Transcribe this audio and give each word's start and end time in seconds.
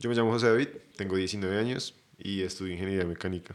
Yo 0.00 0.08
me 0.08 0.14
llamo 0.16 0.30
José 0.32 0.46
David, 0.48 0.68
tengo 0.96 1.16
19 1.16 1.58
años 1.58 1.94
y 2.18 2.42
estudio 2.42 2.72
ingeniería 2.74 3.04
mecánica. 3.04 3.54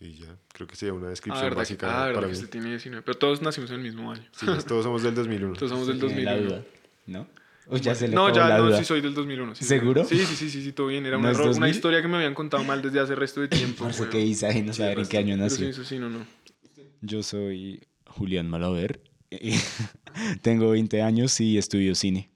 Y 0.00 0.14
ya, 0.14 0.36
creo 0.52 0.66
que 0.68 0.76
sería 0.76 0.92
una 0.94 1.08
Ah, 1.08 1.10
descripción 1.10 1.42
verdad, 1.44 1.56
que, 1.56 1.60
básica 1.60 1.86
ah, 1.88 2.06
verdad 2.06 2.14
para 2.14 2.26
que 2.28 2.32
mí. 2.32 2.38
usted 2.38 2.50
tiene 2.50 2.68
19. 2.70 3.02
Pero 3.02 3.18
todos 3.18 3.42
nacimos 3.42 3.70
en 3.70 3.76
el 3.76 3.82
mismo 3.82 4.12
año. 4.12 4.24
Sí, 4.32 4.46
pues, 4.46 4.64
todos 4.64 4.84
somos 4.84 5.02
del 5.02 5.14
2001. 5.14 5.54
Todos 5.54 5.70
somos 5.70 5.86
del 5.88 5.96
Usted 5.96 6.06
tiene 6.08 6.22
la 6.24 6.32
2001. 6.36 6.56
duda, 6.62 6.68
¿No? 7.06 7.26
O 7.70 7.76
ya 7.76 7.94
se 7.94 8.08
le 8.08 8.14
No, 8.14 8.32
ya, 8.32 8.48
la 8.48 8.58
no, 8.58 8.66
duda. 8.66 8.78
sí 8.78 8.84
soy 8.84 9.00
del 9.02 9.12
2001. 9.12 9.54
sí, 9.56 9.64
¿Seguro? 9.64 10.04
Sí, 10.04 10.16
sí, 10.24 10.36
sí, 10.36 10.48
sí, 10.50 10.62
sí, 10.62 10.72
todo 10.72 10.86
bien. 10.86 11.04
Era 11.04 11.16
un 11.18 11.24
¿No 11.24 11.30
es 11.30 11.34
error, 11.34 11.48
una 11.48 11.56
2000? 11.66 11.74
historia 11.74 12.00
que 12.00 12.08
me 12.08 12.16
habían 12.16 12.34
contado 12.34 12.62
mal 12.64 12.80
desde 12.80 13.00
hace 13.00 13.14
resto 13.16 13.40
de 13.40 13.48
tiempo. 13.48 13.84
No 13.84 13.92
sé 13.92 14.08
qué 14.08 14.18
dice 14.18 14.46
ahí, 14.46 14.62
no 14.62 14.72
saber 14.72 15.00
en 15.00 15.06
qué 15.08 15.18
año 15.18 15.36
nació. 15.36 15.70
sí, 15.72 15.84
sí, 15.84 15.98
no, 15.98 16.08
no. 16.08 16.24
Yo 17.02 17.22
soy 17.22 17.82
Julián 18.06 18.48
Malaver. 18.48 19.00
y 19.30 19.52
Tengo 20.42 20.70
20 20.70 21.02
años 21.02 21.38
y 21.40 21.58
estudio 21.58 21.94
cine. 21.94 22.30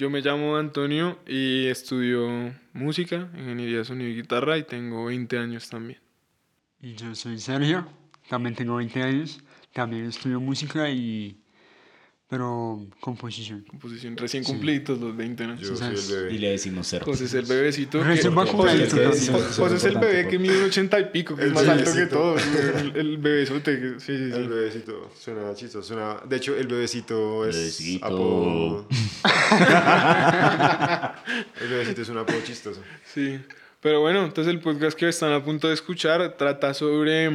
Yo 0.00 0.08
me 0.08 0.22
llamo 0.22 0.56
Antonio 0.56 1.18
y 1.26 1.66
estudio 1.66 2.54
música, 2.72 3.28
ingeniería 3.36 3.76
de 3.76 3.84
sonido 3.84 4.08
y 4.08 4.14
guitarra 4.14 4.56
y 4.56 4.62
tengo 4.62 5.04
20 5.04 5.36
años 5.36 5.68
también. 5.68 6.00
Y 6.80 6.94
yo 6.94 7.14
soy 7.14 7.38
Sergio, 7.38 7.86
también 8.26 8.54
tengo 8.54 8.76
20 8.76 9.02
años, 9.02 9.40
también 9.74 10.06
estudio 10.06 10.40
música 10.40 10.88
y... 10.88 11.36
pero 12.30 12.80
composición. 13.00 13.64
Composición 13.68 14.16
recién 14.16 14.44
cumplidos 14.44 14.98
los 15.00 15.16
20 15.16 15.44
años. 15.44 15.60
Yo 15.60 15.74
soy 15.76 15.94
el 16.28 16.34
Y 16.34 16.38
le 16.38 16.50
decimos 16.52 16.86
ser. 16.86 17.02
José 17.02 17.24
es 17.24 17.34
el 17.34 17.44
bebecito. 17.44 18.02
Recién 18.04 18.32
vacunado, 18.34 18.78
José, 18.78 18.84
entonces. 18.84 19.28
José- 19.30 19.60
José 19.60 19.76
es 19.76 19.84
el 19.84 19.98
bebé 19.98 20.28
que 20.28 20.38
mide 20.38 20.58
un 20.58 20.64
80 20.66 21.00
y 21.00 21.04
pico, 21.06 21.34
que 21.36 21.46
es 21.46 21.52
más 21.52 21.66
alto 21.66 21.92
que 21.92 22.06
todos. 22.06 22.40
El, 22.46 22.92
el 22.96 23.18
bebesote. 23.18 23.80
que- 23.80 23.90
Sí, 24.00 24.16
sí, 24.16 24.30
El 24.32 24.42
sí. 24.44 24.48
bebecito 24.48 25.10
suena 25.18 25.52
chistoso. 25.54 25.88
Suena... 25.88 26.16
De 26.28 26.36
hecho, 26.36 26.54
el 26.56 26.68
bebecito 26.68 27.46
es 27.48 27.56
Bebecito. 27.56 28.06
apodo. 28.06 28.86
el 31.60 31.68
bebecito 31.68 32.02
es 32.02 32.08
un 32.10 32.18
apodo 32.18 32.40
chistoso. 32.44 32.80
Sí. 33.12 33.40
Pero 33.80 34.00
bueno, 34.02 34.24
entonces 34.24 34.52
el 34.52 34.60
podcast 34.60 34.96
que 34.96 35.08
están 35.08 35.32
a 35.32 35.42
punto 35.42 35.66
de 35.68 35.74
escuchar 35.74 36.36
trata 36.36 36.74
sobre... 36.74 37.28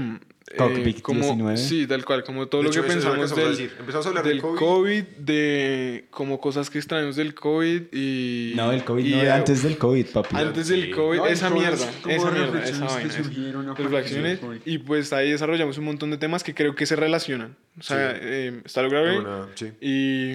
eh, 0.52 0.58
COVID-19. 0.58 1.02
como, 1.02 1.58
sí, 1.58 1.88
tal 1.88 2.06
cual, 2.06 2.24
como 2.24 2.48
todo 2.48 2.62
De 2.62 2.66
lo 2.66 2.70
hecho, 2.72 2.82
que 2.84 2.88
que 2.88 2.94
pensamos 2.94 3.16
empezamos 3.18 3.40
a 3.40 3.48
del, 3.48 3.58
decir. 3.58 3.76
Empezamos 3.80 4.06
a 4.06 4.10
hablar 4.10 4.24
del 4.26 4.34
del 4.34 4.42
COVID. 4.42 4.60
COVID, 4.60 5.04
de 5.18 6.06
como 6.12 6.40
cosas 6.40 6.70
que 6.70 6.78
extrañamos 6.78 7.16
del 7.16 7.34
COVID 7.34 7.82
y... 7.92 8.54
No, 8.56 8.72
el 8.72 8.84
COVID 8.84 9.06
y, 9.06 9.12
no, 9.16 9.34
antes 9.34 9.64
del 9.64 9.78
COVID, 9.78 10.06
papi. 10.08 10.36
Antes 10.36 10.68
del 10.68 10.92
COVID, 10.96 11.18
No, 11.18 11.26
esa 11.28 11.50
mierda, 11.50 11.90
esa 12.08 12.32
mierda, 12.32 12.64
esa 12.64 12.86
reflexiones 12.86 12.92
que 12.92 12.94
vaina. 13.08 13.14
surgieron 13.24 13.66
del 13.66 13.76
reflexiones 13.76 14.40
COVID. 14.40 14.58
y 14.66 14.78
pues 14.78 15.14
ahí 15.14 15.32
desarrollamos 15.32 15.78
un 15.80 15.86
montón 15.86 16.12
de 16.12 16.18
temas 16.18 16.44
que 16.44 16.54
creo 16.54 16.76
que 16.76 16.86
se 16.86 16.96
relacionan. 16.96 17.58
O 17.80 17.84
sea, 17.84 18.12
Sí. 18.14 18.20
eh, 18.22 18.62
está 18.64 18.82
lo 18.84 18.90
grave 18.90 19.20
Una- 19.20 19.48
sí. 19.56 19.72
y 19.82 20.34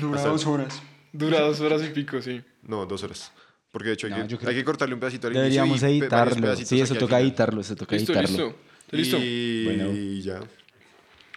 dura 0.00 0.16
Hasta- 0.16 0.28
dos 0.30 0.46
horas. 0.46 0.82
dura 1.12 1.40
dos 1.40 1.60
horas 1.60 1.82
y 1.84 1.90
pico, 1.90 2.22
sí. 2.22 2.40
No, 2.62 2.86
dos 2.86 3.02
horas. 3.04 3.32
Porque 3.72 3.88
de 3.88 3.94
hecho 3.94 4.06
hay, 4.08 4.14
No, 4.14 4.26
que, 4.38 4.46
hay 4.48 4.54
que 4.56 4.64
cortarle 4.64 4.94
un 4.94 5.00
pedacito 5.00 5.28
al 5.28 5.34
Deberíamos 5.34 5.80
editarlo. 5.82 6.56
Sí, 6.56 6.80
eso 6.80 6.94
toca 6.96 7.20
editarlo, 7.20 7.60
eso 7.60 7.76
toca 7.76 7.94
Listo, 7.94 8.12
editarlo. 8.14 8.56
Listo. 8.92 9.16
Y 9.20 9.64
Bueno. 9.64 9.92
ya. 10.20 10.40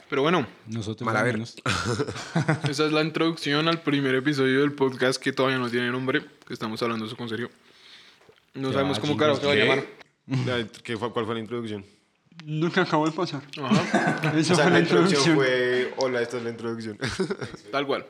Pero 0.09 0.21
bueno, 0.21 0.45
Nosotros 0.67 1.05
Mal 1.05 1.41
esa 2.69 2.85
es 2.85 2.91
la 2.91 3.01
introducción 3.01 3.67
al 3.67 3.81
primer 3.81 4.13
episodio 4.15 4.61
del 4.61 4.73
podcast 4.73 5.19
que 5.21 5.33
todavía 5.33 5.57
no 5.57 5.69
tiene 5.69 5.89
nombre, 5.91 6.23
que 6.45 6.53
estamos 6.53 6.81
hablando 6.83 7.05
eso 7.05 7.17
con 7.17 7.29
serio. 7.29 7.49
No 8.53 8.67
Ya, 8.69 8.73
sabemos 8.75 8.99
cómo 8.99 9.17
carajo 9.17 9.39
se 9.41 9.47
va 9.47 9.53
a 9.53 9.55
llamar. 9.55 9.85
¿qué 10.83 10.97
fue, 10.97 11.11
¿Cuál 11.11 11.25
fue 11.25 11.33
la 11.33 11.39
introducción? 11.41 11.83
Lo 12.45 12.71
que 12.71 12.79
acabó 12.81 13.05
de 13.07 13.11
pasar. 13.11 13.41
Ajá, 13.61 14.31
Eso 14.37 14.53
o 14.53 14.55
sea, 14.55 14.65
fue 14.65 14.73
la 14.73 14.77
la 14.77 14.79
introducción 14.79 15.21
introducción. 15.21 15.35
fue... 15.35 15.93
Hola, 15.97 16.21
esta 16.21 16.37
es 16.37 16.43
la 16.43 16.49
introducción. 16.51 16.97
tal 17.71 17.87
cual. 17.87 18.05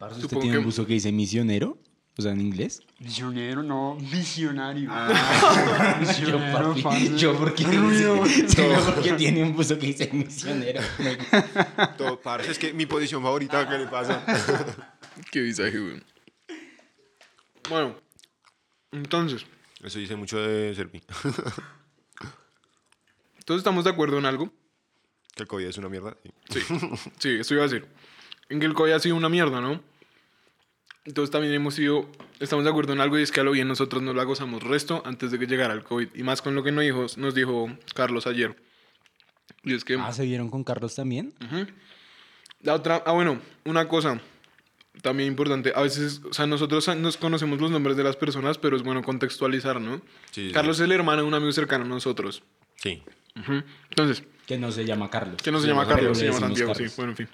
¿Usted 0.00 0.22
Supongo 0.22 0.42
tiene 0.42 0.56
un 0.56 0.62
que- 0.62 0.66
buzo 0.66 0.86
que 0.86 0.94
dice 0.94 1.12
misionero? 1.12 1.78
O 2.20 2.22
sea, 2.22 2.32
en 2.32 2.40
inglés. 2.42 2.82
Visionero, 2.98 3.62
no, 3.62 3.96
visionario. 3.96 4.90
Yo, 4.92 6.00
Visionario, 6.00 6.82
papi, 6.82 7.16
yo 7.16 7.34
porque 7.38 7.64
Ruido. 7.64 8.22
porque 8.94 9.12
tiene 9.14 9.42
un 9.42 9.56
buzo 9.56 9.78
que 9.78 9.86
dice 9.86 10.10
misionero. 10.12 10.82
Todo, 11.96 12.20
parce, 12.20 12.50
es 12.50 12.58
que 12.58 12.74
mi 12.74 12.84
posición 12.84 13.22
favorita, 13.22 13.66
¿qué 13.66 13.78
le 13.78 13.86
pasa? 13.86 14.22
Qué 15.32 15.40
visaje, 15.40 15.78
güey. 15.78 16.02
Bueno, 17.70 17.96
entonces, 18.92 19.46
Eso 19.82 19.98
dice 19.98 20.14
mucho 20.16 20.38
de 20.38 20.74
Serpi. 20.74 21.00
todos 23.46 23.60
estamos 23.60 23.84
de 23.84 23.90
acuerdo 23.90 24.18
en 24.18 24.26
algo. 24.26 24.52
que 25.34 25.44
el 25.44 25.48
COVID 25.48 25.64
es 25.64 25.78
una 25.78 25.88
mierda. 25.88 26.14
sí. 26.50 26.60
Sí, 26.60 26.76
sí, 27.18 27.28
eso 27.40 27.54
iba 27.54 27.64
a 27.64 27.68
decir. 27.68 27.88
En 28.50 28.60
que 28.60 28.66
el 28.66 28.74
COVID 28.74 28.92
ha 28.92 29.00
sido 29.00 29.16
una 29.16 29.30
mierda, 29.30 29.62
¿no? 29.62 29.80
Entonces 31.10 31.32
también 31.32 31.52
hemos 31.52 31.74
sido, 31.74 32.08
estamos 32.38 32.64
de 32.64 32.70
acuerdo 32.70 32.92
en 32.92 33.00
algo 33.00 33.18
y 33.18 33.22
es 33.22 33.32
que 33.32 33.40
a 33.40 33.42
lo 33.44 33.50
bien 33.50 33.66
nosotros 33.66 34.00
nos 34.00 34.14
la 34.14 34.22
gozamos 34.22 34.62
resto 34.62 35.02
antes 35.04 35.32
de 35.32 35.40
que 35.40 35.46
llegara 35.46 35.74
el 35.74 35.82
COVID. 35.82 36.08
Y 36.14 36.22
más 36.22 36.40
con 36.40 36.54
lo 36.54 36.62
que 36.62 36.70
nos 36.70 36.84
dijo, 36.84 37.06
nos 37.16 37.34
dijo 37.34 37.68
Carlos 37.94 38.28
ayer. 38.28 38.54
Y 39.64 39.74
es 39.74 39.84
que... 39.84 39.94
Ah, 40.00 40.12
¿se 40.12 40.24
vieron 40.24 40.50
con 40.50 40.62
Carlos 40.62 40.94
también? 40.94 41.34
Ujú. 41.44 41.66
La 42.62 42.74
otra, 42.74 43.02
ah, 43.04 43.10
bueno, 43.10 43.40
una 43.64 43.88
cosa 43.88 44.20
también 45.02 45.26
importante. 45.26 45.72
A 45.74 45.82
veces, 45.82 46.20
o 46.30 46.32
sea, 46.32 46.46
nosotros 46.46 46.86
nos 46.96 47.16
conocemos 47.16 47.60
los 47.60 47.72
nombres 47.72 47.96
de 47.96 48.04
las 48.04 48.14
personas, 48.14 48.56
pero 48.56 48.76
es 48.76 48.84
bueno 48.84 49.02
contextualizar, 49.02 49.80
¿no? 49.80 49.96
Sí, 50.30 50.46
sí. 50.48 50.52
Carlos 50.52 50.78
es 50.78 50.84
el 50.84 50.92
hermano 50.92 51.22
de 51.22 51.28
un 51.28 51.34
amigo 51.34 51.50
cercano 51.52 51.84
a 51.84 51.88
nosotros. 51.88 52.44
Sí. 52.76 53.02
Ujú. 53.36 53.64
Entonces, 53.88 54.22
Que 54.46 54.58
no 54.58 54.70
se 54.70 54.84
llama 54.84 55.10
Carlos. 55.10 55.42
que 55.42 55.50
no 55.50 55.58
se 55.60 55.66
llama 55.66 55.88
Carlos, 55.88 56.16
se 56.18 56.26
llama 56.26 56.38
Santiago, 56.38 56.72
Carlos. 56.72 56.92
sí. 56.92 56.96
Bueno, 56.96 57.12
en 57.12 57.16
fin. 57.16 57.28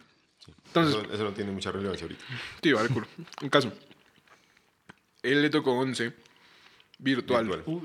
Entonces, 0.80 1.04
Eso, 1.04 1.14
eso 1.14 1.24
no 1.24 1.32
tiene 1.32 1.52
mucha 1.52 1.72
relevancia 1.72 2.04
ahorita. 2.04 2.24
Sí, 2.62 2.72
vale, 2.72 2.88
culo. 2.88 3.06
Un 3.42 3.48
caso. 3.48 3.72
Él 5.22 5.42
le 5.42 5.50
tocó 5.50 5.72
11 5.72 6.12
virtual. 6.98 7.46
Virtual. 7.46 7.80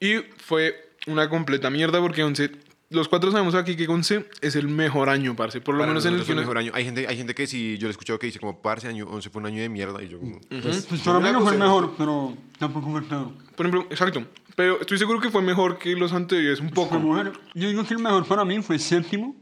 Y 0.00 0.16
fue 0.38 0.94
una 1.06 1.28
completa 1.28 1.70
mierda 1.70 2.00
porque 2.00 2.22
11. 2.22 2.50
Los 2.90 3.06
cuatro 3.08 3.30
sabemos 3.30 3.54
aquí 3.54 3.76
que 3.76 3.86
11 3.86 4.30
es 4.40 4.56
el 4.56 4.68
mejor 4.68 5.10
año, 5.10 5.36
parce. 5.36 5.60
Por 5.60 5.74
lo 5.74 5.80
Para 5.80 5.92
menos 5.92 6.06
en 6.06 6.14
el 6.14 6.24
que 6.24 6.32
el 6.32 6.38
mejor 6.38 6.56
año. 6.56 6.72
Hay 6.74 6.84
gente, 6.84 7.06
hay 7.06 7.16
gente 7.18 7.34
que 7.34 7.46
sí, 7.46 7.76
yo 7.76 7.86
le 7.86 7.88
he 7.88 7.90
escuchado 7.90 8.18
que 8.18 8.26
dice 8.26 8.40
como, 8.40 8.62
parce, 8.62 8.88
año 8.88 9.06
11 9.10 9.28
fue 9.28 9.40
un 9.40 9.46
año 9.46 9.60
de 9.60 9.68
mierda. 9.68 10.02
Y 10.02 10.08
yo 10.08 10.18
como, 10.18 10.40
Pues 10.48 10.86
para 11.04 11.20
mí 11.20 11.30
no 11.30 11.42
fue 11.42 11.52
el 11.52 11.58
mejor, 11.58 11.94
pero 11.98 12.34
tampoco 12.58 12.90
fue 12.90 13.00
el 13.00 13.06
peor. 13.06 13.32
Por 13.56 13.66
ejemplo, 13.66 13.86
exacto. 13.90 14.24
Pero 14.56 14.80
estoy 14.80 14.96
seguro 14.96 15.20
que 15.20 15.30
fue 15.30 15.42
mejor 15.42 15.78
que 15.78 15.94
los 15.94 16.12
anteriores, 16.12 16.60
un 16.60 16.70
poco. 16.70 16.98
Fue 16.98 16.98
mejor. 16.98 17.40
Yo 17.54 17.68
digo 17.68 17.84
que 17.84 17.94
el 17.94 18.00
mejor 18.00 18.26
para 18.26 18.44
mí 18.44 18.62
fue 18.62 18.78
séptimo. 18.78 19.36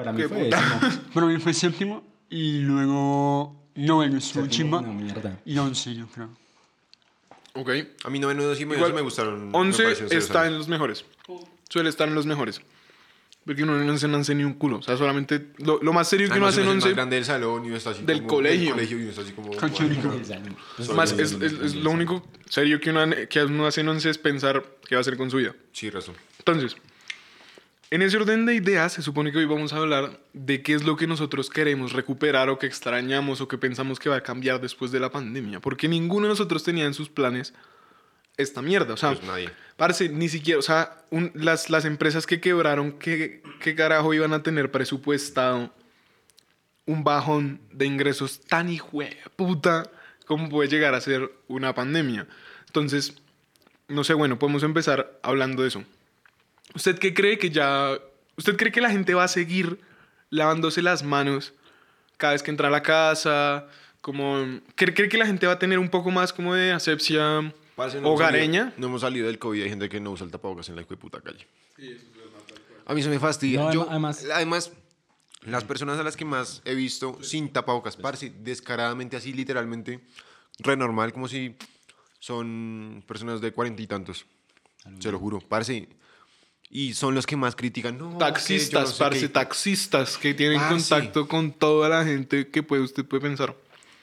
Para 0.00 0.12
mí 0.12 0.22
Qué 0.22 0.28
fue 0.28 0.38
décimo. 0.44 0.80
Para 1.14 1.26
mí 1.26 1.36
fue 1.38 1.54
séptimo. 1.54 2.04
Y 2.28 2.60
luego 2.60 3.64
noveno 3.74 4.18
estuvo 4.18 4.46
chimba. 4.46 4.78
una 4.78 4.92
mierda. 4.92 5.40
Y 5.44 5.58
once, 5.58 5.94
yo 5.94 6.06
creo. 6.06 6.30
Ok. 7.54 7.70
a 8.04 8.10
mí 8.10 8.18
noveno, 8.18 8.46
décimo 8.48 8.72
y 8.72 8.76
Igual, 8.76 8.90
eso 8.90 8.96
me 8.96 9.02
gustaron. 9.02 9.50
me 9.50 9.58
11 9.58 9.82
parecieron 9.82 10.08
serios 10.08 10.24
está 10.24 10.46
en 10.46 10.56
los 10.58 10.68
mejores. 10.68 11.04
Suele 11.68 11.88
estar 11.88 12.08
en 12.08 12.14
los 12.14 12.26
mejores. 12.26 12.60
Porque 13.44 13.62
uno 13.62 13.76
no 13.78 13.98
se 13.98 14.06
nace 14.06 14.34
ni 14.34 14.44
un 14.44 14.52
culo. 14.54 14.78
O 14.78 14.82
sea, 14.82 14.96
solamente 14.96 15.48
lo, 15.58 15.82
lo 15.82 15.92
más 15.92 16.06
serio 16.08 16.28
que 16.28 16.34
uno 16.38 16.46
Además, 16.46 16.54
hace 16.54 16.60
en 16.62 16.68
uno 16.68 16.78
es 16.78 16.84
el 16.84 16.88
11 16.88 16.88
más 16.90 16.94
grande 16.96 17.16
del 17.16 17.24
salón 17.24 17.64
y 17.64 17.68
uno 17.68 17.76
está 17.76 17.90
así 17.90 18.02
Del 18.04 18.18
como- 18.18 18.28
colegio. 18.28 18.60
Del 18.66 18.72
colegio 18.74 18.98
y 18.98 19.00
uno 19.00 19.10
está 19.10 19.22
así 19.22 19.32
como... 19.32 19.50
Cachónico. 19.56 20.10
Pues 20.76 20.90
Más, 20.90 21.12
es, 21.12 21.32
es- 21.32 21.52
es 21.52 21.74
lo 21.74 21.90
único 21.90 22.24
serio 22.48 22.78
que 22.80 22.90
uno, 22.90 23.06
que 23.28 23.42
uno 23.42 23.66
hace 23.66 23.80
en 23.80 23.88
11 23.88 24.10
es 24.10 24.18
pensar 24.18 24.62
qué 24.86 24.94
va 24.94 24.98
a 24.98 25.02
hacer 25.02 25.16
con 25.16 25.30
su 25.30 25.38
vida. 25.38 25.54
Sí, 25.72 25.88
razón. 25.90 26.14
Entonces, 26.38 26.76
en 27.90 28.02
ese 28.02 28.16
orden 28.16 28.46
de 28.46 28.54
ideas, 28.54 28.92
se 28.92 29.02
supone 29.02 29.32
que 29.32 29.38
hoy 29.38 29.46
vamos 29.46 29.72
a 29.72 29.76
hablar 29.78 30.20
de 30.32 30.62
qué 30.62 30.74
es 30.74 30.84
lo 30.84 30.96
que 30.96 31.06
nosotros 31.08 31.50
queremos 31.50 31.92
recuperar 31.92 32.48
o 32.48 32.58
que 32.58 32.66
extrañamos 32.66 33.40
o 33.40 33.48
que 33.48 33.58
pensamos 33.58 33.98
que 33.98 34.08
va 34.08 34.16
a 34.16 34.22
cambiar 34.22 34.60
después 34.60 34.92
de 34.92 35.00
la 35.00 35.10
pandemia. 35.10 35.60
Porque 35.60 35.88
ninguno 35.88 36.26
de 36.26 36.30
nosotros 36.30 36.62
tenía 36.62 36.84
en 36.86 36.94
sus 36.94 37.08
planes 37.08 37.52
esta 38.36 38.62
mierda. 38.62 38.94
O 38.94 38.96
sea, 38.96 39.14
Pues 39.14 39.24
nadie. 39.26 39.50
parce, 39.76 40.08
ni 40.08 40.28
siquiera, 40.28 40.58
o 40.60 40.62
sea, 40.62 41.02
un- 41.10 41.32
las, 41.34 41.68
las 41.68 41.84
empresas 41.84 42.26
que 42.26 42.40
quebraron, 42.40 42.92
¿qué, 42.92 43.42
¿qué 43.60 43.74
carajo 43.74 44.14
iban 44.14 44.32
a 44.34 44.42
tener 44.42 44.70
presupuestado 44.70 45.74
un 46.86 47.04
bajón 47.04 47.60
de 47.72 47.86
ingresos 47.86 48.40
tan 48.40 48.68
hijo 48.70 49.00
de 49.00 49.16
puta 49.36 49.90
como 50.26 50.48
puede 50.48 50.68
llegar 50.68 50.94
a 50.94 51.00
ser 51.00 51.30
una 51.48 51.74
pandemia? 51.74 52.28
Entonces, 52.66 53.14
no 53.88 54.04
sé, 54.04 54.14
bueno, 54.14 54.38
podemos 54.38 54.62
empezar 54.62 55.18
hablando 55.24 55.62
de 55.62 55.68
eso. 55.68 55.84
¿Usted 56.74 56.98
qué 56.98 57.14
cree 57.14 57.38
que 57.38 57.50
ya... 57.50 57.98
¿Usted 58.36 58.56
cree 58.56 58.72
que 58.72 58.80
la 58.80 58.90
gente 58.90 59.14
va 59.14 59.24
a 59.24 59.28
seguir 59.28 59.80
lavándose 60.30 60.82
las 60.82 61.02
manos 61.02 61.52
cada 62.16 62.32
vez 62.34 62.42
que 62.42 62.50
entra 62.50 62.68
a 62.68 62.70
la 62.70 62.82
casa? 62.82 63.66
Como, 64.00 64.60
¿cree, 64.76 64.94
cree 64.94 65.08
que 65.08 65.18
la 65.18 65.26
gente 65.26 65.46
va 65.46 65.54
a 65.54 65.58
tener 65.58 65.78
un 65.78 65.90
poco 65.90 66.10
más 66.10 66.32
como 66.32 66.54
de 66.54 66.72
asepsia 66.72 67.52
Parce, 67.76 67.96
no 68.00 68.08
hemos 68.08 68.18
hogareña? 68.20 68.60
salido- 68.64 68.80
no 68.80 68.86
hemos 68.86 69.00
salido 69.02 69.26
del 69.26 69.38
COVID. 69.38 69.62
Hay 69.62 69.68
gente 69.68 69.88
que 69.88 70.00
no 70.00 70.12
usa 70.12 70.24
el 70.24 70.32
tapabocas 70.32 70.68
en 70.70 70.76
la 70.76 70.82
puta 70.84 71.20
calle. 71.20 71.46
A 72.86 72.94
mí 72.94 73.02
se 73.02 73.08
me 73.10 73.18
fastidia. 73.18 73.60
No, 73.60 73.72
Yo- 73.72 73.86
además- 73.90 74.24
además, 74.32 74.72
las 75.42 75.64
personas 75.64 75.98
a 75.98 76.02
las 76.02 76.16
que 76.16 76.24
más 76.24 76.62
he 76.64 76.74
visto 76.74 77.22
sin 77.22 77.52
tapabocas, 77.52 77.96
parce, 77.96 78.32
descaradamente 78.40 79.16
así, 79.16 79.32
literalmente, 79.32 80.00
re 80.60 80.76
normal, 80.76 81.12
como 81.12 81.28
si 81.28 81.56
son 82.20 83.04
personas 83.06 83.40
de 83.40 83.52
cuarenta 83.52 83.82
y 83.82 83.86
tantos. 83.86 84.24
Se 84.98 85.10
lo 85.12 85.18
juro, 85.18 85.40
parce. 85.40 85.88
Y 86.72 86.94
son 86.94 87.14
los 87.16 87.26
que 87.26 87.36
más 87.36 87.56
critican. 87.56 87.98
No, 87.98 88.04
que 88.04 88.04
yo 88.06 88.12
no 88.12 88.18
Taxistas, 88.18 88.90
sé 88.92 88.98
parce, 88.98 89.20
qué". 89.22 89.28
taxistas 89.28 90.16
que 90.18 90.34
tienen 90.34 90.58
Parce. 90.60 90.74
contacto 90.88 91.26
con 91.26 91.52
toda 91.52 91.88
la 91.88 92.04
gente 92.04 92.48
que 92.48 92.62
puede, 92.62 92.82
usted 92.82 93.04
puede 93.04 93.22
pensar. 93.22 93.56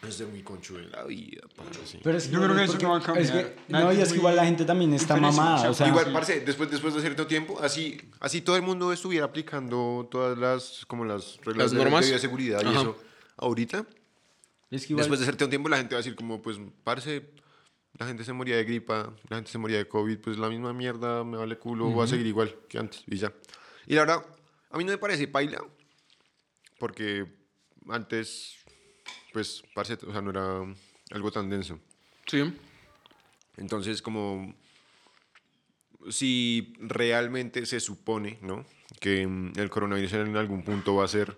Es 0.08 0.20
de 0.20 0.26
muy 0.28 0.44
conchudo 0.44 0.80
en 0.80 0.92
la 0.92 1.04
vida, 1.06 1.42
parce. 1.56 2.00
Pero 2.04 2.18
es 2.18 2.30
Yo 2.30 2.40
creo 2.42 2.56
que 2.56 2.64
es 2.66 2.70
eso 2.70 2.80
no 2.82 2.90
va 2.92 2.98
a 2.98 3.00
porque- 3.02 3.22
es 3.22 3.32
cambiar. 3.32 3.54
que- 3.56 3.62
no, 3.74 3.94
y 3.94 4.02
es 4.02 4.10
que 4.12 4.16
igual 4.18 4.36
la 4.36 4.46
gente 4.46 4.64
también 4.66 4.94
está 4.94 5.16
mamada. 5.16 5.70
O 5.70 5.74
sea, 5.74 5.88
Igual, 5.88 6.06
sí. 6.06 6.12
parce, 6.14 6.40
después, 6.42 6.70
después 6.70 6.94
de 6.94 7.02
cierto 7.02 7.26
tiempo, 7.26 7.58
así, 7.62 8.00
así 8.20 8.42
todo 8.42 8.56
el 8.58 8.62
mundo 8.62 8.92
estuviera 8.94 9.26
aplicando 9.26 10.08
todas 10.12 10.38
las, 10.38 10.86
como 10.88 11.04
las 11.06 11.38
reglas 11.38 11.58
Las 11.58 11.72
de, 11.72 11.78
normas. 11.78 12.06
de 12.06 12.12
bioseguridad 12.12 12.62
y 12.64 12.68
Ajá. 12.68 12.82
eso 12.82 12.98
ahorita. 13.38 13.86
es 14.70 14.86
que 14.86 14.92
igual- 14.94 15.04
Después 15.04 15.20
de 15.22 15.26
cierto 15.26 15.48
tiempo 15.50 15.70
la 15.70 15.78
gente 15.78 15.96
va 15.96 16.00
a 16.00 16.04
decir 16.04 16.16
como, 16.16 16.42
pues, 16.42 16.58
parce, 16.84 17.24
la 17.98 18.06
gente 18.06 18.24
se 18.24 18.34
moría 18.34 18.58
de 18.58 18.64
gripa, 18.64 19.14
la 19.30 19.38
gente 19.38 19.52
se 19.52 19.58
moría 19.58 19.78
de 19.78 19.88
COVID, 19.88 20.20
pues 20.20 20.38
la 20.38 20.50
misma 20.50 20.74
mierda, 20.74 21.24
me 21.24 21.38
vale 21.38 21.58
culo, 21.58 21.90
voy 21.90 22.04
a 22.04 22.08
seguir 22.08 22.28
igual 22.28 22.56
que 22.70 22.78
antes 22.78 23.04
y 23.08 23.18
ya. 23.18 23.34
Y 23.88 23.96
la 23.96 24.02
verdad, 24.02 24.26
a 24.70 24.78
mí 24.78 24.84
no 24.84 24.92
me 24.92 24.98
parece 24.98 25.28
paila, 25.28 25.64
porque 26.80 27.26
antes, 27.90 28.56
pues, 29.34 29.64
parce, 29.74 29.98
o 30.06 30.12
sea, 30.12 30.22
no 30.22 30.30
era 30.30 30.76
algo 31.12 31.32
tan 31.32 31.50
denso. 31.50 31.80
Sí. 32.26 32.54
Entonces, 33.56 34.02
como 34.02 34.54
si 36.10 36.74
realmente 36.80 37.66
se 37.66 37.80
supone, 37.80 38.38
¿no? 38.42 38.66
Que 39.00 39.26
mm, 39.26 39.54
el 39.56 39.70
coronavirus 39.70 40.14
en 40.14 40.38
algún 40.38 40.64
punto 40.64 40.96
va 40.96 41.06
a 41.06 41.08
ser 41.08 41.36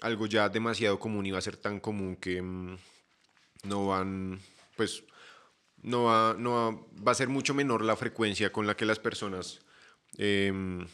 algo 0.00 0.26
ya 0.26 0.48
demasiado 0.48 0.98
común 1.00 1.26
y 1.26 1.32
va 1.32 1.38
a 1.38 1.42
ser 1.42 1.56
tan 1.56 1.80
común 1.80 2.16
que 2.16 2.40
mm, 2.40 2.78
no 3.64 3.86
van, 3.88 4.40
pues, 4.76 5.02
no 5.82 6.04
va, 6.04 6.34
no 6.38 6.50
va, 6.52 7.02
va 7.06 7.12
a 7.12 7.14
ser 7.14 7.28
mucho 7.28 7.54
menor 7.54 7.84
la 7.84 7.96
frecuencia 7.96 8.52
con 8.52 8.66
la 8.66 8.76
que 8.76 8.84
las 8.84 8.98
personas 8.98 9.60
em, 10.16 10.86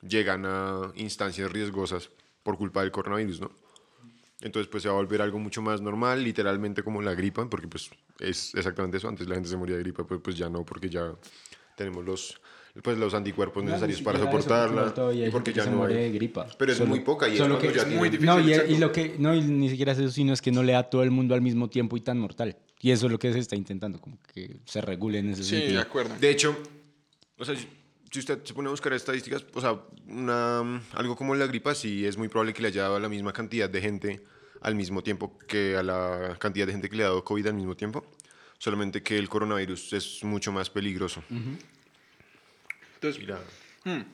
llegan 0.00 0.44
a 0.46 0.92
instancias 0.96 1.50
riesgosas 1.50 2.10
por 2.42 2.56
culpa 2.58 2.82
del 2.82 2.90
coronavirus, 2.90 3.40
¿no? 3.40 3.50
Entonces, 4.40 4.68
pues 4.70 4.82
se 4.82 4.88
va 4.88 4.94
a 4.94 4.98
volver 4.98 5.22
algo 5.22 5.38
mucho 5.38 5.62
más 5.62 5.80
normal, 5.80 6.22
literalmente 6.22 6.82
como 6.82 7.00
la 7.00 7.14
gripa, 7.14 7.48
porque 7.48 7.66
pues 7.66 7.90
es 8.20 8.54
exactamente 8.54 8.98
eso. 8.98 9.08
Antes 9.08 9.26
la 9.26 9.36
gente 9.36 9.48
se 9.48 9.56
moría 9.56 9.76
de 9.76 9.82
gripa, 9.82 10.06
pues, 10.06 10.20
pues 10.22 10.36
ya 10.36 10.50
no, 10.50 10.64
porque 10.64 10.90
ya 10.90 11.14
tenemos 11.76 12.04
los, 12.04 12.40
pues, 12.82 12.98
los 12.98 13.14
anticuerpos 13.14 13.62
No, 13.62 13.70
necesarios 13.70 14.02
para 14.02 14.18
eso, 14.18 14.26
soportarla. 14.26 14.92
todavía 14.92 15.22
hay 15.24 15.28
y 15.28 15.32
porque 15.32 15.52
gente 15.52 15.58
ya 15.60 15.64
que 15.64 15.68
se 15.68 15.70
no 15.70 15.76
muere 15.78 15.96
hay. 15.98 16.02
de 16.04 16.10
gripa. 16.12 16.46
Pero 16.58 16.72
es 16.72 16.78
Solo- 16.78 16.90
muy 16.90 17.00
poca 17.00 17.28
y 17.28 17.32
es 17.32 17.38
solo 17.38 17.54
cuando 17.58 17.72
que- 17.72 17.76
ya 17.78 17.82
es 17.82 17.88
muy 17.94 18.08
difícil. 18.08 18.26
No 18.26 18.40
y, 18.40 18.52
y 18.74 18.78
lo 18.78 18.90
que 18.92 19.14
no 19.18 19.34
y 19.34 19.40
ni 19.42 19.68
siquiera 19.70 19.92
es 19.92 19.98
eso 19.98 20.10
sino 20.10 20.32
es 20.32 20.42
que 20.42 20.50
no 20.52 20.62
le 20.62 20.72
da 20.72 20.80
a 20.80 20.90
todo 20.90 21.02
el 21.02 21.10
mundo 21.10 21.34
al 21.34 21.40
mismo 21.42 21.68
tiempo 21.70 21.96
y 21.96 22.00
tan 22.00 22.18
mortal 22.18 22.56
y 22.80 22.90
eso 22.90 23.06
es 23.06 23.12
lo 23.12 23.18
que 23.18 23.32
se 23.32 23.38
está 23.38 23.56
intentando 23.56 24.00
como 24.00 24.18
que 24.32 24.56
se 24.64 24.80
regule 24.80 25.18
en 25.20 25.30
ese 25.30 25.44
Sí, 25.44 25.54
de 25.54 25.60
sentido 25.60 25.80
acuerdo. 25.82 26.14
De 26.20 26.30
hecho, 26.30 26.56
o 27.38 27.44
sea, 27.44 27.54
si- 27.56 27.68
usted 28.18 28.40
se 28.44 28.54
pone 28.54 28.68
a 28.68 28.70
buscar 28.70 28.92
estadísticas, 28.92 29.44
o 29.54 29.60
sea, 29.60 29.80
una, 30.06 30.82
algo 30.92 31.16
como 31.16 31.34
la 31.34 31.46
gripa, 31.46 31.74
sí 31.74 32.04
es 32.06 32.16
muy 32.18 32.28
probable 32.28 32.52
que 32.52 32.62
le 32.62 32.68
haya 32.68 32.82
dado 32.82 32.96
a 32.96 33.00
la 33.00 33.08
misma 33.08 33.32
cantidad 33.32 33.68
de 33.70 33.80
gente 33.80 34.24
al 34.60 34.74
mismo 34.76 35.02
tiempo 35.02 35.36
que 35.48 35.76
a 35.76 35.82
la 35.82 36.36
cantidad 36.38 36.66
de 36.66 36.72
gente 36.72 36.88
que 36.88 36.96
le 36.96 37.02
ha 37.02 37.06
dado 37.06 37.24
COVID 37.24 37.46
al 37.48 37.54
mismo 37.54 37.74
tiempo. 37.76 38.04
Solamente 38.58 39.02
que 39.02 39.18
el 39.18 39.28
coronavirus 39.28 39.92
es 39.94 40.22
mucho 40.24 40.52
más 40.52 40.70
peligroso. 40.70 41.22
Entonces, 43.08 43.22
Y 43.22 43.26
la- 43.26 44.04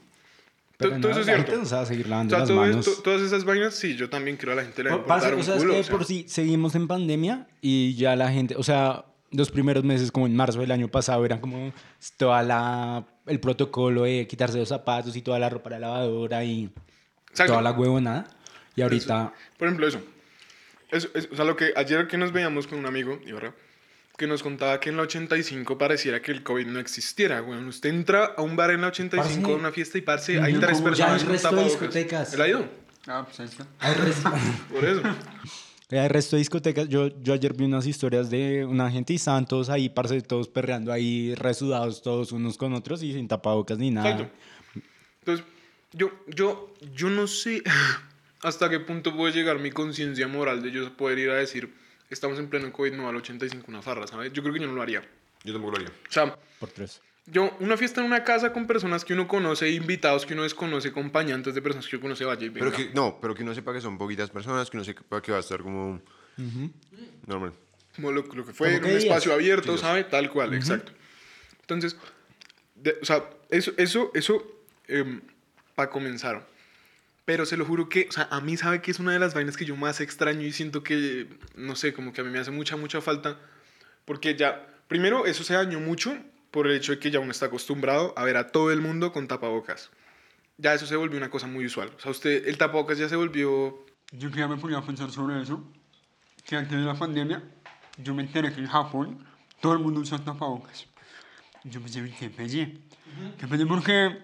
Pero 0.78 0.90
todo 0.92 1.00
no, 1.00 1.08
eso 1.10 1.20
es 1.20 1.26
gente 1.26 1.42
cierto. 1.44 1.62
no 1.62 1.68
se 1.68 1.74
va 1.74 1.80
a 1.82 1.86
seguir 1.86 2.06
O 2.06 2.08
lavando 2.08 2.30
sea, 2.30 2.38
las 2.40 2.48
todo 2.48 2.56
manos 2.60 2.86
esto- 2.88 3.02
todas 3.02 3.20
esas 3.20 3.44
vainas, 3.44 3.74
sí, 3.74 3.96
yo 3.96 4.08
también 4.08 4.36
creo 4.38 4.54
a 4.54 4.56
la 4.56 4.62
gente 4.64 4.82
le 4.82 4.88
va 4.90 4.96
a 4.96 4.98
importar 4.98 5.34
un 5.34 5.40
o 5.40 5.42
sea, 5.42 5.54
es 5.56 5.60
culo, 5.60 5.74
que 5.74 5.80
o 5.80 5.84
sea. 5.84 5.92
por 5.96 6.04
si 6.06 6.24
seguimos 6.28 6.74
en 6.74 6.88
pandemia 6.88 7.46
y 7.60 7.94
ya 7.96 8.16
la 8.16 8.30
gente, 8.32 8.56
o 8.56 8.62
sea, 8.62 9.04
los 9.30 9.50
primeros 9.50 9.84
meses, 9.84 10.10
como 10.10 10.26
en 10.26 10.34
marzo 10.34 10.58
del 10.60 10.70
año 10.70 10.88
pasado, 10.88 11.24
eran 11.26 11.38
como 11.40 11.72
toda 12.16 12.42
la, 12.42 13.04
el 13.26 13.38
protocolo 13.40 14.02
de 14.04 14.26
quitarse 14.26 14.58
los 14.58 14.68
zapatos 14.70 15.14
y 15.16 15.22
toda 15.22 15.38
la 15.38 15.50
ropa 15.50 15.68
de 15.70 15.78
la 15.80 15.86
lavadora 15.86 16.42
y 16.44 16.70
Exacto. 17.30 17.52
toda 17.52 17.62
la 17.62 17.72
huevonada. 17.72 18.26
Y 18.74 18.80
ahorita, 18.82 19.34
Por 19.58 19.68
ejemplo, 19.68 19.86
eso. 19.86 20.00
Eso, 20.90 21.08
es- 21.14 21.28
o 21.30 21.36
sea, 21.36 21.44
lo 21.44 21.54
que 21.56 21.72
ayer 21.76 22.08
que 22.08 22.16
nos 22.16 22.32
veíamos 22.32 22.66
con 22.66 22.78
un 22.78 22.86
amigo, 22.86 23.20
Ibarra, 23.26 23.54
que 24.20 24.26
nos 24.26 24.42
contaba 24.42 24.78
que 24.78 24.90
en 24.90 24.98
la 24.98 25.04
85 25.04 25.78
pareciera 25.78 26.20
que 26.20 26.30
el 26.30 26.42
COVID 26.42 26.66
no 26.66 26.78
existiera, 26.78 27.40
güey. 27.40 27.58
Usted 27.64 27.88
entra 27.88 28.34
a 28.36 28.42
un 28.42 28.54
bar 28.54 28.70
en 28.70 28.82
la 28.82 28.88
85 28.88 29.40
Parce, 29.40 29.50
a 29.50 29.56
una 29.56 29.72
fiesta 29.72 29.96
y 29.96 30.02
parce, 30.02 30.38
hay 30.38 30.52
no, 30.52 30.60
tres 30.60 30.76
como 30.76 30.92
ya 30.92 31.06
personas 31.06 31.22
el 31.22 31.26
con 31.26 31.32
resto 31.32 31.56
de 31.56 31.64
discotecas. 31.64 32.34
¿Él 32.34 32.40
ha 32.42 32.48
ido? 32.48 32.68
Ah, 33.06 33.24
pues 33.24 33.40
ahí 33.40 33.46
está. 33.46 33.66
hay 33.78 33.94
resto, 33.94 34.30
Por 34.74 34.84
eso. 34.84 35.02
hay 35.90 36.08
resto 36.08 36.36
de 36.36 36.40
discotecas. 36.40 36.86
Yo, 36.90 37.08
yo 37.22 37.32
ayer 37.32 37.54
vi 37.54 37.64
unas 37.64 37.86
historias 37.86 38.28
de 38.28 38.66
una 38.66 38.90
gente 38.90 39.14
y 39.14 39.16
estaban 39.16 39.46
todos 39.46 39.70
ahí, 39.70 39.88
parce, 39.88 40.20
todos 40.20 40.48
perreando 40.48 40.92
ahí, 40.92 41.34
resudados 41.34 42.02
todos 42.02 42.30
unos 42.32 42.58
con 42.58 42.74
otros 42.74 43.02
y 43.02 43.14
sin 43.14 43.26
tapabocas 43.26 43.78
ni 43.78 43.90
nada. 43.90 44.10
Exacto. 44.10 44.34
Entonces, 45.20 45.46
yo, 45.92 46.10
yo, 46.26 46.74
yo 46.94 47.08
no 47.08 47.26
sé 47.26 47.62
hasta 48.42 48.68
qué 48.68 48.80
punto 48.80 49.16
puede 49.16 49.32
llegar 49.32 49.58
mi 49.60 49.70
conciencia 49.70 50.28
moral 50.28 50.62
de 50.62 50.72
yo 50.72 50.94
poder 50.94 51.18
ir 51.20 51.30
a 51.30 51.36
decir, 51.36 51.72
estamos 52.10 52.38
en 52.38 52.48
pleno 52.48 52.72
COVID, 52.72 52.92
no 52.92 53.08
al 53.08 53.16
85 53.16 53.64
una 53.68 53.82
farra, 53.82 54.06
¿sabes? 54.06 54.32
Yo 54.32 54.42
creo 54.42 54.54
que 54.54 54.60
yo 54.60 54.66
no 54.66 54.72
lo 54.74 54.82
haría. 54.82 55.02
Yo 55.44 55.52
tampoco 55.52 55.72
lo 55.72 55.76
haría. 55.78 55.90
O 56.08 56.12
sea, 56.12 56.36
Por 56.58 56.70
tres. 56.70 57.00
yo, 57.26 57.56
una 57.60 57.76
fiesta 57.76 58.00
en 58.00 58.06
una 58.06 58.24
casa 58.24 58.52
con 58.52 58.66
personas 58.66 59.04
que 59.04 59.12
uno 59.14 59.26
conoce, 59.28 59.70
invitados 59.70 60.26
que 60.26 60.34
uno 60.34 60.42
desconoce, 60.42 60.88
acompañantes 60.88 61.54
de 61.54 61.62
personas 61.62 61.88
que 61.88 61.96
uno 61.96 62.02
conoce, 62.02 62.24
vaya 62.24 62.44
y 62.44 62.48
venga. 62.50 62.70
Pero 62.70 62.76
que, 62.76 62.92
no, 62.94 63.18
pero 63.20 63.34
que 63.34 63.42
uno 63.42 63.54
sepa 63.54 63.72
que 63.72 63.80
son 63.80 63.96
poquitas 63.96 64.28
personas, 64.30 64.68
que 64.70 64.76
uno 64.76 64.84
sepa 64.84 65.22
que 65.22 65.32
va 65.32 65.38
a 65.38 65.40
estar 65.40 65.62
como 65.62 66.00
normal. 67.26 67.52
como 67.94 68.12
lo, 68.12 68.22
lo 68.22 68.44
que 68.46 68.52
fue 68.52 68.68
Como 68.68 68.78
en 68.78 68.84
un 68.84 68.90
días. 68.90 69.04
espacio 69.04 69.32
abierto, 69.32 69.76
¿sabe? 69.78 70.04
Tal 70.04 70.30
cual, 70.30 70.54
exacto. 70.54 70.92
Entonces, 71.62 71.96
de- 72.74 72.98
o 73.00 73.04
sea, 73.04 73.24
eso, 73.50 73.72
eso, 73.76 74.10
eso, 74.14 74.44
para 75.74 75.90
comenzar. 75.90 76.46
Pero 77.30 77.46
se 77.46 77.56
lo 77.56 77.64
juro 77.64 77.88
que, 77.88 78.08
o 78.08 78.12
sea, 78.12 78.26
a 78.32 78.40
mí 78.40 78.56
sabe 78.56 78.82
que 78.82 78.90
es 78.90 78.98
una 78.98 79.12
de 79.12 79.20
las 79.20 79.34
vainas 79.34 79.56
que 79.56 79.64
yo 79.64 79.76
más 79.76 80.00
extraño 80.00 80.40
y 80.40 80.50
siento 80.50 80.82
que, 80.82 81.28
no 81.54 81.76
sé, 81.76 81.92
como 81.92 82.12
que 82.12 82.22
a 82.22 82.24
mí 82.24 82.30
me 82.30 82.40
hace 82.40 82.50
mucha, 82.50 82.76
mucha 82.76 83.00
falta. 83.00 83.38
Porque 84.04 84.34
ya, 84.34 84.66
primero, 84.88 85.26
eso 85.26 85.44
se 85.44 85.54
dañó 85.54 85.78
mucho 85.78 86.12
por 86.50 86.66
el 86.66 86.74
hecho 86.74 86.90
de 86.90 86.98
que 86.98 87.12
ya 87.12 87.20
uno 87.20 87.30
está 87.30 87.46
acostumbrado 87.46 88.12
a 88.16 88.24
ver 88.24 88.36
a 88.36 88.48
todo 88.48 88.72
el 88.72 88.80
mundo 88.80 89.12
con 89.12 89.28
tapabocas. 89.28 89.90
Ya 90.58 90.74
eso 90.74 90.86
se 90.86 90.96
volvió 90.96 91.18
una 91.18 91.30
cosa 91.30 91.46
muy 91.46 91.64
usual. 91.64 91.92
O 91.96 92.00
sea, 92.00 92.10
usted, 92.10 92.48
el 92.48 92.58
tapabocas 92.58 92.98
ya 92.98 93.08
se 93.08 93.14
volvió 93.14 93.86
Yo 94.10 94.28
ya 94.30 94.48
me 94.48 94.56
ponía 94.56 94.78
a 94.78 94.84
pensar 94.84 95.08
sobre 95.12 95.40
eso, 95.40 95.64
que 96.44 96.56
antes 96.56 96.76
de 96.76 96.84
la 96.84 96.94
pandemia, 96.94 97.44
yo 97.98 98.12
me 98.12 98.24
enteré 98.24 98.52
que 98.52 98.58
en 98.58 98.66
Japón 98.66 99.24
todo 99.60 99.74
el 99.74 99.78
mundo 99.78 100.00
usa 100.00 100.18
tapabocas. 100.18 100.84
Yo 101.62 101.80
pensé, 101.80 102.12
qué 102.18 102.28
pelle. 102.28 102.76
Qué 103.38 103.46
pelle 103.46 103.66
porque 103.66 104.18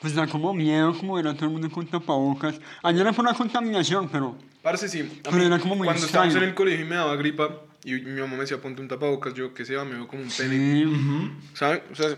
pues 0.00 0.14
da 0.14 0.26
como 0.26 0.52
miedo 0.52 0.96
como 0.98 1.14
ver 1.14 1.28
a 1.28 1.34
todo 1.34 1.46
el 1.46 1.52
mundo 1.52 1.70
con 1.70 1.86
tapabocas. 1.86 2.56
Ayer 2.82 3.00
era 3.02 3.12
por 3.12 3.24
la 3.24 3.34
contaminación, 3.34 4.08
pero 4.08 4.36
Parce, 4.62 4.88
sí. 4.88 5.00
A 5.20 5.30
Pero 5.30 5.36
mí, 5.36 5.44
era 5.44 5.58
como 5.58 5.76
muy 5.76 5.86
cuando 5.86 6.04
estábamos 6.06 6.34
en 6.36 6.42
el 6.42 6.54
colegio 6.54 6.84
y 6.84 6.88
me 6.88 6.96
daba 6.96 7.16
gripa 7.16 7.60
y 7.84 7.92
mi 7.94 8.20
mamá 8.20 8.34
me 8.34 8.40
decía 8.40 8.60
ponte 8.60 8.80
un 8.80 8.88
tapabocas, 8.88 9.34
yo 9.34 9.52
que 9.52 9.64
sea, 9.66 9.84
me 9.84 9.94
veo 9.94 10.08
como 10.08 10.22
un 10.22 10.30
pene. 10.30 10.84
sí, 10.84 11.30
¿Sabes? 11.54 11.82
O 11.92 11.94
sea, 11.94 12.08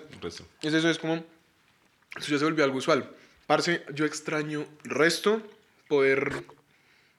es 0.62 0.75
eso, 0.75 0.88
es 0.88 0.99
como. 0.99 1.14
Eso 2.16 2.30
ya 2.33 2.38
se 2.38 2.45
volvió 2.45 2.64
algo 2.64 2.78
usual. 2.78 3.11
Parce, 3.49 3.85
yo 3.95 4.04
extraño 4.04 4.64
resto 4.85 5.42
poder 5.88 6.45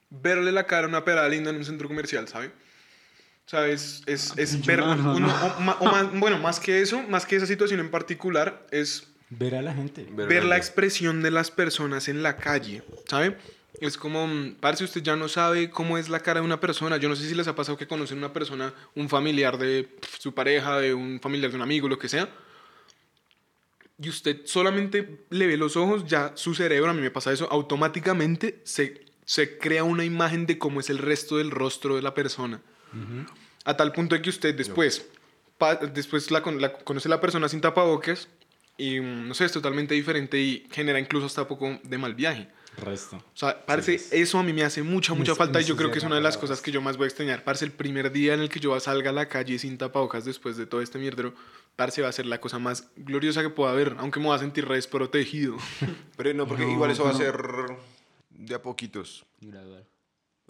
verle 0.10 0.52
la 0.52 0.66
cara 0.66 0.86
a 0.86 0.90
una 0.90 1.04
pera 1.06 1.28
linda 1.30 1.50
en 1.52 1.58
un 1.58 1.66
centro 1.66 1.88
comercial, 1.88 2.28
¿sabe? 2.28 2.48
O 2.48 3.50
sea, 3.50 3.68
es, 3.68 4.04
es, 4.08 4.34
es 4.38 4.66
ver. 4.66 4.82
uno- 4.82 5.20
no. 5.20 5.28
o 5.28 5.80
o 5.80 5.86
más- 5.92 6.20
bueno, 6.20 6.38
más 6.40 6.60
que 6.60 6.82
eso, 6.82 7.02
más 7.04 7.26
que 7.26 7.36
esa 7.36 7.46
situación 7.46 7.80
en 7.80 7.92
particular, 7.92 8.66
es 8.72 9.08
Ver 9.30 9.56
a 9.56 9.62
la 9.62 9.74
gente. 9.74 10.08
ver 10.28 10.44
la 10.46 10.58
expresión 10.58 11.22
de 11.22 11.32
las 11.32 11.52
personas 11.52 12.08
en 12.08 12.24
la 12.24 12.38
calle, 12.38 12.84
¿sabe? 13.10 13.38
Es 13.82 13.98
como, 13.98 14.26
mm, 14.26 14.56
parce, 14.60 14.84
usted 14.84 15.04
ya 15.04 15.16
no 15.16 15.28
sabe 15.28 15.70
cómo 15.70 15.98
es 15.98 16.10
la 16.10 16.22
cara 16.22 16.40
de 16.40 16.46
una 16.46 16.60
persona. 16.60 16.98
Yo 16.98 17.10
no 17.10 17.16
sé 17.16 17.28
si 17.28 17.36
les 17.36 17.48
ha 17.48 17.56
pasado 17.56 17.78
que 17.78 17.88
conocen 17.88 18.18
una 18.18 18.34
persona, 18.34 18.74
un 18.96 19.10
familiar 19.10 19.58
de 19.58 19.90
su 20.20 20.34
pareja, 20.34 20.80
de 20.80 20.94
un 20.94 21.20
familiar 21.22 21.52
de 21.52 21.58
un 21.58 21.62
amigo, 21.62 21.88
lo 21.88 22.00
que 22.00 22.10
sea. 22.10 22.30
Y 24.02 24.10
usted 24.10 24.42
solamente 24.46 25.26
le 25.30 25.48
ve 25.48 25.58
los 25.58 25.76
ojos, 25.76 26.06
ya 26.06 26.32
su 26.36 26.54
cerebro, 26.56 26.90
a 26.90 26.94
mí 26.94 27.02
me 27.02 27.12
pasa 27.12 27.32
eso, 27.34 27.48
automáticamente 27.52 28.62
se, 28.64 29.06
se 29.26 29.58
crea 29.58 29.84
una 29.84 30.06
imagen 30.06 30.46
de 30.46 30.58
cómo 30.58 30.80
es 30.80 30.90
el 30.90 31.00
resto 31.00 31.38
del 31.38 31.52
rostro 31.52 31.96
de 31.96 32.02
la 32.02 32.14
persona. 32.14 32.62
A 33.66 33.76
tal 33.76 33.92
punto 33.92 34.16
de 34.16 34.22
que 34.22 34.30
usted 34.30 34.56
después, 34.56 35.06
pa- 35.58 35.76
después 35.76 36.32
la, 36.32 36.40
la- 36.58 36.74
conoce 36.74 37.08
a 37.08 37.12
la 37.12 37.22
persona 37.22 37.50
sin 37.50 37.60
tapabocas 37.62 38.28
y 38.78 39.00
mm, 39.00 39.28
no 39.28 39.34
sé, 39.34 39.46
es 39.46 39.52
totalmente 39.52 39.96
diferente 39.96 40.40
y 40.40 40.68
genera 40.72 41.00
incluso 41.00 41.26
hasta 41.26 41.48
poco 41.48 41.80
de 41.84 41.98
mal 41.98 42.16
viaje. 42.16 42.48
Resto. 42.78 43.16
O 43.16 43.24
sea, 43.34 43.66
parece, 43.66 44.00
eso 44.12 44.38
a 44.38 44.44
mí 44.44 44.54
me 44.54 44.64
hace 44.64 44.84
mucha, 44.84 45.16
mucha 45.16 45.34
falta 45.34 45.60
y 45.60 45.64
yo 45.64 45.76
creo 45.76 45.90
que 45.90 45.98
es 45.98 46.04
una 46.04 46.16
de 46.16 46.22
las 46.22 46.38
cosas 46.38 46.62
que 46.62 46.72
yo 46.72 46.80
más 46.80 46.96
voy 46.96 47.06
a 47.06 47.08
extrañar. 47.08 47.44
Parce, 47.44 47.66
el 47.66 47.72
primer 47.72 48.12
día 48.12 48.36
en 48.36 48.40
el 48.40 48.50
que 48.50 48.60
yo 48.60 48.80
salga 48.80 49.10
a 49.10 49.14
la 49.14 49.28
calle 49.28 49.58
sin 49.58 49.80
tapabocas 49.80 50.26
después 50.26 50.58
de 50.58 50.68
todo 50.68 50.82
este 50.82 51.00
mierdero, 51.00 51.34
parce, 51.76 52.04
va 52.04 52.10
a 52.10 52.12
ser 52.12 52.28
la 52.28 52.40
cosa 52.40 52.60
más 52.60 52.90
gloriosa 52.96 53.42
que 53.42 53.50
pueda 53.50 53.72
haber, 53.72 53.96
aunque 53.98 54.20
me 54.20 54.28
voy 54.28 54.36
a 54.36 54.40
sentir 54.40 54.68
desprotegido. 54.68 55.58
Pero 56.18 56.34
no, 56.36 56.48
porque 56.48 56.70
igual 56.70 56.92
eso 56.92 57.04
va 57.04 57.12
a 57.12 57.14
ser 57.16 57.36
de 58.30 58.54
a 58.54 58.62
poquitos. 58.62 59.26
Gradual. 59.42 59.84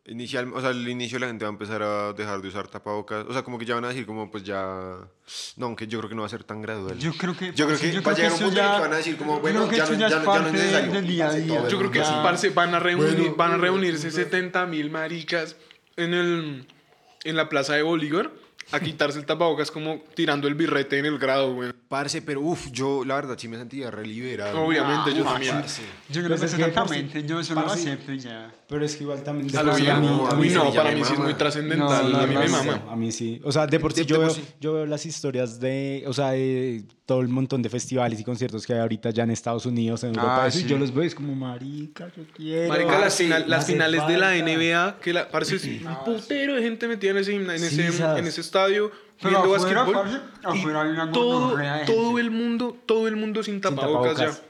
Inicial, 0.08 0.50
o 0.54 0.62
sea, 0.62 0.70
al 0.70 0.88
inicio 0.88 1.20
la 1.20 1.28
gente 1.28 1.44
va 1.44 1.50
a 1.50 1.52
empezar 1.52 1.84
a 1.84 2.14
dejar 2.14 2.42
de 2.42 2.48
usar 2.48 2.68
tapabocas. 2.70 3.26
O 3.28 3.34
sea, 3.34 3.44
como 3.44 3.58
que 3.58 3.66
ya 3.66 3.76
van 3.76 3.84
a 3.86 3.90
decir 3.90 4.06
como 4.06 4.32
pues 4.32 4.44
ya... 4.44 4.98
No, 5.58 5.66
aunque 5.66 5.86
yo 5.86 6.00
creo 6.00 6.08
que 6.10 6.16
no 6.16 6.22
va 6.22 6.28
a 6.28 6.30
ser 6.30 6.46
tan 6.46 6.62
gradual. 6.62 6.98
yo 6.98 7.12
creo 7.18 7.36
que... 7.36 7.52
Yo 7.54 7.68
creo 7.68 7.78
que 7.78 8.00
va 8.00 8.12
a 8.14 8.16
llegar 8.16 8.32
un 8.32 8.38
eso 8.38 8.46
punto 8.46 8.60
en 8.60 8.66
el 8.66 8.72
ya- 8.72 8.76
que 8.76 8.82
van 8.82 8.94
a 8.94 8.98
decir 8.98 9.18
como, 9.18 9.36
yo 9.36 9.42
bueno, 9.42 9.60
creo 9.68 9.70
que 9.70 9.76
ya 9.78 9.84
eso 9.84 9.94
no- 9.94 10.00
ya 10.00 10.08
ya 10.10 10.16
no- 10.16 10.22
es 10.22 10.28
parte 10.28 10.52
necesario. 10.54 10.92
del 10.94 11.08
día 11.08 11.28
a 11.28 11.34
día. 11.34 11.68
Yo 11.68 11.78
creo 11.78 11.92
que 11.92 12.04
sí, 12.06 12.12
parce, 12.24 12.50
van 12.52 12.74
a 12.74 12.80
reunir, 12.80 13.16
Bueno, 13.18 13.36
van 13.36 13.52
a 13.52 13.58
reunirse 13.58 14.10
bueno. 14.10 14.24
70 14.24 14.66
mil 14.68 14.90
maricas 14.90 15.58
en 15.98 16.14
el, 16.14 16.68
en 17.26 17.36
la 17.36 17.50
plaza 17.50 17.74
de 17.76 17.82
Bolívar 17.82 18.32
a 18.72 18.80
quitarse 18.82 19.18
el 19.20 19.26
tapabocas 19.26 19.72
como 19.72 20.04
tirando 20.14 20.48
el 20.48 20.56
birrete 20.56 21.00
en 21.00 21.06
el 21.06 21.18
grado, 21.18 21.54
güey. 21.54 21.72
Parce, 21.88 22.22
pero 22.22 22.42
uff, 22.42 22.68
yo 22.72 23.06
la 23.06 23.16
verdad 23.16 23.38
sí 23.38 23.48
me 23.48 23.56
sentía 23.58 23.90
re 23.90 24.06
liberado. 24.06 24.60
Obviamente, 24.62 25.14
yo 25.16 25.24
Ah, 25.26 25.32
también. 25.34 25.56
parce. 25.56 25.82
Yo 26.10 26.22
creo 26.22 26.38
Pues 26.38 26.54
que 26.54 26.62
exactamente, 26.62 27.24
yo 27.24 27.42
solo 27.46 27.62
lo 27.62 27.72
acepto 27.72 28.12
y 28.12 28.20
ya. 28.20 28.54
Pero 28.70 28.84
es 28.84 28.98
que 28.98 29.04
igual 29.06 29.24
también... 29.24 29.56
A 29.58 29.64
lo 29.64 29.74
sí, 29.76 29.84
bien. 29.84 29.96
a 29.96 30.00
mí- 30.02 30.08
A 30.30 30.36
mí 30.36 30.50
no, 30.50 30.66
sí, 30.66 30.72
ya 30.74 30.84
para 30.84 30.94
mí 30.94 31.02
sí 31.06 31.14
es 31.14 31.20
muy 31.20 31.34
trascendental. 31.36 32.12
No, 32.12 32.18
a 32.20 32.28
mí 32.28 32.36
me 32.36 32.48
mama. 32.50 32.84
A 32.90 32.96
mí 32.98 33.14
sí. 33.14 33.40
O 33.46 33.52
sea, 33.54 33.66
de 33.66 33.80
por 33.80 33.94
sí 33.94 34.02
De- 34.02 34.06
yo, 34.08 34.16
de 34.20 34.26
veo, 34.26 34.30
sí. 34.36 34.44
yo 34.60 34.74
veo 34.74 34.86
las 34.86 35.06
historias 35.06 35.62
de, 35.62 36.04
o 36.06 36.12
sea, 36.12 36.32
de 36.32 36.84
todo 37.06 37.22
el 37.22 37.30
montón 37.30 37.62
de 37.62 37.70
festivales 37.70 38.20
y 38.20 38.26
conciertos 38.26 38.68
que 38.68 38.74
hay 38.74 38.80
ahorita 38.80 39.12
ya 39.12 39.24
en 39.24 39.32
Estados 39.32 39.66
Unidos, 39.66 40.04
en 40.04 40.10
Europa, 40.10 40.44
Ah, 40.44 40.48
eso, 40.48 40.60
y 40.60 40.64
sí. 40.64 40.68
yo 40.68 40.78
los 40.78 40.94
veo 40.94 41.06
y 41.06 41.08
es 41.08 41.16
como, 41.16 41.34
marica, 41.34 42.12
yo 42.18 42.24
quiero. 42.36 42.68
Marica, 42.68 42.92
las, 42.92 43.00
parce, 43.04 43.24
final- 43.24 43.46
las 43.48 43.66
finales 43.68 44.06
de 44.06 44.18
la 44.18 44.28
falta. 44.32 44.44
NBA, 44.52 44.98
que 45.02 45.14
la, 45.14 45.30
parece 45.30 45.56
es 45.56 45.64
un 45.64 45.88
putero 46.06 46.56
de 46.56 46.62
gente 46.62 46.90
metida 46.90 47.12
en 47.12 47.18
ese, 47.20 47.36
en 47.36 47.48
Sí, 47.60 47.82
ese, 47.82 47.94
sabes. 47.94 48.20
en 48.20 48.28
ese 48.28 48.42
estadio 48.42 48.92
Pero 49.22 49.30
viendo 49.44 49.56
afuera, 49.56 49.84
básquetbol. 49.84 50.22
parce, 50.44 50.58
y 50.60 51.12
todo, 51.14 51.58
todo 51.86 52.20
el 52.20 52.32
mundo, 52.32 52.76
todo 52.86 53.08
el 53.08 53.16
mundo 53.16 53.44
sin 53.44 53.62
tapabocas, 53.62 54.16
tapabocas. 54.18 54.42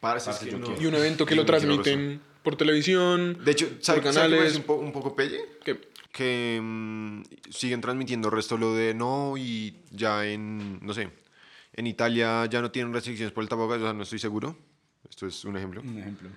Parce, 0.00 0.30
es 0.30 0.38
que 0.38 0.50
yo 0.52 0.58
no- 0.58 0.74
ya. 0.74 0.82
Y 0.82 0.86
un 0.86 0.94
evento 0.94 1.26
que 1.26 1.34
lo 1.36 1.44
transmiten 1.44 2.20
por 2.42 2.56
televisión, 2.56 3.38
De 3.44 3.52
hecho, 3.52 3.68
¿sabe, 3.80 4.00
por 4.02 4.12
¿sabe 4.12 4.28
qué 4.28 4.32
me 4.32 4.38
canales. 4.38 4.56
un, 4.56 4.62
po- 4.64 4.74
un 4.76 4.92
poco 4.92 5.14
pelle? 5.16 5.40
que- 5.64 5.80
Que 6.12 6.60
mm, 6.62 7.22
siguen 7.50 7.80
transmitiendo 7.80 8.28
el 8.28 8.34
resto 8.34 8.58
lo 8.58 8.74
de 8.74 8.92
no 8.94 9.34
y 9.38 9.76
ya 9.90 10.26
en, 10.26 10.78
no 10.84 10.92
sé, 10.92 11.08
en 11.74 11.86
Italia 11.86 12.44
ya 12.46 12.60
no 12.60 12.70
tienen 12.70 12.92
restricciones 12.92 13.32
por 13.32 13.42
el 13.42 13.48
tapabocas, 13.48 13.80
o 13.80 13.84
sea, 13.84 13.92
no 13.94 14.02
estoy 14.02 14.18
seguro. 14.18 14.56
Esto 15.08 15.26
es 15.26 15.44
un 15.46 15.56
ejemplo. 15.56 15.80
Un 15.80 15.98
ejemplo. 15.98 16.28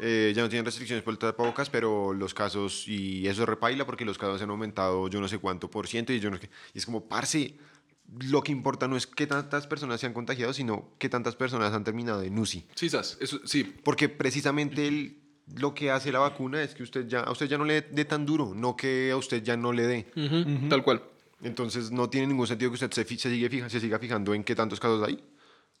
Eh, 0.00 0.32
ya 0.34 0.42
no 0.42 0.48
tienen 0.48 0.64
restricciones 0.64 1.04
por 1.04 1.12
el 1.12 1.18
tapabocas, 1.18 1.68
pero 1.68 2.12
los 2.14 2.32
casos, 2.32 2.88
y 2.88 3.26
eso 3.28 3.42
es 3.42 3.48
repaila 3.48 3.84
porque 3.84 4.04
los 4.06 4.16
casos 4.16 4.40
han 4.40 4.48
aumentado 4.50 5.08
yo 5.08 5.20
no 5.20 5.28
sé 5.28 5.38
cuánto 5.38 5.70
por 5.70 5.86
ciento 5.86 6.12
y 6.14 6.18
yo 6.20 6.30
no 6.30 6.36
sé 6.38 6.48
qué. 6.48 6.50
Y 6.74 6.78
es 6.78 6.86
como, 6.86 7.04
parce, 7.06 7.54
lo 8.30 8.42
que 8.42 8.52
importa 8.52 8.88
no 8.88 8.96
es 8.96 9.06
qué 9.06 9.26
tantas 9.26 9.66
personas 9.66 10.00
se 10.00 10.06
han 10.06 10.14
contagiado, 10.14 10.52
sino 10.54 10.88
qué 10.98 11.08
tantas 11.10 11.36
personas 11.36 11.72
han 11.74 11.84
terminado 11.84 12.22
en 12.22 12.38
UCI. 12.38 12.64
Sí, 12.74 12.88
sas, 12.88 13.18
eso, 13.20 13.40
sí. 13.44 13.64
Porque 13.84 14.08
precisamente 14.08 14.88
el- 14.88 15.18
lo 15.56 15.74
que 15.74 15.90
hace 15.90 16.10
la 16.12 16.18
vacuna 16.20 16.62
es 16.62 16.74
que 16.74 16.82
usted 16.82 17.06
ya, 17.08 17.20
a 17.20 17.30
usted 17.32 17.46
ya 17.46 17.58
no 17.58 17.64
le 17.64 17.82
dé 17.82 18.04
tan 18.04 18.24
duro, 18.26 18.52
no 18.54 18.76
que 18.76 19.10
a 19.12 19.16
usted 19.16 19.42
ya 19.42 19.56
no 19.56 19.72
le 19.72 19.86
dé. 19.86 20.06
Ujú, 20.16 20.68
Tal 20.68 20.82
cual. 20.82 21.02
Entonces 21.42 21.90
no 21.90 22.08
tiene 22.08 22.28
ningún 22.28 22.46
sentido 22.46 22.70
que 22.70 22.74
usted 22.74 22.90
se, 22.92 23.04
se, 23.04 23.30
sigue 23.30 23.48
fija, 23.48 23.68
se 23.68 23.80
siga 23.80 23.98
fijando 23.98 24.32
en 24.34 24.44
qué 24.44 24.54
tantos 24.54 24.78
casos 24.78 25.06
hay. 25.06 25.22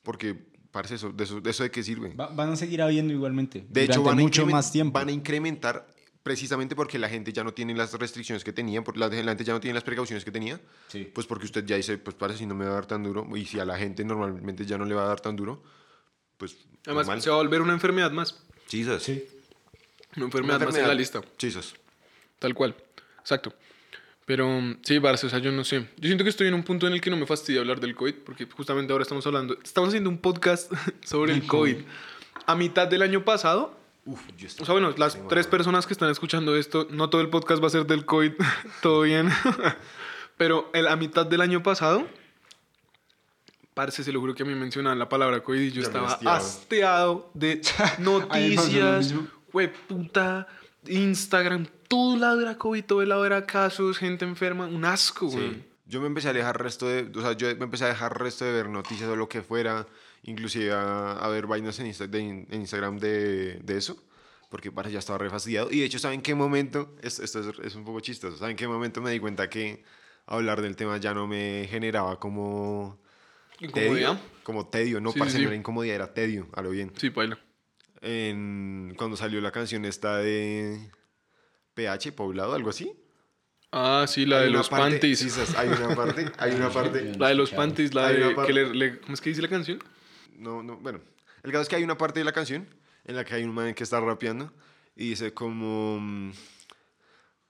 Porque, 0.02 0.34
parce, 0.72 0.96
eso, 0.96 1.12
de, 1.12 1.22
eso, 1.24 1.40
de 1.40 1.50
eso 1.50 1.62
de 1.62 1.70
qué 1.70 1.82
sirve. 1.82 2.14
Va- 2.14 2.28
van 2.28 2.50
a 2.50 2.56
seguir 2.56 2.82
habiendo 2.82 3.12
igualmente. 3.14 3.64
De 3.68 3.84
hecho, 3.84 4.02
van 4.02 4.18
a, 4.18 4.22
mucho 4.22 4.42
incremen- 4.42 4.52
más 4.52 4.72
tiempo. 4.72 4.98
van 4.98 5.08
a 5.08 5.12
incrementar 5.12 5.86
precisamente 6.24 6.74
porque 6.76 6.98
la 6.98 7.08
gente 7.08 7.32
ya 7.32 7.42
no 7.44 7.52
tiene 7.52 7.74
las 7.74 7.92
restricciones 7.94 8.42
que 8.44 8.52
tenía, 8.52 8.82
porque 8.82 8.98
la, 9.00 9.08
la 9.08 9.14
gente 9.32 9.44
ya 9.44 9.52
no 9.52 9.60
tiene 9.60 9.74
las 9.74 9.84
precauciones 9.84 10.24
que 10.24 10.30
tenía. 10.32 10.60
Sí. 10.88 11.08
Pues 11.14 11.26
porque 11.28 11.46
usted 11.46 11.64
ya 11.64 11.76
dice, 11.76 11.98
pues 11.98 12.16
parece 12.16 12.40
si 12.40 12.46
no 12.46 12.54
me 12.56 12.64
va 12.64 12.72
a 12.72 12.74
dar 12.74 12.86
tan 12.86 13.02
duro, 13.04 13.26
y 13.36 13.44
si 13.44 13.58
a 13.60 13.64
la 13.64 13.76
gente 13.78 14.04
normalmente 14.04 14.66
ya 14.66 14.78
no 14.78 14.84
le 14.84 14.94
va 14.94 15.04
a 15.04 15.08
dar 15.08 15.20
tan 15.20 15.36
duro, 15.36 15.62
pues 16.36 16.56
Además, 16.86 17.06
normal. 17.06 17.22
se 17.22 17.30
va 17.30 17.36
a 17.36 17.38
volver 17.38 17.62
una 17.62 17.72
enfermedad 17.72 18.10
más. 18.10 18.44
Chisas. 18.66 19.02
Sí. 19.02 19.24
Una 20.16 20.26
enfermedad, 20.26 20.60
más 20.60 20.76
en 20.76 20.86
la 20.88 20.94
lista. 20.94 21.20
Chisas. 21.38 21.74
Tal 22.38 22.54
cual. 22.54 22.74
Exacto. 23.20 23.54
Pero 24.24 24.46
sí, 24.82 24.96
Barça, 24.98 25.24
o 25.24 25.28
sea, 25.28 25.38
yo 25.40 25.50
no 25.52 25.64
sé. 25.64 25.80
Yo 25.96 26.06
siento 26.06 26.22
que 26.24 26.30
estoy 26.30 26.48
en 26.48 26.54
un 26.54 26.62
punto 26.62 26.86
en 26.86 26.92
el 26.92 27.00
que 27.00 27.10
no 27.10 27.16
me 27.16 27.26
fastidia 27.26 27.60
hablar 27.60 27.80
del 27.80 27.94
COVID, 27.94 28.14
porque 28.24 28.46
justamente 28.46 28.92
ahora 28.92 29.02
estamos 29.02 29.26
hablando, 29.26 29.56
estamos 29.62 29.88
haciendo 29.88 30.10
un 30.10 30.18
podcast 30.18 30.72
sobre 31.04 31.32
el 31.32 31.46
COVID. 31.46 31.76
A 32.46 32.54
mitad 32.54 32.86
del 32.88 33.02
año 33.02 33.24
pasado, 33.24 33.76
Uf, 34.04 34.20
yo 34.36 34.48
o 34.60 34.64
sea, 34.64 34.72
bueno, 34.72 34.92
las 34.96 35.16
tres 35.28 35.46
personas 35.46 35.86
que 35.86 35.92
están 35.92 36.10
escuchando 36.10 36.56
esto, 36.56 36.88
no 36.90 37.08
todo 37.08 37.20
el 37.20 37.28
podcast 37.30 37.62
va 37.62 37.68
a 37.68 37.70
ser 37.70 37.86
del 37.86 38.04
COVID, 38.04 38.32
todo 38.82 39.02
bien. 39.02 39.28
Pero 40.36 40.70
el- 40.72 40.88
a 40.88 40.96
mitad 40.96 41.24
del 41.26 41.40
año 41.40 41.62
pasado, 41.62 42.06
parce, 43.74 44.02
se 44.02 44.12
lo 44.12 44.20
juro 44.20 44.34
que 44.34 44.42
a 44.42 44.46
mí 44.46 44.54
mencionaban 44.54 44.98
la 44.98 45.08
palabra 45.08 45.42
COVID 45.42 45.60
y 45.60 45.70
yo 45.70 45.82
me 45.82 45.86
estaba 45.86 46.18
hastiado 46.36 47.30
de 47.34 47.60
noticias, 47.98 49.14
mismo. 49.52 49.74
puta, 49.88 50.46
Instagram, 50.86 51.66
todo 51.88 52.16
lado 52.16 52.40
era 52.40 52.56
COVID, 52.58 52.84
todo 52.84 53.04
lado 53.04 53.24
era 53.26 53.44
casos, 53.46 53.98
gente 53.98 54.24
enferma, 54.24 54.66
un 54.66 54.84
asco, 54.84 55.26
güey. 55.28 55.50
Sí. 55.54 55.64
Yo 55.86 56.00
me 56.00 56.06
empecé 56.06 56.28
a 56.28 56.30
alejar 56.30 56.60
resto 56.62 56.88
de, 56.88 57.10
o 57.18 57.20
sea, 57.20 57.32
yo 57.32 57.48
me 57.56 57.64
empecé 57.64 57.84
a 57.84 57.88
dejar 57.88 58.18
resto 58.18 58.44
de 58.44 58.52
ver 58.52 58.68
noticias 58.68 59.08
o 59.10 59.16
lo 59.16 59.28
que 59.28 59.42
fuera, 59.42 59.86
inclusive 60.22 60.72
a, 60.72 61.12
a 61.12 61.28
ver 61.28 61.46
vainas 61.46 61.78
en, 61.80 61.86
Insta- 61.88 62.06
de- 62.08 62.20
en 62.20 62.46
Instagram 62.60 62.98
de, 62.98 63.54
de 63.62 63.76
eso, 63.76 64.02
porque 64.48 64.72
para 64.72 64.88
ya 64.88 64.98
estaba 65.00 65.18
re 65.18 65.28
fastidiado. 65.28 65.68
Y 65.70 65.80
de 65.80 65.84
hecho, 65.86 65.98
¿saben 65.98 66.22
qué 66.22 66.34
momento? 66.34 66.94
Es- 67.02 67.18
Esto 67.18 67.40
es, 67.40 67.58
es 67.62 67.74
un 67.74 67.84
poco 67.84 68.00
chistoso. 68.00 68.38
¿Saben 68.38 68.56
qué 68.56 68.66
momento 68.66 69.02
me 69.02 69.10
di 69.10 69.18
cuenta 69.20 69.50
que 69.50 69.84
hablar 70.26 70.62
del 70.62 70.76
tema 70.76 70.96
ya 70.96 71.12
no 71.12 71.26
me 71.26 71.66
generaba 71.70 72.18
como 72.18 72.98
¿Incomodidad? 73.60 74.12
tedio? 74.12 74.18
Como 74.44 74.66
tedio, 74.68 75.00
no, 75.00 75.12
Sí, 75.12 75.18
parce, 75.18 75.32
sí, 75.32 75.38
sí. 75.38 75.42
no 75.44 75.48
era 75.50 75.56
incomodidad, 75.56 75.94
era 75.96 76.14
tedio, 76.14 76.48
a 76.54 76.62
lo 76.62 76.70
bien. 76.70 76.92
Sí, 76.96 77.10
baila. 77.10 77.38
En, 78.02 78.94
cuando 78.98 79.16
salió 79.16 79.40
la 79.40 79.52
canción 79.52 79.84
esta 79.84 80.18
de 80.18 80.90
PH, 81.74 82.12
Poblado, 82.12 82.52
algo 82.54 82.70
así. 82.70 82.92
Ah, 83.70 84.04
sí, 84.08 84.26
la 84.26 84.38
Hay 84.40 84.44
de 84.46 84.50
los 84.50 84.68
parte- 84.68 84.90
panties. 84.98 85.18
sí, 85.20 85.30
hay 85.56 85.68
una 85.68 85.94
parte, 85.94 86.30
hay 86.36 86.52
una 86.54 86.68
parte. 86.72 87.14
La 87.16 87.28
de 87.28 87.34
los 87.36 87.52
panties, 87.52 87.94
la 87.94 88.08
de... 88.08 88.34
que 88.46 88.52
le- 88.52 88.74
le- 88.74 89.00
¿Cómo 89.00 89.14
es 89.14 89.20
que 89.20 89.30
dice 89.30 89.40
la 89.40 89.48
canción? 89.48 89.78
No, 90.36 90.62
no, 90.62 90.76
bueno. 90.76 91.00
El 91.42 91.52
caso 91.52 91.62
es 91.62 91.68
que 91.68 91.76
hay 91.76 91.84
una 91.84 91.96
parte 91.96 92.18
de 92.20 92.24
la 92.24 92.32
canción 92.32 92.68
en 93.04 93.16
la 93.16 93.24
que 93.24 93.34
hay 93.34 93.44
un 93.44 93.54
man 93.54 93.72
que 93.74 93.82
está 93.84 94.00
rapeando 94.00 94.52
y 94.94 95.10
dice 95.10 95.32
como... 95.32 95.98
mm, 96.00 96.30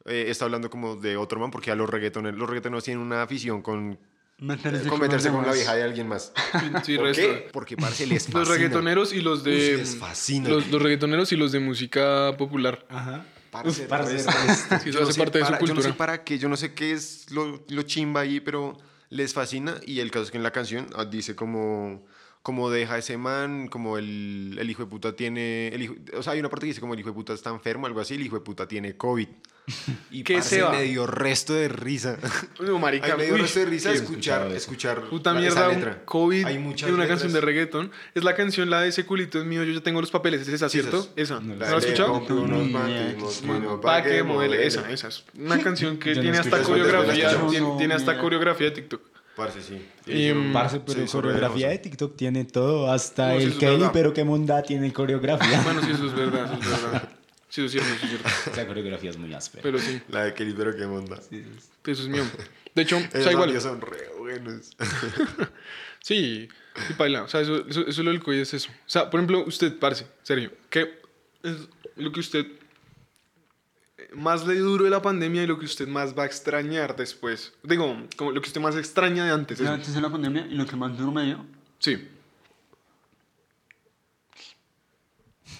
eh, 0.06 0.25
está 0.28 0.44
hablando 0.44 0.68
como 0.71 0.97
de 0.97 1.16
otro 1.16 1.40
man 1.40 1.50
porque 1.50 1.71
a 1.71 1.76
los 1.76 1.88
reggaetoneros, 1.88 2.38
los 2.38 2.49
reggaetoneros 2.49 2.85
tienen 2.85 3.02
una 3.04 3.23
afición 3.23 3.62
con, 3.62 3.99
Meterse 4.42 4.88
con 4.88 5.00
meterse 5.00 5.30
con 5.30 5.46
la 5.46 5.52
vieja 5.52 5.75
de 5.75 5.84
alguien 5.84 6.08
más. 6.08 6.32
Sí, 6.84 6.96
¿Por 6.96 7.06
resto. 7.06 7.22
qué? 7.22 7.49
Porque 7.52 7.76
parce 7.76 8.06
les 8.06 8.25
fascina. 8.25 8.40
Los 8.40 8.49
reggaetoneros 8.49 9.12
y 9.12 9.20
los 9.20 9.44
de... 9.44 9.52
Uy, 9.52 9.76
les 9.78 9.96
fascina. 9.96 10.49
Los, 10.49 10.68
los 10.68 10.82
reggaetoneros 10.82 11.30
y 11.32 11.37
los 11.37 11.52
de 11.52 11.61
música 11.61 12.34
popular. 12.37 12.84
Ajá. 12.88 13.25
Parce, 13.52 13.82
Uf, 13.82 13.88
parce, 13.88 14.12
resto. 14.14 14.32
resto. 14.32 14.78
Sí, 14.82 14.88
eso 14.88 14.99
yo, 14.99 15.00
no 15.00 15.04
hace 15.04 15.12
sé 15.12 15.20
parte 15.20 15.38
de 15.38 15.44
su 15.44 15.50
para, 15.52 15.61
yo 15.61 15.66
no 15.66 15.66
sé 15.66 15.88
cultura. 15.88 15.96
para 15.96 16.25
qué, 16.25 16.38
yo 16.38 16.49
no 16.49 16.56
sé 16.56 16.75
qué 16.75 16.92
es 16.92 17.30
lo, 17.30 17.62
lo 17.68 17.82
chimba 17.82 18.22
ahí, 18.22 18.40
pero 18.40 18.76
les 19.11 19.32
fascina. 19.32 19.76
Y 19.87 20.00
el 20.00 20.11
caso 20.11 20.25
es 20.25 20.30
que 20.32 20.38
en 20.38 20.42
la 20.42 20.50
canción 20.50 20.87
ah, 20.96 21.04
dice 21.04 21.37
como, 21.37 22.04
como 22.42 22.68
deja 22.70 22.99
ese 22.99 23.16
man, 23.18 23.68
como 23.68 23.96
el, 23.96 24.56
el 24.58 24.68
hijo 24.70 24.82
de 24.82 24.88
puta 24.90 25.14
tiene. 25.14 25.68
El 25.68 25.82
hijo, 25.82 25.94
o 26.16 26.22
sea, 26.22 26.32
hay 26.32 26.40
una 26.40 26.49
parte 26.49 26.64
que 26.64 26.68
dice 26.70 26.80
como 26.80 26.94
el 26.94 27.00
hijo 27.00 27.11
de 27.11 27.14
puta 27.14 27.32
está 27.32 27.50
enfermo, 27.50 27.87
algo 27.87 28.00
así, 28.00 28.14
el 28.14 28.22
hijo 28.22 28.37
de 28.37 28.42
puta 28.42 28.66
tiene 28.66 28.96
COVID. 28.96 29.28
Y 30.11 30.25
¿Qué 30.25 30.35
parce, 30.35 30.57
se 30.57 30.62
va? 30.62 30.73
me 30.73 30.83
dio 30.83 31.07
resto 31.07 31.54
de 31.54 31.69
risa. 31.69 32.19
No, 32.61 32.78
marica. 32.81 33.07
Ay, 33.07 33.12
me 33.16 33.25
dio 33.26 33.35
uy, 33.35 33.40
resto 33.42 33.61
de 33.61 33.66
risa 33.66 33.92
escuchar, 33.92 34.50
escuchar 34.52 35.02
Puta 35.09 35.33
la- 35.33 35.40
mierda, 35.40 35.61
esa 35.61 35.69
un 35.69 35.75
letra. 35.76 36.04
COVID 36.04 36.45
Hay 36.47 36.59
muchas 36.59 36.90
una 36.90 37.07
canción 37.07 37.33
de 37.33 37.38
letras. 37.40 37.45
reggaeton. 37.47 37.90
Es 38.14 38.25
la 38.25 38.35
canción, 38.35 38.69
la 38.71 38.81
de 38.81 38.88
ese 38.88 39.07
culito 39.07 39.38
es 39.38 39.45
mío, 39.45 39.62
yo 39.62 39.73
ya 39.73 39.81
tengo 39.81 40.00
los 40.00 40.11
papeles. 40.11 40.42
¿Es 40.42 40.49
esa, 40.49 40.69
Sí, 40.69 40.81
cierto? 40.81 41.09
esa 41.16 41.35
Esa. 41.37 41.40
No, 41.40 41.54
¿No 41.54 41.54
la 41.57 41.71
la 41.71 41.76
has 41.76 41.85
escuchado? 41.85 43.81
Pa' 43.81 44.02
que 44.02 44.23
modele. 44.25 44.66
Esa, 44.66 44.90
esa. 44.90 45.09
es 45.09 45.25
Una 45.38 45.59
canción 45.62 45.99
que 45.99 46.14
tiene 46.14 46.38
hasta 46.38 46.61
coreografía. 46.62 47.31
Tiene, 47.78 47.95
hasta 47.95 48.19
coreografía 48.19 48.66
de 48.66 48.73
TikTok. 48.73 49.00
Parce, 49.37 49.62
sí. 49.62 49.81
Y, 50.07 50.33
mm, 50.35 50.52
Parce, 50.52 50.81
pero 50.85 51.07
Sí, 51.07 51.12
coreografía 51.12 51.69
de. 51.69 51.78
TikTok 51.78 52.16
tiene 52.16 52.45
todo, 52.45 52.90
hasta 52.92 53.28
No, 53.28 53.35
el 53.40 53.57
Kelly, 53.57 53.87
pero 53.92 54.12
qué 54.12 54.25
monda 54.25 54.62
tiene 54.62 54.92
coreografía. 54.92 55.61
Bueno, 55.62 55.81
sí, 55.83 55.90
eso 55.92 56.07
es 56.07 56.14
verdad, 56.14 56.52
eso 56.61 56.75
es 56.75 56.83
verdad. 56.83 57.09
Sí, 57.52 57.62
eso 57.62 57.66
es 57.66 57.73
cierto, 57.73 57.92
eso 57.92 58.04
es 58.06 58.11
cierto. 58.11 58.28
Esa 58.50 58.66
coreografía 58.66 59.11
es 59.11 59.18
muy 59.18 59.35
áspera. 59.35 59.62
Pero 59.62 59.78
sí, 59.78 60.00
La 60.09 60.25
de 60.25 60.32
Kelly, 60.32 60.54
pero 60.56 60.75
qué 60.75 60.87
monda. 60.87 61.21
eso 61.21 62.02
es 62.02 62.09
mío. 62.09 62.25
De 62.75 62.80
hecho, 62.80 62.97
o 63.14 63.21
sea, 63.23 63.30
igual. 63.30 63.61
son 63.61 63.82
re 63.82 64.09
buenos. 64.18 64.71
Sí, 66.00 66.49
sí, 66.88 66.94
paila. 66.94 67.25
O 67.25 67.28
sea, 67.28 67.42
eso, 67.42 67.64
eso, 67.68 67.87
eso 67.87 68.02
lo 68.02 68.11
del 68.11 68.21
COVID 68.21 68.38
es 68.38 68.54
eso. 68.54 68.71
O 68.71 68.88
sea, 68.90 69.09
por 69.11 69.21
ejemplo, 69.21 69.44
usted, 69.47 69.78
parce, 69.78 70.06
Sergio, 70.23 70.50
¿qué 70.71 70.99
es 71.44 71.68
lo 71.94 72.11
que 72.11 72.18
usted 72.21 72.47
más 74.14 74.47
le 74.47 74.56
duro 74.56 74.85
de 74.85 74.90
la 74.90 75.02
pandemia 75.02 75.44
y 75.44 75.47
lo 75.47 75.59
que 75.59 75.66
usted 75.66 75.87
más 75.87 76.18
va 76.18 76.23
a 76.23 76.26
extrañar 76.26 76.97
después? 76.97 77.52
Digo, 77.62 78.02
como 78.16 78.32
lo 78.32 78.40
que 78.40 78.49
usted 78.49 78.62
más 78.62 78.76
extraña 78.76 79.26
de 79.26 79.30
antes. 79.30 79.61
Eso. 79.61 79.71
antes 79.71 79.94
de 79.94 80.00
la 80.00 80.11
pandemia 80.11 80.47
y 80.50 80.54
lo 80.54 80.66
que 80.66 80.75
más 80.75 80.97
duro 80.97 81.12
me 81.12 81.26
dio. 81.26 81.44
Sí. 81.78 82.09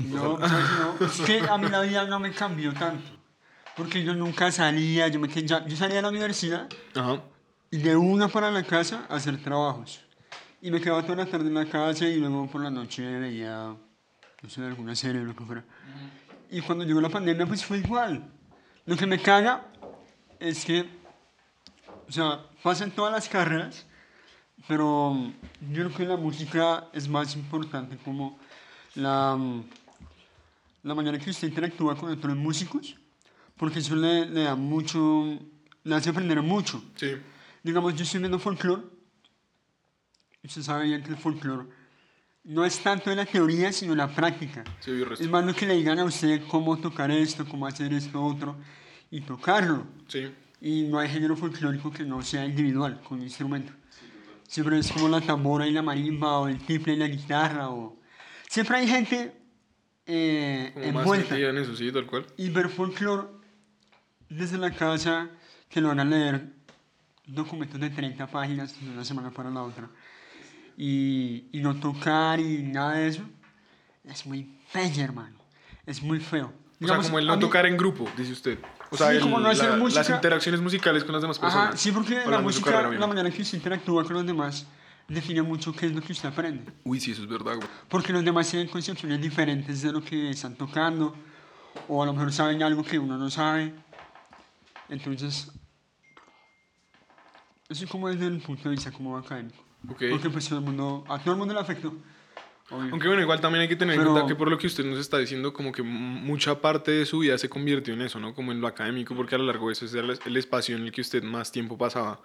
No, 0.01 0.39
¿sabes 0.39 0.67
qué 0.67 0.77
no? 1.01 1.07
es 1.07 1.21
que 1.21 1.41
a 1.49 1.59
mí 1.59 1.69
la 1.69 1.81
vida 1.83 2.05
no 2.07 2.19
me 2.19 2.33
cambió 2.33 2.73
tanto. 2.73 3.11
Porque 3.77 4.05
yo 4.05 4.15
nunca 4.15 4.53
salía, 4.53 5.09
yo, 5.09 5.19
me, 5.19 5.29
yo 5.29 5.77
salía 5.77 5.97
de 5.97 6.03
la 6.03 6.09
universidad 6.09 6.69
Ajá. 6.95 7.23
y 7.71 7.79
de 7.79 7.97
una 7.97 8.29
para 8.29 8.51
la 8.51 8.63
casa 8.65 9.07
a 9.09 9.17
hacer 9.17 9.43
trabajos. 9.43 10.01
Y 10.61 10.71
me 10.71 10.81
quedaba 10.81 11.03
toda 11.03 11.25
la 11.25 11.27
tarde 11.27 11.49
en 11.49 11.55
la 11.55 11.67
casa 11.67 12.07
y 12.07 12.17
luego 12.17 12.47
por 12.49 12.61
la 12.63 12.71
noche 12.71 13.03
veía, 13.19 13.75
no 14.43 14.49
sé, 14.49 14.65
alguna 14.65 14.95
serie 14.95 15.23
o 15.23 15.25
lo 15.25 15.35
que 15.35 15.45
fuera. 15.45 15.65
Y 16.51 16.61
cuando 16.61 16.85
llegó 16.85 17.01
la 17.01 17.09
pandemia, 17.09 17.47
pues 17.47 17.65
fue 17.65 17.79
igual. 17.79 18.31
Lo 18.85 18.97
que 18.97 19.07
me 19.07 19.21
caga 19.21 19.65
es 20.39 20.65
que, 20.65 20.87
o 22.09 22.13
sea, 22.13 22.41
pasan 22.63 22.91
todas 22.91 23.13
las 23.13 23.29
carreras, 23.29 23.87
pero 24.69 25.17
yo 25.71 25.85
creo 25.85 25.95
que 25.97 26.05
la 26.05 26.17
música 26.17 26.89
es 26.93 27.09
más 27.09 27.35
importante 27.35 27.97
como 28.05 28.39
la, 28.95 29.39
la 30.83 30.95
manera 30.95 31.19
que 31.19 31.31
usted 31.31 31.49
interactúa 31.49 31.97
con 31.97 32.11
otros 32.11 32.37
músicos, 32.37 32.97
porque 33.57 33.81
eso 33.81 33.95
le, 33.95 34.27
le 34.27 34.43
da 34.43 34.57
mucho 34.57 35.39
le 35.85 35.95
hace 35.95 36.11
aprender 36.11 36.41
mucho. 36.43 36.83
Sí. 36.97 37.13
Digamos, 37.63 37.95
yo 37.95 38.05
estoy 38.05 38.21
viendo 38.21 38.39
folclore. 38.39 38.83
y 40.43 40.47
Usted 40.47 40.63
sabe 40.63 40.85
bien 40.85 41.03
que 41.03 41.11
el 41.11 41.17
folclore 41.17 41.69
no 42.45 42.65
es 42.65 42.79
tanto 42.81 43.11
de 43.11 43.17
la 43.17 43.25
teoría, 43.25 43.73
sino 43.73 43.95
la 43.95 44.13
práctica. 44.13 44.65
Sí. 44.81 45.03
Es 45.19 45.29
más 45.29 45.45
lo 45.45 45.55
que 45.55 45.67
le 45.67 45.75
digan 45.75 45.99
a 45.99 46.05
usted 46.05 46.43
cómo 46.49 46.77
tocar 46.79 47.11
esto, 47.11 47.47
cómo 47.47 47.67
hacer 47.67 47.93
esto, 47.93 48.23
otro, 48.23 48.57
y 49.11 49.21
tocarlo. 49.21 49.87
Sí. 50.09 50.33
Y 50.61 50.83
no 50.85 50.99
hay 50.99 51.09
género 51.09 51.37
folclórico 51.37 51.91
que 51.91 52.05
no 52.05 52.23
sea 52.23 52.45
individual, 52.45 53.01
con 53.03 53.19
un 53.19 53.25
instrumento. 53.25 53.73
Siempre 54.47 54.79
es 54.79 54.93
como 54.93 55.09
la 55.09 55.21
tambora 55.21 55.67
y 55.67 55.73
la 55.73 55.83
marimba, 55.83 56.39
o 56.39 56.49
el 56.49 56.59
tiple 56.59 56.95
y 56.95 56.97
la 56.97 57.09
guitarra, 57.09 57.71
o... 57.71 57.97
Siempre 58.49 58.77
hay 58.77 58.87
gente 58.87 59.33
eh, 60.07 60.71
Como 60.75 60.93
más 60.93 61.03
envuelta. 61.03 61.35
metida 61.35 61.51
en 61.51 61.59
eso, 61.59 61.77
sí, 61.77 61.91
tal 61.93 62.07
cual. 62.07 62.27
Y 62.37 62.51
ver 62.51 62.69
folclore 62.69 63.29
desde 64.29 64.59
la 64.59 64.71
casa, 64.71 65.29
que 65.69 65.81
lo 65.81 65.91
hagan 65.91 66.11
leer 66.11 66.47
documentos 67.27 67.81
de 67.81 67.91
30 67.91 68.27
páginas 68.27 68.75
de 68.81 68.91
una 68.91 69.05
semana 69.05 69.31
para 69.31 69.51
la 69.51 69.63
otra, 69.63 69.89
y, 70.77 71.45
y 71.53 71.61
no 71.61 71.77
tocar 71.77 72.41
y 72.41 72.63
nada 72.63 72.95
de 72.95 73.09
eso, 73.09 73.23
es 74.05 74.27
muy 74.27 74.51
pelle, 74.73 75.03
hermano. 75.03 75.37
Es 75.87 76.03
muy 76.03 76.19
feo. 76.21 76.47
O 76.47 76.51
sea, 76.51 76.97
Digamos, 76.97 77.07
como 77.07 77.19
el 77.19 77.27
no 77.27 77.35
mí- 77.37 77.41
tocar 77.41 77.67
en 77.67 77.77
grupo, 77.77 78.09
dice 78.17 78.33
usted. 78.33 78.59
O 78.91 78.97
sea, 78.97 79.11
Sí, 79.11 79.17
el- 79.17 79.23
como 79.23 79.39
no 79.41 79.49
hacer 79.49 79.71
la- 79.71 79.77
música. 79.77 80.01
las 80.01 80.11
interacciones 80.11 80.61
musicales 80.61 81.05
con 81.05 81.13
las 81.13 81.23
demás 81.23 81.39
personas. 81.39 81.69
Ajá, 81.69 81.77
sí, 81.77 81.93
porque 81.93 82.23
la 82.27 82.41
música, 82.41 82.91
la 82.91 83.07
manera 83.07 83.29
en 83.29 83.35
que 83.35 83.43
usted 83.43 83.59
interactúa 83.59 84.05
con 84.05 84.15
los 84.15 84.27
demás, 84.27 84.67
define 85.13 85.43
mucho 85.43 85.73
qué 85.73 85.87
es 85.87 85.93
lo 85.93 86.01
que 86.01 86.13
usted 86.13 86.29
aprende. 86.29 86.73
Uy, 86.85 87.01
sí, 87.01 87.13
eso 87.13 87.23
es 87.23 87.29
verdad, 87.29 87.57
güey. 87.57 87.69
Porque 87.89 88.13
los 88.13 88.25
demás 88.25 88.51
tienen 88.51 88.69
concepciones 88.69 89.21
diferentes 89.21 89.83
de 89.83 89.93
lo 89.93 90.03
que 90.03 90.31
están 90.31 90.55
tocando, 90.57 91.15
o 91.89 92.03
a 92.03 92.07
lo 92.07 92.13
mejor 92.13 92.33
saben 92.33 92.63
algo 92.63 92.83
que 92.83 92.99
uno 92.99 93.19
no 93.19 93.31
sabe. 93.31 93.75
Entonces, 94.89 95.51
eso 97.69 97.85
es 97.85 97.91
como 97.91 98.09
desde 98.09 98.27
el 98.27 98.41
punto 98.41 98.65
de 98.65 98.71
vista 98.71 98.93
como 98.93 99.17
académico. 99.17 99.65
Ok. 99.89 100.03
Porque 100.11 100.31
pues 100.31 100.49
todo 100.49 100.59
el 100.59 100.65
mundo, 100.65 101.05
a 101.09 101.19
todo 101.19 101.33
el 101.33 101.39
mundo 101.39 101.55
le 101.55 101.61
afectó. 101.61 101.89
obvio. 102.71 102.91
Aunque 102.91 103.09
bueno, 103.09 103.23
igual 103.23 103.41
también 103.41 103.63
hay 103.63 103.69
que 103.69 103.77
tener 103.77 103.99
en 103.99 104.05
cuenta 104.05 104.27
que 104.27 104.35
por 104.35 104.51
lo 104.51 104.59
que 104.59 104.67
usted 104.67 104.85
nos 104.85 104.99
está 104.99 105.19
diciendo, 105.19 105.53
como 105.53 105.73
que 105.73 105.83
mucha 105.83 106.61
parte 106.61 106.91
de 106.91 107.07
su 107.07 107.21
vida 107.21 107.39
se 107.39 107.49
convirtió 107.49 107.95
en 107.95 108.03
eso, 108.03 108.21
¿no? 108.21 108.35
Como 108.35 108.53
en 108.53 108.61
lo 108.61 108.67
académico, 108.67 109.15
porque 109.17 109.35
a 109.35 109.39
lo 109.39 109.45
largo 109.45 109.69
de 109.69 109.73
eso 109.73 109.87
es 109.87 109.95
el, 109.95 110.19
el 110.25 110.37
espacio 110.37 110.77
en 110.77 110.83
el 110.83 110.93
que 110.93 111.01
usted 111.01 111.23
más 111.23 111.51
tiempo 111.51 111.79
pasaba. 111.79 112.21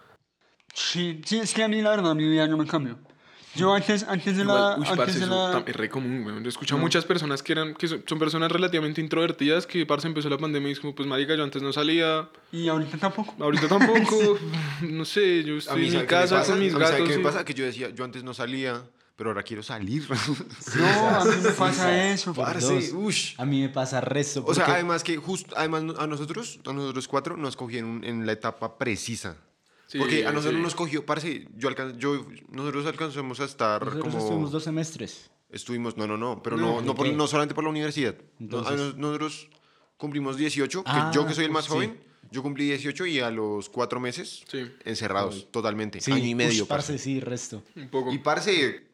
Sí, 0.80 1.22
sí, 1.26 1.40
es 1.40 1.54
que 1.56 1.64
a 1.64 1.68
mí 1.68 1.82
la 1.82 1.90
verdad 1.90 2.14
mi 2.14 2.28
vida 2.30 2.48
no 2.48 2.56
me 2.58 2.68
cambió. 2.68 2.98
Yo 3.56 3.74
antes, 3.74 4.04
antes 4.04 4.38
de 4.38 4.46
la... 4.46 4.54
Igual, 4.54 4.80
uy, 4.82 4.86
antes 4.86 4.98
parce, 4.98 5.20
de 5.20 5.26
eso 5.26 5.52
la... 5.54 5.64
es 5.66 5.76
re 5.76 5.90
común, 5.90 6.22
güey. 6.22 6.36
Yo 6.36 6.46
he 6.46 6.48
escuchado 6.50 6.80
muchas 6.80 7.06
personas 7.06 7.42
que 7.42 7.54
eran, 7.54 7.74
que 7.74 7.88
son, 7.88 8.04
son 8.06 8.20
personas 8.20 8.52
relativamente 8.52 9.02
introvertidas, 9.02 9.66
que 9.66 9.84
parce 9.88 10.06
empezó 10.08 10.30
la 10.30 10.38
pandemia 10.38 10.70
y 10.70 10.74
es 10.74 10.80
como, 10.80 10.94
pues 10.94 11.08
marica, 11.08 11.34
yo 11.34 11.44
antes 11.44 11.64
no 11.64 11.74
salía, 11.74 12.30
Y 12.52 12.68
ahorita 12.68 12.98
tampoco. 13.00 13.34
ahorita 13.44 13.68
tampoco, 13.68 14.38
no 14.88 15.04
sé, 15.06 15.44
yo 15.44 15.56
A 15.56 15.58
estoy 15.58 15.82
mí, 15.82 15.88
en 15.88 15.92
¿sabe 15.94 16.04
mi 16.04 16.04
me 16.04 16.06
casa 16.06 16.44
con 16.46 16.60
mis 16.60 16.74
A 16.76 16.78
mí, 16.78 16.84
¿sabe 16.86 16.92
gatos. 17.00 17.08
qué 17.10 17.16
me 17.16 17.22
y- 17.22 17.24
pasa? 17.24 17.44
Que 17.46 17.54
yo 17.56 17.66
decía, 17.66 17.90
yo 17.90 18.04
antes 18.06 18.24
no 18.24 18.36
salía, 18.36 18.84
pero 19.16 19.32
ahora 19.32 19.42
quiero 19.42 19.64
salir. 19.64 20.08
No, 20.76 21.10
a 21.10 21.26
mí 21.26 21.32
me 21.42 21.50
pasa 21.50 22.12
eso. 22.14 22.36
Parce, 22.36 22.94
ush. 22.94 23.34
A 23.40 23.46
mí 23.46 23.62
me 23.62 23.70
pasa 23.70 24.02
resto. 24.02 24.44
O 24.46 24.54
sea, 24.54 24.66
porque- 24.66 24.76
además 24.80 25.04
que 25.04 25.18
justo, 25.18 25.56
además 25.58 25.84
a 25.98 26.06
nosotros, 26.06 26.60
a 26.64 26.74
nosotros 26.74 27.08
cuatro 27.08 27.36
nos 27.38 27.56
cogieron 27.56 28.04
en 28.04 28.28
la 28.28 28.34
etapa 28.34 28.78
precisa. 28.78 29.38
Sí, 29.88 29.98
Porque 30.00 30.26
a 30.28 30.32
nosotros 30.34 30.58
sí. 30.60 30.62
nos 30.64 30.76
cogió, 30.76 31.06
parce, 31.06 31.48
yo, 31.56 31.70
alcan 31.70 31.98
yo 31.98 32.26
nosotros 32.50 32.86
alcanzamos 32.86 33.40
a 33.40 33.46
estar 33.46 33.82
nosotros 33.84 34.06
como... 34.06 34.18
estuvimos 34.20 34.52
dos 34.52 34.64
semestres. 34.64 35.32
Estuvimos, 35.50 35.96
no, 35.96 36.06
no, 36.08 36.18
no, 36.18 36.44
pero 36.44 36.58
No, 36.58 36.76
no, 36.76 36.82
no, 36.82 36.96
por- 36.96 37.08
no 37.12 37.26
solamente 37.28 37.56
por 37.56 37.64
la 37.64 37.70
universidad. 37.70 38.16
Entonces- 38.40 38.96
nosotros 38.98 39.48
cumplimos 39.96 40.36
18, 40.36 40.84
que 40.84 40.90
Ah, 40.92 41.12
yo 41.14 41.26
que 41.26 41.34
soy 41.34 41.46
el 41.46 41.52
más 41.52 41.66
sí. 41.66 41.72
joven, 41.72 41.98
yo 42.32 42.44
cumplí 42.44 42.66
18 42.66 43.06
y 43.06 43.20
a 43.22 43.32
los 43.32 43.70
cuatro 43.70 44.02
meses 44.02 44.44
Sí. 44.52 44.70
encerrados 44.84 45.50
totalmente, 45.52 46.02
Sí, 46.02 46.12
año 46.12 46.26
y 46.26 46.36
medio. 46.36 46.64
ush, 46.64 46.68
parce. 46.68 46.92
parce, 46.92 47.04
sí, 47.04 47.20
resto. 47.22 47.64
Un 47.78 47.88
poco. 47.90 48.12
Y 48.12 48.18
parce, 48.18 48.87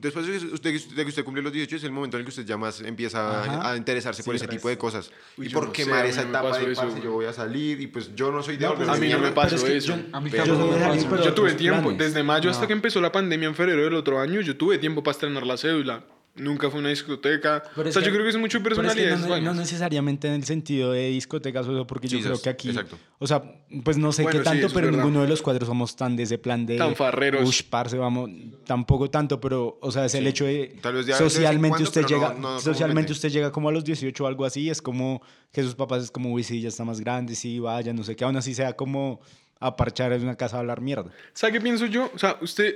después 0.00 0.26
de 0.26 0.32
que 0.38 0.46
usted, 0.46 0.70
de 0.96 1.02
que 1.04 1.08
usted 1.08 1.24
cumple 1.24 1.42
los 1.42 1.52
18 1.52 1.76
es 1.76 1.84
el 1.84 1.92
momento 1.92 2.16
en 2.16 2.20
el 2.20 2.24
que 2.26 2.30
usted 2.30 2.44
ya 2.44 2.56
más 2.56 2.80
empieza 2.80 3.42
Ajá. 3.42 3.60
a, 3.68 3.72
a 3.72 3.76
interesarse 3.76 4.22
por 4.22 4.34
Sí, 4.34 4.44
ese 4.44 4.48
tipo 4.48 4.68
de 4.68 4.76
cosas. 4.78 5.10
Uy, 5.36 5.46
y 5.46 5.48
yo 5.48 5.58
por 5.58 5.68
no 5.68 5.72
quemar 5.72 6.00
sé, 6.02 6.06
a 6.06 6.10
esa 6.10 6.22
etapa 6.22 6.58
de 6.58 6.72
eso, 6.72 6.82
parce, 6.82 7.00
yo 7.02 7.12
voy 7.12 7.26
a 7.26 7.32
salir 7.32 7.80
y 7.80 7.86
pues 7.86 8.14
yo 8.14 8.32
no 8.32 8.42
soy 8.42 8.56
de 8.56 8.66
No, 8.66 8.74
pues, 8.74 8.88
A 8.88 8.96
mí 8.96 9.08
no 9.08 9.18
me 9.18 9.32
pasó 9.32 9.56
Pero 9.56 9.56
es 9.58 9.64
que 9.64 9.76
eso. 9.78 9.96
yo- 9.96 10.16
A 10.16 10.20
mí 10.20 10.30
yo 10.30 10.36
tampoco 10.38 10.60
soy 10.62 10.70
me 10.70 10.74
de 10.76 10.80
salir, 10.84 11.02
pasó. 11.04 11.10
pero 11.10 11.24
Yo 11.24 11.34
tuve 11.34 11.52
tiempo, 11.54 11.82
planes. 11.82 11.98
desde 11.98 12.22
mayo 12.22 12.50
hasta 12.50 12.62
No. 12.62 12.66
que 12.68 12.72
empezó 12.74 13.00
la 13.00 13.12
pandemia 13.12 13.48
en 13.48 13.54
febrero 13.54 13.82
del 13.84 13.94
otro 13.94 14.20
año, 14.20 14.40
yo 14.40 14.56
tuve 14.56 14.78
tiempo 14.78 15.02
para 15.02 15.12
estrenar 15.12 15.46
la 15.46 15.56
cédula. 15.56 16.04
Nunca 16.34 16.70
fue 16.70 16.80
una 16.80 16.88
discoteca. 16.88 17.62
Pero 17.76 17.90
o 17.90 17.92
sea, 17.92 18.00
que- 18.00 18.06
yo 18.08 18.12
creo 18.14 18.24
que 18.24 18.30
es 18.30 18.38
mucho 18.38 18.56
es 18.56 18.64
que 18.64 18.70
personalidad. 18.70 19.40
no, 19.42 19.52
necesariamente 19.52 20.28
en 20.28 20.34
el 20.34 20.44
sentido 20.44 20.92
de 20.92 21.08
discotecas 21.10 21.66
o 21.66 21.72
eso, 21.72 21.86
porque 21.86 22.08
yo 22.08 22.20
creo 22.20 22.40
que 22.40 22.48
aquí. 22.48 22.70
exacto. 22.70 22.96
O 23.18 23.26
sea, 23.26 23.42
pues 23.84 23.98
no 23.98 24.12
sé 24.12 24.22
Bueno, 24.22 24.38
qué 24.38 24.44
tanto, 24.44 24.68
pero 24.72 24.86
verdad. 24.86 24.98
ninguno 25.04 25.20
de 25.22 25.28
los 25.28 25.42
cuatro 25.42 25.66
somos 25.66 25.94
tan 25.94 26.16
de 26.16 26.22
ese 26.22 26.38
plan 26.38 26.64
de. 26.64 26.78
Tan 26.78 26.96
farreros. 26.96 27.46
Ush, 27.46 27.62
parce, 27.68 27.98
vamos. 27.98 28.30
Tampoco 28.64 29.10
tanto, 29.10 29.38
pero, 29.40 29.78
o 29.82 29.92
sea, 29.92 30.06
es 30.06 30.14
el 30.14 30.26
hecho 30.26 30.46
de. 30.46 30.74
Tal 30.80 30.94
vez 30.94 31.06
en 31.08 31.16
socialmente 31.16 31.68
cuando, 31.68 31.88
usted 31.88 32.02
no- 32.02 32.08
llega. 32.08 32.34
no 32.40 32.60
socialmente 32.60 33.12
usted 33.12 33.28
llega 33.30 33.52
como 33.52 33.68
a 33.68 33.72
los 33.72 33.84
18 33.84 34.24
o 34.24 34.26
algo 34.26 34.46
así, 34.46 34.70
es 34.70 34.80
como 34.80 35.20
que 35.52 35.62
sus 35.62 35.74
papás 35.74 36.02
es 36.04 36.10
como, 36.10 36.32
uy, 36.32 36.42
sí, 36.44 36.62
ya 36.62 36.68
está 36.68 36.82
más 36.84 37.00
grande, 37.00 37.34
sí, 37.34 37.58
vaya, 37.58 37.92
no 37.92 38.04
sé 38.04 38.16
qué, 38.16 38.24
aún 38.24 38.36
así 38.36 38.54
sea 38.54 38.72
como 38.74 39.20
a 39.60 39.76
parchar 39.76 40.12
en 40.14 40.22
una 40.22 40.34
casa 40.36 40.56
a 40.56 40.60
hablar 40.60 40.80
mierda. 40.80 41.10
¿Sabe 41.34 41.52
qué 41.52 41.60
pienso 41.60 41.84
yo? 41.86 42.10
O 42.14 42.18
sea, 42.18 42.38
usted, 42.40 42.74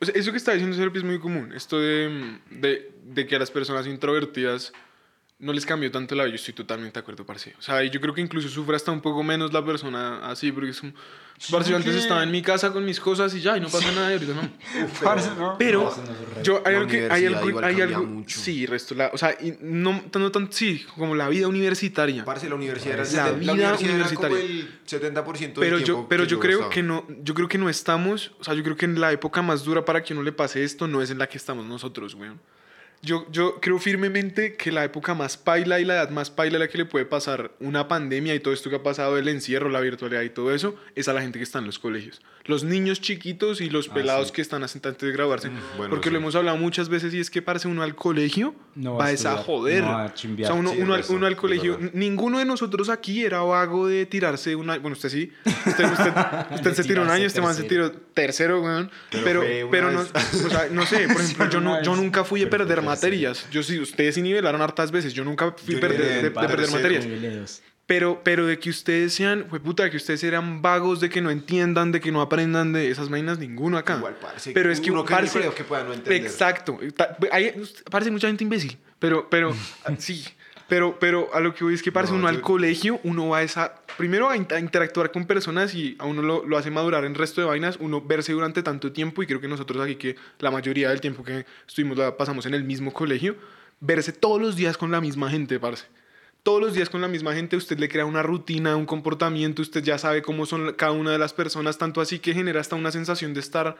eso 0.00 0.30
que 0.30 0.36
está 0.36 0.52
diciendo 0.52 0.76
Serpi 0.76 0.98
es 0.98 1.04
muy 1.04 1.18
común. 1.18 1.52
Esto 1.52 1.80
de, 1.80 2.38
de, 2.50 2.92
de 3.04 3.26
que 3.26 3.38
las 3.38 3.50
personas 3.50 3.86
introvertidas 3.86 4.72
no 5.40 5.52
les 5.52 5.64
cambió 5.64 5.90
tanto 5.90 6.14
la 6.16 6.24
vida. 6.24 6.32
Yo 6.32 6.36
estoy 6.36 6.54
totalmente 6.54 6.94
de 6.94 7.00
acuerdo, 7.00 7.24
parce. 7.24 7.54
O 7.58 7.62
sea, 7.62 7.84
y 7.84 7.90
yo 7.90 8.00
creo 8.00 8.12
que 8.12 8.20
incluso 8.20 8.48
sufre 8.48 8.74
hasta 8.76 8.90
un 8.90 9.00
poco 9.00 9.22
menos 9.22 9.52
la 9.52 9.64
persona 9.64 10.28
así, 10.28 10.50
porque 10.50 10.70
es 10.70 10.80
como, 10.80 10.92
parce, 11.52 11.70
yo 11.70 11.76
antes 11.76 11.94
estaba 11.94 12.24
en 12.24 12.32
mi 12.32 12.42
casa 12.42 12.72
con 12.72 12.84
mis 12.84 12.98
cosas 12.98 13.32
y 13.36 13.40
ya, 13.40 13.56
y 13.56 13.60
no 13.60 13.68
pasa 13.68 13.92
nada, 13.92 14.10
y 14.10 14.14
ahorita 14.14 14.34
no. 14.34 14.50
Parce, 15.04 15.30
¿no? 15.38 15.56
Pero 15.56 15.94
yo 16.42 16.60
hay 16.66 16.72
La 16.72 16.78
algo 16.80 16.90
que 16.90 16.96
hay 17.08 17.26
universidad 17.26 17.36
algo, 17.36 17.48
igual 17.50 17.64
hay 17.64 17.80
algo 17.80 18.02
mucho. 18.04 18.40
sí, 18.40 18.66
resto 18.66 18.94
la, 18.96 19.10
o 19.12 19.18
sea, 19.18 19.36
y 19.40 19.56
no 19.60 20.02
no 20.18 20.32
tan 20.32 20.50
sí, 20.52 20.84
como 20.96 21.14
la 21.14 21.28
vida 21.28 21.46
universitaria. 21.46 22.24
Parce, 22.24 22.48
la 22.48 22.56
universidad 22.56 22.94
era, 22.94 23.04
La 23.04 23.30
vida 23.32 23.52
universidad 23.52 23.94
era 24.00 24.14
como 24.14 24.34
universitaria. 24.34 24.38
el 24.40 24.80
70% 24.86 25.38
del 25.38 25.52
pero 25.54 25.76
tiempo 25.76 25.84
yo 26.02 26.06
pero 26.08 26.24
que 26.24 26.30
yo 26.30 26.40
creo 26.40 26.58
estaba. 26.58 26.70
que 26.74 26.82
no 26.82 27.06
yo 27.22 27.34
creo 27.34 27.46
que 27.48 27.58
no 27.58 27.68
estamos 27.68 28.32
o 28.40 28.44
sea 28.44 28.54
yo 28.54 28.64
creo 28.64 28.76
que 28.76 28.86
en 28.86 29.00
la 29.00 29.12
época 29.12 29.40
más 29.40 29.62
dura 29.62 29.84
para 29.84 30.02
que 30.02 30.14
uno 30.14 30.24
le 30.24 30.32
pase 30.32 30.64
esto 30.64 30.88
no 30.88 31.00
es 31.00 31.10
en 31.12 31.18
la 31.18 31.28
que 31.28 31.38
estamos 31.38 31.64
nosotros 31.64 32.16
güey 32.16 32.30
yo, 33.02 33.26
yo 33.30 33.60
creo 33.60 33.78
firmemente 33.78 34.54
que 34.56 34.72
la 34.72 34.84
época 34.84 35.14
más 35.14 35.36
paila 35.36 35.78
y 35.80 35.84
la 35.84 35.94
edad 35.94 36.10
más 36.10 36.30
paila 36.30 36.56
a 36.56 36.60
la 36.60 36.68
que 36.68 36.78
le 36.78 36.84
puede 36.84 37.04
pasar 37.04 37.52
una 37.60 37.86
pandemia 37.88 38.34
y 38.34 38.40
todo 38.40 38.52
esto 38.52 38.70
que 38.70 38.76
ha 38.76 38.82
pasado, 38.82 39.18
el 39.18 39.28
encierro, 39.28 39.68
la 39.68 39.80
virtualidad 39.80 40.22
y 40.22 40.30
todo 40.30 40.52
eso, 40.52 40.74
es 40.94 41.06
a 41.08 41.12
la 41.12 41.20
gente 41.20 41.38
que 41.38 41.44
está 41.44 41.58
en 41.60 41.66
los 41.66 41.78
colegios. 41.78 42.20
Los 42.44 42.64
niños 42.64 43.00
chiquitos 43.00 43.60
y 43.60 43.68
los 43.68 43.88
pelados 43.88 44.32
que 44.32 44.40
están 44.40 44.62
antes 44.62 44.98
de 44.98 45.12
graduarse. 45.12 45.50
bueno, 45.76 45.90
Porque 45.90 46.08
sí. 46.08 46.12
lo 46.12 46.18
hemos 46.18 46.34
hablado 46.34 46.56
muchas 46.56 46.88
veces 46.88 47.12
y 47.12 47.20
es 47.20 47.30
que 47.30 47.42
parece 47.42 47.68
uno 47.68 47.82
al 47.82 47.94
colegio 47.94 48.54
No 48.74 48.94
va 48.96 49.06
a 49.06 49.10
a 49.10 49.36
joder. 49.36 49.84
no 49.84 49.90
a 49.98 50.06
o 50.06 50.14
chimbear. 50.14 50.52
sea, 50.52 50.58
uno, 50.58 50.70
Sí, 50.70 50.78
uno 50.80 50.94
al, 50.94 51.00
eso, 51.00 51.12
uno 51.12 51.26
al 51.26 51.36
colegio. 51.36 51.78
Ninguno 51.92 52.38
de 52.38 52.46
nosotros 52.46 52.88
aquí 52.88 53.22
era 53.22 53.40
vago 53.40 53.86
de 53.86 54.06
tirarse 54.06 54.56
una. 54.56 54.78
Bueno, 54.78 54.94
usted 54.94 55.10
sí. 55.10 55.30
Usted, 55.44 55.84
usted, 55.92 56.12
usted 56.54 56.74
se 56.74 56.84
tiró 56.84 57.02
un 57.02 57.10
año, 57.10 57.26
este 57.26 57.40
man 57.42 57.54
se 57.54 57.64
tiró 57.64 57.92
tercero, 57.92 58.62
weón. 58.62 58.90
Pero 59.10 59.40
Pero, 59.40 59.70
pero, 59.70 59.90
no, 59.90 60.00
o 60.00 60.04
sea, 60.50 60.68
no 60.70 60.86
sé, 60.86 61.06
por 61.08 61.20
ejemplo, 61.20 61.50
yo, 61.50 61.60
no, 61.60 61.82
yo 61.82 61.94
nunca 61.96 62.24
fui 62.24 62.40
fue 62.40 62.50
perder. 62.50 62.87
Materias. 62.88 63.46
Yo 63.50 63.62
sí, 63.62 63.78
ustedes 63.78 64.14
sí 64.14 64.22
nivelaron 64.22 64.60
hartas 64.62 64.90
veces. 64.90 65.12
Yo 65.14 65.24
nunca 65.24 65.52
fui 65.56 65.74
Yo 65.74 65.80
perder- 65.80 65.98
de, 65.98 66.22
de 66.22 66.30
perder 66.30 66.70
materias. 66.70 67.62
Pero, 67.86 68.20
pero 68.22 68.44
de 68.46 68.58
que 68.58 68.68
ustedes 68.68 69.14
sean, 69.14 69.46
fue 69.48 69.60
puta, 69.60 69.88
que 69.90 69.96
ustedes 69.96 70.22
eran 70.22 70.60
vagos, 70.60 71.00
de 71.00 71.08
que 71.08 71.22
no 71.22 71.30
entiendan, 71.30 71.90
de 71.90 72.02
que 72.02 72.12
no 72.12 72.20
aprendan 72.20 72.74
de 72.74 72.90
esas 72.90 73.08
vainas, 73.08 73.38
ninguno 73.38 73.78
acá. 73.78 73.96
Igual, 73.96 74.16
parce, 74.20 74.50
pero 74.52 74.70
es 74.70 74.78
que 74.78 74.90
uno 74.90 75.06
que 75.06 75.14
parce- 75.14 75.32
colegio 75.32 75.54
que 75.54 75.64
pueda 75.64 75.84
no 75.84 75.94
entender. 75.94 76.20
Exacto. 76.22 76.78
Ta- 76.94 77.16
Hay, 77.32 77.54
parece 77.90 78.10
mucha 78.10 78.26
gente 78.26 78.44
imbécil, 78.44 78.76
pero, 78.98 79.30
pero, 79.30 79.54
sí. 79.98 80.22
Pero, 80.68 80.98
pero 80.98 81.30
a 81.34 81.40
lo 81.40 81.54
que 81.54 81.64
voy 81.64 81.74
es 81.74 81.82
que 81.82 81.90
parece 81.90 82.12
No, 82.12 82.18
uno 82.20 82.28
al 82.28 82.36
yo- 82.36 82.42
colegio, 82.42 83.00
uno 83.02 83.28
va 83.28 83.38
a 83.38 83.42
esa, 83.42 83.74
primero 83.96 84.28
a 84.28 84.36
interactuar 84.36 85.10
con 85.10 85.26
personas 85.26 85.74
y 85.74 85.96
a 85.98 86.04
uno 86.04 86.20
lo, 86.22 86.44
lo 86.46 86.58
hace 86.58 86.70
madurar 86.70 87.04
en 87.04 87.14
resto 87.14 87.40
de 87.40 87.46
vainas, 87.46 87.78
uno 87.80 88.02
verse 88.02 88.32
durante 88.32 88.62
tanto 88.62 88.92
tiempo 88.92 89.22
y 89.22 89.26
creo 89.26 89.40
que 89.40 89.48
nosotros 89.48 89.80
aquí 89.82 89.96
que 89.96 90.16
la 90.40 90.50
mayoría 90.50 90.90
del 90.90 91.00
tiempo 91.00 91.24
que 91.24 91.46
estuvimos 91.66 91.96
la 91.96 92.16
pasamos 92.18 92.44
en 92.44 92.52
el 92.54 92.64
mismo 92.64 92.92
colegio, 92.92 93.36
verse 93.80 94.12
todos 94.12 94.40
los 94.42 94.56
días 94.56 94.76
con 94.76 94.90
la 94.90 95.00
misma 95.00 95.30
gente, 95.30 95.58
parce. 95.58 95.86
Todos 96.42 96.60
los 96.62 96.72
días 96.72 96.88
con 96.88 97.00
la 97.00 97.08
misma 97.08 97.34
gente, 97.34 97.56
usted 97.56 97.78
le 97.78 97.88
crea 97.88 98.04
una 98.06 98.22
rutina, 98.22 98.76
un 98.76 98.86
comportamiento, 98.86 99.60
usted 99.60 99.82
ya 99.82 99.98
sabe 99.98 100.22
cómo 100.22 100.46
son 100.46 100.72
cada 100.74 100.92
una 100.92 101.10
de 101.10 101.18
las 101.18 101.32
personas, 101.32 101.78
tanto 101.78 102.00
así 102.00 102.20
que 102.20 102.32
genera 102.32 102.60
hasta 102.60 102.76
una 102.76 102.90
sensación 102.92 103.34
de 103.34 103.40
estar 103.40 103.76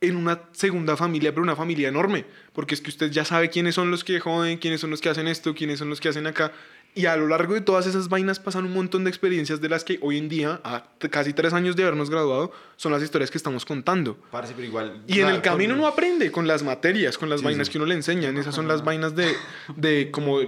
en 0.00 0.16
una 0.16 0.40
segunda 0.52 0.96
familia, 0.96 1.32
pero 1.32 1.42
una 1.42 1.56
familia 1.56 1.88
enorme, 1.88 2.24
porque 2.52 2.74
es 2.74 2.80
que 2.80 2.90
usted 2.90 3.10
ya 3.10 3.24
sabe 3.24 3.50
quiénes 3.50 3.74
son 3.74 3.90
los 3.90 4.02
que 4.02 4.18
joden, 4.20 4.58
quiénes 4.58 4.80
son 4.80 4.90
los 4.90 5.00
que 5.00 5.10
hacen 5.10 5.28
esto, 5.28 5.54
quiénes 5.54 5.78
son 5.78 5.90
los 5.90 6.00
que 6.00 6.08
hacen 6.08 6.26
acá, 6.26 6.52
y 6.94 7.06
a 7.06 7.16
lo 7.16 7.28
largo 7.28 7.54
de 7.54 7.60
todas 7.60 7.86
esas 7.86 8.08
vainas 8.08 8.40
pasan 8.40 8.64
un 8.64 8.72
montón 8.72 9.04
de 9.04 9.10
experiencias 9.10 9.60
de 9.60 9.68
las 9.68 9.84
que 9.84 9.98
hoy 10.02 10.18
en 10.18 10.28
día, 10.28 10.60
a 10.64 10.88
casi 11.10 11.32
tres 11.32 11.52
años 11.52 11.76
de 11.76 11.84
habernos 11.84 12.10
graduado, 12.10 12.50
son 12.76 12.90
las 12.90 13.02
historias 13.02 13.30
que 13.30 13.38
estamos 13.38 13.64
contando. 13.64 14.16
Parce, 14.32 14.54
pero 14.56 14.66
igual. 14.66 15.02
Y 15.06 15.20
en 15.20 15.28
el 15.28 15.40
camino 15.40 15.74
uno 15.74 15.86
aprende 15.86 16.32
con 16.32 16.48
las 16.48 16.64
materias, 16.64 17.16
con 17.16 17.30
las 17.30 17.42
vainas 17.42 17.70
que 17.70 17.78
uno 17.78 17.86
le 17.86 17.94
enseñan. 17.94 18.36
Esas 18.38 18.56
son 18.56 18.66
las 18.66 18.82
vainas 18.82 19.14
de, 19.14 19.36
de 19.76 20.10
como 20.10 20.40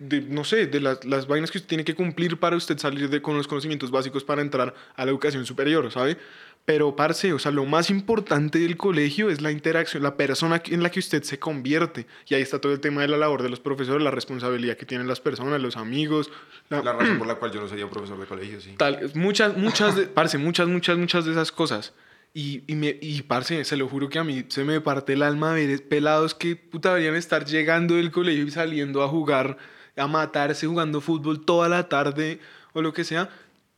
de, 0.00 0.20
no 0.22 0.42
sé, 0.44 0.66
de 0.66 0.80
las, 0.80 1.04
las 1.04 1.28
vainas 1.28 1.50
que 1.52 1.58
usted 1.58 1.68
tiene 1.68 1.84
que 1.84 1.94
cumplir 1.94 2.38
para 2.38 2.56
usted 2.56 2.76
salir 2.78 3.08
de, 3.08 3.22
con 3.22 3.36
los 3.36 3.46
conocimientos 3.46 3.90
básicos 3.92 4.24
para 4.24 4.42
entrar 4.42 4.74
a 4.96 5.04
la 5.04 5.10
educación 5.10 5.46
superior, 5.46 5.88
¿sabe? 5.92 6.16
Pero, 6.64 6.94
parce, 6.94 7.32
o 7.32 7.38
sea, 7.38 7.50
lo 7.52 7.64
más 7.64 7.88
importante 7.90 8.58
del 8.58 8.76
colegio 8.76 9.30
es 9.30 9.40
la 9.40 9.50
interacción, 9.50 10.02
la 10.02 10.16
persona 10.16 10.62
en 10.66 10.82
la 10.82 10.90
que 10.90 10.98
usted 11.00 11.22
se 11.22 11.38
convierte. 11.38 12.06
Y 12.28 12.34
ahí 12.34 12.42
está 12.42 12.58
todo 12.60 12.72
el 12.72 12.80
tema 12.80 13.00
de 13.02 13.08
la 13.08 13.16
labor 13.16 13.42
de 13.42 13.48
los 13.48 13.60
profesores, 13.60 14.02
la 14.02 14.10
responsabilidad 14.10 14.76
que 14.76 14.84
tienen 14.86 15.06
las 15.08 15.20
personas, 15.20 15.60
los 15.60 15.76
amigos. 15.76 16.30
la- 16.68 16.82
La 16.82 16.92
razón 16.92 17.18
por 17.18 17.26
la 17.26 17.36
cual 17.36 17.50
yo 17.52 17.60
no 17.60 17.68
sería 17.68 17.88
profesor 17.88 18.18
de 18.20 18.26
colegio, 18.26 18.60
sí. 18.60 18.74
tal, 18.76 19.10
muchas, 19.14 19.56
muchas, 19.56 19.96
de, 19.96 20.06
parce, 20.06 20.36
muchas, 20.38 20.68
muchas, 20.68 20.98
muchas 20.98 21.24
de 21.24 21.32
esas 21.32 21.50
cosas. 21.52 21.92
Y, 22.32 22.62
y, 22.68 22.74
me, 22.76 22.96
y, 23.00 23.22
parce, 23.22 23.64
se 23.64 23.76
lo 23.76 23.88
juro 23.88 24.08
que 24.08 24.18
a 24.20 24.24
mí 24.24 24.44
se 24.48 24.62
me 24.62 24.80
parte 24.80 25.14
el 25.14 25.22
alma 25.22 25.52
ver 25.54 25.82
pelados 25.88 26.34
que 26.34 26.54
puta 26.56 26.90
deberían 26.90 27.16
estar 27.16 27.44
llegando 27.44 27.96
del 27.96 28.12
colegio 28.12 28.44
y 28.44 28.50
saliendo 28.52 29.02
a 29.02 29.08
jugar, 29.08 29.56
a 30.00 30.06
matarse 30.06 30.66
jugando 30.66 31.00
fútbol 31.00 31.44
toda 31.44 31.68
la 31.68 31.88
tarde 31.88 32.40
o 32.72 32.82
lo 32.82 32.92
que 32.92 33.04
sea. 33.04 33.28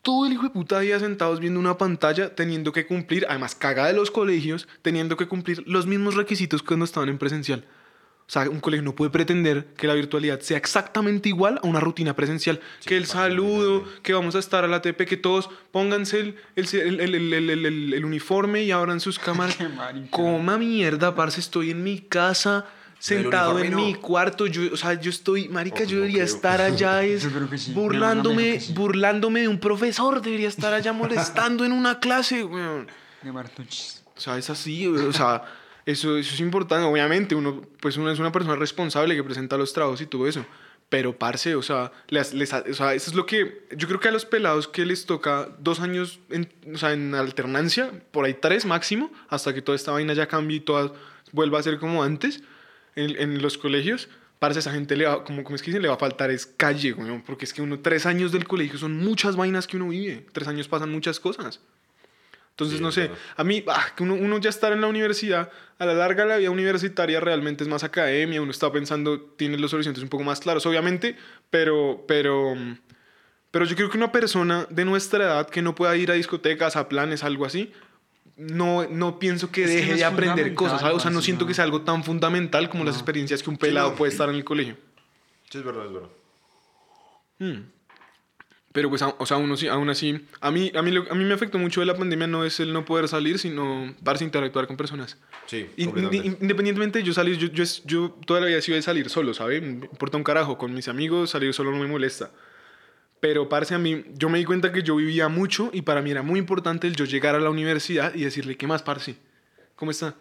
Todo 0.02 0.26
el 0.26 0.32
hijo 0.32 0.44
de 0.44 0.50
puta 0.50 0.80
día 0.80 0.98
sentados 0.98 1.38
viendo 1.38 1.60
una 1.60 1.78
pantalla, 1.78 2.34
teniendo 2.34 2.72
que 2.72 2.86
cumplir, 2.86 3.24
además 3.28 3.54
cagada 3.54 3.88
de 3.88 3.94
los 3.94 4.10
colegios, 4.10 4.66
teniendo 4.82 5.16
que 5.16 5.28
cumplir 5.28 5.62
los 5.66 5.86
mismos 5.86 6.16
requisitos 6.16 6.62
que 6.62 6.68
cuando 6.68 6.84
estaban 6.84 7.08
en 7.08 7.18
presencial. 7.18 7.64
O 8.26 8.32
sea, 8.32 8.48
un 8.48 8.60
colegio 8.60 8.82
no 8.82 8.94
puede 8.94 9.10
pretender 9.10 9.66
que 9.76 9.86
la 9.86 9.94
virtualidad 9.94 10.40
sea 10.40 10.56
exactamente 10.56 11.28
igual 11.28 11.60
a 11.62 11.66
una 11.66 11.80
rutina 11.80 12.16
presencial. 12.16 12.60
que 12.84 12.96
el 12.96 13.06
saludo, 13.06 13.84
que 14.02 14.14
vamos 14.14 14.34
a 14.34 14.38
estar 14.38 14.64
a 14.64 14.68
la 14.68 14.80
TP, 14.80 15.06
que 15.06 15.16
todos 15.16 15.50
pónganse 15.70 16.20
el, 16.20 16.36
el, 16.56 17.00
el, 17.00 17.92
el, 17.92 18.04
uniforme 18.04 18.62
y 18.62 18.70
abran 18.70 19.00
sus 19.00 19.18
cámaras. 19.20 19.58
Coma 20.10 20.56
mierda, 20.56 21.14
parce, 21.14 21.40
estoy 21.40 21.72
en 21.72 21.82
mi 21.82 21.98
casa, 21.98 22.64
sentado 23.02 23.58
en 23.58 23.66
uniforme 23.66 23.86
mi 23.86 23.92
no. 23.94 24.00
cuarto. 24.00 24.46
Yo, 24.46 24.72
o 24.72 24.76
sea, 24.76 24.94
yo 25.00 25.10
estoy, 25.10 25.48
marica, 25.48 25.80
Oh, 25.82 25.84
yo 25.84 25.96
no 25.96 26.00
debería 26.02 26.24
creo. 26.24 26.34
estar 26.36 26.60
allá 26.60 27.02
es 27.04 27.28
sí. 27.56 27.72
Burlándome, 27.72 28.60
burlándome 28.74 29.40
de 29.40 29.48
un 29.48 29.58
profesor. 29.58 30.22
Debería 30.22 30.48
estar 30.48 30.72
allá 30.72 30.92
molestando 30.92 31.64
en 31.64 31.72
una 31.72 31.98
clase, 32.00 32.44
weón. 32.44 32.86
De. 33.22 33.30
O 34.16 34.20
sea, 34.20 34.38
es 34.38 34.50
así, 34.50 34.86
o 34.86 35.12
sea, 35.12 35.42
eso, 35.86 36.16
eso 36.16 36.34
es 36.34 36.40
importante. 36.40 36.84
Obviamente, 36.86 37.34
uno, 37.34 37.62
pues 37.80 37.96
uno 37.96 38.10
es 38.10 38.18
una 38.18 38.30
persona 38.30 38.56
responsable 38.56 39.14
que 39.16 39.24
presenta 39.24 39.56
los 39.56 39.72
trabajos 39.72 40.00
y 40.00 40.06
todo 40.06 40.26
eso. 40.28 40.44
Pero, 40.88 41.16
parce, 41.18 41.54
o 41.54 41.62
sea, 41.62 41.90
les, 42.08 42.34
les- 42.34 42.52
o 42.52 42.74
sea, 42.74 42.92
eso 42.94 43.10
es 43.10 43.16
lo 43.16 43.24
que... 43.24 43.66
Yo 43.74 43.88
creo 43.88 43.98
que 43.98 44.08
a 44.08 44.12
los 44.12 44.26
pelados 44.26 44.68
que 44.68 44.84
les 44.84 45.06
toca 45.06 45.48
dos 45.58 45.80
años, 45.80 46.20
en, 46.28 46.52
o 46.74 46.76
sea, 46.76 46.92
en 46.92 47.14
alternancia, 47.14 47.90
por 48.10 48.26
ahí 48.26 48.34
tres 48.34 48.66
máximo, 48.66 49.10
hasta 49.30 49.54
que 49.54 49.62
toda 49.62 49.74
esta 49.74 49.90
vaina 49.92 50.12
ya 50.12 50.26
cambie 50.28 50.58
y 50.58 50.60
toda 50.60 50.92
vuelva 51.32 51.58
a 51.58 51.62
ser 51.62 51.78
como 51.78 52.02
antes, 52.02 52.42
en, 52.94 53.20
en 53.20 53.42
los 53.42 53.58
colegios, 53.58 54.08
parce, 54.38 54.58
esa 54.58 54.72
gente 54.72 54.96
le 54.96 55.06
va, 55.06 55.22
como, 55.22 55.44
como 55.44 55.54
es 55.54 55.62
que 55.62 55.66
dicen, 55.66 55.82
le 55.82 55.88
va 55.88 55.94
a 55.94 55.98
faltar 55.98 56.30
es 56.32 56.46
calle, 56.46 56.90
güey, 56.92 57.22
porque 57.22 57.44
es 57.44 57.52
que 57.52 57.62
uno, 57.62 57.78
tres 57.78 58.06
años 58.06 58.32
del 58.32 58.46
colegio 58.46 58.76
son 58.78 58.96
muchas 58.96 59.36
vainas 59.36 59.68
que 59.68 59.76
uno 59.76 59.88
vive. 59.90 60.26
Tres 60.32 60.48
años 60.48 60.66
pasan 60.66 60.90
muchas 60.90 61.20
cosas. 61.20 61.60
Entonces, 62.50 62.78
Sí, 62.78 62.82
no 62.82 62.92
sé, 62.92 63.02
verdad. 63.02 63.18
a 63.36 63.44
mí, 63.44 63.64
ah, 63.68 63.86
que 63.96 64.02
uno, 64.02 64.14
uno 64.14 64.38
ya 64.38 64.50
estar 64.50 64.72
en 64.72 64.80
la 64.80 64.88
universidad, 64.88 65.50
a 65.78 65.86
la 65.86 65.94
larga 65.94 66.24
la 66.24 66.36
vida 66.36 66.50
universitaria 66.50 67.20
realmente 67.20 67.64
es 67.64 67.68
más 67.68 67.84
academia, 67.84 68.42
uno 68.42 68.50
está 68.50 68.70
pensando, 68.72 69.20
tiene 69.20 69.56
los 69.58 69.72
horizontes 69.72 70.02
un 70.02 70.08
poco 70.08 70.24
más 70.24 70.40
claros, 70.40 70.66
obviamente, 70.66 71.16
pero, 71.48 72.04
pero, 72.06 72.54
pero 73.52 73.64
yo 73.64 73.76
creo 73.76 73.90
que 73.90 73.96
una 73.96 74.12
persona 74.12 74.66
de 74.68 74.84
nuestra 74.84 75.24
edad 75.24 75.48
que 75.48 75.62
no 75.62 75.74
pueda 75.74 75.96
ir 75.96 76.10
a 76.10 76.14
discotecas, 76.14 76.76
a 76.76 76.88
planes, 76.88 77.24
algo 77.24 77.46
así, 77.46 77.72
no, 78.36 78.86
no 78.88 79.18
pienso 79.18 79.50
que 79.50 79.64
Es 79.64 79.70
que 79.70 79.76
deje 79.76 79.90
no 79.92 79.96
de 79.98 80.04
aprender 80.04 80.28
fundamental, 80.30 80.54
cosas, 80.56 80.80
¿sabes? 80.80 80.96
o 80.96 81.00
sea, 81.00 81.10
no 81.10 81.22
siento 81.22 81.44
no. 81.44 81.48
que 81.48 81.54
sea 81.54 81.64
algo 81.64 81.82
tan 81.82 82.02
fundamental 82.04 82.68
como 82.68 82.84
las 82.84 82.94
experiencias 82.96 83.42
que 83.42 83.50
un 83.50 83.56
pelado 83.58 83.94
puede 83.94 84.12
estar 84.12 84.28
en 84.28 84.36
el 84.36 84.44
colegio. 84.44 84.76
Sí, 85.50 85.58
es 85.58 85.64
verdad, 85.64 85.86
es 85.86 85.92
verdad. 85.92 86.08
Mm. 87.38 87.60
Pero 88.72 88.88
pues, 88.88 89.02
a- 89.02 89.14
o 89.18 89.26
sea, 89.26 89.36
uno 89.36 89.54
sí, 89.58 89.68
aún 89.68 89.90
así, 89.90 90.26
a 90.40 90.50
mí, 90.50 90.72
a, 90.74 90.80
mí 90.80 90.90
lo- 90.92 91.10
a 91.10 91.14
mí 91.14 91.24
me 91.24 91.34
afectó 91.34 91.58
mucho 91.58 91.80
de 91.80 91.86
la 91.86 91.94
pandemia 91.94 92.26
no 92.26 92.42
es 92.44 92.58
el 92.58 92.72
no 92.72 92.86
poder 92.86 93.06
salir, 93.06 93.38
sino 93.38 93.94
darse 94.00 94.24
interactuar 94.24 94.66
con 94.66 94.78
personas. 94.78 95.18
Sí, 95.46 95.66
independientemente 95.76 97.00
de 97.00 97.04
yo 97.04 97.12
salir, 97.12 97.36
yo, 97.36 97.48
yo, 97.48 97.64
yo 97.84 98.16
toda 98.26 98.40
la 98.40 98.46
vida 98.46 98.56
he 98.58 98.62
sido 98.62 98.76
de 98.76 98.82
salir 98.82 99.10
solo, 99.10 99.34
¿sabe? 99.34 99.60
Me 99.60 99.68
importa 99.86 100.16
un 100.16 100.24
carajo, 100.24 100.56
con 100.56 100.72
mis 100.72 100.88
amigos 100.88 101.30
salir 101.30 101.52
solo 101.52 101.70
no 101.70 101.78
me 101.78 101.86
molesta. 101.86 102.30
Pero, 103.22 103.48
parce, 103.48 103.72
a 103.72 103.78
mí, 103.78 104.02
yo 104.16 104.28
me 104.28 104.38
di 104.38 104.44
cuenta 104.44 104.72
que 104.72 104.82
yo 104.82 104.96
vivía 104.96 105.28
mucho 105.28 105.70
y 105.72 105.82
para 105.82 106.02
mí 106.02 106.10
era 106.10 106.22
muy 106.22 106.40
importante 106.40 106.88
el 106.88 106.96
yo 106.96 107.04
llegar 107.04 107.36
a 107.36 107.38
la 107.38 107.50
universidad 107.50 108.12
y 108.16 108.24
decirle, 108.24 108.56
¿qué 108.56 108.66
más, 108.66 108.82
parce? 108.82 109.14
¿Cómo 109.76 109.92
está? 109.92 110.16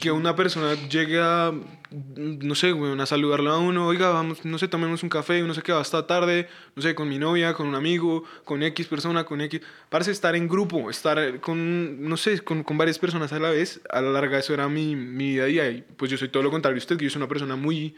Que 0.00 0.10
una 0.10 0.34
persona 0.34 0.74
llegue 0.88 1.20
a, 1.20 1.52
no 1.92 2.54
sé, 2.56 2.72
weón, 2.72 3.00
a 3.00 3.06
saludarlo 3.06 3.52
a 3.52 3.58
uno, 3.58 3.86
oiga, 3.86 4.08
vamos, 4.08 4.44
no 4.44 4.58
sé, 4.58 4.66
tomemos 4.66 5.04
un 5.04 5.08
café, 5.08 5.40
no 5.42 5.54
sé 5.54 5.62
qué, 5.62 5.70
va 5.70 5.80
hasta 5.80 6.08
tarde, 6.08 6.48
no 6.74 6.82
sé, 6.82 6.96
con 6.96 7.08
mi 7.08 7.20
novia, 7.20 7.54
con 7.54 7.68
un 7.68 7.76
amigo, 7.76 8.24
con 8.42 8.64
X 8.64 8.88
persona, 8.88 9.22
con 9.22 9.40
X. 9.40 9.60
Parece 9.88 10.10
estar 10.10 10.34
en 10.34 10.48
grupo, 10.48 10.90
estar 10.90 11.38
con, 11.38 12.02
no 12.08 12.16
sé, 12.16 12.40
con, 12.40 12.64
con 12.64 12.76
varias 12.76 12.98
personas 12.98 13.32
a 13.32 13.38
la 13.38 13.50
vez, 13.50 13.80
a 13.90 14.00
la 14.00 14.10
larga 14.10 14.40
eso 14.40 14.52
era 14.52 14.68
mi, 14.68 14.96
mi 14.96 15.34
día 15.34 15.44
a 15.44 15.46
día. 15.46 15.70
Y 15.70 15.84
pues 15.96 16.10
yo 16.10 16.18
soy 16.18 16.30
todo 16.30 16.42
lo 16.42 16.50
contrario 16.50 16.78
a 16.78 16.82
usted, 16.82 16.96
que 16.96 17.04
yo 17.04 17.10
soy 17.10 17.20
una 17.20 17.28
persona 17.28 17.54
muy 17.54 17.94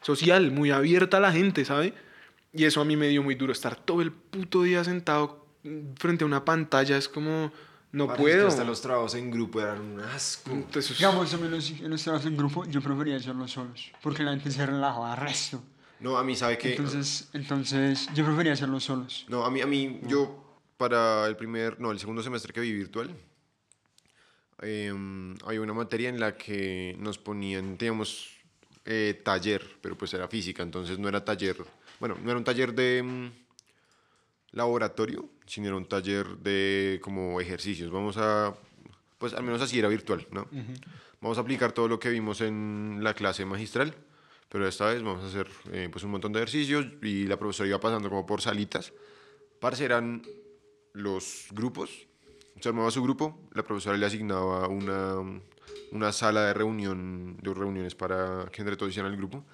social, 0.00 0.52
muy 0.52 0.70
abierta 0.70 1.16
a 1.16 1.20
la 1.20 1.32
gente, 1.32 1.64
¿sabe? 1.64 1.92
Y 2.54 2.64
eso 2.64 2.80
a 2.80 2.84
mí 2.84 2.96
me 2.96 3.08
dio 3.08 3.22
muy 3.22 3.34
duro, 3.34 3.52
estar 3.52 3.76
todo 3.76 4.00
el 4.00 4.12
puto 4.12 4.62
día 4.62 4.84
sentado 4.84 5.44
frente 5.96 6.24
a 6.24 6.26
una 6.26 6.44
pantalla, 6.44 6.96
es 6.96 7.08
como, 7.08 7.52
no 7.90 8.14
puedo. 8.14 8.46
Hasta 8.46 8.64
los 8.64 8.80
trabajos 8.80 9.14
en 9.14 9.30
grupo 9.30 9.60
eran 9.60 9.80
un 9.80 10.00
asco. 10.00 10.50
Entonces, 10.52 10.96
Digamos, 10.98 11.32
en 11.32 11.50
los, 11.50 11.70
en 11.70 11.90
los 11.90 12.02
trabajos 12.02 12.26
en 12.26 12.36
grupo, 12.36 12.64
yo 12.66 12.80
prefería 12.80 13.16
hacerlo 13.16 13.48
solos. 13.48 13.90
Porque 14.02 14.22
la 14.22 14.32
gente 14.32 14.50
se 14.50 14.64
relajaba 14.64 15.16
resto. 15.16 15.62
No, 16.00 16.16
a 16.16 16.24
mí, 16.24 16.36
¿sabe 16.36 16.58
qué? 16.58 16.70
Entonces, 16.70 17.28
entonces, 17.32 18.08
yo 18.14 18.24
prefería 18.24 18.52
hacerlo 18.52 18.78
solos. 18.78 19.24
No, 19.28 19.44
a 19.44 19.50
mí, 19.50 19.60
a 19.60 19.66
mí, 19.66 20.00
yo 20.06 20.44
para 20.76 21.26
el 21.26 21.36
primer, 21.36 21.80
no, 21.80 21.90
el 21.92 21.98
segundo 21.98 22.22
semestre 22.22 22.52
que 22.52 22.60
viví 22.60 22.78
virtual, 22.78 23.14
em, 24.60 25.34
había 25.44 25.60
una 25.60 25.72
materia 25.72 26.08
en 26.08 26.20
la 26.20 26.36
que 26.36 26.96
nos 26.98 27.18
ponían, 27.18 27.76
teníamos 27.78 28.28
eh, 28.84 29.20
taller, 29.24 29.64
pero 29.80 29.96
pues 29.96 30.12
era 30.14 30.28
física, 30.28 30.62
entonces 30.62 30.98
no 30.98 31.08
era 31.08 31.24
taller, 31.24 31.56
bueno, 32.00 32.16
no 32.22 32.30
era 32.30 32.38
un 32.38 32.44
taller 32.44 32.74
de 32.74 33.02
mm, 33.02 33.30
laboratorio, 34.52 35.28
sino 35.46 35.68
era 35.68 35.76
un 35.76 35.86
taller 35.86 36.38
de 36.38 37.00
como 37.02 37.40
ejercicios. 37.40 37.90
Vamos 37.90 38.16
a, 38.16 38.54
pues 39.18 39.34
al 39.34 39.42
menos 39.42 39.60
así 39.60 39.78
era 39.78 39.88
virtual, 39.88 40.26
¿no? 40.30 40.48
Vamos 41.20 41.38
a 41.38 41.40
aplicar 41.40 41.72
todo 41.72 41.88
lo 41.88 41.98
que 41.98 42.10
vimos 42.10 42.40
en 42.40 43.00
la 43.02 43.14
clase 43.14 43.44
magistral, 43.44 43.94
pero 44.48 44.68
esta 44.68 44.86
vez 44.86 45.02
vamos 45.02 45.24
a 45.24 45.28
hacer 45.28 45.48
eh, 45.72 45.88
pues 45.90 46.04
un 46.04 46.10
montón 46.10 46.32
de 46.32 46.40
ejercicios 46.40 46.86
y 47.02 47.26
la 47.26 47.38
profesora 47.38 47.68
iba 47.68 47.80
pasando 47.80 48.08
como 48.08 48.26
por 48.26 48.40
salitas. 48.40 48.92
Parce, 49.60 49.84
eran 49.84 50.22
los 50.92 51.46
grupos, 51.50 52.06
se 52.60 52.68
armaba 52.68 52.90
su 52.90 53.02
grupo, 53.02 53.38
la 53.52 53.62
profesora 53.62 53.96
le 53.96 54.06
asignaba 54.06 54.68
una, 54.68 55.16
una 55.92 56.12
sala 56.12 56.46
de 56.46 56.54
reunión, 56.54 57.36
de 57.42 57.54
reuniones 57.54 57.94
para 57.94 58.46
que 58.52 58.62
entre 58.62 58.76
todos 58.76 58.90
hicieran 58.90 59.10
el 59.10 59.18
grupo. 59.18 59.44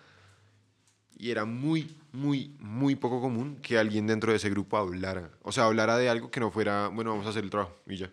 Y 1.21 1.31
era 1.31 1.45
muy, 1.45 1.87
muy, 2.13 2.51
muy 2.61 2.97
poco 2.97 3.21
común 3.21 3.59
que 3.61 3.77
alguien 3.77 4.07
dentro 4.07 4.33
de 4.33 4.39
ese 4.39 4.49
grupo 4.49 4.79
hablara. 4.79 5.29
O 5.43 5.53
sea, 5.53 5.67
hablara 5.67 5.99
de 5.99 6.09
algo 6.09 6.31
que 6.31 6.41
no 6.41 6.51
fuera, 6.51 6.89
bueno, 6.89 7.11
vamos 7.11 7.27
a 7.27 7.29
hacer 7.29 7.45
el 7.45 7.51
trabajo 7.51 7.77
y 7.87 7.97
ya. 7.97 8.11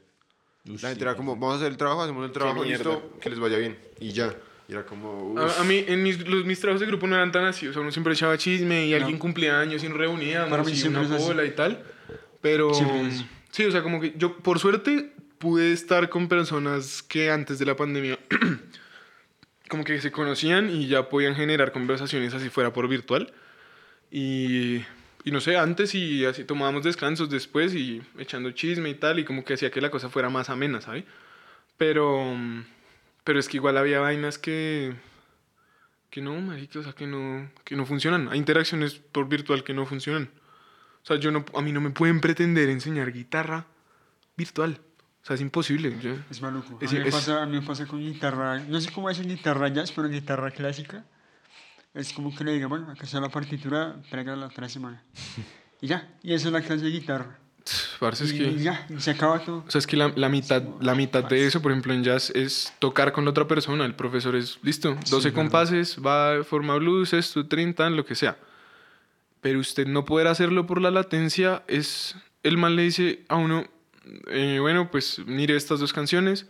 la 0.66 0.90
gente 0.90 1.04
era 1.04 1.16
como, 1.16 1.38
vamos 1.38 1.54
a 1.54 1.58
hacer 1.60 1.72
el 1.72 1.78
trabajo, 1.78 2.02
hacemos 2.02 2.26
el 2.26 2.34
trabajo, 2.34 2.66
listo, 2.66 3.18
que 3.22 3.30
les 3.30 3.40
vaya 3.40 3.58
bien. 3.60 3.78
Y 4.02 4.12
ya. 4.12 4.36
Y 4.68 4.74
era 4.74 4.86
como, 4.86 5.32
uf. 5.32 5.40
A, 5.40 5.62
a 5.62 5.64
mí, 5.64 5.86
en 5.88 6.04
mis, 6.04 6.28
los, 6.28 6.44
mis 6.44 6.60
trabajos 6.60 6.82
de 6.82 6.88
grupo 6.88 7.08
no 7.08 7.16
eran 7.16 7.32
tan 7.32 7.46
así. 7.46 7.66
O 7.70 7.72
sea, 7.72 7.82
uno 7.82 7.94
siempre 7.94 8.12
echaba 8.12 8.38
chisme 8.38 8.86
y 8.88 8.94
alguien 8.94 9.18
cumplía 9.18 9.58
años 9.58 9.82
y 9.86 9.88
nos 9.88 9.98
reuníamos 9.98 10.50
Para 10.50 10.64
mí 10.64 10.74
y 10.74 10.88
una 10.90 11.04
bola 11.04 11.46
y 11.46 11.52
tal. 11.52 11.82
Pero, 12.42 12.74
sí, 13.52 13.66
o 13.66 13.72
sea, 13.72 13.84
como 13.84 14.02
que 14.02 14.16
yo, 14.18 14.36
por 14.40 14.60
suerte, 14.60 15.14
pude 15.38 15.72
estar 15.72 16.10
con 16.10 16.28
personas 16.28 17.02
que 17.04 17.32
antes 17.32 17.58
de 17.58 17.66
la 17.66 17.78
pandemia, 17.78 18.20
como 19.68 19.84
que 19.84 20.00
se 20.02 20.12
conocían 20.12 20.70
y 20.70 20.88
ya 20.88 21.10
podían 21.10 21.36
generar 21.36 21.72
conversaciones 21.72 22.34
así 22.34 22.50
fuera 22.50 22.74
por 22.74 22.88
virtual. 22.88 23.34
Y, 24.12 24.78
y 25.24 25.32
no 25.32 25.42
sé, 25.42 25.58
antes 25.58 25.94
y 25.96 26.26
así 26.26 26.44
tomábamos 26.44 26.84
descansos 26.84 27.30
después 27.30 27.76
y 27.76 28.02
echando 28.18 28.52
chisme 28.52 28.90
y 28.90 28.96
tal, 28.96 29.20
y 29.20 29.26
como 29.26 29.44
que 29.44 29.54
hacía 29.56 29.72
que 29.72 29.82
la 29.82 29.92
cosa 29.92 30.10
fuera 30.10 30.30
más 30.30 30.50
amena, 30.50 30.82
¿sabes? 30.82 31.04
Pero, 31.78 32.36
pero 33.24 33.40
es 33.40 33.50
que 33.50 33.58
igual 33.58 33.78
había 33.78 34.00
vainas 34.00 34.38
que, 34.38 34.94
que 36.10 36.22
no, 36.22 36.40
marica, 36.40 36.80
o 36.80 36.84
sea, 36.84 36.94
que 36.94 37.08
no, 37.08 37.50
que 37.64 37.76
no 37.76 37.86
funcionan. 37.86 38.30
Hay 38.30 38.40
interacciones 38.40 38.96
por 38.96 39.28
virtual 39.28 39.64
que 39.64 39.74
no 39.74 39.86
funcionan. 39.86 40.30
O 41.04 41.06
sea, 41.06 41.18
yo 41.18 41.32
no, 41.32 41.46
a 41.54 41.62
mí 41.62 41.72
no 41.72 41.82
me 41.82 41.92
pueden 41.92 42.22
pretender 42.22 42.70
enseñar 42.70 43.12
guitarra 43.12 43.66
virtual. 44.36 44.80
O 45.28 45.30
sea, 45.30 45.36
es 45.36 45.42
imposible. 45.42 45.94
Yo- 46.02 46.16
Es 46.30 46.42
maluco. 46.42 46.78
Es- 46.80 46.90
a, 46.90 46.94
mí 46.94 47.02
me 47.02 47.10
es- 47.10 47.14
pasa, 47.16 47.44
a 47.44 47.46
mí 47.46 47.60
me 47.60 47.62
pasa 47.66 47.86
con 47.86 48.00
guitarra. 48.00 48.60
No 48.60 48.80
sé 48.80 48.92
cómo 48.94 49.10
es 49.10 49.20
en 49.20 49.28
guitarra 49.28 49.68
jazz, 49.68 49.92
pero 49.92 50.08
en 50.08 50.14
guitarra 50.14 50.52
clásica. 50.52 51.04
Es 51.94 52.14
como 52.14 52.34
que 52.34 52.46
le 52.46 52.54
diga, 52.54 52.68
bueno, 52.68 52.90
acá 52.90 53.04
está 53.04 53.20
la 53.20 53.28
partitura, 53.28 53.98
tráigala 54.10 54.50
la 54.56 54.70
semana. 54.70 55.04
Y 55.82 55.88
ya. 55.88 56.08
Y 56.24 56.34
esa 56.34 56.48
es 56.48 56.54
la 56.54 56.62
clase 56.62 56.86
de 56.86 56.92
guitarra. 56.92 57.38
parce, 58.00 58.24
es 58.24 58.32
y, 58.32 58.38
que... 58.38 58.44
y 58.46 58.60
ya. 58.64 58.86
Y 58.90 59.02
se 59.02 59.12
acaba 59.12 59.44
todo. 59.44 59.66
O 59.68 59.70
sea, 59.72 59.80
es 59.80 59.88
que 59.88 59.98
la, 59.98 60.14
la 60.16 60.30
mitad, 60.30 60.64
la 60.80 60.96
mitad 60.96 61.26
de 61.26 61.46
eso, 61.46 61.62
por 61.62 61.72
ejemplo, 61.74 61.94
en 61.94 62.06
jazz 62.06 62.30
es 62.34 62.74
tocar 62.80 63.12
con 63.12 63.26
la 63.26 63.32
otra 63.32 63.48
persona. 63.50 63.84
El 63.84 63.96
profesor 63.96 64.34
es, 64.36 64.60
listo, 64.64 64.98
12 65.10 65.34
compases, 65.34 65.98
va, 66.00 66.42
forma 66.46 66.76
blues, 66.78 67.12
esto, 67.12 67.46
30, 67.46 67.90
lo 67.90 68.06
que 68.06 68.16
sea. 68.16 68.38
pero 69.42 69.60
usted 69.60 69.88
no 69.88 70.06
poder 70.06 70.28
hacerlo 70.28 70.66
por 70.66 70.82
la 70.82 70.90
latencia 70.92 71.64
es... 71.68 72.16
El 72.44 72.58
man 72.58 72.76
le 72.78 72.84
dice 72.84 73.26
a 73.28 73.36
uno, 73.36 73.66
eh, 74.28 74.58
bueno, 74.60 74.90
pues 74.92 75.20
mire 75.26 75.56
estas 75.56 75.80
dos 75.80 75.94
canciones, 75.94 76.46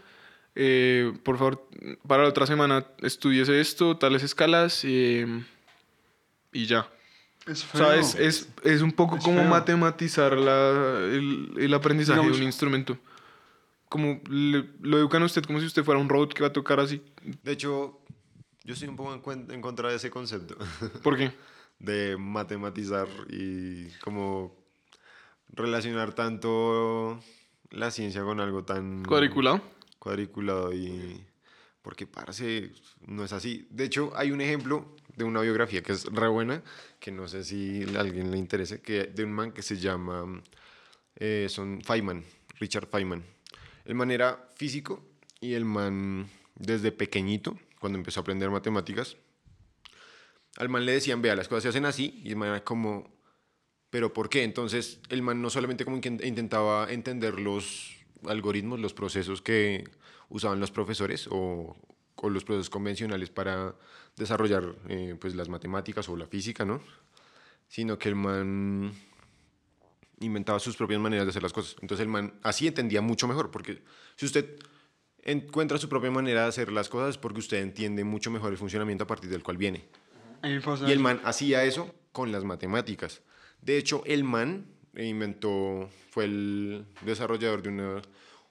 eh, 0.56 1.14
por 1.24 1.38
favor, 1.38 1.68
para 2.08 2.24
la 2.24 2.30
otra 2.30 2.46
semana 2.48 2.86
estudiese 3.02 3.60
esto, 3.60 3.98
tales 3.98 4.24
escalas, 4.24 4.82
eh, 4.84 5.44
y 6.52 6.66
ya. 6.66 6.90
Es 7.46 7.64
O 7.74 7.78
sea, 7.78 7.88
feo. 7.92 8.00
es, 8.00 8.16
es, 8.16 8.50
es 8.64 8.82
un 8.82 8.92
poco 8.92 9.18
Es 9.18 9.24
como 9.24 9.40
feo. 9.40 9.50
matematizar 9.50 10.38
la, 10.38 11.00
el, 11.12 11.54
el 11.58 11.74
aprendizaje 11.74 12.20
Digamos- 12.20 12.38
de 12.38 12.42
un 12.44 12.48
instrumento. 12.48 12.98
Como 13.90 14.20
le- 14.30 14.66
lo 14.82 14.98
educan 14.98 15.22
a 15.24 15.26
usted 15.28 15.44
como 15.46 15.60
si 15.62 15.66
usted 15.66 15.84
fuera 15.84 16.00
un 16.02 16.10
robot 16.10 16.34
que 16.34 16.42
va 16.42 16.48
a 16.50 16.54
tocar 16.54 16.80
así. 16.82 17.02
De 17.44 17.54
hecho, 17.54 18.02
yo 18.66 18.74
estoy 18.74 18.90
un 18.90 18.98
poco 18.98 19.14
en, 19.14 19.22
cuen- 19.24 19.54
en 19.54 19.62
contra 19.62 19.90
de 19.90 19.96
ese 19.96 20.10
concepto. 20.10 20.58
¿Por 21.04 21.18
qué? 21.18 21.32
de 21.80 22.18
matematizar 22.18 23.08
y 23.30 23.88
como 24.04 24.52
relacionar 25.54 26.14
tanto 26.14 27.20
la 27.72 27.92
ciencia 27.92 28.24
con 28.24 28.40
algo 28.40 28.64
tan 28.64 29.04
¿Cuadriculado? 29.06 29.62
cuadriculado 30.00 30.74
y 30.74 31.26
porque 31.82 32.06
parce 32.06 32.72
no 33.06 33.24
es 33.24 33.34
así 33.34 33.68
de 33.70 33.86
hecho 33.86 34.12
hay 34.16 34.32
un 34.32 34.42
ejemplo 34.42 34.96
de 35.16 35.24
una 35.24 35.42
biografía 35.42 35.82
que 35.82 35.94
es 35.94 36.06
re 36.06 36.28
buena 36.28 36.62
que 37.00 37.12
no 37.12 37.28
sé 37.28 37.44
si 37.44 37.84
a 37.96 38.00
alguien 38.00 38.32
le 38.32 38.38
interese 38.38 38.82
que 38.82 39.06
de 39.06 39.24
un 39.24 39.32
man 39.32 39.52
que 39.52 39.64
se 39.64 39.78
llama 39.78 40.42
eh, 41.16 41.48
son 41.50 41.82
Feynman 41.82 42.24
Richard 42.60 42.88
Feynman 42.88 43.24
el 43.86 43.96
man 43.96 44.12
era 44.12 44.50
físico 44.56 45.04
y 45.40 45.54
el 45.54 45.66
man 45.66 46.30
desde 46.56 46.92
pequeñito 46.92 47.58
cuando 47.80 47.98
empezó 47.98 48.20
a 48.20 48.22
aprender 48.22 48.50
matemáticas 48.50 49.18
al 50.58 50.70
man 50.70 50.86
le 50.86 50.92
decían, 50.94 51.22
vea, 51.22 51.36
las 51.36 51.48
cosas 51.48 51.64
se 51.64 51.70
hacen 51.70 51.86
así, 51.86 52.20
y 52.24 52.30
el 52.30 52.36
man 52.36 52.50
era 52.50 52.64
como, 52.64 53.08
¿pero 53.98 54.14
por 54.14 54.30
qué? 54.30 54.44
Entonces, 54.44 55.00
el 55.10 55.24
man 55.24 55.42
no 55.42 55.50
solamente 55.50 55.84
como 55.84 56.00
que 56.00 56.10
intentaba 56.10 56.94
entender 56.94 57.40
los 57.40 57.96
algoritmos, 58.28 58.80
los 58.80 58.94
procesos 58.94 59.42
que 59.42 59.90
usaban 60.30 60.60
los 60.60 60.70
profesores 60.70 61.28
o, 61.32 61.76
o 62.14 62.30
los 62.30 62.44
procesos 62.44 62.70
convencionales 62.70 63.32
para 63.32 63.74
desarrollar 64.16 64.76
eh, 64.88 65.16
pues 65.20 65.34
las 65.34 65.50
matemáticas 65.50 66.08
o 66.10 66.16
la 66.16 66.28
física, 66.28 66.64
¿no? 66.64 66.80
Sino 67.70 67.98
que 67.98 68.10
el 68.10 68.14
man 68.14 68.94
inventaba 70.20 70.60
sus 70.60 70.78
propias 70.78 71.00
maneras 71.00 71.26
de 71.26 71.32
hacer 71.32 71.42
las 71.42 71.54
cosas. 71.54 71.76
Entonces 71.82 72.04
el 72.04 72.10
man 72.10 72.36
así 72.44 72.68
entendía 72.68 73.02
mucho 73.02 73.28
mejor, 73.28 73.50
porque 73.50 73.82
si 74.16 74.28
usted 74.28 74.60
encuentra 75.24 75.80
su 75.80 75.90
propia 75.90 76.12
manera 76.12 76.44
de 76.44 76.50
hacer 76.50 76.72
las 76.72 76.88
cosas 76.88 77.10
es 77.10 77.18
porque 77.18 77.40
usted 77.40 77.64
entiende 77.64 78.04
mucho 78.04 78.30
mejor 78.30 78.52
el 78.52 78.60
funcionamiento 78.60 79.06
a 79.06 79.08
partir 79.08 79.32
del 79.32 79.42
cual 79.42 79.58
viene. 79.58 79.88
Y 80.88 80.92
el 80.92 81.00
man 81.00 81.20
hacía 81.24 81.64
eso 81.64 81.96
con 82.12 82.32
las 82.32 82.44
matemáticas. 82.44 83.24
De 83.68 83.78
hecho, 83.78 84.02
el 84.06 84.24
man 84.24 84.66
inventó, 84.96 85.90
fue 86.12 86.24
el 86.24 86.86
desarrollador 87.02 87.62
de 87.62 87.68
una- 87.68 88.02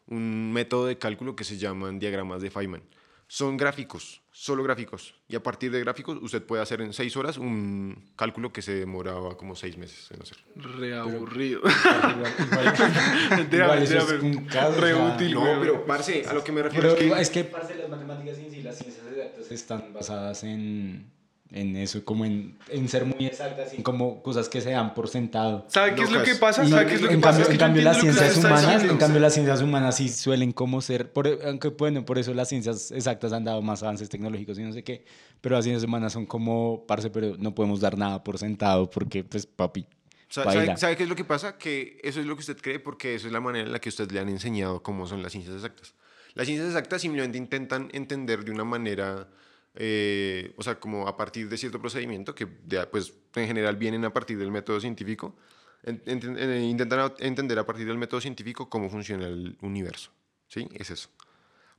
un 0.08 0.52
método 0.52 0.84
de 0.84 0.98
cálculo 0.98 1.34
que 1.34 1.42
se 1.42 1.56
llaman 1.56 1.98
diagramas 1.98 2.42
de 2.42 2.50
Feynman. 2.50 2.82
Son 3.26 3.56
gráficos, 3.56 4.20
solo 4.30 4.62
gráficos. 4.62 5.14
Y 5.26 5.34
a 5.34 5.42
partir 5.42 5.70
de 5.72 5.80
gráficos, 5.80 6.18
usted 6.20 6.42
puede 6.42 6.62
hacer 6.62 6.82
en 6.82 6.92
seis 6.92 7.16
horas 7.16 7.38
un 7.38 8.10
cálculo 8.14 8.52
que 8.52 8.60
se 8.60 8.74
demoraba 8.74 9.38
como 9.38 9.56
seis 9.56 9.78
meses 9.78 10.10
en 10.10 10.20
hacer. 10.20 10.36
Re 10.54 10.94
aburrido. 10.94 11.62
Igual, 11.62 12.34
igual- 12.46 12.74
Mentira, 13.38 13.82
es 13.82 13.90
un 14.22 14.44
caos, 14.44 14.76
re 14.76 14.94
útil, 14.94 15.32
No, 15.32 15.58
pero, 15.62 15.86
parce, 15.86 16.26
a 16.28 16.34
lo 16.34 16.44
que 16.44 16.52
me 16.52 16.62
refiero 16.62 16.94
Pero 16.94 17.10
es 17.10 17.14
que... 17.16 17.22
es 17.22 17.30
que, 17.30 17.44
parce, 17.44 17.74
las 17.78 17.88
matemáticas 17.88 18.36
en 18.38 18.50
sí, 18.50 18.60
las 18.62 18.76
ciencias 18.76 19.06
exactas 19.06 19.50
están 19.50 19.94
basadas 19.94 20.44
en, 20.44 21.10
en 21.52 21.76
eso, 21.76 22.04
como 22.04 22.24
en, 22.24 22.58
en 22.68 22.88
ser 22.88 23.04
muy 23.04 23.26
exactas, 23.26 23.72
en 23.72 23.82
como 23.82 24.22
cosas 24.22 24.48
que 24.48 24.60
se 24.60 24.70
dan 24.70 24.94
por 24.94 25.08
sentado. 25.08 25.64
¿Sabe 25.68 25.94
qué 25.94 26.02
es 26.02 26.10
lo 26.10 26.22
que 26.22 26.34
pasa? 26.34 26.64
Y 26.64 26.70
¿Sabe 26.70 26.86
qué 26.86 26.94
es 26.94 27.02
lo 27.02 27.08
que 27.08 27.14
en 27.14 27.20
pasa? 27.20 27.50
en 27.50 27.58
cambio 27.58 27.82
las 27.82 28.00
ciencias 28.00 28.36
humanas, 28.36 28.82
en 28.84 28.96
cambio 28.96 29.20
las 29.20 29.34
ciencias 29.34 29.62
humanas 29.62 29.96
sí 29.96 30.08
suelen 30.08 30.52
como 30.52 30.80
ser, 30.80 31.12
por, 31.12 31.28
aunque 31.44 31.68
bueno, 31.68 32.04
por 32.04 32.18
eso 32.18 32.34
las 32.34 32.48
ciencias 32.48 32.90
exactas 32.90 33.32
han 33.32 33.44
dado 33.44 33.62
más 33.62 33.82
avances 33.82 34.08
tecnológicos 34.08 34.58
y 34.58 34.62
no 34.62 34.72
sé 34.72 34.82
qué, 34.82 35.04
pero 35.40 35.54
las 35.56 35.64
ciencias 35.64 35.84
humanas 35.84 36.12
son 36.12 36.26
como, 36.26 36.84
parce, 36.86 37.10
pero 37.10 37.36
no 37.38 37.54
podemos 37.54 37.80
dar 37.80 37.96
nada 37.96 38.24
por 38.24 38.38
sentado 38.38 38.90
porque, 38.90 39.24
pues, 39.24 39.46
papi. 39.46 39.86
¿Sabe, 40.28 40.76
sabe 40.76 40.96
qué 40.96 41.04
es 41.04 41.08
lo 41.08 41.14
que 41.14 41.24
pasa? 41.24 41.56
Que 41.56 42.00
eso 42.02 42.20
es 42.20 42.26
lo 42.26 42.34
que 42.34 42.40
usted 42.40 42.56
cree 42.60 42.80
porque 42.80 43.14
eso 43.14 43.28
es 43.28 43.32
la 43.32 43.40
manera 43.40 43.66
en 43.66 43.72
la 43.72 43.78
que 43.78 43.88
usted 43.88 44.10
le 44.10 44.18
han 44.18 44.28
enseñado 44.28 44.82
cómo 44.82 45.06
son 45.06 45.22
las 45.22 45.32
ciencias 45.32 45.54
exactas. 45.54 45.94
Las 46.34 46.46
ciencias 46.46 46.68
exactas 46.68 47.00
simplemente 47.00 47.38
intentan 47.38 47.88
entender 47.92 48.44
de 48.44 48.50
una 48.50 48.64
manera, 48.64 49.28
eh, 49.76 50.52
o 50.56 50.62
sea, 50.62 50.80
como 50.80 51.06
a 51.06 51.16
partir 51.16 51.48
de 51.48 51.56
cierto 51.56 51.80
procedimiento, 51.80 52.34
que 52.34 52.46
de- 52.64 52.86
pues 52.86 53.12
en 53.34 53.46
general 53.46 53.76
vienen 53.76 54.04
a 54.04 54.12
partir 54.12 54.38
del 54.38 54.50
método 54.50 54.80
científico, 54.80 55.36
eh, 55.84 56.62
intentan 56.68 57.12
entender 57.20 57.58
a 57.58 57.64
partir 57.66 57.86
del 57.86 57.98
método 57.98 58.20
científico 58.20 58.68
cómo 58.68 58.90
funciona 58.90 59.26
el 59.26 59.56
universo. 59.60 60.10
¿Sí? 60.48 60.68
Es 60.74 60.90
eso. 60.90 61.08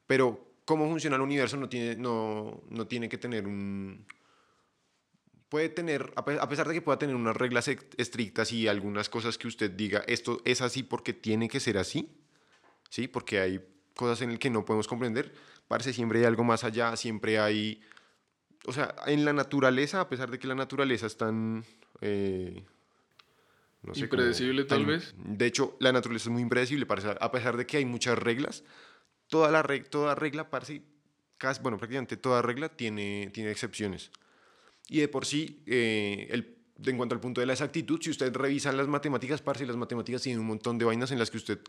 Pero 0.06 0.54
cómo 0.66 0.88
funciona 0.90 1.16
el 1.16 1.22
universo 1.22 1.58
no 1.58 1.68
tiene, 1.70 1.96
no, 1.96 2.62
no 2.70 2.88
tiene 2.88 3.08
que 3.10 3.18
tener 3.18 3.48
un, 3.48 4.06
puede 5.50 5.70
tener, 5.70 6.12
a 6.16 6.26
pe- 6.26 6.40
a 6.40 6.48
pesar 6.50 6.68
de 6.68 6.74
que 6.74 6.82
pueda 6.82 7.00
tener 7.00 7.16
unas 7.16 7.36
reglas 7.36 7.68
estrictas 7.70 8.52
y 8.52 8.68
algunas 8.68 9.10
cosas 9.10 9.38
que 9.38 9.48
usted 9.48 9.72
diga, 9.72 10.04
esto 10.08 10.42
es 10.46 10.62
así 10.62 10.84
porque 10.84 11.14
tiene 11.14 11.48
que 11.48 11.60
ser 11.60 11.78
así, 11.78 12.10
¿sí? 12.90 13.08
Porque 13.08 13.40
hay 13.40 13.62
cosas 13.98 14.22
en 14.22 14.30
las 14.32 14.40
que 14.40 14.50
no 14.50 14.64
podemos 14.64 14.88
comprender, 14.88 15.34
parece 15.68 15.92
siempre 15.92 16.20
hay 16.20 16.26
algo 16.26 16.46
más 16.46 16.64
allá, 16.64 16.96
siempre 16.96 17.40
hay, 17.40 17.82
o 18.66 18.72
sea, 18.72 18.96
en 19.08 19.26
la 19.26 19.34
naturaleza, 19.34 20.00
a 20.00 20.08
pesar 20.08 20.32
de 20.32 20.40
que 20.40 20.48
la 20.48 20.56
naturaleza 20.56 21.06
es 21.08 21.18
tan, 21.18 21.66
eh, 22.00 22.64
no 23.84 23.94
sé, 23.94 24.08
como 24.08 24.22
Impredecible, 24.22 24.64
tal 24.66 24.80
tan- 24.80 24.88
vez. 24.88 25.14
De 25.18 25.46
hecho, 25.46 25.76
la 25.80 25.92
naturaleza 25.92 26.30
es 26.30 26.34
muy 26.34 26.42
impredecible, 26.42 26.86
parece, 26.86 27.16
a 27.20 27.32
pesar 27.32 27.58
de 27.58 27.66
que 27.66 27.78
hay 27.78 27.86
muchas 27.86 28.18
reglas, 28.18 28.64
toda, 29.28 29.52
la 29.52 29.64
reg- 29.64 29.90
toda 29.90 30.16
regla, 30.16 30.50
parece, 30.50 30.82
casi, 31.38 31.62
bueno, 31.62 31.78
prácticamente 31.78 32.18
toda 32.18 32.42
regla 32.42 32.70
tiene, 32.70 33.30
tiene 33.34 33.52
excepciones. 33.52 34.12
Y 34.90 35.00
de 35.00 35.08
por 35.08 35.26
sí, 35.26 35.64
eh, 35.68 36.28
el, 36.32 36.58
en 36.86 36.98
cuanto 36.98 37.14
al 37.16 37.22
punto 37.22 37.42
de 37.42 37.48
la 37.48 37.54
exactitud, 37.54 38.00
si 38.02 38.10
usted 38.10 38.34
revisa 38.36 38.72
las 38.72 38.88
matemáticas, 38.88 39.42
parce, 39.42 39.66
las 39.66 39.76
matemáticas 39.76 40.22
tienen 40.22 40.40
un 40.40 40.48
montón 40.48 40.78
de 40.78 40.86
vainas 40.86 41.12
en 41.12 41.20
las 41.20 41.30
que 41.30 41.38
usted, 41.38 41.60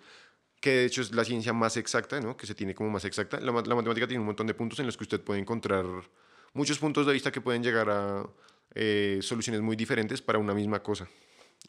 que 0.61 0.71
de 0.71 0.85
hecho 0.87 1.03
es 1.03 1.13
la 1.15 1.25
ciencia 1.25 1.53
más 1.53 1.77
exacta, 1.77 2.21
¿no? 2.21 2.37
que 2.37 2.47
se 2.47 2.55
tiene 2.55 2.75
como 2.75 2.91
más 2.91 3.05
exacta, 3.05 3.39
la, 3.41 3.53
la 3.53 3.75
matemática 3.75 4.07
tiene 4.09 4.21
un 4.21 4.27
montón 4.27 4.47
de 4.47 4.55
puntos 4.55 4.79
en 4.81 4.87
los 4.87 4.97
que 4.97 5.05
usted 5.05 5.21
puede 5.21 5.41
encontrar 5.41 5.85
muchos 6.53 6.79
puntos 6.79 7.07
de 7.07 7.13
vista 7.13 7.31
que 7.31 7.41
pueden 7.41 7.63
llegar 7.63 7.89
a 7.91 8.27
eh, 8.75 9.19
soluciones 9.23 9.61
muy 9.63 9.77
diferentes 9.77 10.21
para 10.21 10.39
una 10.39 10.55
misma 10.55 10.83
cosa. 10.83 11.09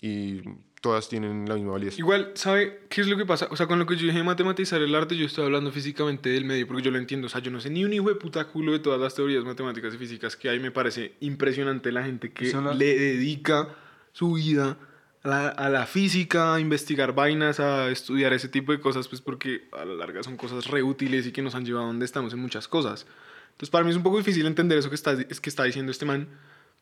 Y 0.02 0.42
todas 0.82 1.10
tienen 1.10 1.48
la 1.50 1.56
misma 1.56 1.72
validez. 1.74 1.98
Igual, 2.00 2.32
¿sabe 2.36 2.82
qué 2.90 3.02
es 3.02 3.08
lo 3.08 3.18
que 3.18 3.26
pasa? 3.26 3.48
O 3.52 3.58
sea, 3.58 3.68
con 3.68 3.80
lo 3.80 3.86
que 3.86 3.96
yo 3.98 4.06
dije 4.06 4.20
de 4.20 4.24
matematizar 4.24 4.82
el 4.82 4.96
arte, 4.96 5.18
yo 5.18 5.26
estoy 5.26 5.44
hablando 5.46 5.72
físicamente 5.72 6.30
del 6.30 6.46
medio, 6.46 6.68
porque 6.68 6.84
yo 6.84 6.92
lo 6.92 6.98
entiendo. 7.00 7.28
O 7.28 7.30
sea, 7.30 7.42
yo 7.42 7.52
no 7.52 7.60
sé 7.60 7.70
ni 7.70 7.84
un 7.84 7.92
hijo 7.92 8.08
de 8.08 8.16
puta 8.16 8.46
culo 8.48 8.72
de 8.72 8.80
todas 8.80 9.00
las 9.00 9.14
teorías 9.16 9.44
matemáticas 9.44 9.94
y 9.94 9.98
físicas 9.98 10.36
que 10.38 10.48
hay. 10.50 10.60
Me 10.60 10.72
parece 10.72 11.16
impresionante 11.20 11.92
la 11.92 12.04
gente 12.04 12.32
que 12.32 12.46
la- 12.54 12.74
le 12.74 12.98
dedica 12.98 13.76
su 14.14 14.34
vida 14.34 14.78
a 15.24 15.70
la, 15.70 15.86
física, 15.86 16.56
a 16.56 16.60
investigar 16.60 17.14
vainas, 17.14 17.60
a 17.60 17.90
estudiar 17.90 18.32
ese 18.34 18.48
tipo 18.48 18.72
de 18.72 18.80
cosas, 18.80 19.08
pues 19.08 19.22
porque 19.22 19.68
a 19.74 19.84
la 19.84 19.94
larga 19.94 20.24
son 20.24 20.38
cosas 20.38 20.68
reútiles 20.68 21.28
y 21.28 21.32
que 21.32 21.42
nos 21.42 21.56
han 21.56 21.66
llevado 21.66 21.86
a 21.86 21.88
donde 21.88 22.06
estamos 22.06 22.34
en 22.34 22.40
muchas 22.40 22.68
cosas. 22.68 23.06
Entonces, 23.52 23.70
para 23.70 23.84
mí 23.84 23.92
es 23.92 23.98
un 23.98 24.04
poco 24.04 24.18
difícil 24.18 24.46
entender 24.46 24.78
eso 24.78 24.90
que 24.90 24.96
está, 24.96 25.14
es 25.14 25.42
que 25.42 25.50
está 25.50 25.64
diciendo 25.64 25.92
este 25.92 26.06
man. 26.06 26.30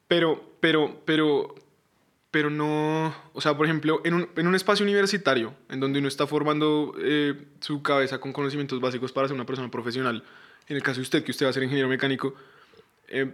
Pero, 0.07 0.53
pero, 0.59 1.01
pero, 1.05 1.55
pero 2.29 2.51
no, 2.51 3.13
o 3.33 3.41
sea, 3.41 3.57
por 3.57 3.65
ejemplo, 3.65 4.01
en 4.05 4.13
un, 4.13 4.29
en 4.35 4.47
un 4.47 4.53
espacio 4.53 4.85
universitario, 4.85 5.55
en 5.69 5.79
donde 5.79 5.97
uno 5.99 6.07
está 6.07 6.27
formando 6.27 6.93
eh, 6.99 7.33
su 7.59 7.81
cabeza 7.81 8.19
con 8.19 8.33
conocimientos 8.33 8.79
básicos 8.79 9.11
para 9.11 9.27
ser 9.27 9.35
una 9.35 9.45
persona 9.45 9.71
profesional, 9.71 10.23
en 10.67 10.75
el 10.75 10.83
caso 10.83 10.97
de 10.97 11.03
usted, 11.03 11.23
que 11.23 11.31
usted 11.31 11.47
va 11.47 11.49
a 11.49 11.53
ser 11.53 11.63
ingeniero 11.63 11.89
mecánico, 11.89 12.35
eh, 13.07 13.33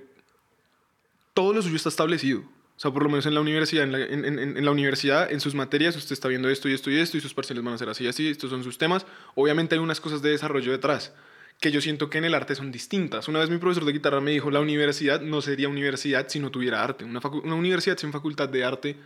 todo 1.34 1.52
lo 1.52 1.62
suyo 1.62 1.76
está 1.76 1.90
establecido. 1.90 2.44
Sea, 2.84 2.92
por 2.92 3.04
lo 3.04 3.10
menos 3.10 3.26
en 3.26 3.34
la 3.34 3.40
universidad, 3.40 3.86
en 3.86 3.92
la, 3.94 4.00
en, 4.00 4.26
en- 4.26 4.58
en 4.58 4.66
la 4.66 4.72
universidad, 4.72 5.32
en 5.32 5.40
sus 5.40 5.56
materias, 5.56 5.96
usted 5.96 6.12
está 6.12 6.28
viendo 6.28 6.50
esto 6.50 6.68
y 6.68 6.74
esto 6.74 6.92
y 6.92 6.98
esto, 7.00 7.18
y 7.18 7.22
sus 7.22 7.34
parciales 7.34 7.64
van 7.64 7.74
a 7.76 7.78
ser 7.78 7.88
así 7.88 8.04
y 8.04 8.08
así, 8.08 8.28
estos 8.28 8.50
son 8.50 8.62
sus 8.64 8.78
temas. 8.78 9.06
Obviamente 9.36 9.76
hay 9.76 9.80
unas 9.80 10.02
cosas 10.02 10.22
de 10.22 10.32
desarrollo 10.32 10.72
detrás 10.72 11.14
que 11.62 11.72
yo 11.72 11.80
siento 11.80 12.10
que 12.10 12.18
en 12.18 12.26
el 12.26 12.34
arte 12.34 12.56
son 12.56 12.74
distintas. 12.74 13.30
Una 13.30 13.40
vez 13.40 13.50
mi 13.50 13.58
profesor 13.58 13.86
de 13.86 13.94
guitarra 13.94 14.20
me 14.20 14.32
dijo, 14.32 14.52
la 14.52 14.60
universidad 14.60 15.22
no 15.22 15.42
sería 15.42 15.70
universidad 15.70 16.28
si 16.28 16.40
no 16.42 16.52
tuviera 16.52 16.84
arte. 16.84 17.06
Una, 17.06 17.22
una 17.44 17.56
universidad 17.56 17.98
sin 17.98 18.12
facultad 18.12 18.50
de 18.50 18.66
arte 18.66 18.98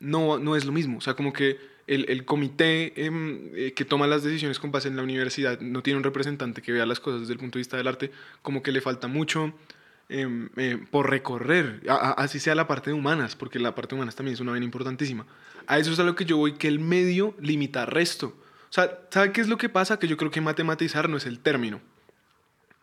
no, 0.00 0.38
no 0.38 0.56
es 0.56 0.64
lo 0.64 0.72
mismo. 0.72 0.98
O 0.98 1.00
sea, 1.00 1.14
como 1.14 1.32
que 1.32 1.58
el, 1.86 2.06
el 2.08 2.24
comité 2.24 2.94
em, 3.06 3.50
eh, 3.54 3.74
que 3.76 3.84
toma 3.84 4.08
las 4.08 4.24
decisiones 4.24 4.58
con 4.58 4.72
base 4.72 4.88
en 4.88 4.96
la 4.96 5.02
universidad 5.04 5.60
no 5.60 5.82
tiene 5.84 5.98
un 5.98 6.04
representante 6.04 6.62
que 6.62 6.72
vea 6.72 6.84
las 6.84 6.98
cosas 6.98 7.20
desde 7.20 7.34
el 7.34 7.38
punto 7.38 7.58
de 7.58 7.60
vista 7.60 7.76
del 7.76 7.86
arte, 7.86 8.10
como 8.42 8.60
que 8.62 8.72
le 8.72 8.80
falta 8.80 9.06
mucho 9.06 9.54
em, 10.08 10.48
eh, 10.56 10.78
por 10.90 11.08
recorrer, 11.10 11.82
a- 11.88 11.94
a- 11.94 12.10
así 12.12 12.38
sea 12.40 12.54
la 12.54 12.66
parte 12.66 12.90
de 12.90 12.94
humanas, 12.94 13.36
porque 13.36 13.58
la 13.58 13.74
parte 13.74 13.90
de 13.94 14.00
humanas 14.00 14.14
también 14.16 14.34
es 14.34 14.40
una 14.40 14.52
vena 14.52 14.64
importantísima. 14.64 15.26
A 15.66 15.78
eso 15.78 15.92
es 15.92 15.98
a 15.98 16.04
lo 16.04 16.14
que 16.14 16.24
yo 16.24 16.36
voy, 16.36 16.52
que 16.54 16.68
el 16.68 16.78
medio 16.78 17.34
limita 17.40 17.86
resto. 17.86 18.28
O 18.68 18.72
sea, 18.74 18.98
¿sabe 19.10 19.32
qué 19.32 19.40
es 19.40 19.48
lo 19.48 19.56
que 19.56 19.68
pasa? 19.68 19.98
Que 19.98 20.08
yo 20.08 20.16
creo 20.16 20.30
que 20.30 20.40
matematizar 20.40 21.08
no 21.08 21.16
es 21.16 21.26
el 21.26 21.38
término. 21.38 21.80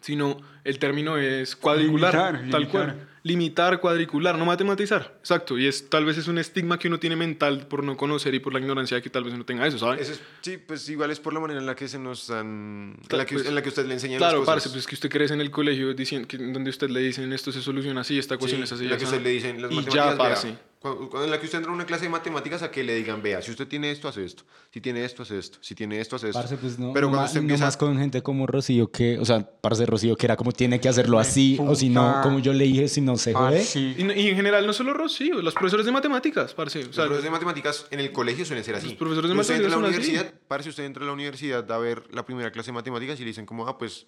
Sino 0.01 0.41
el 0.63 0.77
término 0.79 1.17
es 1.17 1.55
cuadricular, 1.55 2.13
Limitar, 2.13 2.51
tal 2.51 2.61
limitar. 2.61 2.69
cual. 2.95 3.07
Limitar, 3.23 3.79
cuadricular, 3.79 4.35
no 4.35 4.45
matematizar. 4.45 5.13
Exacto. 5.19 5.55
Y 5.59 5.67
es 5.67 5.91
tal 5.91 6.05
vez 6.05 6.17
es 6.17 6.27
un 6.27 6.39
estigma 6.39 6.79
que 6.79 6.87
uno 6.87 6.99
tiene 6.99 7.15
mental 7.15 7.67
por 7.67 7.83
no 7.83 7.95
conocer 7.95 8.33
y 8.33 8.39
por 8.39 8.51
la 8.51 8.59
ignorancia 8.59 8.97
de 8.97 9.03
que 9.03 9.11
tal 9.11 9.23
vez 9.23 9.33
uno 9.35 9.45
tenga 9.45 9.67
eso, 9.67 9.77
¿sabes? 9.77 10.01
Eso 10.01 10.13
es- 10.13 10.21
sí, 10.41 10.57
pues 10.57 10.89
igual 10.89 11.11
es 11.11 11.19
por 11.19 11.31
la 11.31 11.39
manera 11.39 11.59
en 11.59 11.67
la 11.67 11.75
que 11.75 11.87
se 11.87 11.99
nos 11.99 12.31
han... 12.31 12.95
En 12.97 13.03
Claro, 13.07 13.17
la 13.19 13.25
que, 13.27 13.35
pues, 13.35 13.45
en 13.47 13.53
la 13.53 13.61
que 13.61 13.69
usted 13.69 13.85
le 13.85 13.93
enseñan 13.93 14.17
Claro, 14.17 14.39
las 14.39 14.45
parce, 14.47 14.59
cosas. 14.61 14.71
pues 14.71 14.83
es 14.85 14.87
que 14.87 14.95
usted 14.95 15.09
crece 15.11 15.35
en 15.35 15.41
el 15.41 15.51
colegio 15.51 15.93
diciendo 15.93 16.27
que, 16.27 16.37
donde 16.39 16.71
usted 16.71 16.89
le 16.89 16.99
dicen 16.99 17.31
esto 17.31 17.51
se 17.51 17.61
soluciona 17.61 18.01
así, 18.01 18.17
esta 18.17 18.35
ecuación 18.35 18.61
Sí, 18.61 18.63
es 18.63 18.71
así. 18.71 18.83
en 18.85 18.89
la 18.89 18.95
ya 18.95 18.99
que 18.99 19.05
usted 19.05 19.21
le 19.21 19.29
dicen 19.29 19.61
las 19.61 19.71
y 19.71 19.75
matemáticas, 19.75 19.93
ya, 19.93 20.05
vea, 20.09 20.17
parce. 20.17 20.47
cuando- 20.47 20.70
cuando- 20.81 21.23
en 21.23 21.29
la 21.29 21.39
que 21.39 21.45
usted 21.45 21.59
entra 21.59 21.71
a 21.71 21.75
una 21.75 21.85
clase 21.85 22.05
de 22.05 22.09
matemáticas 22.09 22.63
a 22.63 22.71
que 22.71 22.83
le 22.83 22.95
digan, 22.95 23.21
vea, 23.21 23.41
si 23.41 23.51
usted 23.51 23.67
tiene 23.67 23.91
esto, 23.91 24.07
hace 24.07 24.25
esto. 24.25 24.43
Si 24.73 24.81
tiene 24.81 25.05
esto, 25.05 25.21
hace 25.21 25.37
esto. 25.37 25.59
Si 25.61 25.75
tiene 25.75 25.99
esto, 26.01 26.15
hace 26.15 26.29
esto. 26.29 26.39
Parce, 26.39 26.57
pues 26.57 26.79
no, 26.79 26.91
Pero 26.91 27.07
cuando 27.07 27.19
ma- 27.19 27.25
usted 27.25 27.35
no 27.39 27.41
empieza... 27.43 27.65
más 27.65 27.77
con 27.77 27.97
gente 27.99 28.23
como 28.23 28.47
Rocío 28.47 28.91
que, 28.91 29.19
o 29.19 29.25
sea, 29.25 29.47
parce 29.61 29.85
Rocío 29.85 30.15
que 30.17 30.25
era 30.25 30.35
como 30.35 30.51
tiene 30.51 30.79
que 30.81 30.89
hacerlo 30.89 31.19
así, 31.19 31.57
o 31.61 31.75
si 31.75 31.89
no, 31.89 32.21
como 32.23 32.39
yo 32.39 32.51
le 32.53 32.63
dije, 32.65 32.87
si 32.87 32.99
no 32.99 33.15
se 33.15 33.33
jode. 33.33 33.63
Y, 33.75 34.01
y 34.19 34.27
en 34.29 34.35
general, 34.35 34.65
no 34.65 34.73
solo 34.73 34.93
Rocío, 34.93 35.41
los 35.41 35.53
profesores 35.53 35.85
de 35.85 35.91
matemáticas, 35.91 36.53
parce. 36.55 36.79
O 36.79 36.85
Los 36.87 36.95
sea, 36.95 37.03
profesores 37.05 37.23
de 37.25 37.29
matemáticas 37.29 37.85
en 37.91 37.99
el 37.99 38.11
colegio 38.11 38.43
suelen 38.43 38.63
ser 38.65 38.75
así. 38.75 38.87
Los 38.87 38.95
profesores 38.95 39.29
de 39.29 39.33
Pero 39.35 39.41
usted 39.41 39.55
entra 39.55 39.67
a 39.67 39.69
la 39.71 39.77
matemáticas 39.77 40.33
así. 40.49 40.69
usted 40.69 40.83
entra 40.83 41.03
a 41.03 41.05
la 41.07 41.13
universidad 41.13 41.71
a 41.71 41.77
ver 41.77 42.03
la 42.11 42.25
primera 42.25 42.51
clase 42.51 42.67
de 42.71 42.73
matemáticas 42.73 43.19
y 43.19 43.23
le 43.23 43.27
dicen 43.27 43.45
como, 43.45 43.67
ah, 43.67 43.77
pues, 43.77 44.07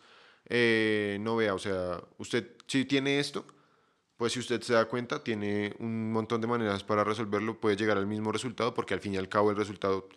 eh, 0.49 1.17
no 1.21 1.36
vea, 1.36 1.53
o 1.53 1.59
sea, 1.59 2.01
usted 2.17 2.47
si 2.67 2.86
tiene 2.86 3.19
esto, 3.19 3.45
pues 4.23 4.31
si 4.31 4.39
usted 4.39 4.62
se 4.62 4.71
da 4.71 4.86
cuenta, 4.86 5.21
tiene 5.21 5.75
un 5.79 6.13
montón 6.13 6.39
de 6.39 6.47
maneras 6.47 6.81
para 6.81 7.03
resolverlo, 7.03 7.59
puede 7.59 7.75
llegar 7.75 7.97
al 7.97 8.07
mismo 8.07 8.31
resultado, 8.31 8.73
porque 8.73 8.93
al 8.93 9.01
fin 9.01 9.13
y 9.15 9.17
al 9.17 9.27
cabo 9.27 9.51
el 9.51 9.57
resultado, 9.57 10.07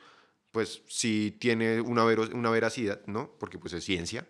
pues, 0.52 0.82
sí 0.86 1.36
tiene 1.40 1.80
una, 1.80 2.04
vero- 2.04 2.28
una 2.32 2.50
veracidad, 2.50 3.04
¿no? 3.06 3.32
Porque 3.40 3.58
pues 3.58 3.72
es 3.72 3.82
ciencia, 3.82 4.24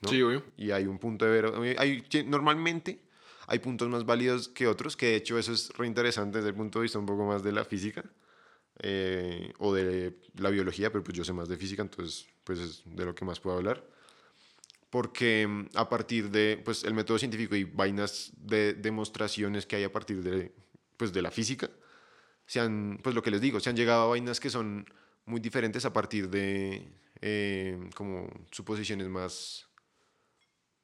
¿no? 0.00 0.10
Sí, 0.10 0.22
obvio. 0.22 0.44
Y 0.56 0.70
hay 0.70 0.86
un 0.86 1.00
punto 1.00 1.24
de 1.24 1.32
vero... 1.32 1.60
Hay, 1.76 2.04
normalmente 2.24 3.00
hay 3.48 3.58
puntos 3.58 3.88
más 3.88 4.06
válidos 4.06 4.48
que 4.48 4.68
otros, 4.68 4.96
que 4.96 5.06
de 5.06 5.16
hecho 5.16 5.36
eso 5.40 5.52
es 5.52 5.70
reinteresante 5.76 6.38
desde 6.38 6.50
el 6.50 6.54
punto 6.54 6.78
de 6.78 6.84
vista 6.84 7.00
un 7.00 7.06
poco 7.06 7.26
más 7.26 7.42
de 7.42 7.50
la 7.50 7.64
física 7.64 8.04
eh, 8.78 9.52
o 9.58 9.74
de 9.74 10.20
la 10.36 10.50
biología, 10.50 10.92
pero 10.92 11.02
pues 11.02 11.16
yo 11.18 11.24
sé 11.24 11.32
más 11.32 11.48
de 11.48 11.56
física, 11.56 11.82
entonces 11.82 12.28
pues 12.44 12.60
es 12.60 12.82
de 12.84 13.04
lo 13.04 13.12
que 13.12 13.24
más 13.24 13.40
puedo 13.40 13.56
hablar. 13.56 13.84
Porque 14.96 15.46
mm, 15.46 15.66
a 15.74 15.90
partir 15.90 16.30
de 16.30 16.58
pues, 16.64 16.82
el 16.82 16.94
método 16.94 17.18
científico 17.18 17.54
y 17.54 17.64
vainas 17.64 18.32
de 18.38 18.72
demostraciones 18.72 19.66
que 19.66 19.76
hay 19.76 19.84
a 19.84 19.92
partir 19.92 20.22
de, 20.22 20.54
pues, 20.96 21.12
de 21.12 21.20
la 21.20 21.30
física, 21.30 21.68
se 22.46 22.60
han, 22.60 22.98
pues 23.02 23.14
lo 23.14 23.22
que 23.22 23.30
les 23.30 23.42
digo, 23.42 23.60
se 23.60 23.68
han 23.68 23.76
llegado 23.76 24.04
a 24.04 24.06
vainas 24.06 24.40
que 24.40 24.48
son 24.48 24.86
muy 25.26 25.38
diferentes 25.38 25.84
a 25.84 25.92
partir 25.92 26.30
de 26.30 26.88
eh, 27.20 27.90
como 27.94 28.30
suposiciones 28.50 29.06
más, 29.08 29.68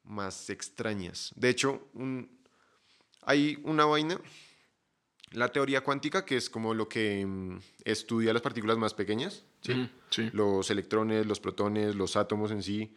más 0.03 0.51
extrañas. 0.51 1.31
De 1.35 1.49
hecho, 1.49 1.89
un, 1.95 2.37
hay 3.23 3.57
una 3.63 3.85
vaina, 3.85 4.21
la 5.31 5.51
teoría 5.51 5.81
cuántica, 5.81 6.23
que 6.23 6.37
es 6.37 6.51
como 6.51 6.75
lo 6.75 6.87
que 6.87 7.25
mm, 7.25 7.57
estudia 7.83 8.31
las 8.31 8.43
partículas 8.43 8.77
más 8.77 8.93
pequeñas, 8.93 9.43
¿sí? 9.61 9.89
Sí. 10.11 10.29
los 10.33 10.69
electrones, 10.69 11.25
los 11.25 11.39
protones, 11.39 11.95
los 11.95 12.15
átomos 12.15 12.51
en 12.51 12.61
sí 12.61 12.93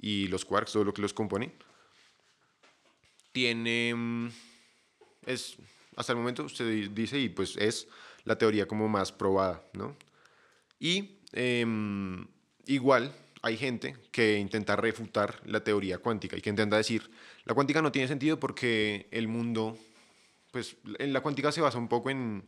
y 0.00 0.28
los 0.28 0.44
quarks, 0.44 0.72
todo 0.72 0.84
lo 0.84 0.94
que 0.94 1.02
los 1.02 1.12
compone. 1.12 1.52
Tiene, 3.32 3.94
mm, 3.94 4.28
es, 5.26 5.56
hasta 5.96 6.12
el 6.12 6.18
momento 6.18 6.46
di- 6.46 6.88
dice, 6.88 7.18
y 7.18 7.28
pues 7.28 7.56
es 7.56 7.86
la 8.24 8.36
teoría 8.36 8.66
como 8.66 8.88
más 8.88 9.12
probada, 9.12 9.62
¿no? 9.74 9.96
Y 10.78 11.18
em, 11.32 12.26
igual 12.66 13.14
hay 13.42 13.56
gente 13.56 13.96
que 14.10 14.38
intenta 14.38 14.76
refutar 14.76 15.40
la 15.46 15.62
teoría 15.62 15.98
cuántica 15.98 16.36
y 16.36 16.40
que 16.40 16.50
intenta 16.50 16.76
decir, 16.76 17.10
la 17.44 17.54
cuántica 17.54 17.80
no 17.82 17.92
tiene 17.92 18.08
sentido 18.08 18.38
porque 18.40 19.06
el 19.10 19.28
mundo, 19.28 19.78
pues 20.50 20.76
en 20.98 21.12
la 21.12 21.20
cuántica 21.20 21.52
se 21.52 21.60
basa 21.60 21.78
un 21.78 21.88
poco 21.88 22.10
en, 22.10 22.44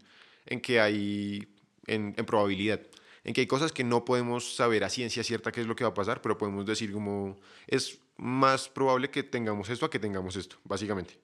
en 0.47 0.61
que 0.61 0.81
hay, 0.81 1.47
en, 1.87 2.15
en 2.17 2.27
probabilidad, 2.27 2.81
en 3.25 3.35
que 3.35 3.43
hay 3.43 3.47
cosas 3.47 3.73
que 3.73 3.85
no 3.85 4.05
podemos 4.05 4.57
saber 4.57 4.85
a 4.85 4.89
ciencia 4.89 5.23
cierta 5.23 5.53
qué 5.53 5.61
es 5.61 5.67
lo 5.67 5.77
que 5.77 5.85
va 5.85 5.91
a 5.91 5.95
pasar, 5.95 6.21
pero 6.21 6.39
podemos 6.39 6.67
decir 6.67 6.93
como, 6.93 7.39
es 7.67 8.01
más 8.17 8.69
probable 8.69 9.11
que 9.11 9.23
tengamos 9.23 9.69
esto 9.69 9.87
a 9.87 9.91
que 9.91 9.99
tengamos 9.99 10.37
esto, 10.37 10.57
básicamente. 10.65 11.19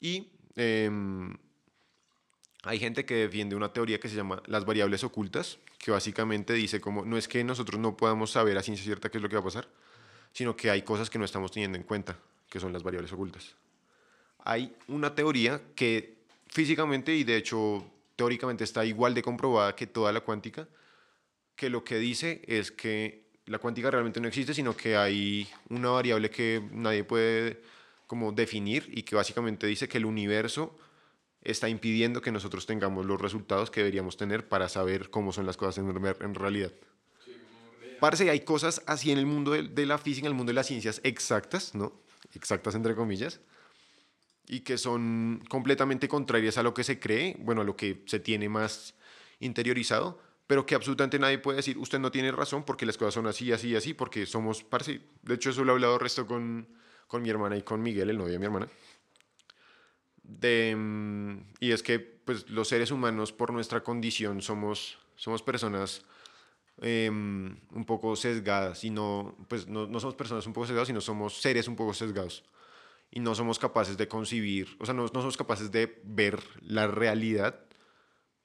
Y 0.00 0.28
em, 0.56 1.36
hay 2.64 2.78
gente 2.78 3.04
que 3.04 3.14
defiende 3.14 3.54
una 3.54 3.72
teoría 3.72 4.00
que 4.00 4.08
se 4.08 4.16
llama 4.16 4.42
las 4.46 4.64
variables 4.64 5.04
ocultas, 5.04 5.58
que 5.78 5.90
básicamente 5.90 6.52
dice 6.52 6.80
como 6.80 7.04
no 7.04 7.16
es 7.16 7.28
que 7.28 7.44
nosotros 7.44 7.80
no 7.80 7.96
podamos 7.96 8.32
saber 8.32 8.58
a 8.58 8.62
ciencia 8.62 8.84
cierta 8.84 9.08
qué 9.08 9.18
es 9.18 9.22
lo 9.22 9.28
que 9.28 9.36
va 9.36 9.40
a 9.40 9.44
pasar, 9.44 9.68
sino 10.32 10.56
que 10.56 10.70
hay 10.70 10.82
cosas 10.82 11.08
que 11.08 11.18
no 11.18 11.24
estamos 11.24 11.52
teniendo 11.52 11.78
en 11.78 11.84
cuenta, 11.84 12.18
que 12.50 12.58
son 12.58 12.72
las 12.72 12.82
variables 12.82 13.12
ocultas. 13.12 13.54
Hay 14.40 14.74
una 14.88 15.14
teoría 15.14 15.60
que 15.74 16.16
físicamente 16.48 17.14
y 17.14 17.24
de 17.24 17.36
hecho 17.36 17.84
teóricamente 18.16 18.64
está 18.64 18.84
igual 18.84 19.14
de 19.14 19.22
comprobada 19.22 19.76
que 19.76 19.86
toda 19.86 20.12
la 20.12 20.20
cuántica, 20.20 20.66
que 21.56 21.70
lo 21.70 21.82
que 21.82 21.98
dice 21.98 22.42
es 22.46 22.70
que 22.70 23.26
la 23.46 23.58
cuántica 23.58 23.90
realmente 23.90 24.20
no 24.20 24.28
existe, 24.28 24.54
sino 24.54 24.76
que 24.76 24.96
hay 24.96 25.48
una 25.70 25.90
variable 25.90 26.30
que 26.30 26.62
nadie 26.72 27.04
puede 27.04 27.62
como 28.06 28.32
definir 28.32 28.88
y 28.92 29.02
que 29.02 29.16
básicamente 29.16 29.66
dice 29.66 29.88
que 29.88 29.98
el 29.98 30.04
universo 30.04 30.76
está 31.42 31.68
impidiendo 31.68 32.20
que 32.20 32.32
nosotros 32.32 32.66
tengamos 32.66 33.06
los 33.06 33.20
resultados 33.20 33.70
que 33.70 33.80
deberíamos 33.80 34.16
tener 34.16 34.48
para 34.48 34.68
saber 34.68 35.10
cómo 35.10 35.32
son 35.32 35.46
las 35.46 35.56
cosas 35.56 35.78
en, 35.78 36.34
realidad. 36.34 36.72
Parece 38.00 38.28
hay 38.30 38.40
cosas 38.40 38.82
así 38.86 39.10
en 39.10 39.18
el 39.18 39.26
mundo 39.26 39.52
de 39.52 39.86
la 39.86 39.98
física, 39.98 40.26
en 40.26 40.32
el 40.32 40.36
mundo 40.36 40.50
de 40.50 40.54
las 40.54 40.66
ciencias 40.66 41.00
exactas, 41.04 41.74
¿no? 41.74 41.92
Exactas 42.34 42.74
entre 42.74 42.94
comillas, 42.94 43.40
y 44.48 44.60
que 44.60 44.76
son 44.76 45.42
completamente 45.48 46.08
contrarias 46.08 46.58
a 46.58 46.62
lo 46.62 46.74
que 46.74 46.84
se 46.84 46.98
cree, 46.98 47.36
bueno, 47.38 47.62
a 47.62 47.64
lo 47.64 47.76
que 47.76 48.02
se 48.06 48.20
tiene 48.20 48.48
más 48.48 48.94
interiorizado, 49.38 50.20
pero 50.46 50.64
que 50.64 50.74
absolutamente 50.74 51.18
nadie 51.18 51.38
puede 51.38 51.56
decir, 51.56 51.76
usted 51.78 51.98
no 51.98 52.10
tiene 52.10 52.30
razón 52.30 52.64
porque 52.64 52.86
las 52.86 52.96
cosas 52.96 53.14
son 53.14 53.26
así, 53.26 53.52
así, 53.52 53.74
así, 53.74 53.94
porque 53.94 54.26
somos, 54.26 54.62
parce, 54.62 55.00
de 55.22 55.34
hecho 55.34 55.50
eso 55.50 55.64
lo 55.64 55.72
he 55.72 55.74
hablado 55.74 55.98
resto 55.98 56.26
con, 56.26 56.68
con 57.08 57.22
mi 57.22 57.30
hermana 57.30 57.56
y 57.56 57.62
con 57.62 57.82
Miguel, 57.82 58.10
el 58.10 58.18
novio 58.18 58.34
de 58.34 58.38
mi 58.38 58.46
hermana, 58.46 58.68
de, 60.22 60.74
mm, 60.76 61.38
y 61.60 61.72
es 61.72 61.82
que 61.82 61.98
pues 61.98 62.48
los 62.50 62.68
seres 62.68 62.90
humanos 62.90 63.32
por 63.32 63.52
nuestra 63.52 63.82
condición 63.82 64.42
somos, 64.42 64.98
somos 65.14 65.42
personas 65.42 66.04
em, 66.80 67.56
un 67.72 67.84
poco 67.86 68.16
sesgadas 68.16 68.84
y 68.84 68.90
no, 68.90 69.36
pues 69.48 69.66
no, 69.68 69.86
no 69.86 70.00
somos 70.00 70.14
personas 70.14 70.46
un 70.46 70.52
poco 70.52 70.66
sesgadas, 70.66 70.88
sino 70.88 71.00
somos 71.00 71.40
seres 71.40 71.68
un 71.68 71.76
poco 71.76 71.94
sesgados. 71.94 72.44
Y 73.10 73.20
no 73.20 73.36
somos 73.36 73.60
capaces 73.60 73.96
de 73.96 74.08
concibir, 74.08 74.76
o 74.80 74.84
sea, 74.84 74.92
no, 74.92 75.02
no 75.02 75.20
somos 75.20 75.36
capaces 75.36 75.70
de 75.70 76.00
ver 76.04 76.42
la 76.60 76.88
realidad 76.88 77.65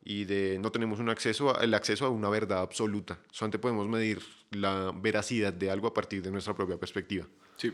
y 0.03 0.25
de 0.25 0.57
no 0.59 0.71
tenemos 0.71 0.99
un 0.99 1.09
acceso 1.09 1.55
a- 1.55 1.63
el 1.63 1.73
acceso 1.73 2.05
a 2.05 2.09
una 2.09 2.29
verdad 2.29 2.61
absoluta. 2.61 3.19
Solamente 3.31 3.59
podemos 3.59 3.87
medir 3.87 4.21
la 4.51 4.91
veracidad 4.95 5.53
de 5.53 5.69
algo 5.71 5.87
a 5.87 5.93
partir 5.93 6.21
de 6.23 6.31
nuestra 6.31 6.53
propia 6.55 6.77
perspectiva. 6.77 7.25
Sí. 7.57 7.73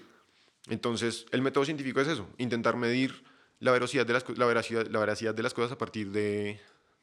Entonces, 0.70 1.26
el 1.32 1.42
método 1.42 1.64
científico 1.66 2.02
es 2.02 2.08
eso, 2.10 2.28
intentar 2.38 2.76
medir 2.76 3.24
la 3.60 3.72
veracidad 3.72 4.06
de 4.06 4.14
las, 4.14 4.26
la 4.38 4.46
veracidad, 4.46 4.86
la 4.88 5.00
veracidad 5.00 5.34
de 5.34 5.44
las 5.44 5.54
cosas 5.54 5.72
a 5.72 5.78
partir 5.78 6.12
de, 6.12 6.60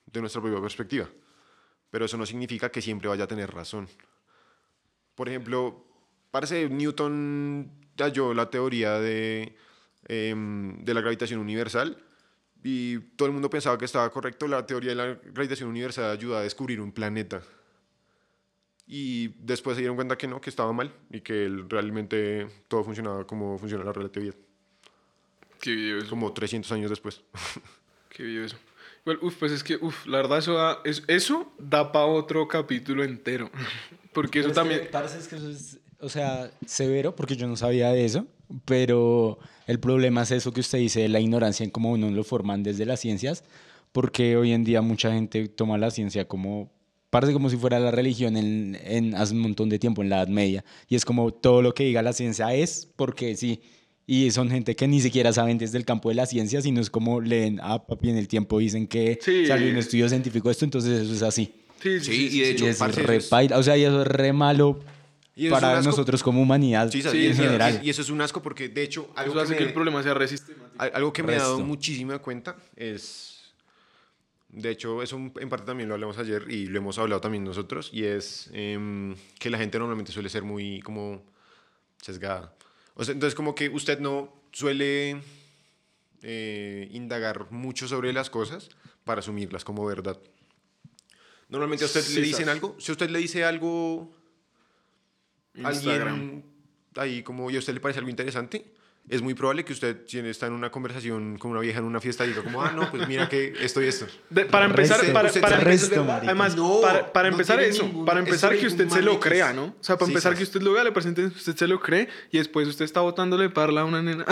de 0.06 0.20
nuestra 0.20 0.42
propia 0.42 0.60
perspectiva. 0.60 1.08
Pero 1.90 2.04
eso 2.04 2.16
no 2.16 2.26
significa 2.26 2.70
que 2.70 2.82
siempre 2.82 3.08
vaya 3.08 3.24
a 3.24 3.26
tener 3.28 3.50
razón. 3.52 3.88
Por 5.14 5.28
ejemplo, 5.28 5.84
parece 6.30 6.68
Newton 6.68 7.70
halló 7.98 8.34
la 8.34 8.50
teoría 8.50 8.98
de, 8.98 9.56
em, 10.08 10.84
de 10.84 10.94
la 10.94 11.00
gravitación 11.00 11.40
universal 11.40 11.96
y 12.64 12.98
todo 13.16 13.27
el 13.27 13.33
mundo 13.33 13.48
pensaba 13.48 13.79
que 13.79 13.85
estaba 13.85 14.11
correcto. 14.11 14.48
La 14.48 14.66
teoría 14.66 14.90
de 14.90 14.96
la 14.96 15.07
gravitación 15.33 15.68
universal 15.68 16.11
ayuda 16.11 16.38
a 16.40 16.42
descubrir 16.42 16.81
un 16.81 16.90
planeta. 16.90 17.42
Y 18.87 19.29
después 19.38 19.77
se 19.77 19.81
dieron 19.83 19.96
cuenta 19.96 20.16
que 20.18 20.27
no, 20.27 20.40
que 20.40 20.50
estaba 20.50 20.72
mal 20.72 20.92
y 21.11 21.20
que 21.20 21.48
realmente 21.68 22.46
todo 22.68 22.83
funcionaba 22.85 23.27
como 23.27 23.57
funciona 23.59 23.85
la 23.85 23.92
relatividad. 23.92 24.35
Qué 25.61 25.72
video 25.74 25.98
eso. 25.98 26.11
Como 26.11 26.33
300 26.33 26.70
años 26.72 26.90
después. 26.90 27.22
Qué 28.11 28.22
video 28.22 28.44
eso. 28.44 28.57
Igual, 29.03 29.18
uf, 29.22 29.37
pues 29.38 29.53
es 29.53 29.62
que, 29.65 29.77
uf, 29.77 30.06
la 30.06 30.19
verdad, 30.19 30.38
eso 30.38 30.54
da, 30.54 30.79
es- 30.85 31.02
eso 31.08 31.52
da 31.58 31.92
para 31.92 32.06
otro 32.06 32.46
capítulo 32.48 33.04
entero. 33.04 33.50
Porque 34.12 34.40
eso 34.40 34.48
Pero 34.48 34.62
es 34.62 34.69
que, 34.69 34.90
también. 34.90 35.17
es 35.19 35.29
que 35.29 35.37
eso 35.37 35.50
es, 35.50 35.79
o 35.98 36.08
sea, 36.08 36.50
severo, 36.67 37.17
porque 37.17 37.35
yo 37.37 37.46
no 37.48 37.56
sabía 37.56 37.90
de 37.90 38.04
eso, 38.04 38.27
pero 38.65 39.38
el 39.67 39.81
problema 39.81 40.23
es 40.23 40.31
eso 40.31 40.53
que 40.53 40.61
usted 40.61 40.79
dice, 40.79 41.01
de 41.01 41.09
la 41.09 41.21
ignorancia 41.21 41.65
en 41.65 41.71
cómo 41.71 41.92
uno 41.92 42.11
lo 42.11 42.25
forman 42.25 42.63
desde 42.63 42.87
las 42.87 43.01
ciencias, 43.01 43.45
porque 43.92 44.37
hoy 44.37 44.53
en 44.53 44.65
día 44.65 44.83
mucha 44.83 45.13
gente 45.13 45.49
toma 45.49 45.79
la 45.79 45.90
ciencia 45.90 46.27
como, 46.27 46.71
parece 47.11 47.33
como 47.33 47.49
si 47.51 47.57
fuera 47.57 47.79
la 47.81 47.90
religión 47.90 48.37
en, 48.37 48.79
en 48.85 49.15
hace 49.15 49.35
un 49.35 49.40
montón 49.40 49.69
de 49.69 49.79
tiempo, 49.79 50.03
en 50.03 50.09
la 50.11 50.17
Edad 50.19 50.29
Media, 50.29 50.65
y 50.88 50.95
es 50.97 51.05
como 51.05 51.33
todo 51.33 51.63
lo 51.63 51.75
que 51.75 51.85
diga 51.85 52.03
la 52.03 52.13
ciencia 52.13 52.53
es 52.55 52.88
porque 52.97 53.37
sí. 53.37 53.61
Y 54.07 54.31
son 54.33 54.51
gente 54.51 54.77
que 54.77 54.87
ni 54.87 55.01
siquiera 55.01 55.33
saben 55.33 55.57
desde 55.57 55.79
el 55.79 55.87
campo 55.87 56.11
de 56.11 56.15
la 56.17 56.27
ciencia, 56.27 56.61
sino 56.61 56.79
es 56.83 56.90
como 56.90 57.23
leen, 57.23 57.59
ah, 57.63 57.87
papi, 57.87 58.11
en 58.11 58.19
el 58.19 58.29
tiempo 58.29 58.59
dicen 58.59 58.87
que 58.87 59.19
Sí. 59.23 59.47
salió 59.47 59.71
un 59.71 59.79
estudio 59.79 60.11
científico 60.11 60.51
esto, 60.51 60.67
entonces 60.67 61.05
eso 61.05 61.15
es 61.15 61.23
así. 61.23 61.51
Sí, 61.83 62.01
Sí, 62.01 62.29
y 62.33 62.40
de 62.40 62.51
hecho, 62.51 62.67
Y 62.67 62.69
es 62.69 62.81
re 62.97 63.17
es- 63.17 63.33
o 63.33 63.63
sea, 63.63 63.79
y 63.79 63.85
eso 63.85 64.03
es 64.03 64.07
re 64.09 64.35
malo 64.35 64.81
Y 65.37 65.46
eso 65.46 65.56
es 65.56 65.62
un 65.62 65.66
para 65.68 65.78
asco. 65.78 65.90
nosotros 65.90 66.22
como 66.22 66.40
humanidad 66.42 66.90
Sí, 66.90 67.02
Sí, 67.02 67.08
y- 67.18 67.26
en 67.26 67.37
general. 67.37 67.80
Y, 67.82 67.90
eso 67.90 68.02
es 68.02 68.10
un 68.10 68.20
asco 68.20 68.40
porque, 68.40 68.68
de 68.68 68.82
hecho, 68.82 69.10
algo 69.16 69.32
Eso 69.32 69.35
que, 69.35 69.42
hace 69.42 69.50
me, 69.52 69.56
que 69.58 69.64
el 69.64 69.72
problema 69.72 70.02
sea 70.02 70.14
resistemático. 70.14 70.80
al- 70.80 70.92
algo 70.94 71.12
que 71.12 71.22
me 71.24 71.32
he 71.32 71.37
dado 71.37 71.56
Resto. 71.56 71.66
muchísima 71.66 72.18
cuenta 72.20 72.56
es... 72.76 73.30
De 74.48 74.70
hecho, 74.70 75.02
eso 75.02 75.16
en 75.16 75.48
parte 75.48 75.66
también 75.66 75.88
lo 75.88 75.94
hablamos 75.96 76.16
ayer 76.18 76.44
y 76.48 76.66
lo 76.66 76.78
hemos 76.78 76.96
hablado 76.98 77.20
también 77.20 77.42
nosotros, 77.42 77.90
y 77.92 78.04
es 78.04 78.48
em, 78.52 79.16
que 79.40 79.50
la 79.50 79.58
gente 79.58 79.80
normalmente 79.80 80.12
suele 80.12 80.28
ser 80.28 80.44
muy 80.44 80.80
como 80.82 81.24
sesgada. 82.00 82.54
O 82.94 83.02
sea, 83.04 83.14
entonces 83.14 83.35
como 83.35 83.56
que 83.56 83.68
usted 83.68 83.98
no 83.98 84.32
suele 84.52 85.20
eh, 86.22 86.88
indagar 86.92 87.50
mucho 87.50 87.88
sobre 87.88 88.12
las 88.12 88.30
cosas 88.30 88.68
para 89.02 89.18
asumirlas 89.18 89.64
como 89.64 89.85
verdad. 89.85 90.20
Normalmente 91.48 91.82
a 91.85 91.87
usted 91.88 92.02
Sí, 92.02 92.14
le 92.14 92.20
dicen 92.22 92.46
sas. 92.46 92.54
algo, 92.54 92.76
si 92.78 92.92
a 92.92 92.94
usted 92.94 93.10
le 93.10 93.18
dice 93.18 93.44
algo 93.44 94.14
Instagram. 95.55 96.13
alguien 96.15 96.44
ahí 96.96 97.23
como 97.23 97.50
y 97.50 97.57
a 97.57 97.59
usted 97.59 97.75
le 97.75 97.81
parece 97.81 97.98
algo 97.98 98.11
interesante, 98.11 98.65
es 99.09 99.21
muy 99.21 99.35
probable 99.35 99.65
que 99.67 99.73
usted 99.75 99.98
si 100.07 100.19
está 100.21 100.46
en 100.46 100.55
una 100.55 100.71
conversación 100.71 101.37
con 101.38 101.50
una 101.50 101.61
vieja 101.61 101.79
en 101.81 101.85
una 101.85 102.00
fiesta 102.00 102.25
diga 102.25 102.42
como, 102.42 102.63
ah, 102.63 102.73
no, 102.75 102.90
pues 102.90 103.07
mira 103.07 103.29
que 103.29 103.52
esto 103.61 103.83
y 103.83 103.87
esto. 103.88 104.07
De- 104.31 104.46
para 104.46 104.65
empezar, 104.65 104.98
Resto, 105.00 105.13
para, 105.13 105.31
para 105.42 105.59
resto. 105.61 106.07
Además, 106.09 106.57
No, 106.57 106.81
para, 106.81 107.13
para 107.13 107.29
no 107.29 107.35
empezar 107.35 107.61
eso, 107.61 107.83
ningún- 107.83 108.07
para 108.07 108.21
empezar 108.21 108.57
que 108.57 108.67
usted 108.67 108.88
se 108.88 109.02
lo 109.02 109.21
crea, 109.21 109.52
¿no? 109.52 109.65
O 109.79 109.85
sea, 109.85 109.96
para 109.96 110.07
Sí, 110.07 110.13
empezar 110.13 110.35
que 110.37 110.42
usted 110.44 110.63
lo 110.63 110.73
vea, 110.73 110.85
le 110.85 110.92
presente, 110.92 111.27
usted 111.27 111.55
se 111.55 111.69
lo 111.69 111.81
cree 111.81 112.09
y 112.33 112.38
después 112.38 112.67
usted 112.69 112.85
está 112.87 113.00
botándole 113.00 113.50
parla 113.50 113.83
a 113.83 113.85
una 113.85 114.00
nena. 114.02 114.25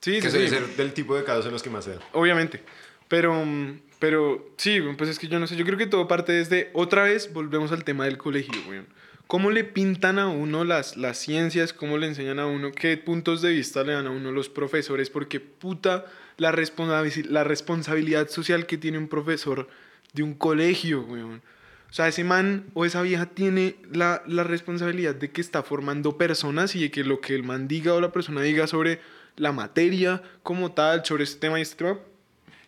sí, 0.00 0.14
sí, 0.16 0.20
Que 0.20 0.30
sí. 0.30 0.36
debe 0.36 0.48
ser 0.50 0.76
del 0.76 0.92
tipo 0.92 1.16
de 1.16 1.24
casos 1.24 1.46
en 1.46 1.52
los 1.52 1.62
que 1.62 1.70
más 1.70 1.84
se 1.84 1.92
da. 1.94 2.00
Obviamente. 2.12 2.62
Pero, 3.08 3.34
mm, 3.44 3.78
pero 4.02 4.44
sí, 4.56 4.80
pues 4.98 5.08
es 5.10 5.20
que 5.20 5.28
yo 5.28 5.38
no 5.38 5.46
sé. 5.46 5.54
Yo 5.54 5.64
creo 5.64 5.78
que 5.78 5.86
todo 5.86 6.08
parte 6.08 6.32
desde. 6.32 6.70
Otra 6.72 7.04
vez 7.04 7.32
volvemos 7.32 7.70
al 7.70 7.84
tema 7.84 8.04
del 8.06 8.18
colegio, 8.18 8.52
weón. 8.68 8.88
¿Cómo 9.28 9.52
le 9.52 9.62
pintan 9.62 10.18
a 10.18 10.26
uno 10.26 10.64
las, 10.64 10.96
las 10.96 11.18
ciencias? 11.18 11.72
¿Cómo 11.72 11.98
le 11.98 12.08
enseñan 12.08 12.40
a 12.40 12.46
uno? 12.46 12.72
¿Qué 12.72 12.96
puntos 12.96 13.42
de 13.42 13.52
vista 13.52 13.84
le 13.84 13.92
dan 13.92 14.08
a 14.08 14.10
uno 14.10 14.32
los 14.32 14.48
profesores? 14.48 15.08
Porque 15.08 15.38
puta 15.38 16.04
la, 16.36 16.50
responsabi- 16.50 17.26
la 17.26 17.44
responsabilidad 17.44 18.28
social 18.28 18.66
que 18.66 18.76
tiene 18.76 18.98
un 18.98 19.06
profesor 19.06 19.68
de 20.14 20.24
un 20.24 20.34
colegio, 20.34 21.02
weón. 21.02 21.40
O 21.88 21.92
sea, 21.92 22.08
ese 22.08 22.24
man 22.24 22.64
o 22.74 22.84
esa 22.84 23.02
vieja 23.02 23.26
tiene 23.26 23.76
la, 23.92 24.24
la 24.26 24.42
responsabilidad 24.42 25.14
de 25.14 25.30
que 25.30 25.40
está 25.40 25.62
formando 25.62 26.18
personas 26.18 26.74
y 26.74 26.80
de 26.80 26.90
que 26.90 27.04
lo 27.04 27.20
que 27.20 27.36
el 27.36 27.44
man 27.44 27.68
diga 27.68 27.94
o 27.94 28.00
la 28.00 28.10
persona 28.10 28.42
diga 28.42 28.66
sobre 28.66 28.98
la 29.36 29.52
materia 29.52 30.24
como 30.42 30.72
tal, 30.72 31.04
sobre 31.04 31.22
este 31.22 31.38
tema 31.38 31.60
y 31.60 31.62
este 31.62 31.76
tema, 31.76 32.00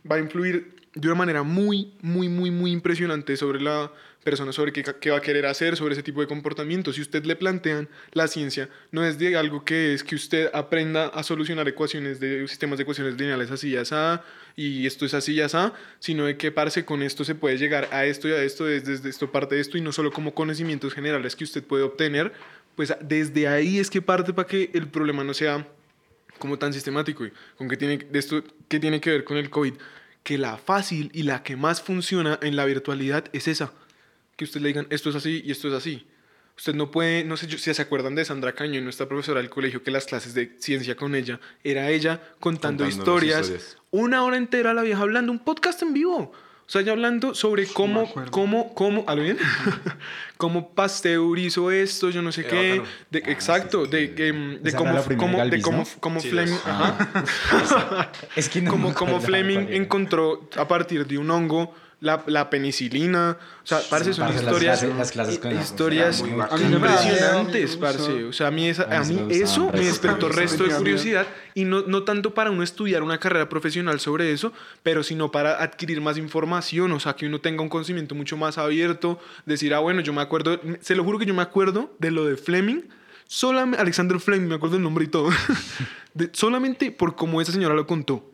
va 0.09 0.17
a 0.17 0.21
influir 0.21 0.74
de 0.95 1.09
una 1.09 1.17
manera 1.17 1.43
muy, 1.43 1.93
muy, 2.03 2.29
muy, 2.29 2.51
muy 2.51 2.71
impresionante 2.71 3.37
sobre 3.37 3.61
la 3.61 3.91
persona, 4.23 4.53
sobre 4.53 4.73
qué, 4.73 4.85
qué 5.01 5.11
va 5.11 5.19
a 5.19 5.21
querer 5.21 5.45
hacer, 5.47 5.77
sobre 5.77 5.95
ese 5.95 6.03
tipo 6.03 6.21
de 6.21 6.27
comportamientos. 6.27 6.95
Si 6.95 7.03
usted 7.03 7.25
le 7.25 7.37
plantean 7.37 7.89
la 8.13 8.29
ciencia, 8.29 8.69
no 8.93 9.05
es 9.05 9.19
de 9.19 9.37
algo 9.37 9.65
que 9.65 9.93
es 9.93 10.05
que 10.05 10.15
usted 10.15 10.51
aprenda 10.55 11.09
a 11.09 11.23
solucionar 11.23 11.69
ecuaciones 11.69 12.21
de 12.21 12.47
sistemas 12.49 12.79
de 12.79 12.83
ecuaciones 12.83 13.19
lineales 13.19 13.51
así 13.51 13.71
y 13.71 13.77
así, 13.77 13.95
y 14.57 14.87
esto 14.87 15.05
es 15.05 15.15
así 15.15 15.35
y 15.35 15.41
así, 15.41 15.59
sino 15.99 16.27
de 16.27 16.37
que, 16.37 16.53
parce, 16.53 16.85
con 16.85 17.03
esto 17.03 17.25
se 17.25 17.35
puede 17.35 17.59
llegar 17.59 17.89
a 17.91 18.05
esto 18.05 18.29
y 18.29 18.33
a 18.33 18.43
esto, 18.43 18.65
desde, 18.65 18.93
desde 18.93 19.11
esto 19.11 19.31
parte 19.31 19.57
de 19.57 19.61
esto, 19.61 19.77
y 19.77 19.81
no 19.81 19.93
solo 19.93 20.13
como 20.13 20.33
conocimientos 20.33 20.95
generales 20.95 21.37
que 21.37 21.45
usted 21.45 21.63
puede 21.63 21.83
obtener, 21.83 22.33
pues 22.77 22.95
desde 23.01 23.49
ahí 23.49 23.79
es 23.79 23.91
que 23.91 24.01
parte 24.01 24.33
para 24.33 24.49
que 24.49 24.71
el 24.75 24.89
problema 24.89 25.25
no 25.25 25.35
sea 25.35 25.67
como 26.39 26.59
tan 26.59 26.73
sistemático 26.73 27.25
y 27.25 27.33
con 27.57 27.69
qué 27.69 27.77
tiene 27.77 27.99
de 27.99 28.19
esto 28.19 28.43
qué 28.69 28.81
tiene 28.81 29.01
que 29.01 29.11
ver 29.11 29.25
con 29.25 29.37
el 29.37 29.51
COVID 29.51 29.75
que 30.25 30.37
la 30.37 30.57
fácil 30.57 31.11
y 31.15 31.23
la 31.23 31.45
que 31.45 31.57
más 31.57 31.81
funciona 31.81 32.41
en 32.43 32.57
la 32.57 32.65
virtualidad 32.65 33.27
es 33.33 33.47
esa. 33.47 33.73
Que 34.37 34.45
usted 34.45 34.61
le 34.61 34.69
digan 34.69 34.89
esto 34.91 35.11
es 35.11 35.15
así 35.15 35.43
y 35.45 35.53
esto 35.53 35.69
es 35.69 35.75
así 35.75 36.05
usted 36.57 36.75
no 36.75 36.91
puede 36.91 37.25
no 37.25 37.37
sé 37.37 37.49
si 37.49 37.75
se 37.75 37.83
acuerdan 37.83 38.15
de 38.15 38.25
Sandra 38.25 38.53
Caño 38.53 38.81
nuestra 38.81 39.07
profesora 39.07 39.41
del 39.41 39.51
colegio 39.51 39.83
que 39.83 39.91
las 39.91 40.07
clases 40.07 40.35
de 40.35 40.57
ciencia 40.59 40.97
con 40.97 41.15
ella 41.15 41.41
era 41.63 41.91
ella 41.91 42.21
contando 42.41 42.87
historias, 42.87 43.49
historias. 43.49 43.79
una 43.91 44.23
hora 44.23 44.37
entera 44.37 44.75
la 44.75 44.83
vieja 44.83 45.03
hablando 45.03 45.33
un 45.33 45.41
podcast 45.41 45.83
en 45.83 45.93
vivo 45.93 46.33
o 46.67 46.71
sea, 46.71 46.81
ella 46.81 46.93
hablando 46.93 47.35
sobre 47.35 47.67
cómo, 47.67 48.11
cómo, 48.31 48.75
cómo, 48.75 49.05
¿algo 49.07 49.23
bien? 49.23 49.39
cómo 50.39 50.71
pasteurizó 50.71 51.71
esto, 51.71 52.09
yo 52.09 52.23
no 52.23 52.33
sé 52.33 52.47
qué. 52.47 52.83
De, 53.11 53.19
exacto, 53.19 53.85
de, 53.85 54.15
que, 54.15 54.33
de 54.33 54.69
Esa 54.71 54.79
cómo, 54.79 54.93
cómo, 55.19 55.45
de 55.45 55.61
cómo, 55.61 55.79
¿no? 55.79 55.85
cómo 56.01 56.21
Sí, 56.21 56.31
Fleming, 56.31 56.57
ajá, 56.65 58.11
Es 58.37 58.49
que 58.49 58.63
no 58.63 58.71
como, 58.71 58.95
como 58.95 59.21
Fleming 59.21 59.67
encontró 59.71 60.49
a 60.57 60.67
partir 60.67 61.07
de 61.07 61.19
un 61.19 61.31
hongo 61.31 61.75
la, 62.05 62.23
la 62.27 62.51
penicilina. 62.51 63.37
O 63.63 63.67
sea, 63.67 63.81
parece 63.91 64.13
son 64.13 64.27
parce, 64.27 64.35
las 64.43 64.45
historias, 64.45 64.79
clases- 64.83 64.97
las 64.99 65.11
clases 65.13 65.39
con 65.39 65.59
historias 65.59 66.21
impresionantes, 66.21 67.71
A 67.71 67.75
mí 67.75 67.77
me 67.77 67.81
parce. 67.81 68.25
O 68.25 68.33
sea, 68.33 68.47
a 68.49 68.51
mí, 68.51 68.69
esa- 68.69 68.83
A 68.85 69.03
mí 69.05 69.15
eso 69.43 69.71
me 69.73 69.81
despertó 69.87 70.29
resto 70.29 70.65
de 70.65 70.69
curiosidad. 70.79 71.27
Y 71.55 71.65
no, 71.65 71.83
no 71.83 72.03
tanto 72.05 72.35
para 72.35 72.51
uno 72.51 72.63
estudiar 72.63 73.03
una 73.03 73.19
carrera 73.19 73.49
profesional 73.49 73.99
sobre 74.01 74.33
eso, 74.33 74.53
pero 74.83 75.03
sino 75.03 75.31
para 75.33 75.63
adquirir 75.63 76.01
más 76.01 76.19
información, 76.19 76.93
o 76.93 77.01
sea, 77.01 77.15
que 77.15 77.27
uno 77.27 77.41
tenga 77.41 77.63
un 77.63 77.69
conocimiento 77.69 78.15
mucho 78.15 78.37
más 78.37 78.59
abierto, 78.59 79.19
decir, 79.47 79.73
ah, 79.75 79.79
bueno, 79.79 80.01
yo 80.01 80.13
me 80.13 80.21
acuerdo, 80.23 80.61
se 80.81 80.95
lo 80.95 81.05
juro 81.05 81.19
que 81.19 81.27
yo 81.27 81.35
me 81.35 81.43
acuerdo 81.43 81.95
de 81.99 82.11
lo 82.11 82.25
de 82.27 82.37
Fleming, 82.37 82.83
solamente, 83.27 83.81
Alexander 83.81 84.21
Fleming, 84.21 84.49
me 84.49 84.55
acuerdo 84.57 84.77
el 84.77 84.83
nombre 84.83 85.05
y 85.05 85.09
todo, 85.09 85.31
de- 86.15 86.31
solamente 86.33 86.91
por 86.91 87.17
cómo 87.17 87.41
esa 87.41 87.53
señora 87.53 87.75
lo 87.75 87.87
contó. 87.87 88.31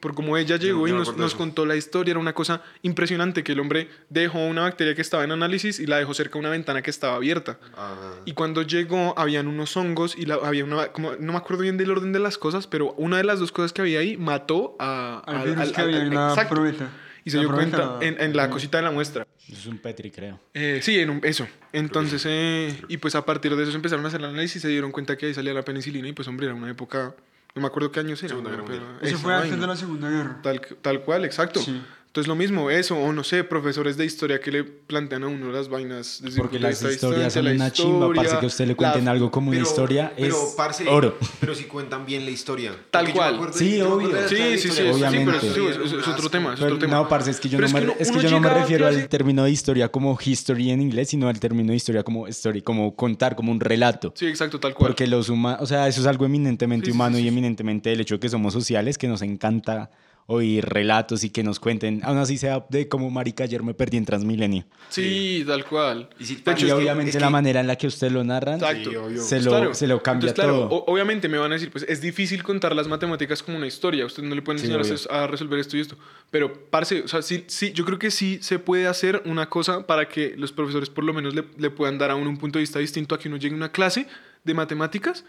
Por 0.00 0.14
cómo 0.14 0.36
ella 0.38 0.56
llegó 0.56 0.88
yo 0.88 0.94
y 0.94 0.98
nos, 0.98 1.16
nos 1.16 1.34
contó 1.34 1.66
la 1.66 1.76
historia, 1.76 2.12
era 2.12 2.20
una 2.20 2.32
cosa 2.32 2.62
impresionante 2.82 3.44
que 3.44 3.52
el 3.52 3.60
hombre 3.60 3.88
dejó 4.08 4.38
una 4.46 4.62
bacteria 4.62 4.94
que 4.94 5.02
estaba 5.02 5.24
en 5.24 5.32
análisis 5.32 5.78
y 5.78 5.86
la 5.86 5.98
dejó 5.98 6.14
cerca 6.14 6.34
de 6.34 6.38
una 6.40 6.48
ventana 6.50 6.80
que 6.82 6.90
estaba 6.90 7.16
abierta. 7.16 7.58
Ah, 7.76 8.14
Y 8.24 8.32
cuando 8.32 8.62
llegó, 8.62 9.12
habían 9.18 9.46
unos 9.46 9.76
hongos 9.76 10.16
y 10.16 10.24
la- 10.26 10.36
había 10.36 10.64
una. 10.64 10.88
Como, 10.88 11.12
no 11.16 11.32
me 11.32 11.38
acuerdo 11.38 11.62
bien 11.62 11.76
del 11.76 11.90
orden 11.90 12.12
de 12.12 12.18
las 12.18 12.38
cosas, 12.38 12.66
pero 12.66 12.92
una 12.96 13.18
de 13.18 13.24
las 13.24 13.38
dos 13.40 13.52
cosas 13.52 13.72
que 13.72 13.82
había 13.82 14.00
ahí 14.00 14.16
mató 14.16 14.74
a, 14.78 15.22
Al 15.26 15.46
virus 15.46 15.72
que 15.72 15.80
había 15.80 16.02
en 16.02 16.14
la 16.14 16.46
probeta. 16.48 16.90
Y 17.22 17.30
se 17.30 17.36
La 17.36 17.42
dio 17.42 17.52
cuenta 17.52 17.98
en, 18.00 18.18
en 18.18 18.34
la 18.34 18.48
cosita 18.48 18.78
de 18.78 18.82
la 18.84 18.90
muestra. 18.90 19.26
Es 19.46 19.66
un 19.66 19.76
Petri, 19.76 20.10
creo. 20.10 20.40
Eh, 20.54 20.80
sí, 20.82 20.98
en 20.98 21.10
un- 21.10 21.20
eso. 21.22 21.46
Entonces, 21.74 22.24
eh, 22.26 22.74
y 22.88 22.96
pues 22.96 23.14
a 23.14 23.26
partir 23.26 23.54
de 23.54 23.62
eso 23.62 23.72
se 23.72 23.76
empezaron 23.76 24.02
a 24.06 24.08
hacer 24.08 24.20
el 24.20 24.26
análisis 24.26 24.56
y 24.56 24.60
se 24.60 24.68
dieron 24.68 24.90
cuenta 24.90 25.18
que 25.18 25.26
ahí 25.26 25.34
salía 25.34 25.52
la 25.52 25.62
penicilina 25.62 26.08
y 26.08 26.12
pues, 26.12 26.26
hombre, 26.28 26.46
era 26.46 26.54
una 26.54 26.70
época. 26.70 27.14
No 27.54 27.62
me 27.62 27.68
acuerdo 27.68 27.90
qué 27.90 28.00
años 28.00 28.22
era. 28.22 28.30
Segunda 28.30 28.50
Guerra 28.50 28.64
pero 28.66 28.80
Mundial. 28.80 28.98
Eso 29.02 29.18
fue 29.18 29.34
antes 29.34 29.60
de 29.60 29.66
la 29.66 29.76
Segunda 29.76 30.08
Guerra. 30.08 30.40
Tal, 30.42 30.60
tal 30.80 31.00
cual, 31.02 31.24
exacto. 31.24 31.60
Sí. 31.60 31.82
Entonces 32.10 32.26
lo 32.26 32.34
mismo, 32.34 32.70
eso, 32.70 32.98
o 32.98 33.12
no 33.12 33.22
sé, 33.22 33.44
profesores 33.44 33.96
de 33.96 34.04
historia 34.04 34.40
que 34.40 34.50
le 34.50 34.64
plantean 34.64 35.22
a 35.22 35.28
uno 35.28 35.52
las 35.52 35.68
vainas 35.68 36.18
desde 36.20 36.38
Porque 36.40 36.58
las 36.58 36.72
historias 36.72 36.94
historia, 36.96 37.30
son 37.30 37.44
la 37.44 37.50
una 37.52 37.70
chimba, 37.72 37.92
historia, 37.98 38.22
parce, 38.22 38.38
que 38.40 38.44
a 38.44 38.48
usted 38.48 38.64
le 38.64 38.70
la- 38.72 38.76
cuenten 38.76 39.06
algo 39.06 39.30
como 39.30 39.50
una 39.50 39.58
pero- 39.60 39.68
historia 39.70 40.12
pero, 40.16 40.26
es 40.36 40.54
parce, 40.56 40.88
oro. 40.88 41.16
Pero 41.38 41.54
si 41.54 41.64
cuentan 41.66 42.04
bien 42.04 42.24
la 42.24 42.32
historia. 42.32 42.72
Tal 42.90 43.04
Porque 43.04 43.12
me 43.12 43.12
cual. 43.12 43.34
acuerdo- 43.36 43.52
Sí, 43.56 43.74
me 43.76 43.82
obvio. 43.84 44.08
Sí, 44.08 44.12
la 44.14 44.28
sí, 44.28 44.58
sí, 44.58 44.68
historia 44.70 44.92
sí, 44.92 44.98
Obviamente. 44.98 45.38
pero 45.40 45.70
eso, 45.84 45.98
es 46.00 46.08
otro 46.08 46.28
tema, 46.30 46.54
es 46.54 46.58
Pero 46.58 46.74
otro 46.74 46.78
tema. 46.88 46.96
no, 46.96 47.08
parce, 47.08 47.30
es 47.30 47.38
que 47.38 47.48
yo 47.48 47.58
Pero 47.58 47.68
no, 47.68 47.74
me, 47.74 47.80
uno- 47.84 47.94
es 47.96 48.10
que 48.10 48.18
yo 48.20 48.30
no 48.32 48.40
me 48.40 48.50
refiero 48.54 48.88
al 48.88 49.08
término 49.08 49.44
de 49.44 49.50
historia 49.52 49.88
como 49.88 50.18
history 50.20 50.70
en 50.72 50.80
inglés, 50.82 51.10
sino 51.10 51.28
al 51.28 51.38
término 51.38 51.70
de 51.70 51.76
historia 51.76 52.02
como 52.02 52.26
story, 52.26 52.60
como 52.60 52.96
contar, 52.96 53.36
como 53.36 53.52
un 53.52 53.60
relato. 53.60 54.12
Sí, 54.16 54.26
exacto, 54.26 54.58
tal 54.58 54.74
cual. 54.74 54.88
Porque 54.88 55.06
los 55.06 55.28
humanos, 55.28 55.60
o 55.62 55.66
sea, 55.66 55.86
eso 55.86 56.00
es 56.00 56.08
algo 56.08 56.26
eminentemente 56.26 56.86
Sí, 56.86 56.90
humano 56.90 57.18
sí, 57.18 57.22
y 57.22 57.28
eminentemente 57.28 57.92
el 57.92 58.00
hecho 58.00 58.14
de 58.16 58.18
que 58.20 58.28
somos 58.28 58.52
sociales, 58.52 58.98
que 58.98 59.06
nos 59.06 59.22
encanta 59.22 59.92
oír 60.30 60.64
relatos 60.64 61.24
y 61.24 61.30
que 61.30 61.42
nos 61.42 61.58
cuenten, 61.58 62.00
aún 62.04 62.18
así 62.18 62.38
sea 62.38 62.64
de 62.68 62.88
como 62.88 63.10
marica 63.10 63.44
ayer 63.44 63.62
me 63.64 63.74
perdí 63.74 63.96
en 63.96 64.04
Transmilenio. 64.04 64.64
Sí, 64.88 65.42
tal 65.46 65.64
cual. 65.64 66.08
Y 66.20 66.24
si- 66.24 66.42
hecho, 66.46 66.66
y 66.68 66.70
obviamente 66.70 67.10
es 67.10 67.16
que- 67.16 67.20
la 67.20 67.30
manera 67.30 67.60
en 67.60 67.66
la 67.66 67.76
que 67.76 67.86
usted 67.88 68.10
lo 68.12 68.22
narran 68.22 68.54
Exacto. 68.56 68.90
Sí, 68.90 69.16
se, 69.18 69.36
Pues 69.36 69.44
lo, 69.44 69.50
claro. 69.50 69.74
se 69.74 69.86
lo 69.88 70.02
cambia 70.02 70.28
Entonces, 70.30 70.34
claro, 70.52 70.68
todo. 70.68 70.84
obviamente 70.86 71.28
me 71.28 71.36
van 71.38 71.50
a 71.50 71.54
decir, 71.54 71.70
pues 71.70 71.84
es 71.88 72.00
difícil 72.00 72.42
contar 72.44 72.74
las 72.76 72.86
matemáticas 72.86 73.42
como 73.42 73.56
una 73.56 73.66
historia. 73.66 74.06
Usted 74.06 74.22
no 74.22 74.34
le 74.34 74.42
pueden 74.42 74.58
Sí, 74.60 74.66
enseñar 74.66 74.80
a 74.88 74.94
hacer- 74.94 75.10
a, 75.12 75.26
resolver 75.26 75.58
esto 75.58 75.76
y 75.76 75.80
esto. 75.80 75.96
Pero, 76.30 76.52
parce, 76.70 77.02
o 77.02 77.08
sea, 77.08 77.22
sí, 77.22 77.44
sí, 77.48 77.72
yo 77.72 77.84
creo 77.84 77.98
que 77.98 78.10
sí 78.12 78.38
se 78.40 78.58
puede 78.60 78.86
hacer 78.86 79.22
una 79.26 79.48
cosa 79.48 79.86
para 79.86 80.08
que 80.08 80.34
los 80.36 80.52
profesores 80.52 80.88
por 80.90 81.02
lo 81.04 81.12
menos 81.12 81.34
le, 81.34 81.44
le 81.58 81.70
puedan 81.70 81.98
dar 81.98 82.10
a 82.12 82.14
uno 82.14 82.30
un 82.30 82.38
punto 82.38 82.58
de 82.58 82.62
vista 82.62 82.78
distinto 82.78 83.14
a 83.14 83.18
que 83.18 83.28
uno 83.28 83.36
llegue 83.36 83.54
a 83.54 83.56
una 83.56 83.72
clase 83.72 84.06
de 84.44 84.54
matemáticas. 84.54 85.24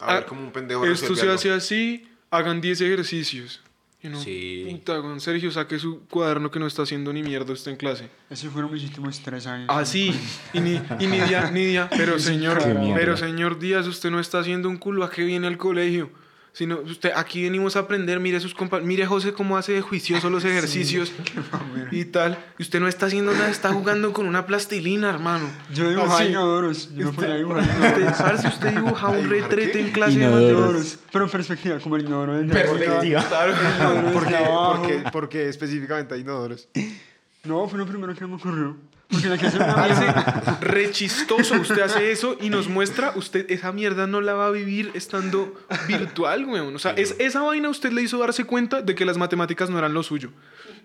A 0.00 0.14
ver, 0.14 0.22
Ah, 0.24 0.26
como 0.26 0.40
un 0.42 0.50
pendejo 0.52 0.84
Esto 0.86 1.14
se 1.16 1.28
hace 1.30 1.50
así, 1.52 2.06
hagan 2.30 2.60
10 2.60 2.80
ejercicios. 2.80 3.60
Y 4.06 4.08
no, 4.08 4.20
Sí. 4.20 4.66
puta, 4.70 5.00
con 5.00 5.20
Sergio, 5.20 5.50
saque 5.50 5.78
su 5.78 6.00
cuaderno 6.08 6.50
que 6.50 6.58
no 6.60 6.66
está 6.66 6.82
haciendo 6.82 7.12
ni 7.12 7.22
mierda 7.22 7.52
usted 7.52 7.72
en 7.72 7.76
clase. 7.76 8.08
Esos 8.30 8.52
fueron 8.52 8.72
mis 8.72 8.84
últimos 8.84 9.18
tres 9.20 9.46
años. 9.46 9.66
Ah, 9.68 9.84
sí. 9.84 10.14
Y 10.52 10.60
ni, 10.60 10.80
y 11.00 11.06
ni 11.08 11.18
día, 11.20 11.50
ni 11.50 11.64
día. 11.64 11.88
Pero 11.96 12.18
señor, 12.18 12.62
pero 12.94 13.16
señor 13.16 13.58
Díaz, 13.58 13.86
usted 13.86 14.10
no 14.10 14.20
está 14.20 14.38
haciendo 14.38 14.68
un 14.68 14.76
culo. 14.76 15.04
¿A 15.04 15.10
qué 15.10 15.24
viene 15.24 15.46
al 15.48 15.56
colegio? 15.58 16.10
Sino, 16.56 16.78
usted, 16.78 17.12
aquí 17.14 17.42
venimos 17.42 17.76
a 17.76 17.80
aprender. 17.80 18.18
Mire 18.18 18.40
sus 18.40 18.54
compa 18.54 18.80
Mire 18.80 19.04
José 19.04 19.34
cómo 19.34 19.58
hace 19.58 19.72
de 19.72 19.82
juicioso 19.82 20.30
los 20.30 20.42
ejercicios 20.46 21.12
y 21.90 22.06
tal. 22.06 22.38
Y 22.58 22.62
usted 22.62 22.80
no 22.80 22.88
está 22.88 23.04
haciendo 23.06 23.32
nada, 23.32 23.50
está 23.50 23.74
jugando 23.74 24.14
con 24.14 24.26
una 24.26 24.46
plastilina, 24.46 25.10
hermano. 25.10 25.50
Yo 25.74 25.90
dibujaba 25.90 26.20
Así. 26.20 26.28
inodoros. 26.30 26.94
Yo 26.94 27.12
ponía 27.12 27.34
a 27.34 27.36
dibujar 27.36 27.62
Usted, 27.62 27.76
inodoros. 27.98 28.16
parce, 28.22 28.48
usted 28.48 28.70
dibuja 28.74 29.08
un 29.10 29.16
¿Dibujar 29.28 29.50
retrete 29.50 29.80
en 29.80 29.90
clase 29.90 30.18
de 30.18 30.24
Inodoros. 30.24 30.98
Pero 31.12 31.24
en 31.26 31.30
perspectiva, 31.30 31.78
como 31.78 31.96
el 31.96 32.06
inodoro 32.06 32.32
del 32.38 32.46
Perspectiva. 32.48 33.22
Claro. 33.28 33.52
¿Por 34.14 34.24
qué, 34.24 34.30
Desde 34.32 34.44
abajo. 34.46 34.76
por 34.82 34.86
qué- 34.88 35.10
por 35.10 35.28
qué 35.28 35.48
específicamente 35.50 36.14
hay 36.14 36.22
inodoros? 36.22 36.70
No, 37.44 37.68
fue 37.68 37.78
lo 37.78 37.84
primero 37.86 38.14
que 38.14 38.26
me 38.26 38.36
ocurrió. 38.36 38.78
Porque 39.08 39.28
la 39.28 39.74
Parece 39.74 40.06
re 40.60 40.90
chistoso. 40.90 41.54
Usted 41.54 41.80
hace 41.80 42.10
eso 42.10 42.36
y 42.40 42.50
nos 42.50 42.68
muestra, 42.68 43.12
usted 43.14 43.48
esa 43.50 43.70
mierda 43.72 44.06
no 44.06 44.20
la 44.20 44.34
va 44.34 44.46
a 44.46 44.50
vivir 44.50 44.90
estando 44.94 45.54
virtual, 45.86 46.44
weón. 46.44 46.74
O 46.74 46.78
sea, 46.78 46.92
es, 46.92 47.14
esa 47.18 47.42
vaina 47.42 47.68
usted 47.68 47.92
le 47.92 48.02
hizo 48.02 48.18
darse 48.18 48.44
cuenta 48.44 48.82
de 48.82 48.94
que 48.94 49.04
las 49.04 49.16
matemáticas 49.16 49.70
no 49.70 49.78
eran 49.78 49.94
lo 49.94 50.02
suyo. 50.02 50.30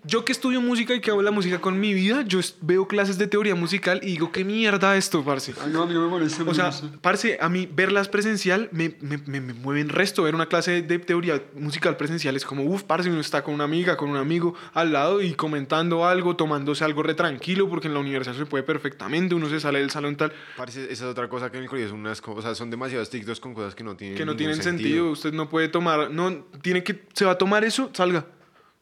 Yo 0.04 0.26
que 0.26 0.32
estudio 0.32 0.62
música 0.62 0.94
y 0.96 1.02
que 1.02 1.12
hago 1.12 1.22
la 1.22 1.32
música 1.32 1.60
con 1.60 1.80
mi 1.80 1.94
vida, 1.94 2.24
yo 2.24 2.40
veo 2.62 2.88
clases 2.88 3.18
de 3.18 3.28
teoría 3.28 3.56
musical 3.56 4.00
y 4.04 4.08
digo, 4.08 4.32
¿qué 4.32 4.44
mierda 4.44 4.98
esto, 4.98 5.24
parce? 5.24 5.54
Ay, 5.64 5.72
no, 5.72 5.84
a 5.84 5.86
mí 5.86 5.94
no 5.94 6.02
me 6.02 6.08
molesta. 6.08 6.44
O 6.44 6.54
sea, 6.54 6.72
parce, 7.02 7.38
a 7.40 7.50
mí 7.50 7.68
verlas 7.72 8.08
presencial 8.08 8.70
me, 8.72 8.96
me, 9.02 9.18
me, 9.26 9.42
me 9.42 9.54
mueven 9.54 9.90
resto. 9.90 10.24
Ver 10.24 10.36
una 10.36 10.48
clase 10.48 10.82
de 10.82 11.00
teoría 11.00 11.42
musical 11.56 11.98
presencial 11.98 12.36
es 12.36 12.46
como, 12.46 12.64
uff, 12.64 12.84
parce, 12.84 13.10
uno 13.10 13.20
está 13.20 13.44
con 13.44 13.54
una 13.54 13.64
amiga, 13.64 13.98
con 13.98 14.10
un 14.10 14.18
amigo 14.18 14.56
al 14.74 14.94
lado 14.94 15.22
y 15.22 15.34
comentando 15.34 16.06
algo, 16.06 16.36
tomándose 16.36 16.84
algo 16.84 17.04
re 17.04 17.14
tranquilo, 17.14 17.70
porque 17.70 17.88
en 17.88 17.94
la 17.94 18.00
universidad 18.00 18.11
se 18.24 18.46
puede 18.46 18.64
perfectamente, 18.64 19.34
uno 19.36 19.50
se 19.50 19.60
sale 19.60 19.80
del 19.80 19.90
salón 19.92 20.16
tal, 20.16 20.32
Parece, 20.58 20.84
esa 20.84 20.92
es 20.92 21.02
otra 21.12 21.28
cosa 21.30 21.50
que 21.52 21.58
en 21.58 21.64
el 21.64 21.70
colegio 21.70 21.90
son 21.90 22.00
unas 22.00 22.22
co- 22.22 22.34
o 22.34 22.42
sea, 22.42 22.54
son 22.56 22.70
demasiado 22.70 23.02
estrictos 23.04 23.40
con 23.40 23.54
cosas 23.54 23.76
que 23.76 23.84
no 23.84 23.96
tienen 23.96 24.18
que 24.18 24.26
no 24.26 24.36
tienen 24.36 24.62
sentido. 24.62 25.10
Usted 25.12 25.34
no 25.34 25.50
puede 25.50 25.68
tomar, 25.70 26.12
no, 26.12 26.46
tiene 26.62 26.84
que, 26.84 27.04
se 27.14 27.26
va 27.26 27.32
a 27.32 27.38
tomar 27.38 27.64
eso, 27.64 27.90
salga, 27.94 28.26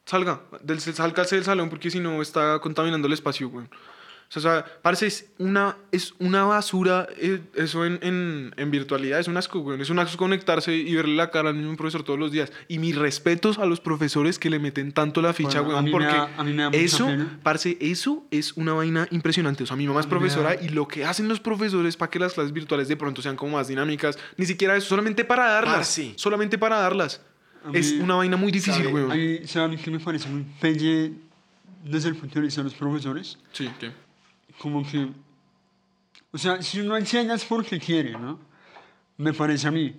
salga, 0.05 0.41
del, 0.61 0.79
sálgase 0.81 1.35
del 1.35 1.45
salón 1.45 1.69
porque 1.69 1.89
si 1.91 1.99
no 1.99 2.21
está 2.21 2.59
contaminando 2.59 3.07
el 3.07 3.13
espacio, 3.13 3.49
güey. 3.49 3.65
O 4.35 4.39
sea, 4.39 4.63
parece 4.83 5.07
es 5.07 5.25
una, 5.39 5.75
es 5.91 6.13
una 6.19 6.43
basura 6.43 7.07
eh, 7.17 7.41
eso 7.55 7.83
en, 7.83 7.97
en, 8.03 8.53
en 8.57 8.69
virtualidad, 8.69 9.19
es 9.19 9.27
un 9.27 9.35
asco, 9.37 9.59
güey. 9.61 9.81
Es 9.81 9.89
un 9.89 9.97
asco 9.97 10.17
conectarse 10.17 10.71
y 10.75 10.93
verle 10.93 11.15
la 11.15 11.31
cara 11.31 11.49
al 11.49 11.55
mismo 11.55 11.75
profesor 11.75 12.03
todos 12.03 12.19
los 12.19 12.31
días. 12.31 12.51
Y 12.67 12.77
mis 12.77 12.95
respetos 12.95 13.57
a 13.57 13.65
los 13.65 13.79
profesores 13.79 14.37
que 14.37 14.51
le 14.51 14.59
meten 14.59 14.91
tanto 14.91 15.23
la 15.23 15.33
ficha, 15.33 15.61
Bueno, 15.61 15.77
a 15.77 15.81
güey, 15.81 15.85
mí 15.85 15.91
porque 15.91 16.05
da- 16.05 16.29
a 16.37 16.43
mí 16.43 16.53
me 16.53 16.61
da 16.61 16.69
mucha 16.69 16.79
eso, 16.79 17.07
pena. 17.07 17.39
parce, 17.41 17.75
eso 17.81 18.23
es 18.29 18.53
una 18.55 18.73
vaina 18.73 19.07
impresionante. 19.09 19.63
O 19.63 19.65
sea, 19.65 19.75
mi 19.75 19.87
mamá 19.87 19.99
es 20.01 20.05
A 20.05 20.09
mí 20.09 20.11
profesora 20.11 20.55
y 20.61 20.69
lo 20.69 20.87
que 20.87 21.05
hacen 21.05 21.27
los 21.27 21.39
profesores 21.39 21.97
para 21.97 22.11
que 22.11 22.19
las 22.19 22.33
clases 22.33 22.53
virtuales 22.53 22.87
de 22.87 22.97
pronto 22.97 23.23
sean 23.23 23.35
como 23.35 23.57
más 23.57 23.67
dinámicas, 23.67 24.19
ni 24.37 24.45
siquiera 24.45 24.75
eso, 24.75 24.87
solamente 24.89 25.25
para 25.25 25.45
darlas. 25.49 25.75
Parce. 25.77 26.13
Solamente 26.17 26.59
para 26.59 26.77
darlas. 26.77 27.19
A 27.65 27.71
Es 27.75 27.93
mí- 27.93 27.99
una 28.01 28.13
vaina 28.13 28.37
muy 28.37 28.51
difícil, 28.51 28.85
¿sabe? 28.85 29.03
güey. 29.05 29.11
Ahí, 29.39 29.47
¿saben 29.47 29.75
qué 29.79 29.89
me 29.89 29.99
parece 29.99 30.29
muy 30.29 30.45
pelle 30.61 31.13
desde 31.83 32.09
el 32.09 32.15
punto 32.15 32.35
de 32.35 32.41
vista 32.45 32.61
de 32.61 32.65
los 32.65 32.75
profesores? 32.75 33.39
Sí, 33.53 33.67
¿qué? 33.79 33.91
Como 34.59 34.83
que. 34.83 35.09
O 36.31 36.37
sea, 36.37 36.61
si 36.61 36.81
uno 36.81 36.95
enseña 36.97 37.33
es 37.33 37.45
porque 37.45 37.79
quiere, 37.79 38.11
¿no? 38.11 38.39
Me 39.17 39.33
parece 39.33 39.67
a 39.67 39.71
mí. 39.71 39.95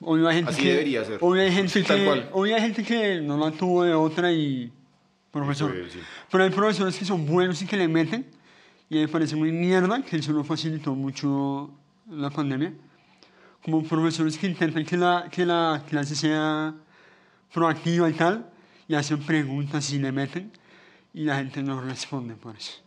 Hoy 0.00 0.26
hay 0.26 0.36
gente 0.36 0.50
Así 0.50 0.62
que, 0.62 0.70
debería 0.70 1.04
ser. 1.04 1.18
Hoy 1.20 1.40
hay 1.40 1.52
gente 1.52 1.72
Sí, 1.72 1.82
que, 1.82 1.88
tal 1.88 2.04
cual. 2.04 2.30
Hoy 2.32 2.52
hay 2.52 2.60
gente 2.60 2.82
que 2.82 3.20
no 3.20 3.38
la 3.38 3.50
tuvo 3.52 3.84
de 3.84 3.94
otra 3.94 4.32
y. 4.32 4.72
Profesor. 5.30 5.72
Sí, 5.72 5.98
sí. 5.98 5.98
Pero 6.30 6.44
hay 6.44 6.50
profesores 6.50 6.98
que 6.98 7.04
son 7.04 7.24
buenos 7.24 7.62
y 7.62 7.66
que 7.66 7.76
le 7.76 7.86
meten. 7.86 8.26
Y 8.88 8.96
me 8.96 9.08
parece 9.08 9.36
muy 9.36 9.52
mierda 9.52 10.02
que 10.02 10.16
eso 10.16 10.32
no 10.32 10.42
facilitó 10.42 10.94
mucho 10.94 11.70
la 12.10 12.30
pandemia. 12.30 12.74
Como 13.62 13.84
profesores 13.84 14.36
que 14.36 14.48
intentan 14.48 14.84
que 14.84 14.96
la, 14.96 15.28
que 15.30 15.46
la 15.46 15.84
clase 15.88 16.16
sea 16.16 16.74
proactiva 17.54 18.10
y 18.10 18.14
tal. 18.14 18.50
Y 18.88 18.94
hacen 18.96 19.20
preguntas 19.20 19.92
y 19.92 20.00
le 20.00 20.10
meten. 20.10 20.50
Y 21.14 21.24
la 21.24 21.36
gente 21.36 21.62
no 21.62 21.80
responde 21.80 22.34
por 22.34 22.56
eso. 22.56 22.80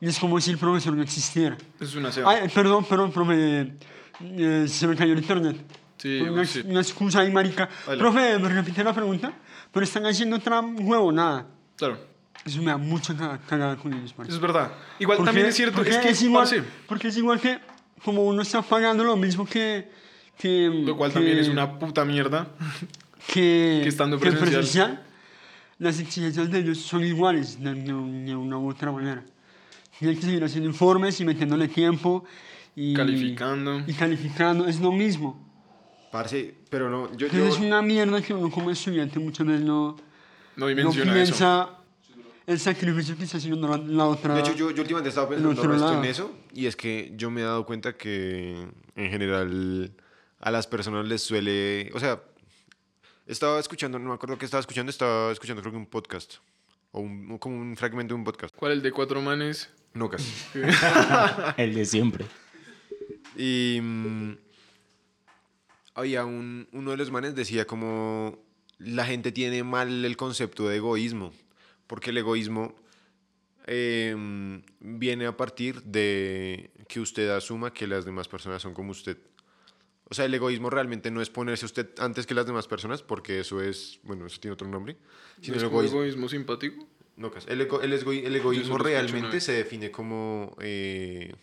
Y 0.00 0.06
es 0.08 0.18
como 0.18 0.40
si 0.40 0.50
el 0.50 0.58
profesor 0.58 0.94
no 0.94 1.02
existiera. 1.02 1.56
Es 1.80 1.94
una 1.94 2.12
ceba. 2.12 2.30
Ay, 2.30 2.48
perdón, 2.54 2.84
perdón, 2.84 3.10
profe. 3.12 3.72
eh, 4.20 4.66
se 4.68 4.86
me 4.86 4.94
cayó 4.96 5.12
el 5.12 5.18
internet. 5.18 5.56
Sí, 5.96 6.20
una, 6.20 6.44
sí. 6.44 6.62
una 6.64 6.80
excusa 6.80 7.20
ahí, 7.20 7.32
marica. 7.32 7.68
Vale. 7.86 7.98
Profe, 7.98 8.38
me 8.38 8.48
repite 8.48 8.84
la 8.84 8.92
pregunta. 8.94 9.32
Pero 9.72 9.84
están 9.84 10.06
haciendo 10.06 10.36
otra 10.36 10.60
huevo, 10.60 11.10
nada. 11.10 11.46
Claro. 11.76 11.98
Eso 12.44 12.60
me 12.60 12.66
da 12.66 12.76
mucha 12.76 13.14
caga- 13.14 13.40
cagada 13.48 13.76
con 13.76 13.92
ellos, 13.92 14.12
parce. 14.12 14.32
es 14.32 14.40
verdad. 14.40 14.70
Igual 15.00 15.24
también 15.24 15.46
es 15.46 15.56
cierto. 15.56 15.76
porque 15.76 15.90
Es 15.90 15.96
que 15.98 16.08
es 16.10 16.22
igual, 16.22 16.44
parce, 16.44 16.62
porque 16.86 17.08
es 17.08 17.16
igual 17.16 17.40
que 17.40 17.58
como 18.04 18.22
uno 18.24 18.42
está 18.42 18.62
pagando 18.62 19.02
lo 19.02 19.16
mismo 19.16 19.44
que... 19.44 19.90
que 20.38 20.70
Lo 20.86 20.96
cual 20.96 21.10
que- 21.10 21.14
también 21.14 21.38
es 21.38 21.48
una 21.48 21.78
puta 21.78 22.04
mierda. 22.04 22.46
que, 23.26 23.80
que 23.82 23.88
estando 23.88 24.18
que 24.20 24.30
presencial. 24.30 25.02
las 25.78 25.98
exigencias 25.98 26.48
de 26.50 26.60
ellos 26.60 26.78
son 26.78 27.04
iguales 27.04 27.60
de, 27.60 27.74
de- 27.74 27.82
de 27.82 28.36
una 28.36 28.56
u 28.56 28.70
otra 28.70 28.92
manera. 28.92 29.24
Tienen 29.98 30.16
que 30.16 30.22
seguir 30.22 30.44
haciendo 30.44 30.68
informes 30.68 31.20
y 31.20 31.24
metiéndole 31.24 31.68
tiempo 31.68 32.24
y 32.76 32.94
Calificando. 32.94 33.82
Y 33.86 33.92
calificando, 33.92 34.66
es 34.66 34.80
lo 34.80 34.92
mismo. 34.92 35.44
Parce, 36.12 36.54
pero 36.70 36.88
no, 36.88 37.14
yo, 37.16 37.26
yo, 37.28 37.44
es 37.46 37.58
una 37.58 37.82
mierda 37.82 38.22
que 38.22 38.32
uno 38.32 38.50
como 38.50 38.70
estudiante 38.70 39.18
muchas 39.18 39.46
veces 39.46 39.64
no, 39.64 39.96
No 40.56 40.66
no 40.66 40.66
dimensiona 40.68 41.12
eso. 41.20 41.32
piensa 41.32 41.70
el 42.46 42.58
sacrificio 42.58 43.16
que 43.16 43.24
está 43.24 43.36
haciendo 43.36 43.68
la, 43.68 43.76
la 43.76 44.06
otra. 44.06 44.34
de 44.34 44.40
hecho, 44.40 44.54
yo, 44.54 44.70
yo 44.70 44.82
últimamente 44.82 45.10
estaba 45.10 45.34
el 45.34 45.42
pensando 45.42 45.98
en 45.98 46.04
eso 46.04 46.34
y 46.54 46.66
es 46.66 46.76
que 46.76 47.12
yo 47.16 47.30
me 47.30 47.42
he 47.42 47.44
dado 47.44 47.66
cuenta 47.66 47.96
que 47.96 48.68
en 48.96 49.10
general 49.10 49.92
a 50.40 50.50
las 50.50 50.66
personas 50.66 51.06
les 51.06 51.20
suele, 51.20 51.90
o 51.92 52.00
sea, 52.00 52.22
estaba 53.26 53.60
escuchando, 53.60 53.98
no 53.98 54.08
me 54.08 54.14
acuerdo 54.14 54.38
qué 54.38 54.46
estaba 54.46 54.60
escuchando, 54.60 54.88
estaba 54.88 55.30
escuchando 55.30 55.60
creo 55.60 55.72
que 55.72 55.78
un 55.78 55.86
podcast 55.86 56.36
o 56.92 57.00
un, 57.00 57.36
como 57.38 57.58
un 57.58 57.76
fragmento 57.76 58.14
de 58.14 58.18
un 58.18 58.24
podcast. 58.24 58.54
¿Cuál 58.56 58.72
el 58.72 58.82
de 58.82 58.92
cuatro 58.92 59.20
manes? 59.20 59.68
No, 59.98 60.08
casi. 60.08 60.32
El 61.56 61.74
de 61.74 61.84
siempre. 61.84 62.24
Y 63.36 63.80
mm, 63.82 64.32
había 65.94 66.24
un, 66.24 66.68
uno 66.70 66.92
de 66.92 66.96
los 66.96 67.10
manes 67.10 67.34
decía 67.34 67.66
como 67.66 68.38
la 68.78 69.04
gente 69.04 69.32
tiene 69.32 69.64
mal 69.64 70.04
el 70.04 70.16
concepto 70.16 70.68
de 70.68 70.76
egoísmo, 70.76 71.32
porque 71.88 72.10
el 72.10 72.18
egoísmo 72.18 72.76
eh, 73.66 74.14
viene 74.78 75.26
a 75.26 75.36
partir 75.36 75.82
de 75.82 76.70
que 76.86 77.00
usted 77.00 77.28
asuma 77.30 77.72
que 77.72 77.88
las 77.88 78.04
demás 78.04 78.28
personas 78.28 78.62
son 78.62 78.74
como 78.74 78.92
usted. 78.92 79.18
O 80.04 80.14
sea, 80.14 80.26
el 80.26 80.34
egoísmo 80.34 80.70
realmente 80.70 81.10
no 81.10 81.20
es 81.20 81.28
ponerse 81.28 81.66
usted 81.66 81.90
antes 81.98 82.24
que 82.24 82.34
las 82.34 82.46
demás 82.46 82.68
personas, 82.68 83.02
porque 83.02 83.40
eso 83.40 83.60
es, 83.60 83.98
bueno, 84.04 84.26
eso 84.26 84.38
tiene 84.38 84.52
otro 84.52 84.68
nombre. 84.68 84.96
Sino 85.42 85.56
¿Es 85.56 85.62
el 85.64 85.68
egoísmo, 85.68 85.98
egoísmo 85.98 86.28
simpático? 86.28 86.86
No, 87.18 87.30
cas- 87.30 87.46
el, 87.48 87.60
ego- 87.60 87.82
el 87.82 87.92
esgo- 87.92 88.12
el 88.12 88.34
egoísmo 88.36 88.76
realmente 88.78 89.40
se 89.40 89.52
define 89.52 89.90
como, 89.90 90.56
eh, 90.60 91.34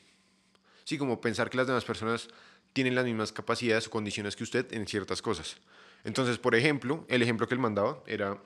sí, 0.83 0.97
como 0.97 1.21
pensar 1.21 1.49
que 1.49 1.57
las 1.57 1.67
demás 1.67 1.85
personas 1.85 2.27
tienen 2.73 2.95
las 2.95 3.05
mismas 3.05 3.31
capacidades 3.31 3.87
o 3.87 3.89
condiciones 3.91 4.35
que 4.35 4.43
usted 4.43 4.71
en 4.73 4.87
ciertas 4.87 5.21
cosas. 5.21 5.57
Entonces, 6.03 6.37
por 6.37 6.55
ejemplo, 6.55 7.05
el 7.09 7.21
ejemplo 7.21 7.47
que 7.47 7.53
él 7.55 7.59
mandaba 7.59 8.01
era 8.07 8.37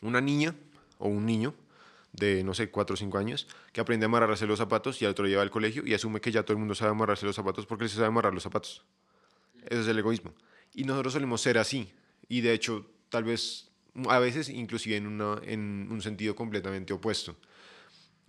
una 0.00 0.20
niña 0.20 0.54
o 0.98 1.08
un 1.08 1.24
niño 1.26 1.54
de, 2.12 2.44
no 2.44 2.54
sé, 2.54 2.70
4 2.70 2.94
o 2.94 2.96
5 2.96 3.18
años, 3.18 3.46
que 3.72 3.80
aprende 3.80 4.04
a 4.04 4.08
amarrarse 4.08 4.46
los 4.46 4.58
zapatos 4.58 5.02
y 5.02 5.04
al 5.04 5.10
otro 5.12 5.26
lleva 5.26 5.42
al 5.42 5.50
colegio 5.50 5.82
y 5.84 5.94
asume 5.94 6.20
que 6.20 6.30
ya 6.30 6.42
todo 6.44 6.52
el 6.52 6.58
mundo 6.60 6.74
sabe 6.74 6.92
amarrarse 6.92 7.26
los 7.26 7.34
zapatos 7.36 7.66
porque 7.66 7.84
él 7.84 7.90
se 7.90 7.96
sabe 7.96 8.06
amarrar 8.08 8.32
los 8.32 8.42
zapatos. 8.42 8.82
Eso 9.68 9.80
es 9.80 9.88
el 9.88 9.98
egoísmo. 9.98 10.32
Y 10.74 10.84
nosotros 10.84 11.12
solemos 11.12 11.40
ser 11.40 11.58
así. 11.58 11.92
Y 12.28 12.40
de 12.40 12.52
hecho, 12.52 12.86
tal 13.08 13.24
vez, 13.24 13.68
a 14.08 14.18
veces, 14.18 14.48
inclusive 14.48 14.96
en, 14.96 15.06
una, 15.06 15.40
en 15.44 15.88
un 15.90 16.02
sentido 16.02 16.34
completamente 16.34 16.92
opuesto. 16.92 17.36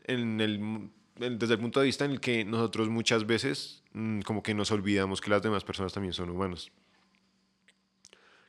En 0.06 0.40
el, 0.42 0.90
desde 1.18 1.54
el 1.56 1.60
punto 1.60 1.80
de 1.80 1.88
vista 1.88 2.06
en 2.06 2.12
el 2.12 2.20
que 2.20 2.46
nosotros 2.46 2.90
muchas 2.90 3.26
veces 3.26 3.84
mm, 3.94 4.22
como 4.22 4.44
que 4.44 4.54
nos 4.54 4.72
olvidamos 4.72 5.22
que 5.22 5.30
las 5.30 5.42
demás 5.42 5.64
personas 5.64 5.94
también 5.94 6.14
son 6.14 6.30
humanos. 6.30 6.72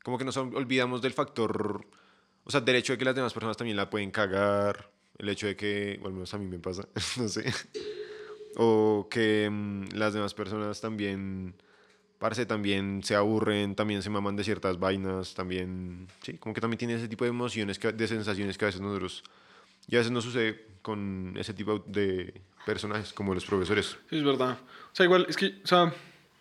Como 0.03 0.19
que 0.19 0.25
nos 0.25 0.37
ol- 0.37 0.55
olvidamos 0.55 1.03
del 1.03 1.13
factor, 1.13 1.87
o 2.45 2.51
sea, 2.51 2.61
del 2.61 2.77
hecho 2.77 2.93
de 2.93 2.99
que 2.99 3.05
las 3.05 3.15
demás 3.15 3.33
personas 3.33 3.57
también 3.57 3.77
la 3.77 3.91
pueden 3.91 4.11
cagar, 4.11 4.91
el 5.19 5.29
hecho 5.29 5.47
de 5.47 5.57
que, 5.57 5.95
bueno, 6.01 6.09
al 6.09 6.13
menos 6.15 6.35
a 6.35 6.39
mí 6.39 6.47
me 6.47 6.59
pasa, 6.59 6.87
no 7.17 7.29
sé, 7.29 7.53
o 8.57 9.09
que 9.11 9.49
mm, 9.51 9.89
las 9.95 10.13
demás 10.15 10.35
personas 10.35 10.81
también, 10.81 11.55
parece, 12.19 12.47
también 12.47 13.03
se 13.05 13.15
aburren, 13.15 13.75
también 13.75 14.03
se 14.03 14.11
maman 14.11 14.37
de 14.37 14.45
ciertas 14.45 14.79
vainas, 14.79 15.35
también, 15.35 16.07
sí, 16.23 16.35
como 16.35 16.55
que 16.55 16.61
también 16.61 16.79
tiene 16.79 16.95
ese 16.95 17.09
tipo 17.09 17.25
de 17.25 17.31
emociones, 17.31 17.79
que- 17.79 17.93
de 17.93 18.09
sensaciones 18.09 18.57
que 18.57 18.65
a 18.65 18.69
veces 18.69 18.81
nosotros, 18.81 19.23
y 19.89 19.97
a 19.97 19.99
veces 19.99 20.13
no 20.13 20.21
sucede 20.21 20.65
con 20.83 21.35
ese 21.37 21.53
tipo 21.55 21.79
de 21.87 22.41
personajes 22.65 23.13
como 23.13 23.35
los 23.35 23.45
profesores. 23.45 23.97
Sí, 24.11 24.17
es 24.19 24.25
verdad. 24.25 24.59
O 24.93 24.95
sea, 24.97 25.05
igual, 25.05 25.27
es 25.29 25.37
que, 25.37 25.61
o 25.63 25.67
sea, 25.67 25.93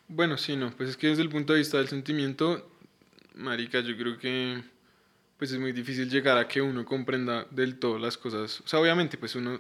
bueno, 0.08 0.38
sí, 0.38 0.56
no, 0.56 0.72
pues 0.72 0.90
es 0.90 0.98
que 0.98 1.08
desde 1.08 1.22
el 1.24 1.30
punto 1.30 1.54
de 1.54 1.60
vista 1.60 1.78
del 1.78 1.88
sentimiento, 1.88 2.70
marica, 3.36 3.80
yo 3.82 3.98
creo 3.98 4.18
que, 4.18 4.64
pues 5.38 5.52
es 5.52 5.60
muy 5.60 5.74
difícil 5.74 6.10
llegar 6.10 6.38
a 6.38 6.48
que 6.48 6.62
uno 6.62 6.86
comprenda 6.86 7.46
del 7.52 7.78
todo 7.78 8.00
las 8.00 8.18
cosas. 8.18 8.62
O 8.62 8.68
sea, 8.68 8.80
obviamente, 8.80 9.18
pues 9.18 9.36
uno, 9.36 9.60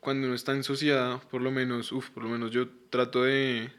cuando 0.00 0.26
uno 0.26 0.34
está 0.36 0.52
en 0.52 0.62
sociedad, 0.64 1.22
por 1.30 1.40
lo 1.40 1.50
menos, 1.50 1.92
uff, 1.92 2.10
por 2.10 2.24
lo 2.24 2.28
menos 2.30 2.50
yo 2.50 2.68
trato 2.90 3.22
de, 3.22 3.72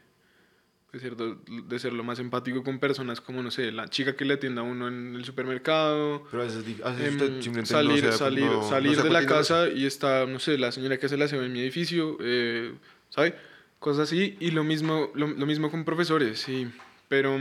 de 0.92 1.00
ser, 1.00 1.16
de 1.16 1.78
ser 1.78 1.92
lo 1.94 2.04
más 2.04 2.18
empático 2.18 2.62
con 2.62 2.78
personas 2.78 3.20
como, 3.22 3.42
no 3.42 3.50
sé, 3.50 3.72
la 3.72 3.88
chica 3.88 4.14
que 4.14 4.26
le 4.26 4.34
atienda 4.34 4.60
a 4.60 4.64
uno 4.64 4.88
en 4.88 5.14
el 5.14 5.24
supermercado, 5.24 6.26
Pero 6.30 6.42
a 6.42 6.46
veces, 6.46 6.64
a 6.84 6.90
veces 6.90 7.06
Em, 7.08 7.12
usted 7.14 7.26
simplemente 7.42 7.66
salir, 7.72 8.04
no 8.04 8.12
se 8.12 8.18
salir, 8.18 8.44
no- 8.44 8.56
no 8.56 8.68
salir 8.68 8.96
se 8.96 9.02
de 9.02 9.10
la 9.10 9.24
casa 9.26 9.68
y 9.70 9.86
está, 9.86 10.26
no 10.26 10.38
sé, 10.38 10.58
la 10.58 10.70
señora 10.70 10.98
que 10.98 11.06
hace 11.06 11.16
la 11.16 11.24
aseo 11.24 11.42
en 11.44 11.52
mi 11.52 11.60
edificio, 11.60 12.18
eh, 12.20 12.74
¿sabe? 13.08 13.34
Cosas 13.78 14.08
así. 14.08 14.36
Y 14.38 14.50
lo 14.50 14.64
mismo, 14.64 15.10
lo, 15.14 15.28
lo 15.28 15.46
mismo 15.46 15.70
con 15.70 15.84
profesores, 15.84 16.38
sí. 16.40 16.70
Pero, 17.08 17.38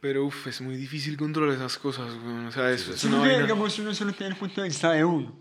pero, 0.00 0.26
uff, 0.26 0.46
es 0.46 0.60
muy 0.60 0.76
difícil 0.76 1.16
controlar 1.16 1.56
esas 1.56 1.78
cosas, 1.78 2.12
weón. 2.22 2.46
O 2.46 2.52
sea, 2.52 2.70
eso 2.70 2.92
es 2.92 3.00
Sí, 3.00 3.06
una 3.08 3.18
vaina. 3.18 3.42
digamos, 3.42 3.78
uno 3.78 3.94
solo 3.94 4.12
tiene 4.12 4.32
el 4.34 4.38
punto 4.38 4.60
de 4.60 4.68
vista 4.68 4.92
de 4.92 5.04
uno. 5.04 5.34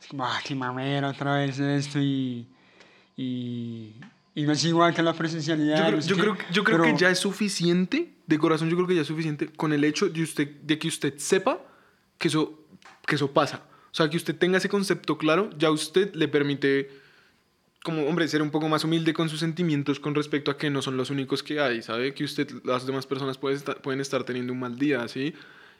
Es 0.00 0.06
como, 0.08 0.24
ah, 0.26 0.40
qué 0.44 0.54
mamera 0.54 1.08
otra 1.08 1.36
vez 1.36 1.58
esto 1.58 1.98
y, 2.00 2.46
y, 3.16 3.94
y 4.38 4.44
no 4.44 4.52
es 4.52 4.64
igual 4.64 4.94
que 4.94 5.02
la 5.02 5.12
presencialidad. 5.14 5.76
Yo 5.76 5.84
creo, 5.86 5.96
no 5.96 6.02
sé 6.02 6.08
yo 6.08 6.16
qué, 6.16 6.22
creo, 6.22 6.36
yo 6.52 6.64
creo 6.64 6.78
que 6.78 6.84
pero- 6.84 6.98
ya 6.98 7.10
es 7.10 7.18
suficiente, 7.18 8.14
de 8.26 8.38
corazón 8.38 8.68
yo 8.70 8.76
creo 8.76 8.86
que 8.88 8.94
ya 8.94 9.00
es 9.02 9.06
suficiente 9.08 9.48
con 9.48 9.72
el 9.72 9.82
hecho 9.84 10.08
de, 10.08 10.22
usted, 10.22 10.48
de 10.62 10.78
que 10.78 10.88
usted 10.88 11.14
sepa 11.18 11.60
que 12.18 12.28
eso, 12.28 12.58
que 13.06 13.14
eso 13.16 13.32
pasa. 13.32 13.62
O 13.90 13.94
sea, 13.94 14.08
que 14.10 14.16
usted 14.16 14.36
tenga 14.36 14.58
ese 14.58 14.68
concepto 14.68 15.16
claro, 15.18 15.50
ya 15.58 15.68
a 15.68 15.70
usted 15.70 16.14
le 16.14 16.28
permite, 16.28 16.90
como 17.82 18.06
hombre, 18.06 18.28
ser 18.28 18.42
un 18.42 18.50
poco 18.50 18.68
más 18.68 18.84
humilde 18.84 19.12
con 19.14 19.28
sus 19.28 19.40
sentimientos 19.40 19.98
con 19.98 20.14
respecto 20.14 20.50
a 20.50 20.56
que 20.58 20.68
no 20.70 20.82
son 20.82 20.96
los 20.96 21.10
únicos 21.10 21.42
que 21.42 21.58
hay, 21.60 21.82
¿sabe? 21.82 22.12
Que 22.14 22.24
usted, 22.24 22.48
las 22.64 22.86
demás 22.86 23.06
personas 23.06 23.38
puede 23.38 23.56
estar- 23.56 23.80
pueden 23.80 24.00
estar 24.00 24.24
teniendo 24.24 24.52
un 24.52 24.60
mal 24.60 24.78
día, 24.78 25.06
¿sí? 25.08 25.32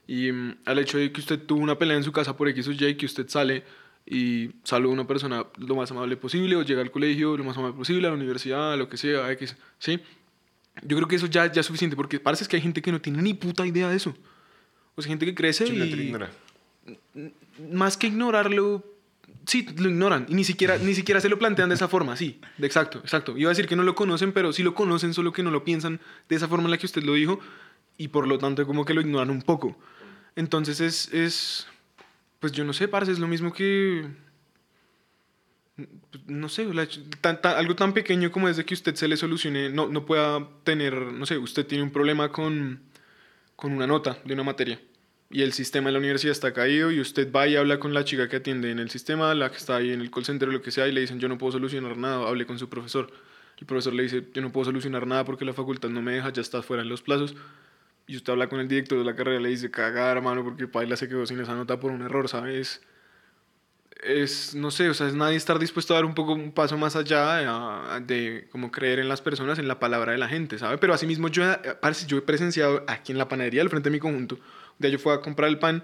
Y 0.06 0.32
mm, 0.32 0.56
al 0.64 0.78
hecho 0.78 0.96
de 0.98 1.12
que 1.12 1.20
usted 1.20 1.38
tuvo 1.38 1.60
una 1.60 1.76
pelea 1.78 1.96
en 1.96 2.02
su 2.04 2.12
casa 2.12 2.36
por 2.36 2.48
X 2.48 2.66
o 2.68 2.72
Y, 2.72 2.96
que 2.96 3.04
usted 3.06 3.28
sale 3.28 3.62
y 4.10 4.50
a 4.70 4.76
una 4.78 5.06
persona 5.06 5.44
lo 5.58 5.76
más 5.76 5.90
amable 5.90 6.16
posible, 6.16 6.56
o 6.56 6.62
llega 6.62 6.80
al 6.80 6.90
colegio 6.90 7.36
lo 7.36 7.44
más 7.44 7.56
amable 7.56 7.76
posible, 7.76 8.06
a 8.06 8.10
la 8.10 8.16
universidad, 8.16 8.72
a 8.72 8.76
lo 8.76 8.88
que 8.88 8.96
sea, 8.96 9.30
X, 9.32 9.56
¿sí? 9.78 10.00
Yo 10.82 10.96
creo 10.96 11.08
que 11.08 11.16
eso 11.16 11.26
ya, 11.26 11.50
ya 11.52 11.60
es 11.60 11.66
suficiente, 11.66 11.96
porque 11.96 12.20
parece 12.20 12.46
que 12.46 12.56
hay 12.56 12.62
gente 12.62 12.80
que 12.80 12.92
no 12.92 13.00
tiene 13.00 13.20
ni 13.20 13.34
puta 13.34 13.66
idea 13.66 13.88
de 13.88 13.96
eso. 13.96 14.14
O 14.94 15.02
sea, 15.02 15.10
gente 15.10 15.26
que 15.26 15.34
crece 15.34 15.66
lo 15.66 15.84
y 15.84 16.14
más 17.72 17.96
que 17.96 18.06
ignorarlo, 18.06 18.84
sí, 19.44 19.66
lo 19.76 19.90
ignoran. 19.90 20.26
Y 20.28 20.34
ni 20.34 20.44
siquiera, 20.44 20.78
ni 20.78 20.94
siquiera 20.94 21.20
se 21.20 21.28
lo 21.28 21.38
plantean 21.38 21.68
de 21.68 21.74
esa 21.74 21.88
forma, 21.88 22.16
sí. 22.16 22.40
De 22.56 22.66
exacto, 22.66 23.00
exacto. 23.00 23.36
Iba 23.36 23.50
a 23.50 23.52
decir 23.52 23.66
que 23.66 23.76
no 23.76 23.82
lo 23.82 23.94
conocen, 23.94 24.32
pero 24.32 24.52
sí 24.52 24.62
lo 24.62 24.74
conocen, 24.74 25.12
solo 25.12 25.32
que 25.32 25.42
no 25.42 25.50
lo 25.50 25.64
piensan 25.64 26.00
de 26.28 26.36
esa 26.36 26.48
forma 26.48 26.64
en 26.64 26.70
la 26.70 26.78
que 26.78 26.86
usted 26.86 27.02
lo 27.02 27.14
dijo. 27.14 27.40
Y 27.96 28.08
por 28.08 28.26
lo 28.26 28.38
tanto, 28.38 28.64
como 28.66 28.84
que 28.84 28.94
lo 28.94 29.00
ignoran 29.00 29.30
un 29.30 29.42
poco. 29.42 29.76
Entonces 30.36 30.80
es, 30.80 31.12
es 31.12 31.66
pues 32.40 32.52
yo 32.52 32.64
no 32.64 32.72
sé, 32.72 32.88
parce, 32.88 33.12
es 33.12 33.18
lo 33.18 33.28
mismo 33.28 33.52
que... 33.52 34.06
No 36.26 36.48
sé, 36.48 36.64
la- 36.74 36.88
algo 37.56 37.76
tan 37.76 37.92
pequeño 37.94 38.32
como 38.32 38.48
es 38.48 38.62
que 38.64 38.74
usted 38.74 38.96
se 38.96 39.06
le 39.06 39.16
solucione, 39.16 39.70
no, 39.70 39.86
no 39.88 40.04
pueda 40.06 40.48
tener, 40.64 40.94
no 40.94 41.24
sé, 41.24 41.38
usted 41.38 41.66
tiene 41.66 41.84
un 41.84 41.90
problema 41.92 42.32
con, 42.32 42.80
con 43.54 43.72
una 43.72 43.86
nota 43.86 44.18
de 44.24 44.34
una 44.34 44.42
materia 44.42 44.80
y 45.30 45.42
el 45.42 45.52
sistema 45.52 45.88
de 45.88 45.92
la 45.92 45.98
universidad 46.00 46.32
está 46.32 46.52
caído 46.52 46.90
y 46.90 47.00
usted 47.00 47.30
va 47.30 47.46
y 47.46 47.54
habla 47.54 47.78
con 47.78 47.94
la 47.94 48.02
chica 48.04 48.28
que 48.28 48.36
atiende 48.36 48.70
en 48.72 48.80
el 48.80 48.90
sistema, 48.90 49.34
la 49.34 49.50
que 49.50 49.58
está 49.58 49.76
ahí 49.76 49.92
en 49.92 50.00
el 50.00 50.10
call 50.10 50.24
center 50.24 50.48
o 50.48 50.52
lo 50.52 50.62
que 50.62 50.70
sea 50.72 50.88
y 50.88 50.92
le 50.92 51.02
dicen 51.02 51.20
yo 51.20 51.28
no 51.28 51.38
puedo 51.38 51.52
solucionar 51.52 51.96
nada, 51.96 52.26
hable 52.28 52.44
con 52.46 52.58
su 52.58 52.68
profesor. 52.68 53.12
El 53.60 53.66
profesor 53.66 53.94
le 53.94 54.02
dice 54.04 54.24
yo 54.34 54.42
no 54.42 54.50
puedo 54.50 54.64
solucionar 54.64 55.06
nada 55.06 55.24
porque 55.24 55.44
la 55.44 55.52
facultad 55.52 55.90
no 55.90 56.02
me 56.02 56.12
deja, 56.12 56.32
ya 56.32 56.42
está 56.42 56.62
fuera 56.62 56.82
en 56.82 56.88
los 56.88 57.02
plazos. 57.02 57.36
Y 58.08 58.16
usted 58.16 58.32
habla 58.32 58.48
con 58.48 58.58
el 58.58 58.66
director 58.68 58.98
de 58.98 59.04
la 59.04 59.14
carrera 59.14 59.38
y 59.38 59.42
le 59.44 59.50
dice 59.50 59.70
cagar, 59.70 60.16
hermano, 60.16 60.42
porque 60.42 60.66
Paila 60.66 60.96
se 60.96 61.08
quedó 61.08 61.26
sin 61.26 61.38
esa 61.40 61.54
nota 61.54 61.78
por 61.78 61.92
un 61.92 62.02
error, 62.02 62.28
¿sabes? 62.28 62.80
Es, 64.02 64.54
no 64.54 64.70
sé, 64.70 64.88
o 64.88 64.94
sea, 64.94 65.08
es 65.08 65.14
nadie 65.14 65.36
estar 65.36 65.58
dispuesto 65.58 65.92
a 65.92 65.96
dar 65.96 66.04
un 66.04 66.14
poco 66.14 66.32
un 66.32 66.52
paso 66.52 66.78
más 66.78 66.94
allá 66.94 67.94
a- 67.94 68.00
de 68.00 68.46
como 68.52 68.70
creer 68.70 69.00
en 69.00 69.08
las 69.08 69.20
personas, 69.20 69.58
en 69.58 69.66
la 69.66 69.80
palabra 69.80 70.12
de 70.12 70.18
la 70.18 70.28
gente, 70.28 70.56
¿sabe? 70.58 70.78
Pero 70.78 70.94
asimismo 70.94 71.26
yo, 71.28 71.42
eh, 71.50 71.58
parce, 71.80 72.06
yo 72.06 72.16
he 72.18 72.22
presenciado 72.22 72.84
aquí 72.86 73.10
en 73.10 73.18
la 73.18 73.28
panadería 73.28 73.60
al 73.62 73.70
frente 73.70 73.88
de 73.90 73.94
mi 73.94 73.98
conjunto, 73.98 74.36
un 74.36 74.42
día 74.78 74.90
yo 74.90 74.98
fui 75.00 75.12
a 75.12 75.20
comprar 75.20 75.48
el 75.50 75.58
pan 75.58 75.82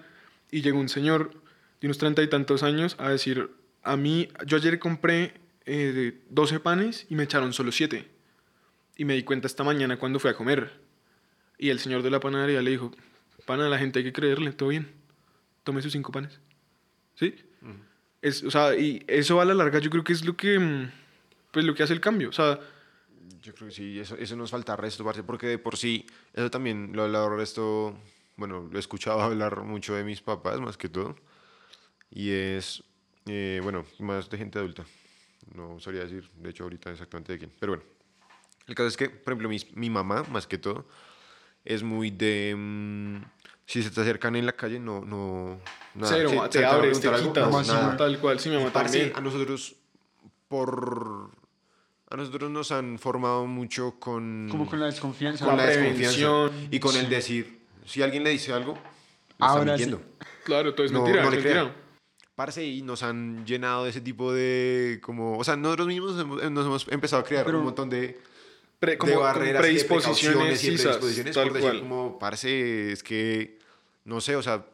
y 0.53 0.63
llegó 0.63 0.79
un 0.79 0.89
señor 0.89 1.33
de 1.81 1.89
unos 1.89 1.99
treinta 1.99 2.23
y 2.23 2.29
tantos 2.29 2.63
años 2.63 2.95
a 3.01 3.09
decir, 3.11 3.51
a 3.83 3.97
mí, 3.97 4.29
yo 4.47 4.59
ayer 4.59 4.79
compré 4.79 5.35
eh, 5.67 5.93
de 5.93 6.21
12 6.31 6.61
panes 6.61 7.07
y 7.11 7.17
me 7.17 7.25
echaron 7.25 7.53
solo 7.53 7.73
7. 7.73 8.09
Y 8.97 9.05
me 9.07 9.15
di 9.15 9.25
cuenta 9.25 9.49
esta 9.49 9.65
mañana 9.65 9.99
cuando 9.99 10.21
fui 10.21 10.31
a 10.31 10.35
comer. 10.35 10.84
Y 11.59 11.71
el 11.71 11.79
señor 11.79 12.03
de 12.03 12.11
la 12.11 12.21
panadería 12.21 12.63
le 12.63 12.71
dijo, 12.71 12.93
pana, 13.47 13.67
a 13.67 13.69
la 13.69 13.79
gente 13.79 13.99
hay 14.01 14.05
que 14.05 14.13
creerle, 14.13 14.53
todo 14.53 14.71
bien, 14.71 14.89
tome 15.63 15.83
sus 15.83 15.93
cinco 15.93 16.13
panes. 16.13 16.41
¿Sí? 17.15 17.35
Es, 18.23 18.43
o 18.43 18.51
sea, 18.51 18.75
y 18.77 19.05
eso 19.07 19.41
a 19.41 19.45
la 19.45 19.55
larga 19.55 19.79
yo 19.79 19.91
creo 19.91 20.03
que 20.03 20.13
es 20.13 20.25
lo 20.25 20.37
que, 20.37 20.59
mm, 20.59 20.91
pues 21.53 21.65
lo 21.65 21.75
que 21.75 21.83
hace 21.83 21.93
el 21.93 22.01
cambio. 22.01 22.31
O 22.31 22.33
sea, 22.33 22.59
Yo 23.43 23.55
creo 23.55 23.69
que 23.69 23.75
sí, 23.75 24.01
eso, 24.01 24.17
eso 24.17 24.37
nos 24.37 24.51
falta 24.51 24.75
resto, 24.77 25.05
parce, 25.05 25.23
porque 25.23 25.47
de 25.47 25.59
por 25.59 25.77
sí, 25.77 26.07
eso 26.33 26.51
también 26.51 26.93
lo 26.95 27.03
he 27.03 27.05
hablado 27.07 27.37
resto, 27.37 27.99
bueno, 28.37 28.69
lo 28.71 28.77
he 28.77 28.81
escuchado 28.81 29.21
hablar 29.23 29.63
mucho 29.63 29.95
de 29.95 30.05
mis 30.05 30.21
papás, 30.23 30.61
más 30.61 30.77
que 30.77 30.89
todo, 30.89 31.17
y 32.11 32.31
es, 32.31 32.83
eh, 33.27 33.61
bueno, 33.63 33.85
más 33.99 34.31
de 34.31 34.39
gente 34.39 34.59
adulta, 34.59 34.85
no 35.55 35.79
sabría 35.79 36.03
decir, 36.05 36.29
de 36.37 36.51
hecho, 36.51 36.65
ahorita 36.65 36.91
exactamente 36.91 37.33
de 37.33 37.39
quién, 37.39 37.53
pero 37.61 37.73
bueno, 37.73 37.85
el 38.67 38.75
caso 38.75 38.89
es 38.89 38.97
que, 38.97 39.11
por 39.11 39.33
ejemplo, 39.35 39.49
mi, 39.51 39.59
mi 39.75 39.91
mamá, 39.91 40.25
más 40.31 40.47
que 40.47 40.57
todo, 40.57 40.87
es 41.65 41.83
muy 41.83 42.11
de, 42.11 42.55
mm, 42.57 43.17
si 43.67 43.83
se 43.83 43.91
te 43.91 44.01
acercan 44.01 44.37
en 44.37 44.47
la 44.47 44.53
calle, 44.53 44.79
no, 44.79 45.05
no, 45.05 45.59
nada, 45.95 46.15
cero, 46.15 46.31
sí, 46.31 46.39
te 46.51 46.65
abres, 46.65 47.01
te 47.01 47.09
quitas, 47.11 47.51
no, 47.51 47.63
nada. 47.63 47.97
tal 47.97 48.19
cual. 48.19 48.39
Sí, 48.41 48.49
mi 48.51 48.57
Y, 48.57 48.59
mamá 48.59 48.73
también. 48.73 49.13
a 49.15 49.21
nosotros, 49.21 49.75
por. 50.49 51.31
A 52.11 52.17
nosotros 52.17 52.51
nos 52.51 52.71
han 52.71 52.99
formado 52.99 53.47
mucho 53.47 53.97
con. 53.99 54.47
Como 54.51 54.67
con 54.67 54.79
la 54.79 54.87
desconfianza. 54.87 55.45
con 55.45 55.57
la 55.57 55.65
la 55.65 55.71
desconfianza. 55.71 56.17
prevención, 56.19 56.69
Y 56.71 56.79
con 56.79 56.95
el 56.97 57.09
decir, 57.09 57.61
si 57.87 58.03
alguien 58.03 58.23
le 58.23 58.31
dice 58.31 58.53
algo, 58.53 58.75
le 58.75 58.81
Ahora 59.41 59.75
está 59.75 59.91
sí. 59.91 59.97
Claro, 60.45 60.75
todo 60.75 60.87
es 60.87 60.93
No, 60.93 61.01
mentira, 61.03 61.25
no 61.25 61.31
le 61.31 61.37
mentira. 61.39 61.61
crean. 61.63 61.73
Parce, 62.37 62.65
y 62.65 62.83
nos 62.83 63.03
han 63.03 63.45
llenado 63.47 63.85
de 63.85 63.91
ese 63.91 64.01
tipo 64.01 64.33
de. 64.33 65.01
como 65.03 65.39
O 65.39 65.45
sea, 65.45 65.57
nosotros 65.57 65.87
mismos 65.89 66.21
hemos- 66.21 66.51
nos 66.51 66.67
hemos 66.67 66.89
empezado 66.89 67.23
a 67.23 67.25
crear 67.25 67.45
Pero- 67.47 67.59
un 67.59 67.65
montón 67.65 67.89
de. 67.91 68.21
Pre- 68.85 68.99
como, 68.99 69.13
de 69.13 69.19
barreras, 69.19 69.51
y 69.51 69.53
de 69.55 69.59
predisposiciones, 69.61 70.65
y 70.65 70.71
de 70.71 70.77
sisas, 70.77 70.97
predisposiciones 70.99 71.35
tal 71.35 71.45
por 71.49 71.53
decir 71.55 71.71
cual. 71.71 71.81
como, 71.81 72.19
parce, 72.19 72.93
es 72.93 73.03
que, 73.03 73.59
no 74.05 74.21
sé, 74.21 74.37
o 74.37 74.43
sea, 74.43 74.65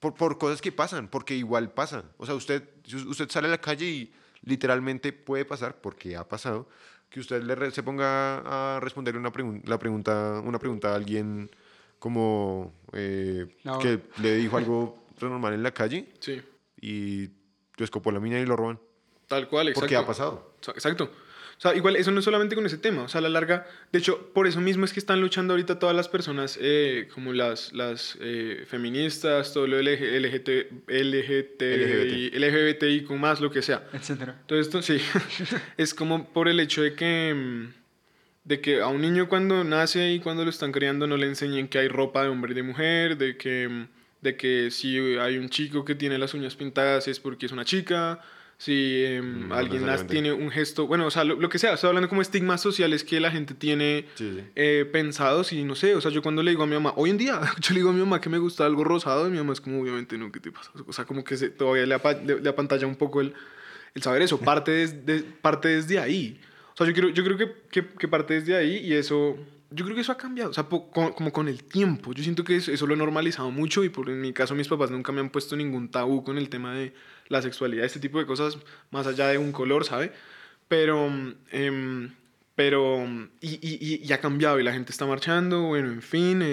por, 0.00 0.14
por 0.14 0.38
cosas 0.38 0.60
que 0.60 0.72
pasan, 0.72 1.08
porque 1.08 1.34
igual 1.36 1.70
pasa. 1.72 2.04
O 2.18 2.26
sea, 2.26 2.34
usted, 2.34 2.62
usted 3.06 3.28
sale 3.30 3.48
a 3.48 3.50
la 3.50 3.60
calle 3.60 3.86
y 3.86 4.12
literalmente 4.42 5.12
puede 5.12 5.44
pasar, 5.44 5.80
porque 5.80 6.16
ha 6.16 6.26
pasado, 6.28 6.68
que 7.10 7.20
usted 7.20 7.42
le 7.42 7.54
re- 7.54 7.70
se 7.70 7.82
ponga 7.82 8.76
a 8.76 8.80
responder 8.80 9.16
una, 9.16 9.32
pregun- 9.32 9.62
la 9.66 9.78
pregunta, 9.78 10.40
una 10.44 10.58
pregunta 10.58 10.92
a 10.92 10.94
alguien 10.94 11.50
como 11.98 12.72
eh, 12.92 13.46
No. 13.64 13.78
que 13.78 14.00
le 14.22 14.36
dijo 14.36 14.56
algo 14.58 15.04
normal 15.20 15.54
en 15.54 15.62
la 15.62 15.72
calle 15.72 16.08
Sí, 16.20 16.40
y 16.80 17.26
lo 17.76 17.84
escopó 17.84 18.12
la 18.12 18.20
mina 18.20 18.38
y 18.38 18.46
lo 18.46 18.56
roban. 18.56 18.78
tal 19.26 19.48
cual, 19.48 19.68
exacto. 19.68 19.80
Porque 19.80 19.96
ha 19.96 20.06
pasado. 20.06 20.52
Exacto. 20.68 21.10
O 21.56 21.60
sea, 21.60 21.74
igual 21.74 21.96
eso 21.96 22.10
no 22.10 22.18
es 22.18 22.24
solamente 22.24 22.54
con 22.54 22.66
ese 22.66 22.78
tema. 22.78 23.02
O 23.02 23.08
sea, 23.08 23.20
a 23.20 23.22
la 23.22 23.28
larga, 23.28 23.66
de 23.92 23.98
hecho, 23.98 24.30
por 24.32 24.46
eso 24.46 24.60
mismo 24.60 24.84
es 24.84 24.92
que 24.92 25.00
están 25.00 25.20
luchando 25.20 25.54
ahorita 25.54 25.78
todas 25.78 25.96
las 25.96 26.08
personas, 26.08 26.58
eh, 26.60 27.08
como 27.12 27.32
las, 27.32 27.72
las 27.72 28.16
eh, 28.20 28.64
feministas, 28.68 29.52
todo 29.52 29.66
lo 29.66 29.80
LG, 29.80 30.20
LGT, 30.20 30.48
LGT, 30.88 31.62
LGBTI, 32.34 33.04
con 33.04 33.20
más, 33.20 33.40
lo 33.40 33.50
que 33.50 33.62
sea. 33.62 33.88
Etcétera. 33.92 34.40
Todo 34.46 34.60
esto, 34.60 34.82
sí, 34.82 35.00
es 35.76 35.94
como 35.94 36.28
por 36.32 36.48
el 36.48 36.60
hecho 36.60 36.82
de 36.82 36.94
que, 36.94 37.34
mm, 37.34 37.74
de 38.44 38.60
que 38.60 38.80
a 38.80 38.88
un 38.88 39.00
niño 39.00 39.28
cuando 39.28 39.64
nace 39.64 40.12
y 40.12 40.20
cuando 40.20 40.44
lo 40.44 40.50
están 40.50 40.72
criando 40.72 41.06
no 41.06 41.16
le 41.16 41.26
enseñen 41.26 41.68
que 41.68 41.78
hay 41.78 41.88
ropa 41.88 42.22
de 42.22 42.28
hombre 42.28 42.52
y 42.52 42.54
de 42.54 42.62
mujer, 42.62 43.18
de 43.18 43.36
que, 43.36 43.68
mm, 43.68 43.88
de 44.20 44.36
que 44.36 44.70
si 44.70 44.98
hay 45.18 45.38
un 45.38 45.48
chico 45.48 45.84
que 45.84 45.94
tiene 45.94 46.18
las 46.18 46.34
uñas 46.34 46.56
pintadas 46.56 47.08
es 47.08 47.20
porque 47.20 47.46
es 47.46 47.52
una 47.52 47.64
chica, 47.64 48.20
si 48.60 49.04
em, 49.04 49.48
No 49.48 49.54
alguien 49.54 49.82
necesariamente. 49.82 50.12
tiene 50.12 50.32
un 50.32 50.50
gesto, 50.50 50.86
bueno, 50.88 51.06
o 51.06 51.10
sea, 51.12 51.22
lo, 51.22 51.36
lo 51.36 51.48
que 51.48 51.60
sea, 51.60 51.74
estoy 51.74 51.88
hablando 51.88 52.08
como 52.08 52.22
estigmas 52.22 52.60
sociales 52.60 53.04
que 53.04 53.20
la 53.20 53.30
gente 53.30 53.54
tiene 53.54 54.06
Sí, 54.16 54.32
sí. 54.36 54.44
eh, 54.56 54.84
pensados 54.90 55.52
y 55.52 55.62
no 55.62 55.76
sé, 55.76 55.94
o 55.94 56.00
sea, 56.00 56.10
yo 56.10 56.22
cuando 56.22 56.42
le 56.42 56.50
digo 56.50 56.64
a 56.64 56.66
mi 56.66 56.74
mamá, 56.74 56.92
hoy 56.96 57.10
en 57.10 57.18
día, 57.18 57.40
yo 57.60 57.70
le 57.72 57.76
digo 57.80 57.90
a 57.90 57.92
mi 57.92 58.00
mamá 58.00 58.20
que 58.20 58.28
me 58.28 58.38
gusta 58.38 58.66
algo 58.66 58.82
rosado 58.82 59.28
y 59.28 59.30
mi 59.30 59.38
mamá 59.38 59.52
es 59.52 59.60
como, 59.60 59.80
obviamente 59.80 60.18
no, 60.18 60.32
¿qué 60.32 60.40
te 60.40 60.50
pasa? 60.50 60.72
O 60.86 60.92
sea, 60.92 61.04
como 61.04 61.22
que 61.22 61.36
se, 61.36 61.50
todavía 61.50 61.86
le, 61.86 61.94
apa- 61.94 62.14
le, 62.14 62.40
le 62.40 62.48
apantalla 62.48 62.86
un 62.88 62.96
poco 62.96 63.20
el, 63.20 63.32
el 63.94 64.02
saber 64.02 64.22
eso, 64.22 64.40
parte, 64.40 64.72
des- 64.72 65.06
de- 65.06 65.22
parte 65.22 65.68
desde 65.68 66.00
ahí. 66.00 66.40
O 66.74 66.76
sea, 66.76 66.86
yo 66.86 66.92
creo, 66.94 67.10
yo 67.10 67.22
creo 67.24 67.36
que, 67.38 67.52
que, 67.70 67.86
que 67.86 68.08
parte 68.08 68.34
desde 68.34 68.56
ahí 68.56 68.78
y 68.78 68.92
eso, 68.94 69.36
yo 69.70 69.84
creo 69.84 69.94
que 69.94 70.00
eso 70.02 70.10
ha 70.12 70.16
cambiado, 70.16 70.50
o 70.50 70.54
sea, 70.54 70.68
po- 70.68 70.90
con- 70.90 71.12
como 71.12 71.32
con 71.32 71.46
el 71.46 71.62
tiempo. 71.62 72.12
Yo 72.12 72.24
siento 72.24 72.42
que 72.42 72.56
eso, 72.56 72.72
eso 72.72 72.86
lo 72.88 72.94
he 72.94 72.96
normalizado 72.96 73.52
mucho 73.52 73.84
y 73.84 73.88
por 73.88 74.08
en 74.10 74.20
mi 74.20 74.32
caso 74.32 74.56
mis 74.56 74.66
papás 74.66 74.90
nunca 74.90 75.12
me 75.12 75.20
han 75.20 75.30
puesto 75.30 75.54
ningún 75.54 75.90
tabú 75.92 76.24
con 76.24 76.38
el 76.38 76.48
tema 76.48 76.74
de 76.74 76.92
la 77.28 77.42
sexualidad, 77.42 77.84
este 77.84 78.00
tipo 78.00 78.18
de 78.18 78.26
cosas, 78.26 78.58
más 78.90 79.06
allá 79.06 79.28
de 79.28 79.38
un 79.38 79.52
color, 79.52 79.84
¿sabe? 79.84 80.12
Pero, 80.68 81.06
em, 81.50 82.10
pero, 82.54 83.06
y, 83.40 83.54
y, 83.62 84.04
y- 84.04 84.12
ha 84.12 84.20
cambiado 84.20 84.58
y 84.58 84.62
la 84.64 84.72
gente 84.72 84.90
está 84.92 85.06
marchando, 85.06 85.62
bueno, 85.62 85.92
en 85.92 86.02
fin, 86.02 86.42
eh, 86.42 86.46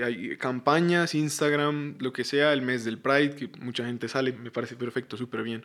eh, 0.00 0.04
hay 0.04 0.36
campañas, 0.36 1.14
Instagram, 1.14 1.96
lo 2.00 2.12
que 2.12 2.24
sea, 2.24 2.52
el 2.52 2.62
mes 2.62 2.84
del 2.84 2.98
Pride, 2.98 3.34
que 3.34 3.50
mucha 3.60 3.84
gente 3.86 4.08
sale, 4.08 4.32
me 4.32 4.50
parece 4.50 4.76
perfecto, 4.76 5.16
súper 5.16 5.42
bien. 5.42 5.64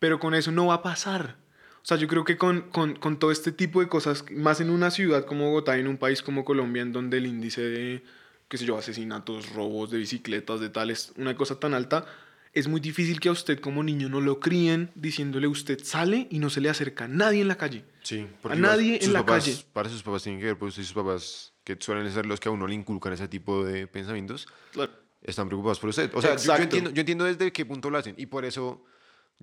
Pero 0.00 0.18
con 0.18 0.34
eso 0.34 0.50
no 0.50 0.66
va 0.66 0.74
a 0.74 0.82
pasar. 0.82 1.36
O 1.82 1.84
sea, 1.84 1.96
yo 1.96 2.06
creo 2.08 2.24
que 2.24 2.36
con, 2.36 2.62
con, 2.70 2.94
con 2.94 3.18
todo 3.18 3.30
este 3.32 3.52
tipo 3.52 3.80
de 3.80 3.88
cosas, 3.88 4.24
más 4.30 4.60
en 4.60 4.70
una 4.70 4.90
ciudad 4.90 5.24
como 5.26 5.46
Bogotá, 5.46 5.76
en 5.78 5.88
un 5.88 5.98
país 5.98 6.22
como 6.22 6.44
Colombia, 6.44 6.82
en 6.82 6.92
donde 6.92 7.18
el 7.18 7.26
índice 7.26 7.60
de, 7.60 8.02
qué 8.48 8.56
sé 8.56 8.64
yo, 8.64 8.78
asesinatos, 8.78 9.50
robos 9.52 9.90
de 9.90 9.98
bicicletas, 9.98 10.60
de 10.60 10.70
tales, 10.70 11.12
una 11.16 11.34
cosa 11.36 11.58
tan 11.60 11.74
alta, 11.74 12.06
es 12.52 12.68
muy 12.68 12.80
difícil 12.80 13.18
que 13.20 13.28
a 13.28 13.32
usted 13.32 13.60
como 13.60 13.82
niño 13.82 14.08
no 14.08 14.20
lo 14.20 14.38
críen 14.40 14.90
diciéndole 14.94 15.46
usted 15.46 15.82
sale 15.82 16.26
y 16.30 16.38
no 16.38 16.50
se 16.50 16.60
le 16.60 16.68
acerca 16.68 17.04
a 17.04 17.08
nadie 17.08 17.40
en 17.42 17.48
la 17.48 17.56
calle. 17.56 17.84
Sí, 18.02 18.26
A 18.44 18.54
nadie 18.54 18.98
sus 18.98 19.06
en 19.08 19.12
la 19.14 19.20
papás, 19.24 19.44
calle. 19.44 19.64
Para 19.72 19.88
sus 19.88 20.02
papás 20.02 20.22
tienen 20.22 20.40
que 20.40 20.46
ver, 20.46 20.58
pues 20.58 20.74
sus 20.74 20.92
papás, 20.92 21.52
que 21.64 21.76
suelen 21.80 22.10
ser 22.12 22.26
los 22.26 22.40
que 22.40 22.48
a 22.48 22.52
uno 22.52 22.66
le 22.66 22.74
inculcan 22.74 23.12
ese 23.12 23.28
tipo 23.28 23.64
de 23.64 23.86
pensamientos, 23.86 24.46
Claro. 24.72 24.92
están 25.22 25.46
preocupados 25.48 25.78
por 25.80 25.90
usted. 25.90 26.10
O 26.14 26.20
sea, 26.20 26.36
yo- 26.36 26.56
yo, 26.56 26.62
entiendo, 26.62 26.90
yo 26.90 27.00
entiendo 27.00 27.24
desde 27.24 27.52
qué 27.52 27.64
punto 27.64 27.88
lo 27.90 27.98
hacen 27.98 28.14
y 28.18 28.26
por 28.26 28.44
eso 28.44 28.84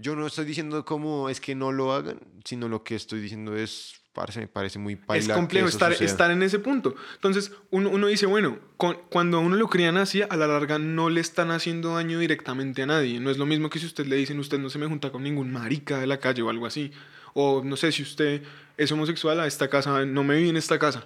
Yo 0.02 0.16
no 0.16 0.26
estoy 0.28 0.46
diciendo 0.46 0.86
cómo 0.86 1.28
es 1.28 1.42
que 1.42 1.56
no 1.56 1.74
lo 1.74 1.92
hagan, 1.92 2.22
sino 2.46 2.70
lo 2.70 2.86
que 2.86 2.96
estoy 2.96 3.20
diciendo 3.20 3.58
es, 3.58 3.96
parce, 4.20 4.38
me 4.42 4.48
parece 4.48 4.80
muy 4.80 4.98
paila 4.98 5.34
es 5.34 5.38
complejo 5.38 5.70
estar, 5.70 5.94
suceda. 5.94 6.06
estar 6.10 6.32
en 6.32 6.44
ese 6.44 6.60
punto. 6.60 6.94
Entonces, 7.16 7.54
uno, 7.72 7.90
uno 7.90 8.08
dice, 8.08 8.26
bueno, 8.26 8.60
con- 8.76 8.98
cuando 9.10 9.38
a 9.38 9.40
uno 9.40 9.56
lo 9.56 9.70
crían 9.70 9.96
así, 9.96 10.22
a 10.22 10.36
la 10.36 10.46
larga 10.46 10.78
no 10.78 11.10
le 11.10 11.22
están 11.22 11.52
haciendo 11.52 11.96
daño 11.96 12.20
directamente 12.20 12.82
a 12.82 12.86
nadie. 12.86 13.22
No 13.22 13.30
es 13.30 13.38
lo 13.38 13.46
mismo 13.46 13.70
que 13.70 13.80
si 13.80 13.86
usted 13.86 14.06
le 14.08 14.18
dicen, 14.18 14.38
usted 14.40 14.60
no 14.60 14.70
se 14.70 14.78
me 14.78 14.88
junta 14.88 15.10
con 15.10 15.24
ningún 15.24 15.54
marica 15.54 16.00
de 16.00 16.06
la 16.08 16.20
calle 16.20 16.42
o 16.42 16.50
algo 16.50 16.66
así. 16.66 16.92
O 17.34 17.62
no 17.64 17.78
sé, 17.78 17.94
si 17.94 18.04
usted 18.04 18.44
es 18.76 18.92
homosexual, 18.92 19.40
a 19.40 19.48
esta 19.48 19.70
casa, 19.70 20.06
no 20.06 20.24
me 20.26 20.36
vive 20.36 20.50
en 20.50 20.58
esta 20.58 20.78
casa. 20.78 21.06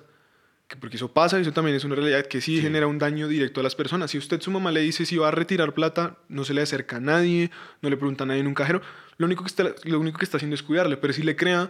Que 0.67 0.75
porque 0.75 0.95
eso 0.95 1.13
pasa, 1.13 1.39
eso 1.39 1.51
también 1.51 1.77
es 1.77 1.83
una 1.83 1.93
realidad 1.93 2.25
que 2.25 2.41
sí, 2.41 2.61
genera 2.61 2.87
un 2.87 2.97
daño 2.97 3.27
directo 3.27 3.59
a 3.59 3.63
las 3.63 3.75
personas. 3.75 4.09
Si 4.09 4.17
usted 4.17 4.41
su 4.41 4.49
mamá 4.49 4.71
le 4.71 4.79
dice 4.79 5.05
si 5.05 5.17
va 5.17 5.27
a 5.27 5.31
retirar 5.31 5.73
plata, 5.75 6.17
no 6.29 6.45
se 6.45 6.55
le 6.55 6.61
acerca 6.63 6.95
a 6.97 6.99
nadie, 6.99 7.51
no 7.83 7.89
le 7.91 7.97
pregunta 7.97 8.23
a 8.23 8.27
nadie 8.27 8.39
en 8.41 8.47
un 8.47 8.55
cajero, 8.55 8.81
lo 9.17 9.27
único 9.27 9.43
que 9.43 9.49
está, 9.49 9.75
lo 9.83 9.99
único 9.99 10.17
que 10.17 10.25
está 10.25 10.37
haciendo 10.37 10.55
es 10.55 10.63
cuidarle. 10.63 10.97
Pero 10.97 11.13
si 11.13 11.21
le 11.21 11.35
crea 11.35 11.69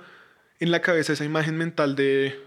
en 0.60 0.72
la 0.72 0.82
cabeza 0.82 1.14
esa 1.14 1.26
imagen 1.26 1.58
mental 1.58 1.96
de, 1.96 2.40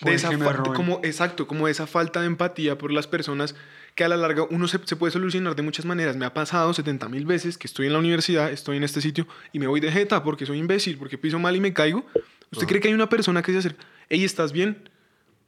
de 0.00 0.14
esa 0.14 0.28
que 0.30 0.36
me 0.36 0.44
fa- 0.44 0.52
roben. 0.52 0.74
como 0.74 1.00
exacto, 1.02 1.46
como 1.46 1.68
esa 1.68 1.86
falta 1.86 2.20
de 2.20 2.26
empatía 2.26 2.76
por 2.78 2.92
las 2.92 3.06
personas 3.06 3.54
que 3.94 4.02
a 4.04 4.08
la 4.08 4.16
larga 4.16 4.44
uno 4.50 4.66
se, 4.66 4.80
se 4.84 4.96
puede 4.96 5.12
solucionar 5.12 5.54
de 5.54 5.62
muchas 5.62 5.84
maneras. 5.84 6.16
Me 6.16 6.24
ha 6.26 6.34
pasado 6.34 6.74
70 6.74 7.08
mil 7.08 7.26
veces 7.26 7.56
que 7.58 7.66
estoy 7.66 7.86
en 7.86 7.92
la 7.92 7.98
universidad, 8.00 8.50
estoy 8.50 8.76
en 8.76 8.82
este 8.84 9.00
sitio 9.00 9.26
y 9.52 9.58
me 9.58 9.66
voy 9.68 9.80
de 9.80 9.90
jeta 9.92 10.22
porque 10.24 10.46
soy 10.46 10.58
imbécil, 10.58 10.98
porque 10.98 11.16
piso 11.18 11.38
mal 11.38 11.54
y 11.56 11.60
me 11.60 11.72
caigo. 11.72 12.04
¿Usted 12.50 12.66
cree 12.66 12.80
que 12.80 12.88
hay 12.88 12.94
una 12.94 13.08
persona 13.08 13.42
que 13.42 13.52
se 13.52 13.58
acerca? 13.58 13.84
Ey, 14.08 14.24
¿estás 14.24 14.52
bien? 14.52 14.88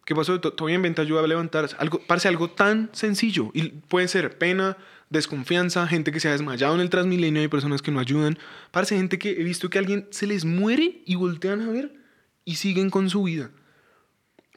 ¿Qué 0.04 0.14
pasó? 0.14 0.40
¿To- 0.40 0.52
¿Todo 0.52 0.66
bien? 0.66 0.80
Ven, 0.82 0.94
te 0.94 1.02
ayuda 1.02 1.22
a 1.22 1.26
levantar. 1.26 1.68
Algo, 1.78 2.00
parece 2.06 2.28
algo 2.28 2.50
tan 2.50 2.88
sencillo. 2.92 3.50
Y 3.54 3.68
puede 3.70 4.06
ser 4.08 4.38
pena, 4.38 4.76
desconfianza, 5.10 5.86
gente 5.88 6.12
que 6.12 6.20
se 6.20 6.28
ha 6.28 6.32
desmayado 6.32 6.74
en 6.74 6.80
el 6.80 6.90
Transmilenio, 6.90 7.42
hay 7.42 7.48
personas 7.48 7.82
que 7.82 7.90
no 7.90 7.98
ayudan. 8.00 8.38
Parece 8.70 8.96
gente 8.96 9.18
que 9.18 9.30
he 9.32 9.42
visto 9.44 9.70
que 9.70 9.78
alguien 9.78 10.06
se 10.10 10.26
les 10.28 10.44
muere 10.44 11.02
y 11.04 11.14
voltean 11.16 11.62
a 11.62 11.70
ver 11.70 11.92
y 12.46 12.54
siguen 12.54 12.88
con 12.88 13.10
su 13.10 13.24
vida. 13.24 13.50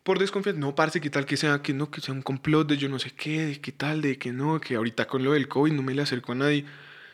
Por 0.03 0.19
desconfianza, 0.19 0.61
no, 0.61 0.75
parece 0.75 1.01
que 1.01 1.09
tal 1.09 1.25
que 1.25 1.35
sea, 1.35 1.61
que 1.61 1.73
no, 1.73 1.91
que 1.91 1.99
sea 1.99 2.13
un 2.13 2.21
complot 2.21 2.69
de 2.69 2.77
yo 2.77 2.87
no 2.87 2.99
sé 2.99 3.11
qué, 3.11 3.47
de 3.47 3.59
qué 3.59 3.73
tal, 3.73 4.01
de 4.01 4.17
que 4.17 4.31
no, 4.31 4.61
que 4.61 4.75
ahorita 4.75 5.07
con 5.07 5.25
lo 5.25 5.33
del 5.33 5.49
COVID 5.49 5.73
no 5.73 5.83
me 5.83 5.93
le 5.93 6.03
acerco 6.03 6.31
a 6.31 6.35
nadie. 6.35 6.65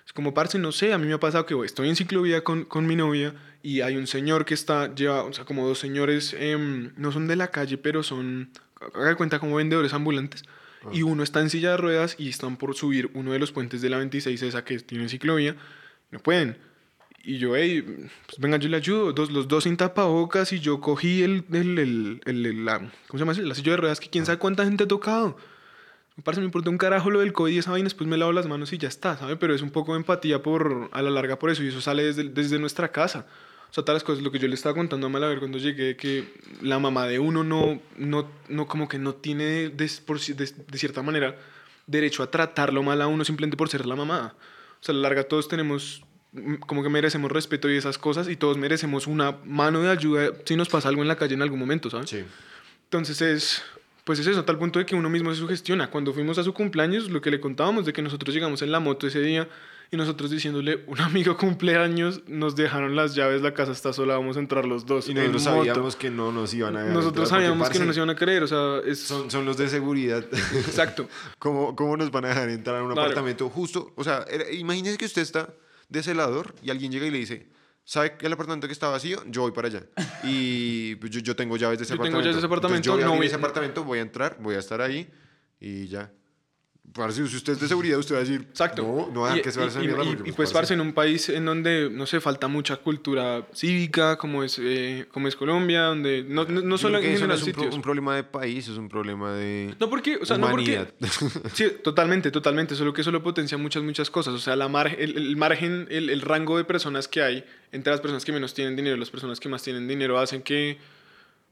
Es 0.05 0.13
como, 0.13 0.35
parce, 0.35 0.59
no 0.59 0.71
sé, 0.71 0.93
a 0.93 0.99
mí 0.99 1.07
me 1.07 1.13
ha 1.13 1.19
pasado 1.19 1.47
que 1.47 1.55
estoy 1.65 1.89
en 1.89 1.95
ciclovía 1.95 2.43
con, 2.43 2.65
con 2.65 2.85
mi 2.85 2.95
novia 2.95 3.33
y 3.63 3.81
hay 3.81 3.95
un 3.95 4.05
señor 4.05 4.45
que 4.45 4.53
está, 4.53 4.93
lleva, 4.93 5.23
o 5.23 5.33
sea, 5.33 5.45
como 5.45 5.67
dos 5.67 5.79
señores, 5.79 6.35
em, 6.37 6.91
no 6.97 7.11
son 7.11 7.25
de 7.25 7.35
la 7.35 7.47
calle, 7.47 7.77
pero 7.79 8.03
son, 8.03 8.51
haga 8.93 9.15
cuenta, 9.15 9.39
como 9.39 9.55
vendedores 9.55 9.93
ambulantes. 9.93 10.43
Y 10.91 11.01
uno 11.01 11.23
está 11.23 11.39
en 11.39 11.49
silla 11.49 11.71
de 11.71 11.77
ruedas 11.77 12.15
y 12.19 12.29
están 12.29 12.57
por 12.57 12.75
subir 12.75 13.09
uno 13.15 13.31
de 13.31 13.39
los 13.39 13.51
puentes 13.51 13.81
de 13.81 13.89
la 13.89 13.97
26, 13.97 14.43
esa 14.43 14.63
que 14.63 14.77
tiene 14.79 15.09
ciclovía, 15.09 15.55
no 16.11 16.19
pueden. 16.19 16.57
Y 17.27 17.39
yo, 17.39 17.55
hey, 17.55 17.81
pues 18.27 18.37
venga, 18.37 18.57
yo 18.57 18.69
le 18.69 18.77
ayudo. 18.77 19.11
Dos, 19.11 19.31
los 19.31 19.47
dos 19.47 19.63
sin 19.63 19.77
tapabocas 19.77 20.53
y 20.53 20.59
yo 20.59 20.79
cogí 20.79 21.23
el, 21.23 21.43
el, 21.51 21.79
el, 21.79 22.21
el- 22.25 22.65
la, 22.65 22.77
¿cómo 22.79 22.91
se 23.13 23.17
llama? 23.19 23.33
La 23.33 23.55
silla 23.55 23.71
de 23.71 23.77
ruedas 23.77 23.99
que 23.99 24.09
quién 24.09 24.25
sabe 24.25 24.37
cuánta 24.37 24.63
gente 24.63 24.83
ha 24.83 24.87
tocado. 24.87 25.35
Me 26.17 26.23
parece, 26.23 26.39
me 26.41 26.45
importa 26.45 26.69
un 26.69 26.77
carajo 26.77 27.09
lo 27.09 27.19
del 27.19 27.33
COVID 27.33 27.51
y 27.53 27.57
esa 27.57 27.71
vaina, 27.71 27.85
después 27.85 28.07
me 28.09 28.15
lavo 28.17 28.31
las 28.31 28.47
manos 28.47 28.71
y 28.71 28.77
ya 28.77 28.87
está, 28.87 29.17
¿sabe? 29.17 29.35
Pero 29.37 29.53
es 29.55 29.61
un 29.61 29.71
poco 29.71 29.93
de 29.93 29.97
empatía 29.97 30.41
por, 30.43 30.89
a 30.93 31.01
la 31.01 31.09
larga 31.09 31.37
por 31.39 31.49
eso 31.49 31.61
y 31.63 31.67
eso 31.67 31.81
sale 31.81 32.03
desde, 32.03 32.25
desde 32.29 32.57
nuestra 32.59 32.89
casa. 32.91 33.25
O 33.69 33.73
sea, 33.73 33.83
todas 33.83 33.95
las 33.97 34.03
cosas, 34.05 34.23
lo 34.23 34.31
que 34.31 34.39
yo 34.39 34.47
le 34.47 34.53
estaba 34.53 34.75
contando 34.75 35.07
a 35.07 35.09
Malaver 35.09 35.39
cuando 35.39 35.57
llegué, 35.57 35.97
que 35.97 36.31
la 36.61 36.79
mamá 36.79 37.07
de 37.07 37.19
uno 37.19 37.43
no, 37.43 37.81
no, 37.97 38.29
no 38.47 38.67
como 38.67 38.87
que 38.87 38.97
no 38.99 39.15
tiene, 39.15 39.67
des- 39.69 39.99
por 39.99 40.19
de, 40.21 40.33
de 40.45 40.77
cierta 40.77 41.01
manera, 41.01 41.37
derecho 41.87 42.23
a 42.23 42.31
tratarlo 42.31 42.81
mal 42.83 43.01
a 43.01 43.07
uno 43.07 43.25
simplemente 43.25 43.57
por 43.57 43.67
ser 43.67 43.85
la 43.85 43.97
mamá. 43.97 44.35
O 44.79 44.83
sea, 44.85 44.93
a 44.93 44.95
la 44.95 45.01
larga 45.01 45.23
todos 45.25 45.49
tenemos, 45.49 46.03
como 46.67 46.83
que 46.83 46.89
merecemos 46.89 47.31
respeto 47.31 47.69
y 47.69 47.75
esas 47.77 47.97
cosas 47.97 48.27
y 48.29 48.35
todos 48.35 48.57
merecemos 48.57 49.07
una 49.07 49.37
mano 49.45 49.81
de 49.81 49.89
ayuda 49.89 50.31
si 50.45 50.55
nos 50.55 50.69
pasa 50.69 50.89
algo 50.89 51.01
en 51.01 51.07
la 51.07 51.15
calle 51.15 51.33
en 51.33 51.41
algún 51.41 51.59
momento, 51.59 51.89
¿sabes? 51.89 52.09
Sí. 52.09 52.23
Entonces 52.85 53.21
es, 53.21 53.63
pues 54.03 54.19
es 54.19 54.27
eso, 54.27 54.39
a 54.41 54.45
tal 54.45 54.57
punto 54.57 54.79
de 54.79 54.85
que 54.85 54.95
uno 54.95 55.09
mismo 55.09 55.31
se 55.33 55.39
sugestiona. 55.39 55.89
Cuando 55.89 56.13
fuimos 56.13 56.37
a 56.37 56.43
su 56.43 56.53
cumpleaños, 56.53 57.09
lo 57.09 57.21
que 57.21 57.31
le 57.31 57.39
contábamos 57.39 57.85
de 57.85 57.93
que 57.93 58.01
nosotros 58.01 58.33
llegamos 58.33 58.61
en 58.61 58.71
la 58.71 58.79
moto 58.79 59.07
ese 59.07 59.21
día 59.21 59.47
y 59.91 59.97
nosotros 59.97 60.31
diciéndole, 60.31 60.83
un 60.87 60.99
amigo 60.99 61.37
cumpleaños, 61.37 62.21
nos 62.27 62.55
dejaron 62.55 62.95
las 62.95 63.13
llaves, 63.15 63.41
la 63.43 63.53
casa 63.53 63.71
está 63.71 63.93
sola, 63.93 64.15
vamos 64.17 64.35
a 64.35 64.39
entrar 64.39 64.65
los 64.65 64.85
dos. 64.85 65.07
Y 65.09 65.13
nosotros 65.13 65.43
moto". 65.43 65.55
sabíamos 65.65 65.95
que 65.95 66.09
no 66.09 66.31
nos 66.31 66.53
iban 66.55 66.75
a 66.75 66.79
dejar 66.81 66.95
Nosotros 66.95 67.29
sabíamos 67.29 67.69
que 67.69 67.79
no 67.79 67.85
nos 67.85 67.95
iban 67.97 68.09
a 68.09 68.15
creer, 68.15 68.41
o 68.43 68.47
sea, 68.47 68.79
es... 68.85 68.99
Son, 68.99 69.29
son 69.29 69.45
los 69.45 69.57
de 69.57 69.69
seguridad. 69.69 70.25
Exacto. 70.55 71.07
¿Cómo, 71.39 71.75
¿Cómo 71.75 71.97
nos 71.97 72.09
van 72.11 72.25
a 72.25 72.29
dejar 72.29 72.49
entrar 72.49 72.77
a 72.77 72.81
un 72.83 72.87
Claro. 72.93 73.01
apartamento 73.03 73.47
justo? 73.49 73.91
O 73.95 74.03
sea, 74.03 74.25
imagínese 74.53 74.97
que 74.97 75.05
usted 75.05 75.21
está 75.21 75.49
de 75.89 76.03
celador 76.03 76.55
y 76.61 76.69
alguien 76.69 76.91
llega 76.91 77.05
y 77.05 77.11
le 77.11 77.17
dice, 77.19 77.49
¿sabe 77.83 78.17
que 78.17 78.25
el 78.27 78.33
apartamento 78.33 78.67
que 78.67 78.73
está 78.73 78.89
vacío? 78.89 79.23
Yo 79.27 79.41
voy 79.41 79.51
para 79.51 79.67
allá. 79.67 79.83
Y 80.23 80.95
pues, 80.95 81.11
yo, 81.11 81.19
yo 81.19 81.35
tengo 81.35 81.57
llaves 81.57 81.77
de 81.79 81.83
ese 81.83 81.93
Yo 81.93 82.01
tengo 82.01 82.17
apartamento. 82.17 82.25
llaves 82.25 82.35
de 82.35 82.39
ese 82.39 82.45
Entonces, 82.45 82.57
apartamento, 82.57 82.85
yo 82.85 82.91
voy 82.93 83.01
a 83.01 83.05
no 83.05 83.11
abrir 83.11 83.19
voy- 83.19 83.27
ese 83.27 83.35
apartamento, 83.35 83.83
voy 83.83 83.99
a 83.99 84.01
entrar, 84.01 84.37
voy 84.41 84.55
a 84.55 84.59
estar 84.59 84.81
ahí 84.81 85.09
y 85.59 85.87
ya. 85.87 86.11
Parce, 86.93 87.27
si 87.27 87.35
usted 87.35 87.53
es 87.53 87.59
de 87.59 87.67
seguridad, 87.67 87.99
usted 87.99 88.15
va 88.15 88.19
a 88.19 88.23
decir, 88.23 88.41
Exacto. 88.49 88.81
no, 88.83 89.09
no 89.13 89.25
hagan 89.25 89.39
y, 89.39 89.41
que 89.41 89.51
se 89.51 89.59
vaya 89.59 89.67
a 89.67 89.71
esa 89.71 89.83
y- 89.83 89.87
mierda. 89.87 90.03
y- 90.05 90.15
porque, 90.15 90.29
y 90.29 90.33
pues, 90.33 90.49
parce, 90.51 90.53
parce, 90.53 90.73
en 90.75 90.79
un 90.81 90.93
país 90.93 91.27
en 91.27 91.43
donde, 91.43 91.89
no 91.91 92.05
sé, 92.05 92.21
falta 92.21 92.47
mucha 92.47 92.77
cultura 92.77 93.45
cívica, 93.53 94.17
como 94.17 94.43
es, 94.45 94.57
eh, 94.61 95.05
como 95.11 95.27
es 95.27 95.35
Colombia, 95.35 95.81
donde 95.83 96.23
no, 96.25 96.45
no, 96.45 96.77
solo 96.77 96.99
en 96.99 97.03
no 97.03 97.09
general 97.19 97.37
es 97.37 97.43
un, 97.43 97.51
pro- 97.51 97.61
sitios. 97.63 97.75
un 97.75 97.81
problema 97.81 98.15
de 98.15 98.23
país, 98.23 98.67
es 98.69 98.77
un 98.77 98.87
problema 98.87 99.33
de 99.33 99.75
No 99.77 99.89
porque, 99.89 100.17
o 100.21 100.25
sea, 100.25 100.37
no 100.37 100.47
humanidad. 100.47 100.87
porque... 100.97 101.49
Sí, 101.53 101.65
totalmente, 101.83 102.31
totalmente. 102.31 102.75
Solo 102.75 102.93
que 102.93 103.01
eso 103.01 103.11
lo 103.11 103.21
potencia 103.21 103.57
muchas, 103.57 103.83
muchas 103.83 104.09
cosas. 104.09 104.33
O 104.33 104.39
sea, 104.39 104.55
la 104.55 104.69
mar- 104.69 104.95
el, 104.97 105.17
el 105.17 105.35
margen, 105.35 105.87
el, 105.89 106.09
el 106.09 106.21
rango 106.21 106.57
de 106.57 106.63
personas 106.63 107.09
que 107.09 107.21
hay 107.21 107.43
entre 107.73 107.91
las 107.91 107.99
personas 107.99 108.23
que 108.23 108.31
menos 108.31 108.53
tienen 108.53 108.75
dinero 108.77 108.95
y 108.95 108.99
las 108.99 109.09
personas 109.09 109.41
que 109.41 109.49
más 109.49 109.61
tienen 109.63 109.85
dinero 109.87 110.17
hacen 110.17 110.41
que, 110.41 110.77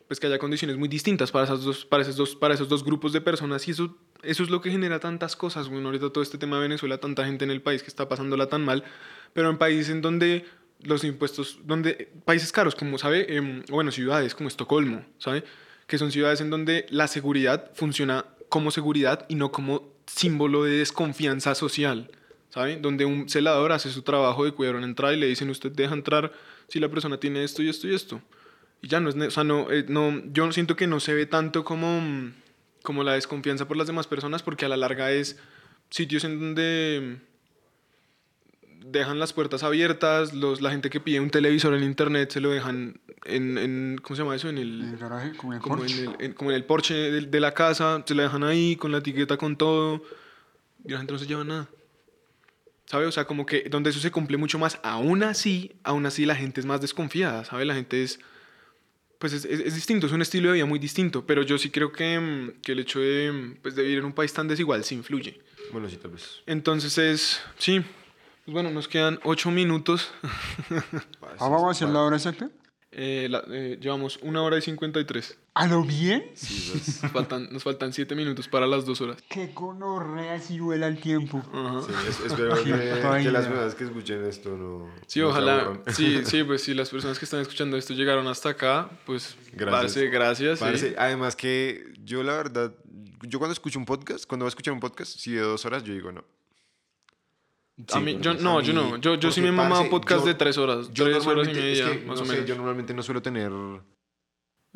pues, 0.07 0.19
que 0.19 0.27
haya 0.27 0.39
condiciones 0.39 0.77
muy 0.77 0.87
distintas 0.87 1.31
para, 1.31 1.45
esas 1.45 1.61
dos, 1.61 1.85
para, 1.85 2.03
esos 2.03 2.15
dos, 2.15 2.35
para 2.35 2.53
esos 2.53 2.69
dos 2.69 2.83
grupos 2.83 3.13
de 3.13 3.21
personas. 3.21 3.67
Y 3.67 3.71
eso, 3.71 3.95
eso 4.21 4.43
es 4.43 4.49
lo 4.49 4.61
que 4.61 4.71
genera 4.71 4.99
tantas 4.99 5.35
cosas. 5.35 5.69
Bueno, 5.69 5.87
ahorita 5.87 6.09
todo 6.11 6.23
este 6.23 6.37
tema 6.37 6.57
de 6.57 6.63
Venezuela, 6.63 6.97
tanta 6.99 7.25
gente 7.25 7.45
en 7.45 7.51
el 7.51 7.61
país 7.61 7.81
que 7.83 7.89
está 7.89 8.07
pasándola 8.07 8.47
tan 8.47 8.63
mal. 8.63 8.83
Pero 9.33 9.49
en 9.49 9.57
países 9.57 9.89
en 9.89 10.01
donde 10.01 10.45
los 10.83 11.03
impuestos, 11.03 11.59
donde 11.63 12.11
países 12.25 12.51
caros, 12.51 12.75
como 12.75 12.97
sabe, 12.97 13.27
o 13.69 13.73
bueno, 13.73 13.91
ciudades 13.91 14.35
como 14.35 14.49
Estocolmo, 14.49 15.05
¿sabe? 15.17 15.43
Que 15.87 15.97
son 15.97 16.11
ciudades 16.11 16.41
en 16.41 16.49
donde 16.49 16.85
la 16.89 17.07
seguridad 17.07 17.71
funciona 17.73 18.25
como 18.49 18.71
seguridad 18.71 19.25
y 19.29 19.35
no 19.35 19.51
como 19.51 19.93
símbolo 20.05 20.63
de 20.63 20.77
desconfianza 20.77 21.55
social, 21.55 22.11
¿sabe? 22.49 22.77
Donde 22.77 23.05
un 23.05 23.29
celador 23.29 23.71
hace 23.71 23.89
su 23.89 24.03
trabajo 24.03 24.45
de 24.45 24.51
cuidar 24.51 24.75
una 24.75 24.85
entrada 24.85 25.13
y 25.13 25.19
le 25.19 25.27
dicen, 25.27 25.49
usted 25.49 25.71
deja 25.71 25.93
entrar 25.93 26.33
si 26.67 26.79
la 26.79 26.89
persona 26.89 27.19
tiene 27.19 27.43
esto 27.43 27.63
y 27.63 27.69
esto 27.69 27.87
y 27.87 27.95
esto. 27.95 28.21
Y 28.83 28.87
ya 28.89 28.99
no 28.99 29.09
es, 29.09 29.15
o 29.15 29.31
sea, 29.31 29.43
no, 29.43 29.71
eh, 29.71 29.85
no, 29.87 30.21
yo 30.31 30.51
siento 30.51 30.75
que 30.75 30.85
no 30.85 30.99
se 30.99 31.13
ve 31.15 31.25
tanto 31.25 31.63
como, 31.63 31.99
mm, 32.01 32.33
como 32.83 33.03
la 33.03 33.13
desconfianza 33.13 33.67
por 33.67 33.77
las 33.77 33.87
demás 33.87 34.05
personas 34.07 34.43
porque 34.43 34.65
a 34.65 34.69
la 34.69 34.77
larga 34.77 35.09
es 35.11 35.39
sitios 35.89 36.23
en 36.25 36.39
donde 36.39 37.17
dejan 38.85 39.19
las 39.19 39.31
puertas 39.31 39.63
abiertas, 39.63 40.33
los, 40.33 40.59
la 40.61 40.69
gente 40.71 40.89
que 40.89 40.99
pide 40.99 41.19
un 41.21 41.29
televisor 41.29 41.73
en 41.73 41.83
internet 41.83 42.31
se 42.31 42.41
lo 42.41 42.49
dejan 42.49 42.99
en, 43.25 43.57
en 43.57 43.97
¿cómo 44.03 44.15
se 44.17 44.21
llama 44.23 44.35
eso? 44.35 44.49
En 44.49 44.57
En 44.57 44.63
el 44.63 44.81
el, 44.93 44.97
garaje, 44.97 45.31
como 45.37 45.53
en 45.53 45.57
el 45.57 45.63
como 45.63 45.75
en 45.75 45.79
Porsche. 45.81 46.03
el, 46.03 46.15
en- 46.19 46.33
como 46.33 46.51
en 46.51 46.55
el 46.57 46.65
porche 46.65 46.93
de, 46.93 47.21
de 47.21 47.39
la 47.39 47.53
casa, 47.53 48.03
se 48.05 48.13
la 48.15 48.23
dejan 48.23 48.43
ahí 48.43 48.75
con 48.75 48.91
la 48.91 48.97
etiqueta, 48.97 49.37
con 49.37 49.55
todo, 49.55 50.03
y 50.83 50.91
la 50.91 50.97
gente 50.97 51.13
no 51.13 51.19
se 51.19 51.25
lleva 51.27 51.45
nada. 51.45 51.69
¿Sabe? 52.85 53.05
O 53.05 53.11
sea, 53.13 53.23
como 53.25 53.45
que 53.45 53.63
donde 53.69 53.91
eso 53.91 54.01
se 54.01 54.11
cumple 54.11 54.35
mucho 54.35 54.59
más, 54.59 54.77
aún 54.83 55.23
así, 55.23 55.71
aún 55.83 56.05
así 56.05 56.25
la 56.25 56.35
gente 56.35 56.59
es 56.59 56.65
más 56.65 56.81
desconfiada, 56.81 57.45
¿sabe? 57.45 57.63
La 57.63 57.75
gente 57.75 58.03
es, 58.03 58.19
pues 59.19 59.33
es, 59.33 59.45
es- 59.45 59.59
es 59.61 59.75
distinto, 59.75 60.07
es 60.07 60.13
un 60.13 60.21
estilo 60.21 60.49
de 60.49 60.55
vida 60.55 60.65
muy 60.65 60.79
distinto, 60.79 61.25
pero 61.25 61.41
yo 61.43 61.57
sí 61.57 61.69
creo 61.69 61.91
que, 61.91 62.19
mm, 62.19 62.61
que 62.61 62.71
el 62.73 62.79
hecho 62.79 62.99
de, 62.99 63.55
pues, 63.61 63.75
de 63.75 63.83
vivir 63.83 63.99
en 63.99 64.05
un 64.05 64.13
país 64.13 64.33
tan 64.33 64.47
desigual 64.47 64.83
sí 64.83 64.95
influye. 64.95 65.39
Bueno, 65.71 65.89
sí, 65.89 65.97
tal 65.97 66.11
vez. 66.11 66.41
Entonces 66.45 66.97
es, 66.97 67.41
sí, 67.57 67.79
pues 68.45 68.53
bueno, 68.53 68.69
nos 68.71 68.87
quedan 68.87 69.19
ocho 69.23 69.49
minutos. 69.51 70.11
Ah, 71.39 71.49
vamos 71.49 71.63
a 71.63 71.71
hacer 71.71 71.89
la 71.89 72.01
hora 72.01 72.15
exacta. 72.17 72.49
Eh, 72.95 73.27
la- 73.29 73.43
eh, 73.49 73.77
llevamos 73.81 74.19
una 74.21 74.41
hora 74.43 74.57
y 74.57 74.61
53. 74.61 75.37
¿A 75.55 75.67
lo 75.67 75.83
bien? 75.83 76.25
Nos 76.33 77.11
faltan, 77.11 77.47
nos 77.51 77.63
faltan 77.63 77.93
siete 77.93 78.15
minutos 78.15 78.47
para 78.47 78.65
las 78.67 78.85
dos 78.85 79.01
horas. 79.01 79.17
Qué 79.29 79.51
conorrea 79.53 80.39
si 80.39 80.59
vuela 80.59 80.87
el 80.87 80.97
tiempo. 80.99 81.43
Sí, 81.85 81.93
es- 82.09 82.19
espero 82.31 82.63
que, 82.63 82.69
las 83.31 83.45
personas 83.47 83.75
que 83.75 83.83
escuchen 83.85 84.23
esto 84.25 84.55
no. 84.57 84.89
Sí, 85.07 85.19
no 85.19 85.29
ojalá. 85.29 85.79
Sí, 85.93 86.21
sí, 86.25 86.43
pues 86.43 86.63
si 86.63 86.73
las 86.73 86.89
personas 86.89 87.19
que 87.19 87.25
están 87.25 87.39
escuchando 87.41 87.77
esto 87.77 87.93
llegaron 87.93 88.27
hasta 88.27 88.49
acá, 88.49 88.89
pues 89.05 89.35
Gracias. 89.53 89.81
parce, 89.93 90.07
gracias. 90.09 90.59
sí. 90.59 90.65
Parce, 90.65 90.95
Además 90.97 91.35
que 91.35 91.83
yo 92.03 92.23
la 92.23 92.33
verdad, 92.33 92.73
yo 93.21 93.39
cuando 93.39 93.53
escucho 93.53 93.77
un 93.79 93.85
podcast, 93.85 94.25
cuando 94.25 94.43
voy 94.45 94.47
a 94.47 94.53
escuchar 94.53 94.73
un 94.73 94.79
podcast, 94.79 95.17
si 95.17 95.31
de 95.33 95.41
dos 95.41 95.65
horas, 95.65 95.83
yo 95.83 95.93
digo 95.93 96.11
no. 96.11 96.23
A 97.91 97.99
mí, 97.99 98.17
yo, 98.21 98.33
no, 98.35 98.59
a 98.59 98.61
yo 98.61 98.71
no. 98.73 98.97
Yo, 98.97 99.15
yo 99.15 99.31
sí 99.31 99.41
me 99.41 99.47
he 99.49 99.51
mamado 99.51 99.89
podcast 99.89 100.21
yo- 100.21 100.27
de 100.27 100.33
tres 100.35 100.57
horas. 100.57 100.89
Yo 100.93 101.05
tres 101.05 101.25
horas 101.25 101.47
y 101.47 101.51
es 101.51 101.57
media, 101.57 101.91
que, 101.91 102.05
más 102.05 102.17
no 102.17 102.21
o 102.21 102.25
sé, 102.25 102.31
menos. 102.33 102.47
yo 102.47 102.55
normalmente 102.55 102.93
no 102.93 103.01
suelo 103.01 103.21
tener, 103.21 103.51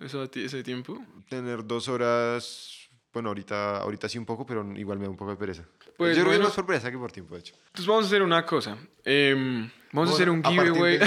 Eso, 0.01 0.21
a 0.21 0.27
ti- 0.27 0.43
ese 0.45 0.63
tiempo. 0.63 0.99
tener 1.29 1.65
dos 1.65 1.87
horas, 1.89 2.89
bueno, 3.13 3.29
ahorita, 3.29 3.77
ahorita 3.81 4.09
sí 4.09 4.17
un 4.17 4.25
poco, 4.25 4.45
pero 4.45 4.65
igual 4.77 4.97
me 4.99 5.05
da 5.05 5.11
un 5.11 5.17
poco 5.17 5.31
de 5.31 5.37
pereza. 5.37 5.63
Pues 5.97 6.15
Yo 6.17 6.23
creo 6.23 6.25
que 6.25 6.29
bueno, 6.37 6.43
es 6.43 6.49
más 6.49 6.55
por 6.55 6.65
pereza 6.67 6.91
que 6.91 6.97
por 6.97 7.11
tiempo, 7.11 7.33
de 7.35 7.41
hecho. 7.41 7.55
entonces 7.67 7.87
vamos 7.87 8.03
a 8.05 8.07
hacer 8.07 8.21
una 8.21 8.45
cosa. 8.45 8.77
Em, 9.03 9.69
vamos, 9.91 10.11
a 10.11 10.13
hacer 10.13 10.29
un 10.29 10.43
giveaway. 10.43 10.99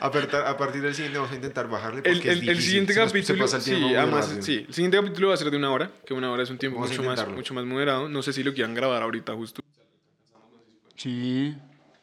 a, 0.00 0.10
partir, 0.10 0.36
a 0.46 0.56
partir 0.56 0.82
del 0.82 0.94
siguiente 0.94 1.18
vamos 1.18 1.32
a 1.32 1.36
intentar 1.36 1.68
bajarle 1.68 2.02
porque 2.02 2.30
El, 2.30 2.42
es 2.42 2.48
el- 2.48 2.62
siguiente 2.62 2.92
Se 2.94 3.00
nos- 3.00 3.10
se 3.12 3.18
capítulo, 3.18 3.44
el 3.44 3.60
sí, 3.62 3.94
además, 3.96 4.38
sí, 4.40 4.64
el 4.66 4.74
siguiente 4.74 4.96
capítulo 4.96 5.28
va 5.28 5.34
a 5.34 5.36
ser 5.36 5.50
de 5.50 5.56
una 5.56 5.70
hora, 5.70 5.90
que 6.04 6.14
una 6.14 6.30
hora 6.32 6.42
es 6.42 6.50
un 6.50 6.58
tiempo 6.58 6.78
Vamos 6.80 6.90
mucho 6.96 7.02
más, 7.08 7.28
mucho 7.28 7.54
más 7.54 7.64
moderado. 7.64 8.08
No 8.08 8.22
sé 8.22 8.32
si 8.32 8.42
lo 8.42 8.52
quieran 8.54 8.74
grabar 8.74 9.02
ahorita 9.02 9.32
justo. 9.34 9.60
Sí. 10.96 11.54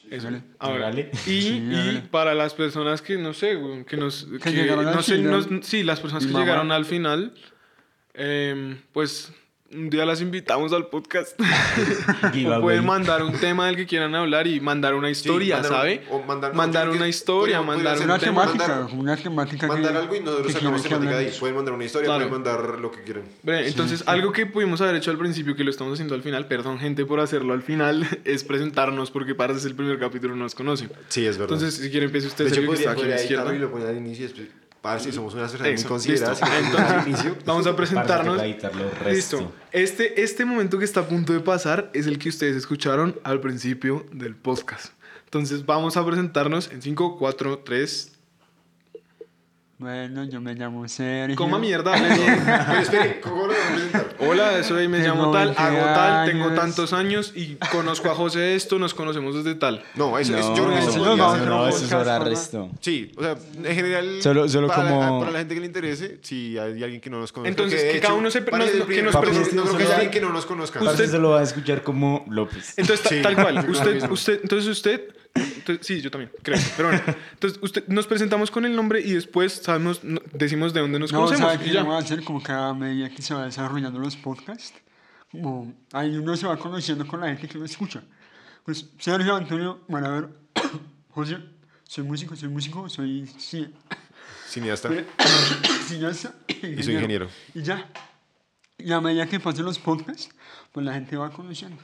Eso. 0.09 0.27
Hágale. 0.27 0.43
Ahora, 0.59 0.91
y, 0.91 1.17
Sí, 1.17 1.63
y 1.71 2.01
para 2.11 2.33
las 2.35 2.53
personas 2.53 3.01
que 3.01 3.17
no 3.17 3.33
sé, 3.33 3.57
que 3.87 3.97
nos 3.97 4.27
que 4.43 4.51
llegaron 4.51 4.87
al 4.87 4.95
no 4.95 5.01
sé, 5.01 5.15
final. 5.17 5.31
nos- 5.49 5.65
sí, 5.65 5.81
las 5.83 5.99
personas 5.99 6.25
que 6.25 6.31
mamá. 6.31 6.45
llegaron 6.45 6.71
al 6.71 6.85
final, 6.85 7.33
em, 8.13 8.77
pues 8.91 9.31
un 9.73 9.89
día 9.89 10.05
las 10.05 10.21
invitamos 10.21 10.71
al 10.73 10.87
podcast. 10.87 11.39
o 12.57 12.61
pueden 12.61 12.85
mandar 12.85 13.23
un 13.23 13.33
tema 13.33 13.67
del 13.67 13.75
que 13.75 13.85
quieran 13.85 14.13
hablar 14.15 14.47
y 14.47 14.59
mandar 14.59 14.93
una 14.95 15.09
historia, 15.09 15.55
mandar 15.55 15.71
un- 15.71 15.77
¿sabe? 15.77 16.01
o 16.09 16.21
mandar- 16.23 16.53
mandar 16.53 16.89
una 16.89 17.03
que- 17.03 17.09
historia, 17.09 17.57
podría- 17.57 17.75
mandar 17.75 17.97
podría 17.97 17.97
un 17.97 18.03
Una 18.03 18.19
ser 18.19 18.29
tema. 18.29 18.41
temática, 18.43 18.67
mandar- 18.79 18.99
una 18.99 19.17
temática 19.17 19.67
Mandar 19.67 19.91
que- 19.91 19.97
algo 19.97 20.15
y 20.15 20.19
nosotros 20.19 20.47
que 20.47 20.53
sacamos 20.53 20.81
que 20.81 20.89
temática 20.89 21.17
de 21.17 21.25
ahí. 21.27 21.33
Pueden 21.39 21.55
mandar 21.55 21.73
una 21.73 21.85
historia, 21.85 22.05
Claro. 22.05 22.27
pueden 22.29 22.43
mandar 22.43 22.79
lo 22.79 22.91
que 22.91 23.03
quieran. 23.03 23.23
Bre, 23.43 23.67
Entonces, 23.67 24.03
algo 24.05 24.31
que 24.31 24.45
pudimos 24.45 24.81
haber 24.81 24.95
hecho 24.95 25.11
al 25.11 25.17
principio, 25.17 25.55
que 25.55 25.63
lo 25.63 25.69
estamos 25.71 25.93
haciendo 25.93 26.15
al 26.15 26.21
final, 26.21 26.47
perdón 26.47 26.79
gente 26.79 27.05
por 27.05 27.19
hacerlo 27.19 27.53
al 27.53 27.61
final, 27.61 28.05
es 28.25 28.43
presentarnos 28.43 29.11
porque 29.11 29.35
para 29.35 29.53
es 29.53 29.65
el 29.65 29.75
primer 29.75 29.99
capítulo 29.99 30.35
no 30.35 30.43
nos 30.43 30.55
conocen. 30.55 30.91
Sí, 31.09 31.25
es 31.25 31.37
verdad. 31.37 31.53
Entonces, 31.55 31.79
si 31.83 31.89
quiere 31.89 32.05
empiece 32.07 32.27
usted, 32.27 32.45
de 32.45 32.51
hecho, 32.51 32.61
que 32.61 32.67
podría, 32.67 32.89
está 32.89 32.91
aquí 32.93 33.01
a 33.11 33.15
la 33.15 33.21
izquierda. 33.21 33.55
y 33.55 33.59
lo 33.59 33.73
al 33.87 33.97
inicio 33.97 34.25
y 34.25 34.27
después... 34.27 34.47
Parce, 34.83 35.13
somos 35.13 35.33
unas 35.33 35.49
personas 35.49 35.85
consideradas. 35.85 36.41
inicio. 37.07 37.37
Vamos 37.45 37.65
a 37.67 37.73
presentarnos. 37.73 38.37
Listo. 39.09 39.53
Este, 39.71 40.21
este 40.21 40.43
momento 40.43 40.77
que 40.77 40.83
está 40.83 40.99
a 40.99 41.07
punto 41.07 41.31
de 41.31 41.39
pasar 41.39 41.89
es 41.93 42.05
el 42.05 42.19
que 42.19 42.27
ustedes 42.27 42.57
escucharon 42.57 43.17
al 43.23 43.39
principio 43.39 44.05
del 44.11 44.35
podcast. 44.35 44.91
Entonces 45.23 45.65
vamos 45.65 45.95
a 45.95 46.05
presentarnos 46.05 46.69
en 46.69 46.81
5, 46.81 47.17
4, 47.17 47.59
3. 47.59 48.11
Bueno, 49.83 50.23
yo 50.23 50.39
me 50.39 50.53
llamo 50.55 50.87
Sergio. 50.87 51.35
Coma 51.35 51.59
mierda. 51.59 51.91
Pero 51.93 52.79
espere, 52.79 53.19
¿cómo 53.19 53.47
lo 53.47 53.51
a? 53.53 54.05
Hola, 54.25 54.63
soy, 54.63 54.87
me 54.87 54.99
llamo 54.99 55.29
tal, 55.33 55.47
20 55.47 55.61
hago 55.61 55.77
tal, 55.93 56.25
tengo 56.31 56.49
tantos 56.53 56.93
años 56.93 57.33
y 57.35 57.55
conozco 57.69 58.09
a 58.09 58.15
José 58.15 58.39
de 58.39 58.55
esto, 58.55 58.79
nos 58.79 58.93
conocemos 58.93 59.35
desde 59.35 59.55
tal. 59.59 59.83
No, 59.95 60.17
eso, 60.17 60.31
No, 60.31 60.37
eso- 60.39 60.55
yo 60.55 60.63
creo 60.67 60.73
que 60.77 60.79
eso 60.85 60.97
no, 60.99 61.17
no, 61.17 61.35
no, 61.37 61.45
no, 61.45 61.67
eso 61.67 61.83
es 61.83 61.91
hora 61.91 62.17
resto. 62.19 62.69
Sí, 62.79 63.11
o 63.17 63.21
sea, 63.23 63.35
en 63.61 63.75
general. 63.75 64.21
Solo- 64.21 64.47
solo 64.47 64.67
para, 64.69 64.87
como- 64.89 65.19
para 65.19 65.31
la 65.33 65.39
gente 65.39 65.53
que 65.53 65.59
le 65.59 65.65
interese, 65.67 66.17
si 66.21 66.57
hay 66.57 66.81
alguien 66.81 67.01
que 67.01 67.09
no 67.09 67.19
nos 67.19 67.33
conozca. 67.33 67.49
Entonces, 67.49 67.83
de 67.83 67.91
que 67.91 67.99
cada 67.99 68.13
uno 68.13 68.31
se- 68.31 68.41
para 68.41 68.59
nos- 68.63 68.73
el 68.73 68.79
que 68.79 68.85
primer 68.85 69.03
nos 69.03 69.15
presente- 69.17 69.53
No 69.53 69.63
creo 69.63 69.77
que 69.77 69.83
haya 69.83 69.93
alguien 69.95 70.11
que 70.11 70.21
no 70.21 70.29
nos 70.31 70.45
conozca. 70.45 70.81
Usted- 70.81 71.09
se 71.09 71.19
lo 71.19 71.31
va 71.31 71.41
a 71.41 71.43
escuchar 71.43 71.83
como 71.83 72.23
López. 72.29 72.73
Entonces, 72.77 73.21
tal 73.21 73.35
cual, 73.35 73.57
usted, 73.69 74.09
usted, 74.09 74.39
entonces 74.43 74.69
usted, 74.69 75.09
entonces- 75.35 75.85
sí, 75.85 76.01
yo 76.01 76.11
también, 76.11 76.31
creo, 76.41 76.59
pero 76.77 76.89
bueno, 76.89 77.03
entonces 77.33 77.59
usted, 77.61 77.87
nos 77.87 78.05
presentamos 78.07 78.51
con 78.51 78.65
el 78.65 78.75
nombre 78.75 79.01
y 79.01 79.13
después 79.13 79.53
sabemos, 79.63 80.01
decimos 80.33 80.73
de 80.73 80.81
dónde 80.81 80.99
nos 80.99 81.11
No, 81.11 81.19
conocemos 81.25 81.51
¿sabe 81.53 81.63
y 81.65 81.67
qué 81.69 81.73
ya. 81.73 81.83
voy 81.83 81.95
a 81.95 81.99
hacer? 81.99 82.23
Como 82.23 82.41
cada 82.43 82.73
medida 82.73 83.09
que 83.09 83.21
se 83.21 83.33
va 83.33 83.45
desarrollando 83.45 83.99
los 83.99 84.15
podcasts, 84.15 84.73
como 85.31 85.73
ahí 85.91 86.15
uno 86.17 86.35
se 86.37 86.45
va 86.47 86.57
conociendo 86.57 87.07
con 87.07 87.21
la 87.21 87.27
gente 87.27 87.47
que 87.47 87.57
lo 87.57 87.65
escucha. 87.65 88.03
Pues, 88.65 88.85
Sergio, 88.99 89.35
Antonio, 89.35 89.81
bueno, 89.87 90.07
a 90.07 90.11
ver, 90.11 90.29
José, 91.09 91.37
soy 91.83 92.03
músico, 92.03 92.35
soy 92.35 92.49
músico, 92.49 92.87
soy 92.89 93.27
sí, 93.37 93.67
Cineasta. 94.47 94.89
cineasta 95.87 96.33
Y 96.47 96.83
soy 96.83 96.93
ingeniero. 96.95 97.27
Y 97.55 97.61
ya. 97.63 97.89
Y 98.77 98.91
a 98.91 99.01
medida 99.01 99.25
que 99.27 99.39
pasen 99.39 99.65
los 99.65 99.79
podcasts, 99.79 100.29
pues 100.71 100.85
la 100.85 100.93
gente 100.93 101.15
va 101.17 101.29
conociendo. 101.31 101.81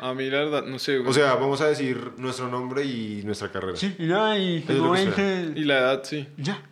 A 0.00 0.14
mí 0.14 0.30
la 0.30 0.38
verdad, 0.38 0.64
no 0.64 0.78
sé, 0.78 0.98
güey. 0.98 1.10
O 1.10 1.12
sea, 1.12 1.34
vamos 1.34 1.60
a 1.60 1.66
decir 1.66 2.12
nuestro 2.16 2.48
nombre 2.48 2.84
y 2.84 3.22
nuestra 3.24 3.50
carrera. 3.50 3.76
Sí, 3.76 3.94
y 3.98 4.06
ya, 4.06 4.38
y 4.38 4.60
tengo 4.60 4.86
lo 4.86 4.92
que 4.92 4.98
suena. 5.12 5.16
20, 5.16 5.60
y 5.60 5.64
la 5.64 5.78
edad, 5.78 6.04
sí. 6.04 6.28
ya. 6.36 6.62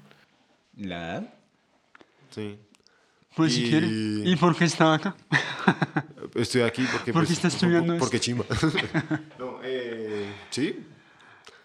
¿La 0.77 0.97
edad? 1.15 1.35
Sí. 2.31 2.57
Pues 3.35 3.53
si 3.55 3.65
Y- 3.67 3.71
quiere. 3.71 3.87
¿Y 3.89 4.37
por 4.37 4.55
qué 4.57 4.65
está 4.65 4.95
acá? 4.95 5.17
Estoy 6.37 6.63
aquí 6.63 6.85
porque. 6.93 7.13
¿Por 7.13 7.23
qué 7.23 7.27
pues, 7.27 7.31
está 7.33 7.49
estudiando 7.49 7.97
Porque 7.99 8.17
esto? 8.17 8.25
chimba. 8.27 8.45
no, 9.39 9.59
eh. 9.65 10.27
Sí. 10.51 10.79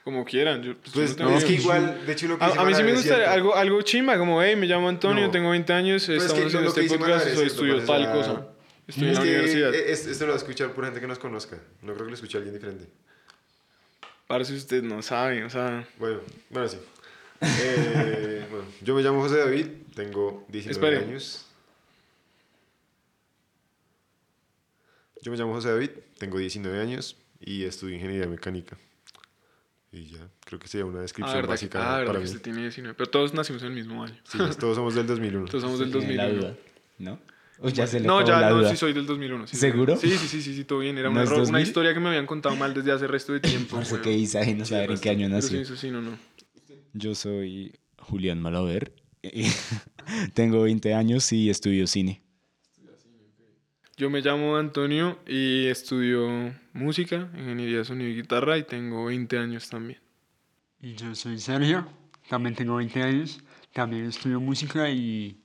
Como 0.04 0.24
quieran. 0.26 0.62
Yo, 0.64 0.76
pues, 0.78 0.94
Pues 0.94 1.18
no 1.20 1.30
es 1.38 1.44
que 1.46 1.54
igual, 1.54 2.06
de 2.06 2.14
hecho, 2.14 2.28
lo 2.28 2.38
que 2.40 2.44
A, 2.46 2.48
a 2.62 2.66
mí 2.66 2.74
sí 2.74 2.84
me 2.84 2.96
cierto. 2.98 3.30
algo, 3.30 3.56
algo 3.56 3.82
chimba, 3.84 4.18
como, 4.18 4.42
hey, 4.42 4.56
me 4.56 4.66
llamo 4.68 4.88
Antonio, 4.90 5.26
No. 5.26 5.32
tengo 5.32 5.50
20 5.52 5.74
años, 5.74 6.04
Pero 6.06 6.18
es 6.20 6.26
estamos 6.26 6.74
que 6.74 6.80
que 6.82 6.86
este 6.86 6.98
podcast, 7.00 7.28
soy 7.34 7.46
estudio 7.48 7.74
parce, 7.86 7.88
tal 8.06 8.12
cosa. 8.14 8.48
Estoy 8.88 9.04
en 9.06 9.10
Es 9.12 9.18
la 9.18 9.24
que 9.24 9.30
universidad. 9.30 9.74
e- 9.74 9.92
es- 9.92 10.06
esto 10.08 10.26
lo 10.26 10.30
va 10.32 10.36
a 10.36 10.38
escuchar 10.38 10.74
por 10.74 10.84
gente 10.86 11.00
que 11.02 11.08
nos 11.08 11.20
conozca. 11.20 11.58
No 11.82 11.94
creo 11.94 12.06
que 12.06 12.12
lo 12.12 12.16
escuche 12.16 12.38
alguien 12.38 12.54
diferente. 12.54 12.88
Parece 14.28 14.52
que 14.54 14.58
usted 14.58 14.84
no 14.84 15.02
sabe, 15.02 15.44
o 15.44 15.50
sea... 15.50 15.88
Bueno, 15.98 16.20
bueno, 16.50 16.68
sí. 16.68 16.78
Eh, 17.42 18.46
bueno, 18.52 18.66
yo 18.82 18.96
me 18.96 19.02
llamo 19.04 19.22
José 19.22 19.38
David, 19.38 19.68
tengo 19.96 20.46
19 20.50 20.72
Espere. 20.96 20.98
años. 21.12 21.46
Yo 25.22 25.32
me 25.32 25.38
llamo 25.38 25.54
José 25.54 25.70
David, 25.70 25.90
tengo 26.20 26.38
19 26.38 26.80
años 26.80 27.18
y 27.40 27.64
estudio 27.64 27.96
ingeniería 27.96 28.28
mecánica. 28.28 28.78
Y 29.92 30.08
ya, 30.08 30.28
creo 30.44 30.60
que 30.60 30.68
sería 30.68 30.86
una 30.86 31.00
Ah, 31.00 31.02
descripción 31.04 31.42
que, 31.42 31.48
básica 31.48 31.80
ah, 31.80 31.98
verdad 32.00 32.08
para 32.08 32.20
que 32.20 32.26
mí. 32.26 32.30
usted 32.32 32.42
tiene 32.44 32.62
19. 32.62 32.96
Pero 32.96 33.10
todos 33.10 33.34
nacimos 33.34 33.62
en 33.64 33.70
el 33.70 33.74
mismo 33.76 34.04
año. 34.04 34.18
Sí, 34.26 34.38
todos 34.60 34.76
somos 34.76 34.94
del 34.94 35.08
2001. 35.08 35.46
Todos 35.48 35.62
somos 35.64 35.80
del 35.80 35.88
Usted 35.88 36.00
tiene 36.08 36.16
la 36.16 36.24
2001. 36.28 36.48
duda, 36.54 36.60
¿no? 37.00 37.20
O 37.60 37.70
ya 37.70 37.88
se 37.88 38.00
le 38.00 38.08
No, 38.08 38.18
acabó 38.20 38.28
ya 38.30 38.42
la 38.42 38.50
no, 38.50 38.58
duda. 38.58 38.70
sí 38.72 38.78
soy 38.78 38.94
del 38.94 39.06
2001. 39.06 39.48
sí, 39.48 39.56
¿Seguro? 39.58 39.96
Sí, 39.98 40.10
sí, 40.10 40.28
sí, 40.28 40.42
sí, 40.42 40.56
sí, 40.56 40.64
todo 40.66 40.80
bien. 40.80 40.98
Era 40.98 41.10
¿No 41.10 41.22
error, 41.22 41.34
una 41.34 41.42
2000? 41.44 41.62
historia 41.68 41.94
que 41.94 42.00
me 42.00 42.10
habían 42.10 42.26
contado 42.26 42.56
mal 42.56 42.74
desde 42.74 42.92
hace 42.92 43.08
resto 43.08 43.34
de 43.34 43.40
tiempo. 43.42 43.78
Parce, 43.78 43.94
weón. 43.94 44.04
que 44.04 44.14
Isa 44.14 44.46
no 44.54 44.66
saber 44.66 44.92
en 44.92 45.00
qué 45.00 45.10
año 45.10 45.28
Pero 45.30 45.42
sí, 45.42 45.64
sí, 45.78 45.92
no, 45.92 46.02
no. 46.02 46.18
Yo 46.94 47.16
soy 47.16 47.74
Julián 47.98 48.42
Malaver. 48.42 48.94
y 49.24 49.46
Tengo 50.34 50.64
20 50.64 50.94
años 50.94 51.32
y 51.32 51.50
estudio 51.50 51.88
cine. 51.88 52.22
Yo 53.98 54.10
me 54.10 54.20
llamo 54.22 54.58
Antonio 54.58 55.20
y 55.26 55.68
estudio 55.68 56.54
música, 56.74 57.30
ingeniería 57.38 57.78
de 57.78 57.86
sonido 57.86 58.10
y 58.10 58.16
guitarra 58.16 58.58
y 58.58 58.64
tengo 58.64 59.06
20 59.06 59.38
años 59.38 59.70
también. 59.70 60.00
Y 60.82 60.96
yo 60.96 61.16
soy 61.16 61.40
Sergio, 61.40 61.88
también 62.30 62.56
tengo 62.56 62.76
20 62.76 63.02
años, 63.02 63.40
también 63.72 64.06
estudio 64.06 64.42
música 64.42 64.90
y... 64.90 65.38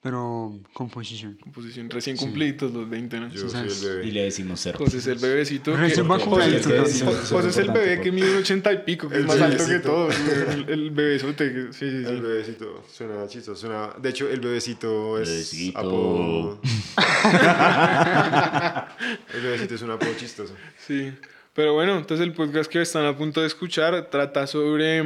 pero 0.00 0.56
composición. 0.72 1.36
Composición 1.42 1.90
recién 1.90 2.16
cumplidos 2.16 2.72
los 2.72 2.88
20 2.88 3.16
años. 3.16 3.32
Yo 3.34 3.48
Sí, 3.48 3.50
soy 3.50 3.68
el 3.68 3.74
bebé. 3.96 4.06
Y 4.06 4.10
le 4.12 4.22
decimos 4.24 4.60
ser. 4.60 4.76
José 4.76 4.98
es 4.98 5.06
el 5.08 5.18
bebecito. 5.18 5.72
que- 5.72 5.78
Recién 5.78 6.06
José- 6.06 6.24
vacunadito 6.24 6.68
José- 6.70 7.48
es 7.48 7.56
el 7.56 7.70
bebé 7.72 8.00
que 8.00 8.12
mide 8.12 8.30
un 8.30 8.36
80 8.38 8.72
y 8.72 8.78
pico, 8.84 9.08
que 9.08 9.18
es 9.18 9.26
más 9.26 9.40
alto 9.40 9.56
que 9.58 9.62
bebecito. 9.64 9.90
todos. 9.90 10.14
El, 10.54 10.68
el 10.70 10.90
bebesote. 10.92 11.52
que- 11.52 11.72
Sí, 11.72 11.90
sí, 11.90 11.96
El 11.96 12.06
sí. 12.06 12.20
bebecito 12.22 12.84
suena 12.92 13.26
chistoso. 13.26 13.60
Suena... 13.60 13.90
De 14.00 14.08
hecho, 14.10 14.28
el 14.28 14.40
bebecito 14.40 15.18
es 15.20 15.28
Bebecito. 15.28 15.78
apodo. 15.78 16.60
el 19.34 19.40
bebecito 19.42 19.74
es 19.74 19.82
un 19.82 19.90
apodo 19.90 20.10
chistoso. 20.16 20.54
Sí. 20.86 21.12
Pero 21.54 21.74
bueno, 21.74 21.98
entonces 21.98 22.24
el 22.24 22.32
podcast 22.34 22.70
que 22.70 22.80
están 22.80 23.04
a 23.04 23.16
punto 23.16 23.40
de 23.40 23.48
escuchar 23.48 24.08
trata 24.10 24.46
sobre... 24.46 25.02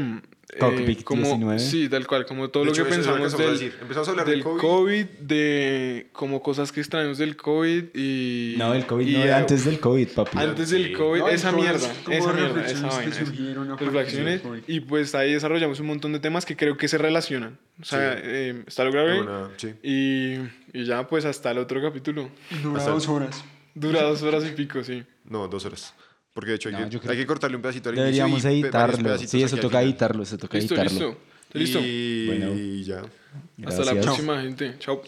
mm, 0.54 0.58
Cockpit 0.58 1.02
como, 1.04 1.22
19. 1.22 1.58
Sí, 1.58 1.88
tal 1.88 2.06
cual, 2.06 2.26
como 2.26 2.48
todo 2.50 2.62
De 2.64 2.66
lo 2.66 2.72
hecho, 2.72 2.84
que 2.84 2.90
eso 2.90 3.00
es 3.00 3.06
lo 3.06 3.14
que 3.14 3.20
pensamos 3.22 3.46
del, 3.46 3.52
decir. 3.58 3.78
Empezamos 3.80 4.08
a 4.08 4.10
hablar 4.10 4.26
del 4.26 4.34
del 4.36 4.44
COVID. 4.44 4.60
COVID, 4.60 5.06
de 5.20 6.06
como 6.12 6.42
cosas 6.42 6.72
que 6.72 6.80
extrañamos 6.80 7.18
del 7.18 7.36
COVID 7.36 7.84
y... 7.94 8.54
No, 8.58 8.74
el 8.74 8.86
COVID 8.86 9.06
y, 9.06 9.12
no, 9.14 9.24
eh, 9.24 9.32
antes 9.32 9.64
del 9.64 9.80
COVID, 9.80 10.08
papi. 10.08 10.38
Antes 10.38 10.70
del 10.70 10.92
COVID, 10.96 11.20
No, 11.20 11.28
esa 11.28 11.50
todas 11.50 11.62
mierda, 11.64 11.94
como 12.04 12.16
esa 12.16 12.32
mierda, 12.32 12.66
esa 12.66 12.88
reflexiones 12.88 12.94
que 12.94 13.10
vaina. 13.10 13.26
surgieron 13.26 13.78
reflexiones 13.78 14.26
del 14.26 14.40
COVID. 14.42 14.62
y 14.66 14.80
pues 14.80 15.14
ahí 15.14 15.32
desarrollamos 15.32 15.80
un 15.80 15.86
montón 15.86 16.12
de 16.12 16.20
temas 16.20 16.44
que 16.44 16.56
creo 16.56 16.76
que 16.76 16.88
se 16.88 16.98
relacionan. 16.98 17.58
O 17.80 17.84
sea, 17.84 18.14
Sí. 18.16 18.20
eh, 18.24 18.62
está 18.66 18.84
lo 18.84 18.92
grave 18.92 19.20
Una- 19.22 19.48
sí. 19.56 19.72
y, 19.82 20.34
y 20.78 20.84
ya 20.84 21.06
pues 21.08 21.24
hasta 21.24 21.50
el 21.50 21.58
otro 21.58 21.80
capítulo. 21.80 22.28
Dura 22.62 22.78
Hasta- 22.78 22.90
dos 22.92 23.08
horas. 23.08 23.44
Dura 23.74 24.02
dos 24.02 24.20
horas 24.22 24.44
y 24.46 24.50
pico, 24.52 24.84
sí. 24.84 25.02
No, 25.24 25.48
dos 25.48 25.64
horas. 25.64 25.94
Porque 26.32 26.50
de 26.50 26.56
hecho 26.56 26.68
hay, 26.70 26.74
No, 26.76 27.00
que, 27.00 27.10
hay 27.10 27.16
que 27.16 27.26
cortarle 27.26 27.56
un 27.56 27.62
pedacito 27.62 27.90
al 27.90 27.94
Deberíamos 27.96 28.42
inicio 28.44 28.50
varios 28.50 28.64
editarlo. 28.64 29.18
Sí, 29.28 29.42
eso 29.42 29.56
toca 29.58 29.82
editarlo, 29.82 30.22
eso 30.22 30.38
toca 30.38 30.56
Listo, 30.58 30.74
editarlo. 30.74 31.08
listo. 31.08 31.18
Listo. 31.52 31.78
Y 31.82 32.26
Bueno. 32.26 32.54
ya. 32.82 33.02
Hasta 33.66 33.84
la 33.84 33.92
Gracias. 33.92 34.04
próxima, 34.06 34.40
gente. 34.40 34.76
Chao. 34.78 35.02